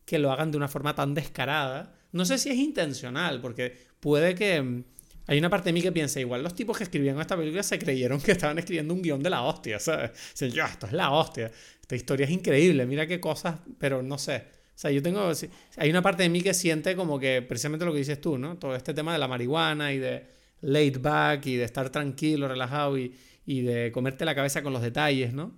que 0.04 0.18
lo 0.18 0.32
hagan 0.32 0.50
de 0.50 0.56
una 0.56 0.66
forma 0.66 0.96
tan 0.96 1.14
descarada. 1.14 1.94
No 2.10 2.24
sé 2.24 2.36
si 2.38 2.48
es 2.48 2.56
intencional, 2.56 3.40
porque 3.40 3.76
puede 4.00 4.34
que... 4.34 4.82
Hay 5.30 5.38
una 5.38 5.48
parte 5.48 5.68
de 5.68 5.72
mí 5.72 5.80
que 5.80 5.92
piensa, 5.92 6.18
igual 6.18 6.42
los 6.42 6.54
tipos 6.54 6.76
que 6.76 6.84
escribían 6.84 7.20
esta 7.20 7.36
película 7.36 7.62
se 7.62 7.78
creyeron 7.78 8.20
que 8.20 8.32
estaban 8.32 8.58
escribiendo 8.58 8.92
un 8.92 9.00
guion 9.00 9.22
de 9.22 9.30
la 9.30 9.42
hostia, 9.42 9.78
¿sabes? 9.78 10.10
Dicen, 10.32 10.50
yo, 10.50 10.64
esto 10.64 10.86
es 10.86 10.92
la 10.92 11.10
hostia. 11.10 11.50
Esta 11.80 11.94
historia 11.94 12.24
es 12.24 12.32
increíble, 12.32 12.84
mira 12.86 13.06
qué 13.06 13.20
cosas, 13.20 13.60
pero 13.78 14.02
no 14.02 14.18
sé. 14.18 14.36
O 14.38 14.78
sea, 14.80 14.90
yo 14.90 15.02
tengo... 15.02 15.30
Hay 15.76 15.90
una 15.90 16.02
parte 16.02 16.24
de 16.24 16.28
mí 16.28 16.42
que 16.42 16.52
siente 16.52 16.96
como 16.96 17.18
que 17.20 17.42
precisamente 17.42 17.84
lo 17.84 17.92
que 17.92 17.98
dices 17.98 18.20
tú, 18.20 18.38
¿no? 18.38 18.58
Todo 18.58 18.74
este 18.74 18.92
tema 18.92 19.12
de 19.12 19.18
la 19.18 19.28
marihuana 19.28 19.92
y 19.92 19.98
de 19.98 20.26
laid 20.62 20.98
back 21.00 21.46
y 21.46 21.56
de 21.56 21.64
estar 21.64 21.90
tranquilo, 21.90 22.48
relajado 22.48 22.98
y, 22.98 23.14
y 23.46 23.62
de 23.62 23.92
comerte 23.92 24.24
la 24.24 24.34
cabeza 24.34 24.62
con 24.62 24.72
los 24.72 24.82
detalles, 24.82 25.32
¿no? 25.32 25.54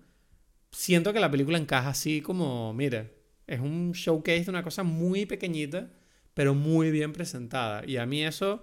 siento 0.72 1.12
que 1.12 1.20
la 1.20 1.30
película 1.30 1.58
encaja 1.58 1.90
así 1.90 2.20
como, 2.20 2.72
mira, 2.72 3.10
es 3.46 3.60
un 3.60 3.92
showcase 3.92 4.44
de 4.44 4.50
una 4.50 4.62
cosa 4.62 4.82
muy 4.82 5.26
pequeñita, 5.26 5.90
pero 6.34 6.54
muy 6.54 6.90
bien 6.90 7.12
presentada. 7.12 7.84
Y 7.86 7.98
a 7.98 8.06
mí 8.06 8.24
eso, 8.24 8.62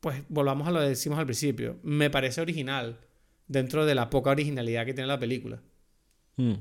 pues 0.00 0.22
volvamos 0.28 0.68
a 0.68 0.70
lo 0.70 0.80
que 0.80 0.88
decimos 0.88 1.18
al 1.18 1.26
principio, 1.26 1.78
me 1.82 2.10
parece 2.10 2.40
original 2.40 2.98
dentro 3.46 3.86
de 3.86 3.94
la 3.94 4.10
poca 4.10 4.30
originalidad 4.30 4.86
que 4.86 4.94
tiene 4.94 5.08
la 5.08 5.18
película. 5.18 5.60
Hmm. 6.36 6.54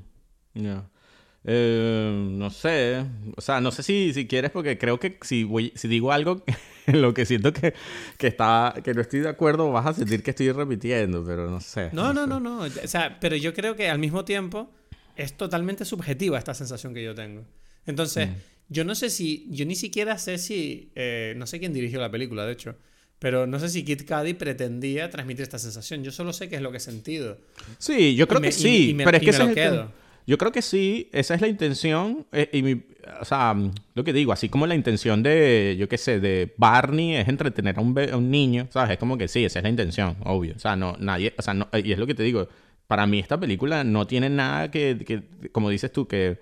Eh, 1.49 2.27
no 2.31 2.49
sé, 2.49 3.05
o 3.35 3.41
sea, 3.41 3.61
no 3.61 3.71
sé 3.71 3.83
si, 3.83 4.13
si 4.13 4.27
quieres, 4.27 4.51
porque 4.51 4.77
creo 4.77 4.99
que 4.99 5.17
si, 5.21 5.43
voy, 5.43 5.71
si 5.75 5.87
digo 5.87 6.11
algo 6.11 6.43
en 6.87 7.01
lo 7.01 7.13
que 7.13 7.25
siento 7.25 7.53
que, 7.53 7.73
que, 8.17 8.27
está, 8.27 8.73
que 8.83 8.93
no 8.93 9.01
estoy 9.01 9.21
de 9.21 9.29
acuerdo, 9.29 9.71
vas 9.71 9.85
a 9.85 9.93
sentir 9.93 10.23
que 10.23 10.31
estoy 10.31 10.51
repitiendo, 10.51 11.23
pero 11.23 11.49
no 11.49 11.61
sé. 11.61 11.89
No, 11.93 12.11
no, 12.13 12.27
no, 12.27 12.39
no, 12.39 12.61
O 12.63 12.87
sea, 12.87 13.17
pero 13.21 13.35
yo 13.35 13.53
creo 13.53 13.75
que 13.75 13.89
al 13.89 13.99
mismo 13.99 14.25
tiempo 14.25 14.69
es 15.15 15.37
totalmente 15.37 15.85
subjetiva 15.85 16.37
esta 16.37 16.53
sensación 16.53 16.93
que 16.93 17.03
yo 17.03 17.15
tengo. 17.15 17.45
Entonces, 17.85 18.29
mm. 18.29 18.33
yo 18.69 18.83
no 18.83 18.93
sé 18.95 19.09
si, 19.09 19.47
yo 19.49 19.65
ni 19.65 19.75
siquiera 19.75 20.17
sé 20.17 20.37
si, 20.37 20.91
eh, 20.95 21.33
no 21.37 21.47
sé 21.47 21.59
quién 21.59 21.71
dirigió 21.71 22.01
la 22.01 22.11
película, 22.11 22.45
de 22.45 22.51
hecho. 22.51 22.75
Pero 23.19 23.47
no 23.47 23.59
sé 23.59 23.69
si 23.69 23.83
Kid 23.83 24.01
Cudi 24.07 24.33
pretendía 24.33 25.09
transmitir 25.09 25.43
esta 25.43 25.57
sensación. 25.57 26.03
Yo 26.03 26.11
solo 26.11 26.33
sé 26.33 26.49
que 26.49 26.55
es 26.55 26.61
lo 26.61 26.71
que 26.71 26.77
he 26.77 26.81
sentido. 26.81 27.37
Sí, 27.79 28.15
yo 28.15 28.27
creo 28.27 28.41
que 28.41 28.51
sí. 28.51 28.95
pero 28.97 29.17
es 29.17 29.23
que 29.23 29.31
me 29.31 29.37
lo 29.39 29.53
quedo. 29.53 29.91
Yo 30.27 30.37
creo 30.37 30.51
que 30.51 30.61
sí, 30.61 31.09
esa 31.13 31.35
es 31.35 31.41
la 31.41 31.47
intención. 31.47 32.25
Eh, 32.33 32.49
y 32.51 32.61
mi, 32.61 32.83
o 33.21 33.25
sea, 33.25 33.55
lo 33.95 34.03
que 34.03 34.11
digo, 34.11 34.33
así 34.33 34.49
como 34.49 34.67
la 34.67 34.75
intención 34.75 35.23
de, 35.23 35.77
yo 35.79 35.87
qué 35.87 35.97
sé, 35.97 36.19
de 36.19 36.53
Barney 36.57 37.15
es 37.15 37.29
entretener 37.29 37.79
a 37.79 37.81
un, 37.81 37.97
un, 37.97 38.29
niño, 38.29 38.67
¿sabes? 38.69 38.91
Es 38.91 38.97
como 38.97 39.17
que 39.17 39.29
sí, 39.29 39.45
esa 39.45 39.59
es 39.59 39.63
la 39.63 39.69
intención, 39.69 40.17
obvio. 40.25 40.53
O 40.55 40.59
sea, 40.59 40.75
no, 40.75 40.97
nadie, 40.99 41.33
o 41.37 41.41
sea, 41.41 41.53
no, 41.53 41.69
y 41.71 41.93
es 41.93 41.97
lo 41.97 42.05
que 42.05 42.13
te 42.13 42.23
digo, 42.23 42.49
para 42.87 43.07
mí 43.07 43.19
esta 43.19 43.39
película 43.39 43.85
no 43.85 44.05
tiene 44.05 44.29
nada 44.29 44.69
que, 44.69 44.97
que, 45.05 45.23
como 45.51 45.69
dices 45.69 45.93
tú, 45.93 46.07
que 46.07 46.39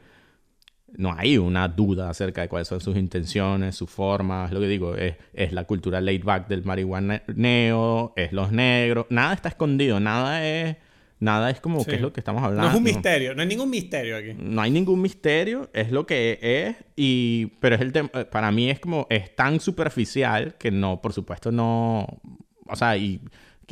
no 0.98 1.14
hay 1.18 1.38
una 1.38 1.68
duda 1.68 2.10
acerca 2.10 2.42
de 2.42 2.48
cuáles 2.48 2.68
son 2.68 2.82
sus 2.82 2.96
intenciones, 2.96 3.76
sus 3.76 3.90
formas, 3.90 4.52
lo 4.52 4.60
que 4.60 4.68
digo, 4.68 4.96
es, 4.96 5.16
es 5.34 5.54
la 5.54 5.66
cultura 5.66 6.02
laid 6.02 6.24
back 6.24 6.48
del 6.48 6.64
marihuaneo, 6.64 8.14
es 8.16 8.32
los 8.34 8.52
negros, 8.52 9.06
nada 9.10 9.34
está 9.34 9.50
escondido, 9.50 10.00
nada 10.00 10.46
es 10.46 10.78
Nada 11.20 11.50
es 11.50 11.62
como 11.62 11.86
qué 11.86 11.96
es 11.96 12.02
lo 12.02 12.12
que 12.12 12.20
estamos 12.20 12.44
hablando. 12.44 12.64
No 12.64 12.70
es 12.70 12.76
un 12.76 12.84
misterio, 12.84 13.34
no 13.36 13.42
hay 13.42 13.48
ningún 13.48 13.70
misterio 13.70 14.18
aquí. 14.18 14.34
No 14.38 14.62
hay 14.62 14.70
ningún 14.70 15.02
misterio, 15.02 15.70
es 15.74 15.90
lo 15.90 16.06
que 16.06 16.40
es 16.42 16.76
y 16.98 17.48
pero 17.62 17.76
es 17.76 17.82
el 17.82 17.94
tema 17.94 18.10
para 18.30 18.52
mí 18.52 18.70
es 18.70 18.80
como 18.80 19.08
es 19.10 19.34
tan 19.34 19.62
superficial 19.62 20.56
que 20.58 20.72
no, 20.72 21.02
por 21.02 21.14
supuesto 21.14 21.52
no, 21.52 22.20
o 22.68 22.76
sea, 22.76 22.98
y 22.98 23.22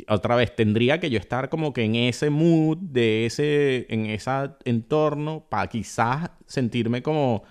otra 0.08 0.36
vez 0.36 0.54
tendría 0.54 1.00
que 1.00 1.10
yo 1.10 1.18
estar 1.18 1.48
como 1.48 1.72
que 1.72 1.84
en 1.84 1.94
ese 1.94 2.30
mood 2.30 2.78
de 2.78 3.26
ese 3.26 3.86
en 3.88 4.06
ese 4.06 4.30
entorno 4.64 5.46
para 5.48 5.68
quizás 5.68 6.30
sentirme 6.46 7.02
como 7.02 7.44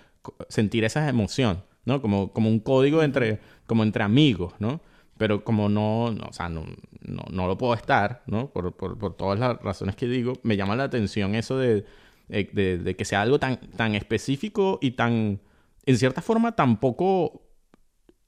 sentir 0.48 0.84
esa 0.84 1.08
emoción, 1.08 1.64
¿no? 1.84 2.00
Como 2.02 2.32
como 2.32 2.48
un 2.48 2.60
código 2.60 3.02
entre 3.02 3.40
como 3.66 3.82
entre 3.82 4.04
amigos, 4.04 4.54
¿no? 4.58 4.80
pero 5.16 5.44
como 5.44 5.68
no, 5.68 6.10
no 6.12 6.26
o 6.28 6.32
sea, 6.32 6.48
no, 6.48 6.64
no, 7.02 7.22
no, 7.30 7.46
lo 7.46 7.56
puedo 7.56 7.74
estar, 7.74 8.22
¿no? 8.26 8.50
Por, 8.50 8.76
por, 8.76 8.98
por, 8.98 9.16
todas 9.16 9.38
las 9.38 9.60
razones 9.62 9.96
que 9.96 10.06
digo, 10.06 10.34
me 10.42 10.56
llama 10.56 10.76
la 10.76 10.84
atención 10.84 11.34
eso 11.34 11.58
de, 11.58 11.84
eh, 12.28 12.50
de, 12.52 12.96
que 12.96 13.04
sea 13.04 13.22
algo 13.22 13.38
tan, 13.38 13.58
tan 13.76 13.94
específico 13.94 14.78
y 14.82 14.92
tan, 14.92 15.40
en 15.86 15.98
cierta 15.98 16.22
forma, 16.22 16.56
tampoco, 16.56 17.42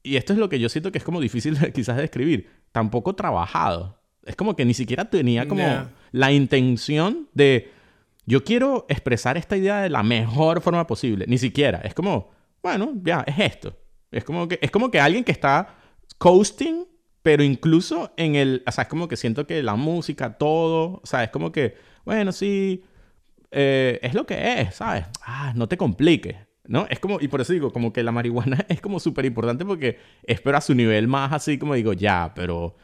y 0.03 0.17
esto 0.17 0.33
es 0.33 0.39
lo 0.39 0.49
que 0.49 0.61
yo 0.61 0.69
siento 0.69 0.93
que 0.93 0.99
es 0.99 1.05
como 1.05 1.21
difícil 1.21 1.59
quizás 1.75 1.97
de 1.97 2.03
describir, 2.03 2.51
tampoco 2.73 3.15
trabajado. 3.15 3.99
Es 4.27 4.37
como 4.37 4.55
que 4.57 4.65
ni 4.65 4.75
siquiera 4.75 5.07
tenía 5.07 5.49
como 5.49 5.65
la 6.13 6.33
intención 6.33 7.29
de, 7.33 7.71
yo 8.27 8.45
quiero 8.45 8.87
expresar 8.89 9.37
esta 9.37 9.57
idea 9.57 9.81
de 9.81 9.89
la 9.89 10.03
mejor 10.03 10.61
forma 10.61 10.87
posible, 10.87 11.25
ni 11.29 11.39
siquiera, 11.39 11.81
es 11.85 11.95
como, 11.95 12.31
bueno, 12.63 12.93
ya, 13.03 13.25
es 13.27 13.39
esto. 13.39 13.77
Es 14.11 14.25
como 14.25 14.47
que, 14.49 14.59
es 14.61 14.71
como 14.71 14.91
que 14.91 15.01
alguien 15.01 15.25
que 15.25 15.33
está 15.33 15.77
coasting 16.19 16.87
pero 17.27 17.43
incluso 17.43 18.13
en 18.17 18.37
el, 18.37 18.63
o 18.69 18.71
sea, 18.71 18.83
es 18.83 18.89
como 18.89 19.09
que 19.09 19.17
siento 19.17 19.49
que 19.49 19.61
la 19.61 19.75
música, 19.75 20.39
todo, 20.39 21.01
o 21.03 21.07
sea, 21.07 21.25
es 21.25 21.31
como 21.31 21.51
que, 21.51 21.75
bueno, 22.05 22.31
sí, 22.31 22.85
eh, 23.51 23.99
es 24.01 24.15
lo 24.15 24.25
que 24.25 24.61
es, 24.61 24.77
¿sabes? 24.77 25.07
Ah, 25.23 25.53
no 25.57 25.67
te 25.67 25.77
compliques, 25.77 26.37
¿no? 26.69 26.87
Es 26.89 27.01
como, 27.01 27.21
y 27.21 27.27
por 27.27 27.41
eso 27.41 27.53
digo, 27.53 27.73
como 27.73 27.93
que 27.93 28.05
la 28.05 28.13
marihuana 28.13 28.65
es 28.69 28.81
como 28.81 29.01
súper 29.01 29.25
importante 29.25 29.65
porque 29.65 29.99
espero 30.23 30.57
a 30.57 30.61
su 30.61 30.73
nivel 30.77 31.09
más 31.09 31.33
así 31.33 31.59
como 31.59 31.75
digo, 31.75 31.95
ya, 31.95 32.31
pero, 32.33 32.77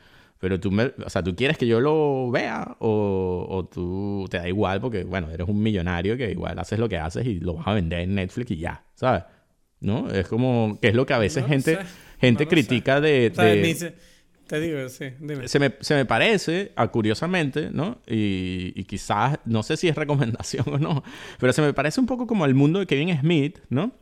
pero 0.43 0.59
tú 0.59 0.73
me, 0.73 0.93
o 1.07 1.09
sea, 1.09 1.23
tú 1.23 1.37
quieres 1.37 1.57
que 1.57 1.69
yo 1.69 1.81
lo 1.81 2.29
vea 2.33 2.77
o, 2.81 3.47
o 3.49 3.65
tú 3.67 4.27
te 4.29 4.39
da 4.39 4.49
igual 4.49 4.81
porque, 4.81 5.05
bueno, 5.05 5.31
eres 5.31 5.49
un 5.49 5.63
millonario 5.63 6.17
que 6.17 6.33
igual 6.33 6.59
haces 6.59 6.81
lo 6.81 6.89
que 6.89 6.99
haces 6.99 7.25
y 7.25 7.39
lo 7.39 7.55
vas 7.55 7.69
a 7.69 7.75
vender 7.75 8.01
en 8.01 8.17
Netflix 8.17 8.51
y 8.51 8.57
ya, 8.57 8.85
¿sabes? 8.97 9.23
¿No? 9.79 10.11
Es 10.11 10.27
como, 10.27 10.81
que 10.83 10.89
es 10.89 10.95
lo 10.97 11.07
que 11.07 11.15
a 11.15 11.19
veces 11.19 11.47
gente, 11.47 11.79
gente 12.21 12.49
critica 12.49 13.01
de... 13.01 13.31
de 13.31 13.95
te 14.49 14.61
digo, 14.61 14.89
sí, 14.89 15.11
dime. 15.21 15.47
Se 15.47 15.61
me, 15.61 15.75
se 15.79 15.95
me 15.95 16.05
parece, 16.07 16.73
a, 16.75 16.89
curiosamente, 16.89 17.71
¿no? 17.71 18.03
Y, 18.09 18.73
y, 18.75 18.83
quizás, 18.83 19.39
no 19.45 19.63
sé 19.63 19.77
si 19.77 19.87
es 19.87 19.95
recomendación 19.97 20.65
o 20.67 20.77
no, 20.77 21.05
pero 21.39 21.53
se 21.53 21.63
me 21.63 21.73
parece 21.73 22.01
un 22.01 22.07
poco 22.07 22.27
como 22.27 22.47
el 22.47 22.55
mundo 22.57 22.81
de 22.81 22.87
Kevin 22.87 23.17
Smith, 23.17 23.61
¿no? 23.71 23.93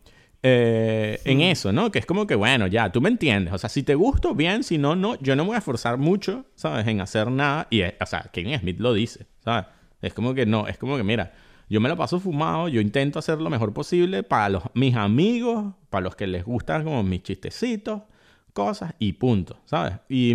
Eh, 0.43 1.21
en 1.25 1.43
eso, 1.43 1.73
¿no? 1.73 1.91
Que 1.91 1.99
es 1.99 2.07
como 2.07 2.27
que, 2.27 2.35
bueno, 2.35 2.67
ya, 2.67 2.91
tú 2.91 3.01
me 3.01 3.09
entiendes. 3.09 3.53
O 3.53 3.59
sea, 3.59 3.69
si 3.69 3.83
te 3.83 3.95
gusto, 3.95 4.35
bien, 4.35 4.65
si 4.65 4.79
no, 4.79 4.97
no. 4.97 5.19
Yo 5.21 5.37
no 5.37 5.45
me 5.45 5.49
voy 5.49 5.55
a 5.57 5.59
esforzar 5.59 5.99
mucho, 5.99 6.47
¿sabes? 6.55 6.87
En 6.87 7.01
hacer 7.01 7.31
nada. 7.31 7.67
Y, 7.71 7.83
o 7.83 8.07
sea, 8.07 8.31
Kevin 8.33 8.59
Smith 8.59 8.79
lo 8.79 8.95
dice, 8.95 9.27
¿sabes? 9.45 9.67
Es 10.01 10.15
como 10.15 10.35
que 10.35 10.47
no, 10.47 10.67
es 10.67 10.79
como 10.79 10.97
que, 10.97 11.03
mira, 11.03 11.33
yo 11.69 11.81
me 11.81 11.89
lo 11.89 11.97
paso 11.97 12.19
fumado, 12.19 12.69
yo 12.69 12.81
intento 12.81 13.19
hacer 13.19 13.39
lo 13.39 13.51
mejor 13.51 13.73
posible 13.73 14.23
para 14.23 14.49
los, 14.49 14.63
mis 14.75 14.97
amigos, 14.97 15.75
para 15.89 16.03
los 16.03 16.17
que 16.17 16.27
les 16.27 16.45
gustan 16.45 16.85
como 16.85 17.03
mis 17.03 17.23
chistecitos, 17.23 18.03
cosas 18.53 18.95
y 18.99 19.13
punto, 19.13 19.57
¿sabes? 19.67 19.95
Y, 20.09 20.35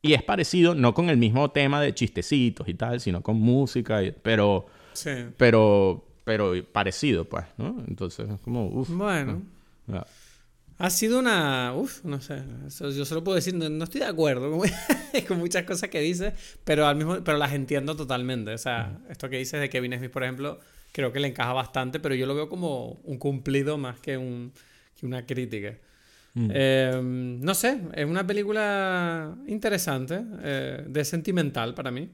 y, 0.00 0.14
es 0.14 0.22
parecido, 0.22 0.74
no 0.74 0.94
con 0.94 1.10
el 1.10 1.18
mismo 1.18 1.50
tema 1.50 1.80
de 1.80 1.94
chistecitos 1.94 2.68
y 2.68 2.74
tal, 2.74 3.00
sino 3.00 3.22
con 3.22 3.38
música, 3.38 4.00
pero, 4.22 4.66
sí. 4.94 5.10
pero, 5.36 6.06
pero 6.26 6.54
parecido, 6.72 7.24
pues, 7.24 7.44
¿no? 7.56 7.84
Entonces, 7.86 8.28
es 8.28 8.40
como, 8.40 8.66
uff. 8.66 8.90
Bueno. 8.90 9.44
Ha 10.76 10.90
sido 10.90 11.20
una. 11.20 11.72
Uf, 11.72 12.04
no 12.04 12.20
sé. 12.20 12.42
yo 12.80 13.04
solo 13.04 13.22
puedo 13.22 13.36
decir, 13.36 13.54
no, 13.54 13.84
estoy 13.84 14.00
de 14.00 14.08
acuerdo 14.08 14.50
con, 15.28 15.38
muchas 15.38 15.62
cosas 15.62 15.88
que 15.88 16.00
dices, 16.00 16.34
pero, 16.64 16.88
al 16.88 16.96
mismo, 16.96 17.18
pero 17.22 17.38
las 17.38 17.52
entiendo 17.52 17.94
totalmente. 17.94 18.52
O 18.52 18.58
sea, 18.58 18.98
esto 19.08 19.30
que 19.30 19.38
dices 19.38 19.60
de 19.60 19.70
Kevin 19.70 19.96
Smith, 19.96 20.10
por 20.10 20.24
ejemplo, 20.24 20.58
creo 20.90 21.12
que 21.12 21.20
le 21.20 21.28
encaja 21.28 21.52
bastante, 21.52 22.00
pero 22.00 22.16
yo 22.16 22.26
lo 22.26 22.34
veo 22.34 22.48
como 22.48 22.98
un 23.04 23.18
cumplido 23.18 23.78
más 23.78 24.00
que, 24.00 24.16
un, 24.16 24.52
que 24.98 25.06
una 25.06 25.24
crítica. 25.24 25.78
Em, 26.34 27.40
no 27.40 27.54
sé, 27.54 27.78
es 27.94 28.04
una 28.04 28.26
película 28.26 29.32
interesante, 29.46 30.20
eh, 30.42 30.84
de 30.88 31.04
sentimental 31.04 31.72
para 31.72 31.92
mí. 31.92 32.10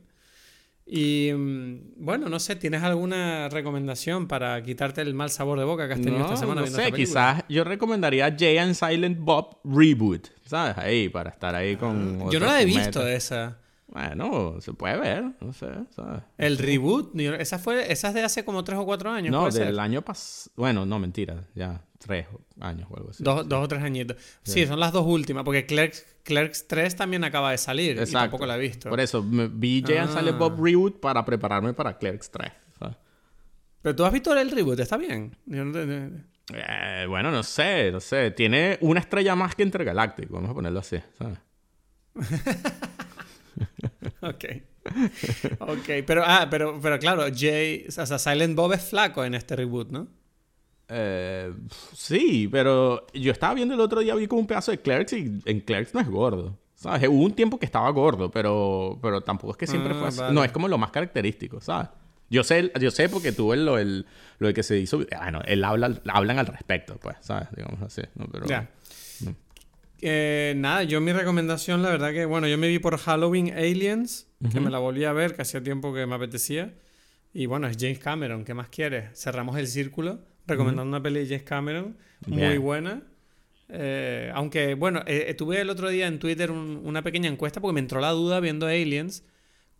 Y 0.86 1.30
mm, 1.32 2.04
bueno, 2.04 2.28
no 2.28 2.38
sé, 2.40 2.56
¿tienes 2.56 2.82
alguna 2.82 3.48
recomendación 3.48 4.26
para 4.26 4.62
quitarte 4.62 5.00
el 5.00 5.14
mal 5.14 5.30
sabor 5.30 5.58
de 5.58 5.64
boca 5.64 5.86
que 5.86 5.94
has 5.94 6.00
tenido 6.00 6.24
esta 6.24 6.36
semana? 6.36 6.62
No 6.62 6.66
sé, 6.66 6.92
quizás 6.92 7.44
yo 7.48 7.64
recomendaría 7.64 8.34
Jay 8.36 8.58
and 8.58 8.74
Silent 8.74 9.18
Bob 9.18 9.58
Reboot, 9.64 10.28
¿sabes? 10.44 10.76
Ahí, 10.78 11.08
para 11.08 11.30
estar 11.30 11.54
ahí 11.54 11.76
con. 11.76 12.20
Ah, 12.22 12.28
yo 12.30 12.40
no 12.40 12.46
la 12.46 12.60
he 12.60 12.64
visto 12.64 13.06
esa. 13.06 13.58
Bueno, 13.86 14.56
se 14.60 14.72
puede 14.72 14.98
ver, 14.98 15.32
no 15.40 15.52
sé, 15.52 15.68
¿sabes? 15.90 16.22
El 16.38 16.56
reboot, 16.56 17.14
esa 17.38 17.58
fue, 17.58 17.92
esa 17.92 18.08
es 18.08 18.14
de 18.14 18.22
hace 18.22 18.44
como 18.44 18.64
tres 18.64 18.78
o 18.78 18.86
cuatro 18.86 19.10
años. 19.10 19.30
No, 19.30 19.50
del 19.50 19.78
año 19.78 20.02
pasado. 20.02 20.52
Bueno, 20.56 20.86
no, 20.86 20.98
mentira, 20.98 21.44
ya 21.54 21.82
tres 22.02 22.26
años 22.60 22.88
o 22.90 22.96
algo 22.96 23.10
así. 23.10 23.22
Dos, 23.22 23.48
dos 23.48 23.64
o 23.64 23.68
tres 23.68 23.82
añitos. 23.82 24.16
Sí, 24.42 24.66
son 24.66 24.80
las 24.80 24.92
dos 24.92 25.06
últimas, 25.06 25.44
porque 25.44 25.66
Clerks, 25.66 26.06
Clerks 26.24 26.66
3 26.68 26.96
también 26.96 27.24
acaba 27.24 27.50
de 27.50 27.58
salir 27.58 27.92
Exacto. 27.92 28.10
y 28.10 28.12
tampoco 28.12 28.46
la 28.46 28.56
he 28.56 28.60
visto. 28.60 28.90
Por 28.90 29.00
eso, 29.00 29.24
vi 29.24 29.82
Jay 29.86 30.06
sale 30.08 30.30
ah. 30.30 30.36
Bob 30.36 30.62
Reboot 30.62 31.00
para 31.00 31.24
prepararme 31.24 31.72
para 31.72 31.96
Clerks 31.96 32.30
3. 32.30 32.52
Pero 33.82 33.96
tú 33.96 34.04
has 34.04 34.12
visto 34.12 34.36
el 34.36 34.50
reboot, 34.50 34.78
¿está 34.78 34.96
bien? 34.96 35.36
Eh, 36.54 37.06
bueno, 37.08 37.30
no 37.30 37.42
sé, 37.42 37.90
no 37.90 38.00
sé. 38.00 38.30
Tiene 38.30 38.78
una 38.80 39.00
estrella 39.00 39.34
más 39.34 39.56
que 39.56 39.64
Intergaláctico, 39.64 40.34
vamos 40.34 40.50
a 40.50 40.54
ponerlo 40.54 40.78
así, 40.78 40.98
¿sabes? 41.18 41.38
ok. 44.20 44.44
Ok, 45.60 45.88
pero, 46.06 46.22
ah, 46.24 46.46
pero, 46.50 46.78
pero 46.80 46.98
claro, 46.98 47.24
Jay, 47.34 47.86
o 47.88 47.90
sea, 47.90 48.18
Silent 48.18 48.54
Bob 48.54 48.72
es 48.72 48.82
flaco 48.82 49.24
en 49.24 49.34
este 49.34 49.56
reboot, 49.56 49.90
¿no? 49.90 50.08
Eh, 50.94 51.52
sí, 51.94 52.48
pero 52.52 53.06
yo 53.14 53.32
estaba 53.32 53.54
viendo 53.54 53.74
el 53.74 53.80
otro 53.80 54.00
día, 54.00 54.14
vi 54.14 54.26
como 54.26 54.40
un 54.42 54.46
pedazo 54.46 54.72
de 54.72 54.78
Clerks 54.78 55.14
y 55.14 55.40
en 55.46 55.60
Clerks 55.60 55.94
no 55.94 56.00
es 56.00 56.08
gordo. 56.08 56.58
¿Sabes? 56.74 57.08
Hubo 57.08 57.22
un 57.24 57.32
tiempo 57.32 57.58
que 57.58 57.64
estaba 57.64 57.88
gordo, 57.90 58.30
pero, 58.30 58.98
pero 59.00 59.20
tampoco 59.20 59.52
es 59.52 59.56
que 59.56 59.66
siempre 59.66 59.94
fue 59.94 60.08
así. 60.08 60.20
Ah, 60.20 60.30
no, 60.32 60.44
es 60.44 60.50
como 60.50 60.68
lo 60.68 60.78
más 60.78 60.90
característico, 60.90 61.60
¿sabes? 61.60 61.88
Yo 62.28 62.42
sé, 62.42 62.72
yo 62.80 62.90
sé 62.90 63.08
porque 63.08 63.30
tuve 63.32 63.56
lo, 63.56 63.78
el, 63.78 64.04
lo 64.38 64.52
que 64.52 64.62
se 64.62 64.78
hizo. 64.78 64.98
Bueno, 64.98 65.40
él 65.46 65.62
habla, 65.64 66.00
hablan 66.08 66.38
al 66.38 66.46
respecto, 66.46 66.96
pues, 66.96 67.16
¿sabes? 67.20 67.48
Digamos 67.56 67.80
así. 67.82 68.02
¿no? 68.16 68.26
Pero, 68.32 68.46
ya. 68.46 68.68
Eh, 70.00 70.54
nada, 70.56 70.82
yo 70.82 71.00
mi 71.00 71.12
recomendación, 71.12 71.82
la 71.82 71.90
verdad 71.90 72.12
que, 72.12 72.24
bueno, 72.24 72.48
yo 72.48 72.58
me 72.58 72.66
vi 72.66 72.80
por 72.80 72.98
Halloween 72.98 73.52
Aliens, 73.52 74.26
que 74.50 74.58
me 74.58 74.68
la 74.68 74.78
volví 74.78 75.04
a 75.04 75.12
ver, 75.12 75.36
que 75.36 75.42
hacía 75.42 75.62
tiempo 75.62 75.94
que 75.94 76.04
me 76.06 76.16
apetecía. 76.16 76.74
Y 77.32 77.46
bueno, 77.46 77.68
es 77.68 77.76
James 77.78 78.00
Cameron, 78.00 78.44
¿qué 78.44 78.54
más 78.54 78.68
quieres? 78.68 79.16
Cerramos 79.18 79.56
el 79.56 79.68
círculo 79.68 80.31
recomendando 80.52 80.88
una 80.88 81.02
peli 81.02 81.20
de 81.20 81.26
James 81.26 81.42
Cameron, 81.42 81.96
muy 82.26 82.58
buena. 82.58 83.02
Eh, 83.68 84.30
aunque, 84.34 84.74
bueno, 84.74 85.02
eh, 85.06 85.34
tuve 85.34 85.60
el 85.60 85.70
otro 85.70 85.88
día 85.88 86.06
en 86.06 86.18
Twitter 86.18 86.50
una 86.50 87.02
pequeña 87.02 87.28
encuesta 87.28 87.60
porque 87.60 87.74
me 87.74 87.80
entró 87.80 88.00
la 88.00 88.10
duda 88.10 88.38
viendo 88.40 88.66
Aliens 88.66 89.24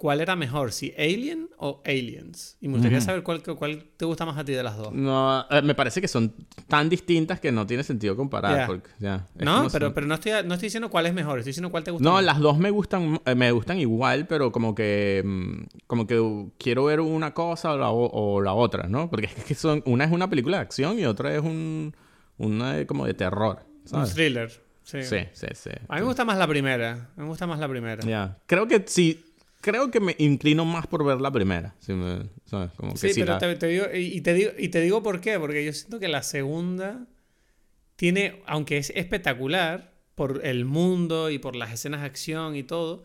cuál 0.03 0.21
era 0.21 0.35
mejor, 0.35 0.73
si 0.73 0.93
Alien 0.99 1.49
o 1.59 1.81
Aliens. 1.87 2.57
Y 2.61 2.67
me 2.67 2.75
gustaría 2.75 3.01
saber 3.01 3.23
cuál, 3.23 3.41
cuál 3.41 3.85
te 3.97 4.05
gusta 4.05 4.27
más 4.27 4.37
a 4.37 4.45
ti 4.45 4.51
de 4.51 4.65
las 4.65 4.77
dos. 4.77 4.93
No, 4.93 5.47
eh, 5.49 5.63
me 5.63 5.77
parece 5.77 6.01
que 6.01 6.09
son 6.09 6.35
tan 6.67 6.89
distintas 6.89 7.39
que 7.39 7.53
no 7.53 7.69
tiene 7.69 7.85
sentido 7.85 8.17
comparar. 8.17 8.69
no, 9.39 9.69
pero, 9.71 9.95
pero 9.95 10.09
no, 10.09 10.15
estoy, 10.15 10.33
no 10.45 10.55
estoy 10.55 10.67
diciendo 10.67 10.91
cuál 10.91 11.07
es 11.07 11.15
mejor, 11.15 11.39
estoy 11.39 11.51
diciendo 11.51 11.71
cuál 11.71 11.85
te 11.85 11.93
gusta 11.93 12.03
No, 12.03 12.21
las 12.21 12.41
dos 12.41 12.59
me 12.59 12.71
gustan, 12.71 13.21
eh, 13.25 13.37
me 13.37 13.53
gustan 13.53 13.79
igual, 13.79 14.27
pero 14.27 14.51
como 14.51 14.75
que, 14.75 15.23
mm, 15.25 15.87
como 15.87 16.09
que 16.09 16.49
quiero 16.59 16.87
ver 16.87 17.01
una 17.01 17.33
cosa 17.33 17.73
o 17.73 18.41
la, 18.41 18.55
otra, 18.55 18.89
¿no? 18.89 19.09
Porque 19.09 19.27
es 19.27 19.45
que 19.45 19.55
son, 19.55 19.85
una 19.87 20.05
es 20.05 20.11
una 20.11 20.29
película 20.29 20.57
de 20.57 20.63
acción 20.65 20.99
y 20.99 21.07
otra 21.07 21.33
es 21.33 21.43
un, 21.43 21.95
una 22.39 22.85
como 22.89 23.07
de 23.07 23.15
terror. 23.15 23.65
Un 23.93 24.05
thriller. 24.05 24.51
Sí. 24.83 25.05
sí, 25.05 25.29
sí, 25.33 25.71
A 25.87 25.95
mí 25.95 26.01
me 26.01 26.07
gusta 26.09 26.25
más 26.25 26.37
la 26.39 26.49
primera. 26.49 27.13
Me 27.15 27.23
gusta 27.23 27.47
más 27.47 27.61
la 27.61 27.69
primera. 27.69 28.37
Creo 28.47 28.67
que 28.67 28.83
si 28.89 29.32
creo 29.63 29.91
que 29.91 30.01
me 30.01 30.15
inclino 30.19 30.67
más 30.67 30.87
por 30.87 31.05
ver 31.05 31.23
la 31.23 31.31
primera. 31.31 31.75
sí, 31.79 31.95
pero 33.15 33.39
te, 33.39 33.67
digo, 33.67 33.87
y, 33.95 34.21
te 34.21 34.35
digo, 34.35 34.51
y 34.59 34.69
te 34.69 34.81
digo 34.83 35.03
por 35.03 35.23
qué. 35.23 35.39
Porque 35.39 35.65
yo 35.65 35.73
siento 35.73 35.99
que 35.99 36.09
la 36.09 36.23
segunda 36.23 37.07
tiene, 37.97 38.43
aunque 38.47 38.77
es 38.77 38.91
espectacular 38.95 39.95
por 40.15 40.45
el 40.45 40.67
mundo 40.67 41.31
y 41.31 41.39
por 41.39 41.57
las 41.57 41.73
escenas 41.73 42.01
de 42.01 42.07
acción 42.07 42.57
y 42.57 42.65
todo, 42.65 43.05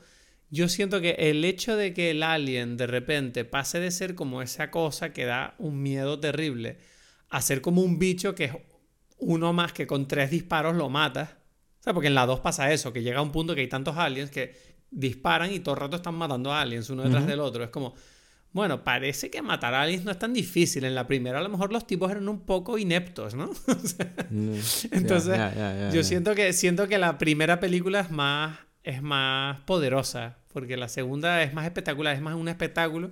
yo 0.50 0.68
siento 0.68 1.00
que 1.00 1.12
el 1.12 1.46
hecho 1.46 1.78
de 1.78 1.94
que 1.94 2.12
el 2.12 2.24
alien 2.24 2.76
de 2.76 2.88
repente 2.88 3.46
pase 3.46 3.80
de 3.80 3.92
ser 3.92 4.16
como 4.16 4.42
esa 4.42 4.72
cosa 4.72 5.14
que 5.14 5.26
da 5.26 5.56
un 5.60 5.82
miedo 5.82 6.20
terrible 6.20 6.80
a 7.30 7.42
ser 7.42 7.62
como 7.62 7.82
un 7.82 8.00
bicho 8.00 8.34
que 8.34 8.46
es 8.46 8.52
uno 9.20 9.54
más 9.54 9.74
que 9.74 9.88
con 9.88 10.08
tres 10.08 10.32
disparos 10.32 10.76
lo 10.76 10.90
mata. 10.90 11.40
O 11.80 11.84
sea, 11.84 11.94
porque 11.94 12.08
en 12.08 12.16
la 12.16 12.26
dos 12.26 12.40
pasa 12.40 12.72
eso, 12.74 12.92
que 12.92 13.04
llega 13.04 13.20
a 13.20 13.22
un 13.22 13.32
punto 13.32 13.54
que 13.54 13.62
hay 13.62 13.68
tantos 13.68 13.98
aliens 13.98 14.32
que 14.32 14.77
disparan 14.92 15.52
y 15.52 15.60
todo 15.60 15.76
el 15.76 15.82
rato 15.82 15.98
están 15.98 16.16
matando 16.16 16.52
a 16.52 16.62
aliens 16.62 16.90
uno 16.90 17.04
detrás 17.04 17.28
del 17.28 17.40
otro. 17.40 17.64
Es 17.64 17.70
como, 17.70 17.94
bueno, 18.52 18.84
parece 18.84 19.30
que 19.30 19.42
matar 19.42 19.74
a 19.74 19.82
aliens 19.82 20.06
no 20.06 20.12
es 20.12 20.20
tan 20.20 20.34
difícil. 20.34 20.84
En 20.84 20.96
la 20.96 21.08
primera 21.08 21.40
a 21.40 21.42
lo 21.44 21.50
mejor 21.50 21.72
los 21.72 21.86
tipos 21.86 22.10
eran 22.12 22.28
un 22.30 22.42
poco 22.42 22.78
ineptos, 22.78 23.36
¿no? 23.36 23.52
Mm, 24.30 24.56
entonces, 24.92 25.40
yo 25.94 26.04
siento 26.04 26.36
que 26.36 26.52
siento 26.52 26.90
que 26.90 26.98
la 26.98 27.18
primera 27.18 27.62
película 27.62 28.02
es 28.02 28.12
más 28.12 28.58
es 28.88 29.02
más 29.02 29.60
poderosa, 29.66 30.38
porque 30.54 30.78
la 30.78 30.88
segunda 30.88 31.44
es 31.44 31.54
más 31.54 31.66
espectacular, 31.66 32.16
es 32.16 32.22
más 32.22 32.36
un 32.36 32.48
espectáculo, 32.48 33.12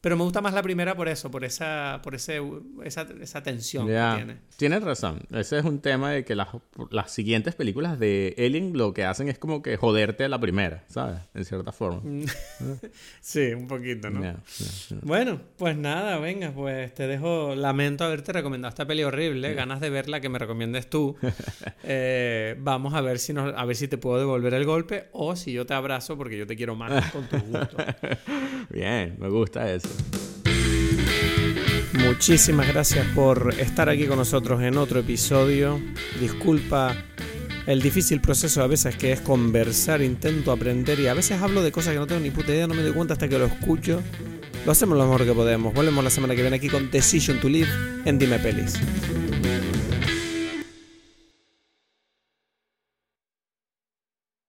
Pero 0.00 0.16
me 0.16 0.22
gusta 0.22 0.40
más 0.40 0.54
la 0.54 0.62
primera 0.62 0.94
por 0.94 1.08
eso, 1.08 1.30
por 1.30 1.44
esa, 1.44 2.00
por 2.02 2.14
ese, 2.14 2.40
esa, 2.84 3.06
esa 3.20 3.42
tensión 3.42 3.86
que 3.86 3.92
tiene. 4.16 4.36
Tienes 4.56 4.82
razón. 4.82 5.20
Ese 5.32 5.58
es 5.58 5.64
un 5.64 5.80
tema 5.80 6.12
de 6.12 6.24
que 6.24 6.34
las, 6.34 6.48
las 6.90 7.10
siguientes 7.10 7.54
películas 7.54 7.98
de 7.98 8.34
Alien 8.38 8.76
lo 8.76 8.94
que 8.94 9.04
hacen 9.04 9.28
es 9.28 9.38
como 9.38 9.62
que 9.62 9.76
joderte 9.76 10.24
a 10.24 10.28
la 10.28 10.38
primera, 10.38 10.84
¿sabes? 10.88 11.20
En 11.34 11.44
cierta 11.44 11.72
forma. 11.72 12.02
sí, 13.20 13.52
un 13.52 13.66
poquito, 13.66 14.10
¿no? 14.10 14.36
Bueno, 15.02 15.40
pues 15.56 15.76
nada, 15.76 16.18
venga, 16.18 16.52
pues 16.52 16.94
te 16.94 17.06
dejo. 17.06 17.54
Lamento 17.54 18.04
haberte 18.04 18.32
recomendado 18.32 18.68
esta 18.68 18.86
peli 18.86 19.02
horrible. 19.02 19.54
Ganas 19.54 19.80
de 19.80 19.90
verla 19.90 20.20
que 20.20 20.28
me 20.28 20.38
recomiendes 20.38 20.88
tú. 20.88 21.16
Eh, 21.88 22.56
vamos 22.58 22.94
a 22.94 23.00
ver 23.00 23.18
si 23.18 23.32
nos, 23.32 23.54
a 23.56 23.64
ver 23.64 23.76
si 23.76 23.86
te 23.86 23.96
puedo 23.96 24.18
devolver 24.18 24.54
el 24.54 24.64
golpe 24.64 25.08
o 25.12 25.36
si 25.36 25.52
yo 25.52 25.66
te 25.66 25.74
abrazo 25.74 26.16
porque 26.16 26.36
yo 26.36 26.46
te 26.46 26.56
quiero 26.56 26.74
más 26.74 27.12
con 27.12 27.28
tus 27.28 27.42
gustos. 27.42 27.84
Bien, 28.70 29.16
me 29.18 29.28
gusta 29.28 29.72
eso. 29.72 29.85
Muchísimas 32.06 32.68
gracias 32.68 33.06
por 33.14 33.54
estar 33.58 33.88
aquí 33.88 34.06
con 34.06 34.18
nosotros 34.18 34.62
en 34.62 34.76
otro 34.78 35.00
episodio. 35.00 35.80
Disculpa 36.20 36.96
el 37.66 37.82
difícil 37.82 38.20
proceso 38.20 38.62
a 38.62 38.66
veces 38.66 38.96
que 38.96 39.12
es 39.12 39.20
conversar, 39.20 40.00
intento 40.02 40.52
aprender 40.52 41.00
y 41.00 41.08
a 41.08 41.14
veces 41.14 41.42
hablo 41.42 41.62
de 41.62 41.72
cosas 41.72 41.92
que 41.92 41.98
no 41.98 42.06
tengo 42.06 42.20
ni 42.20 42.30
puta 42.30 42.52
idea, 42.52 42.66
no 42.66 42.74
me 42.74 42.82
doy 42.82 42.92
cuenta 42.92 43.14
hasta 43.14 43.28
que 43.28 43.38
lo 43.38 43.46
escucho. 43.46 44.02
Lo 44.64 44.72
hacemos 44.72 44.96
lo 44.96 45.04
mejor 45.04 45.24
que 45.24 45.32
podemos. 45.32 45.74
Volvemos 45.74 46.02
la 46.02 46.10
semana 46.10 46.34
que 46.34 46.40
viene 46.42 46.56
aquí 46.56 46.68
con 46.68 46.90
Decision 46.90 47.40
to 47.40 47.48
Live 47.48 47.68
en 48.04 48.18
Dime 48.18 48.38
Pelis. 48.38 48.74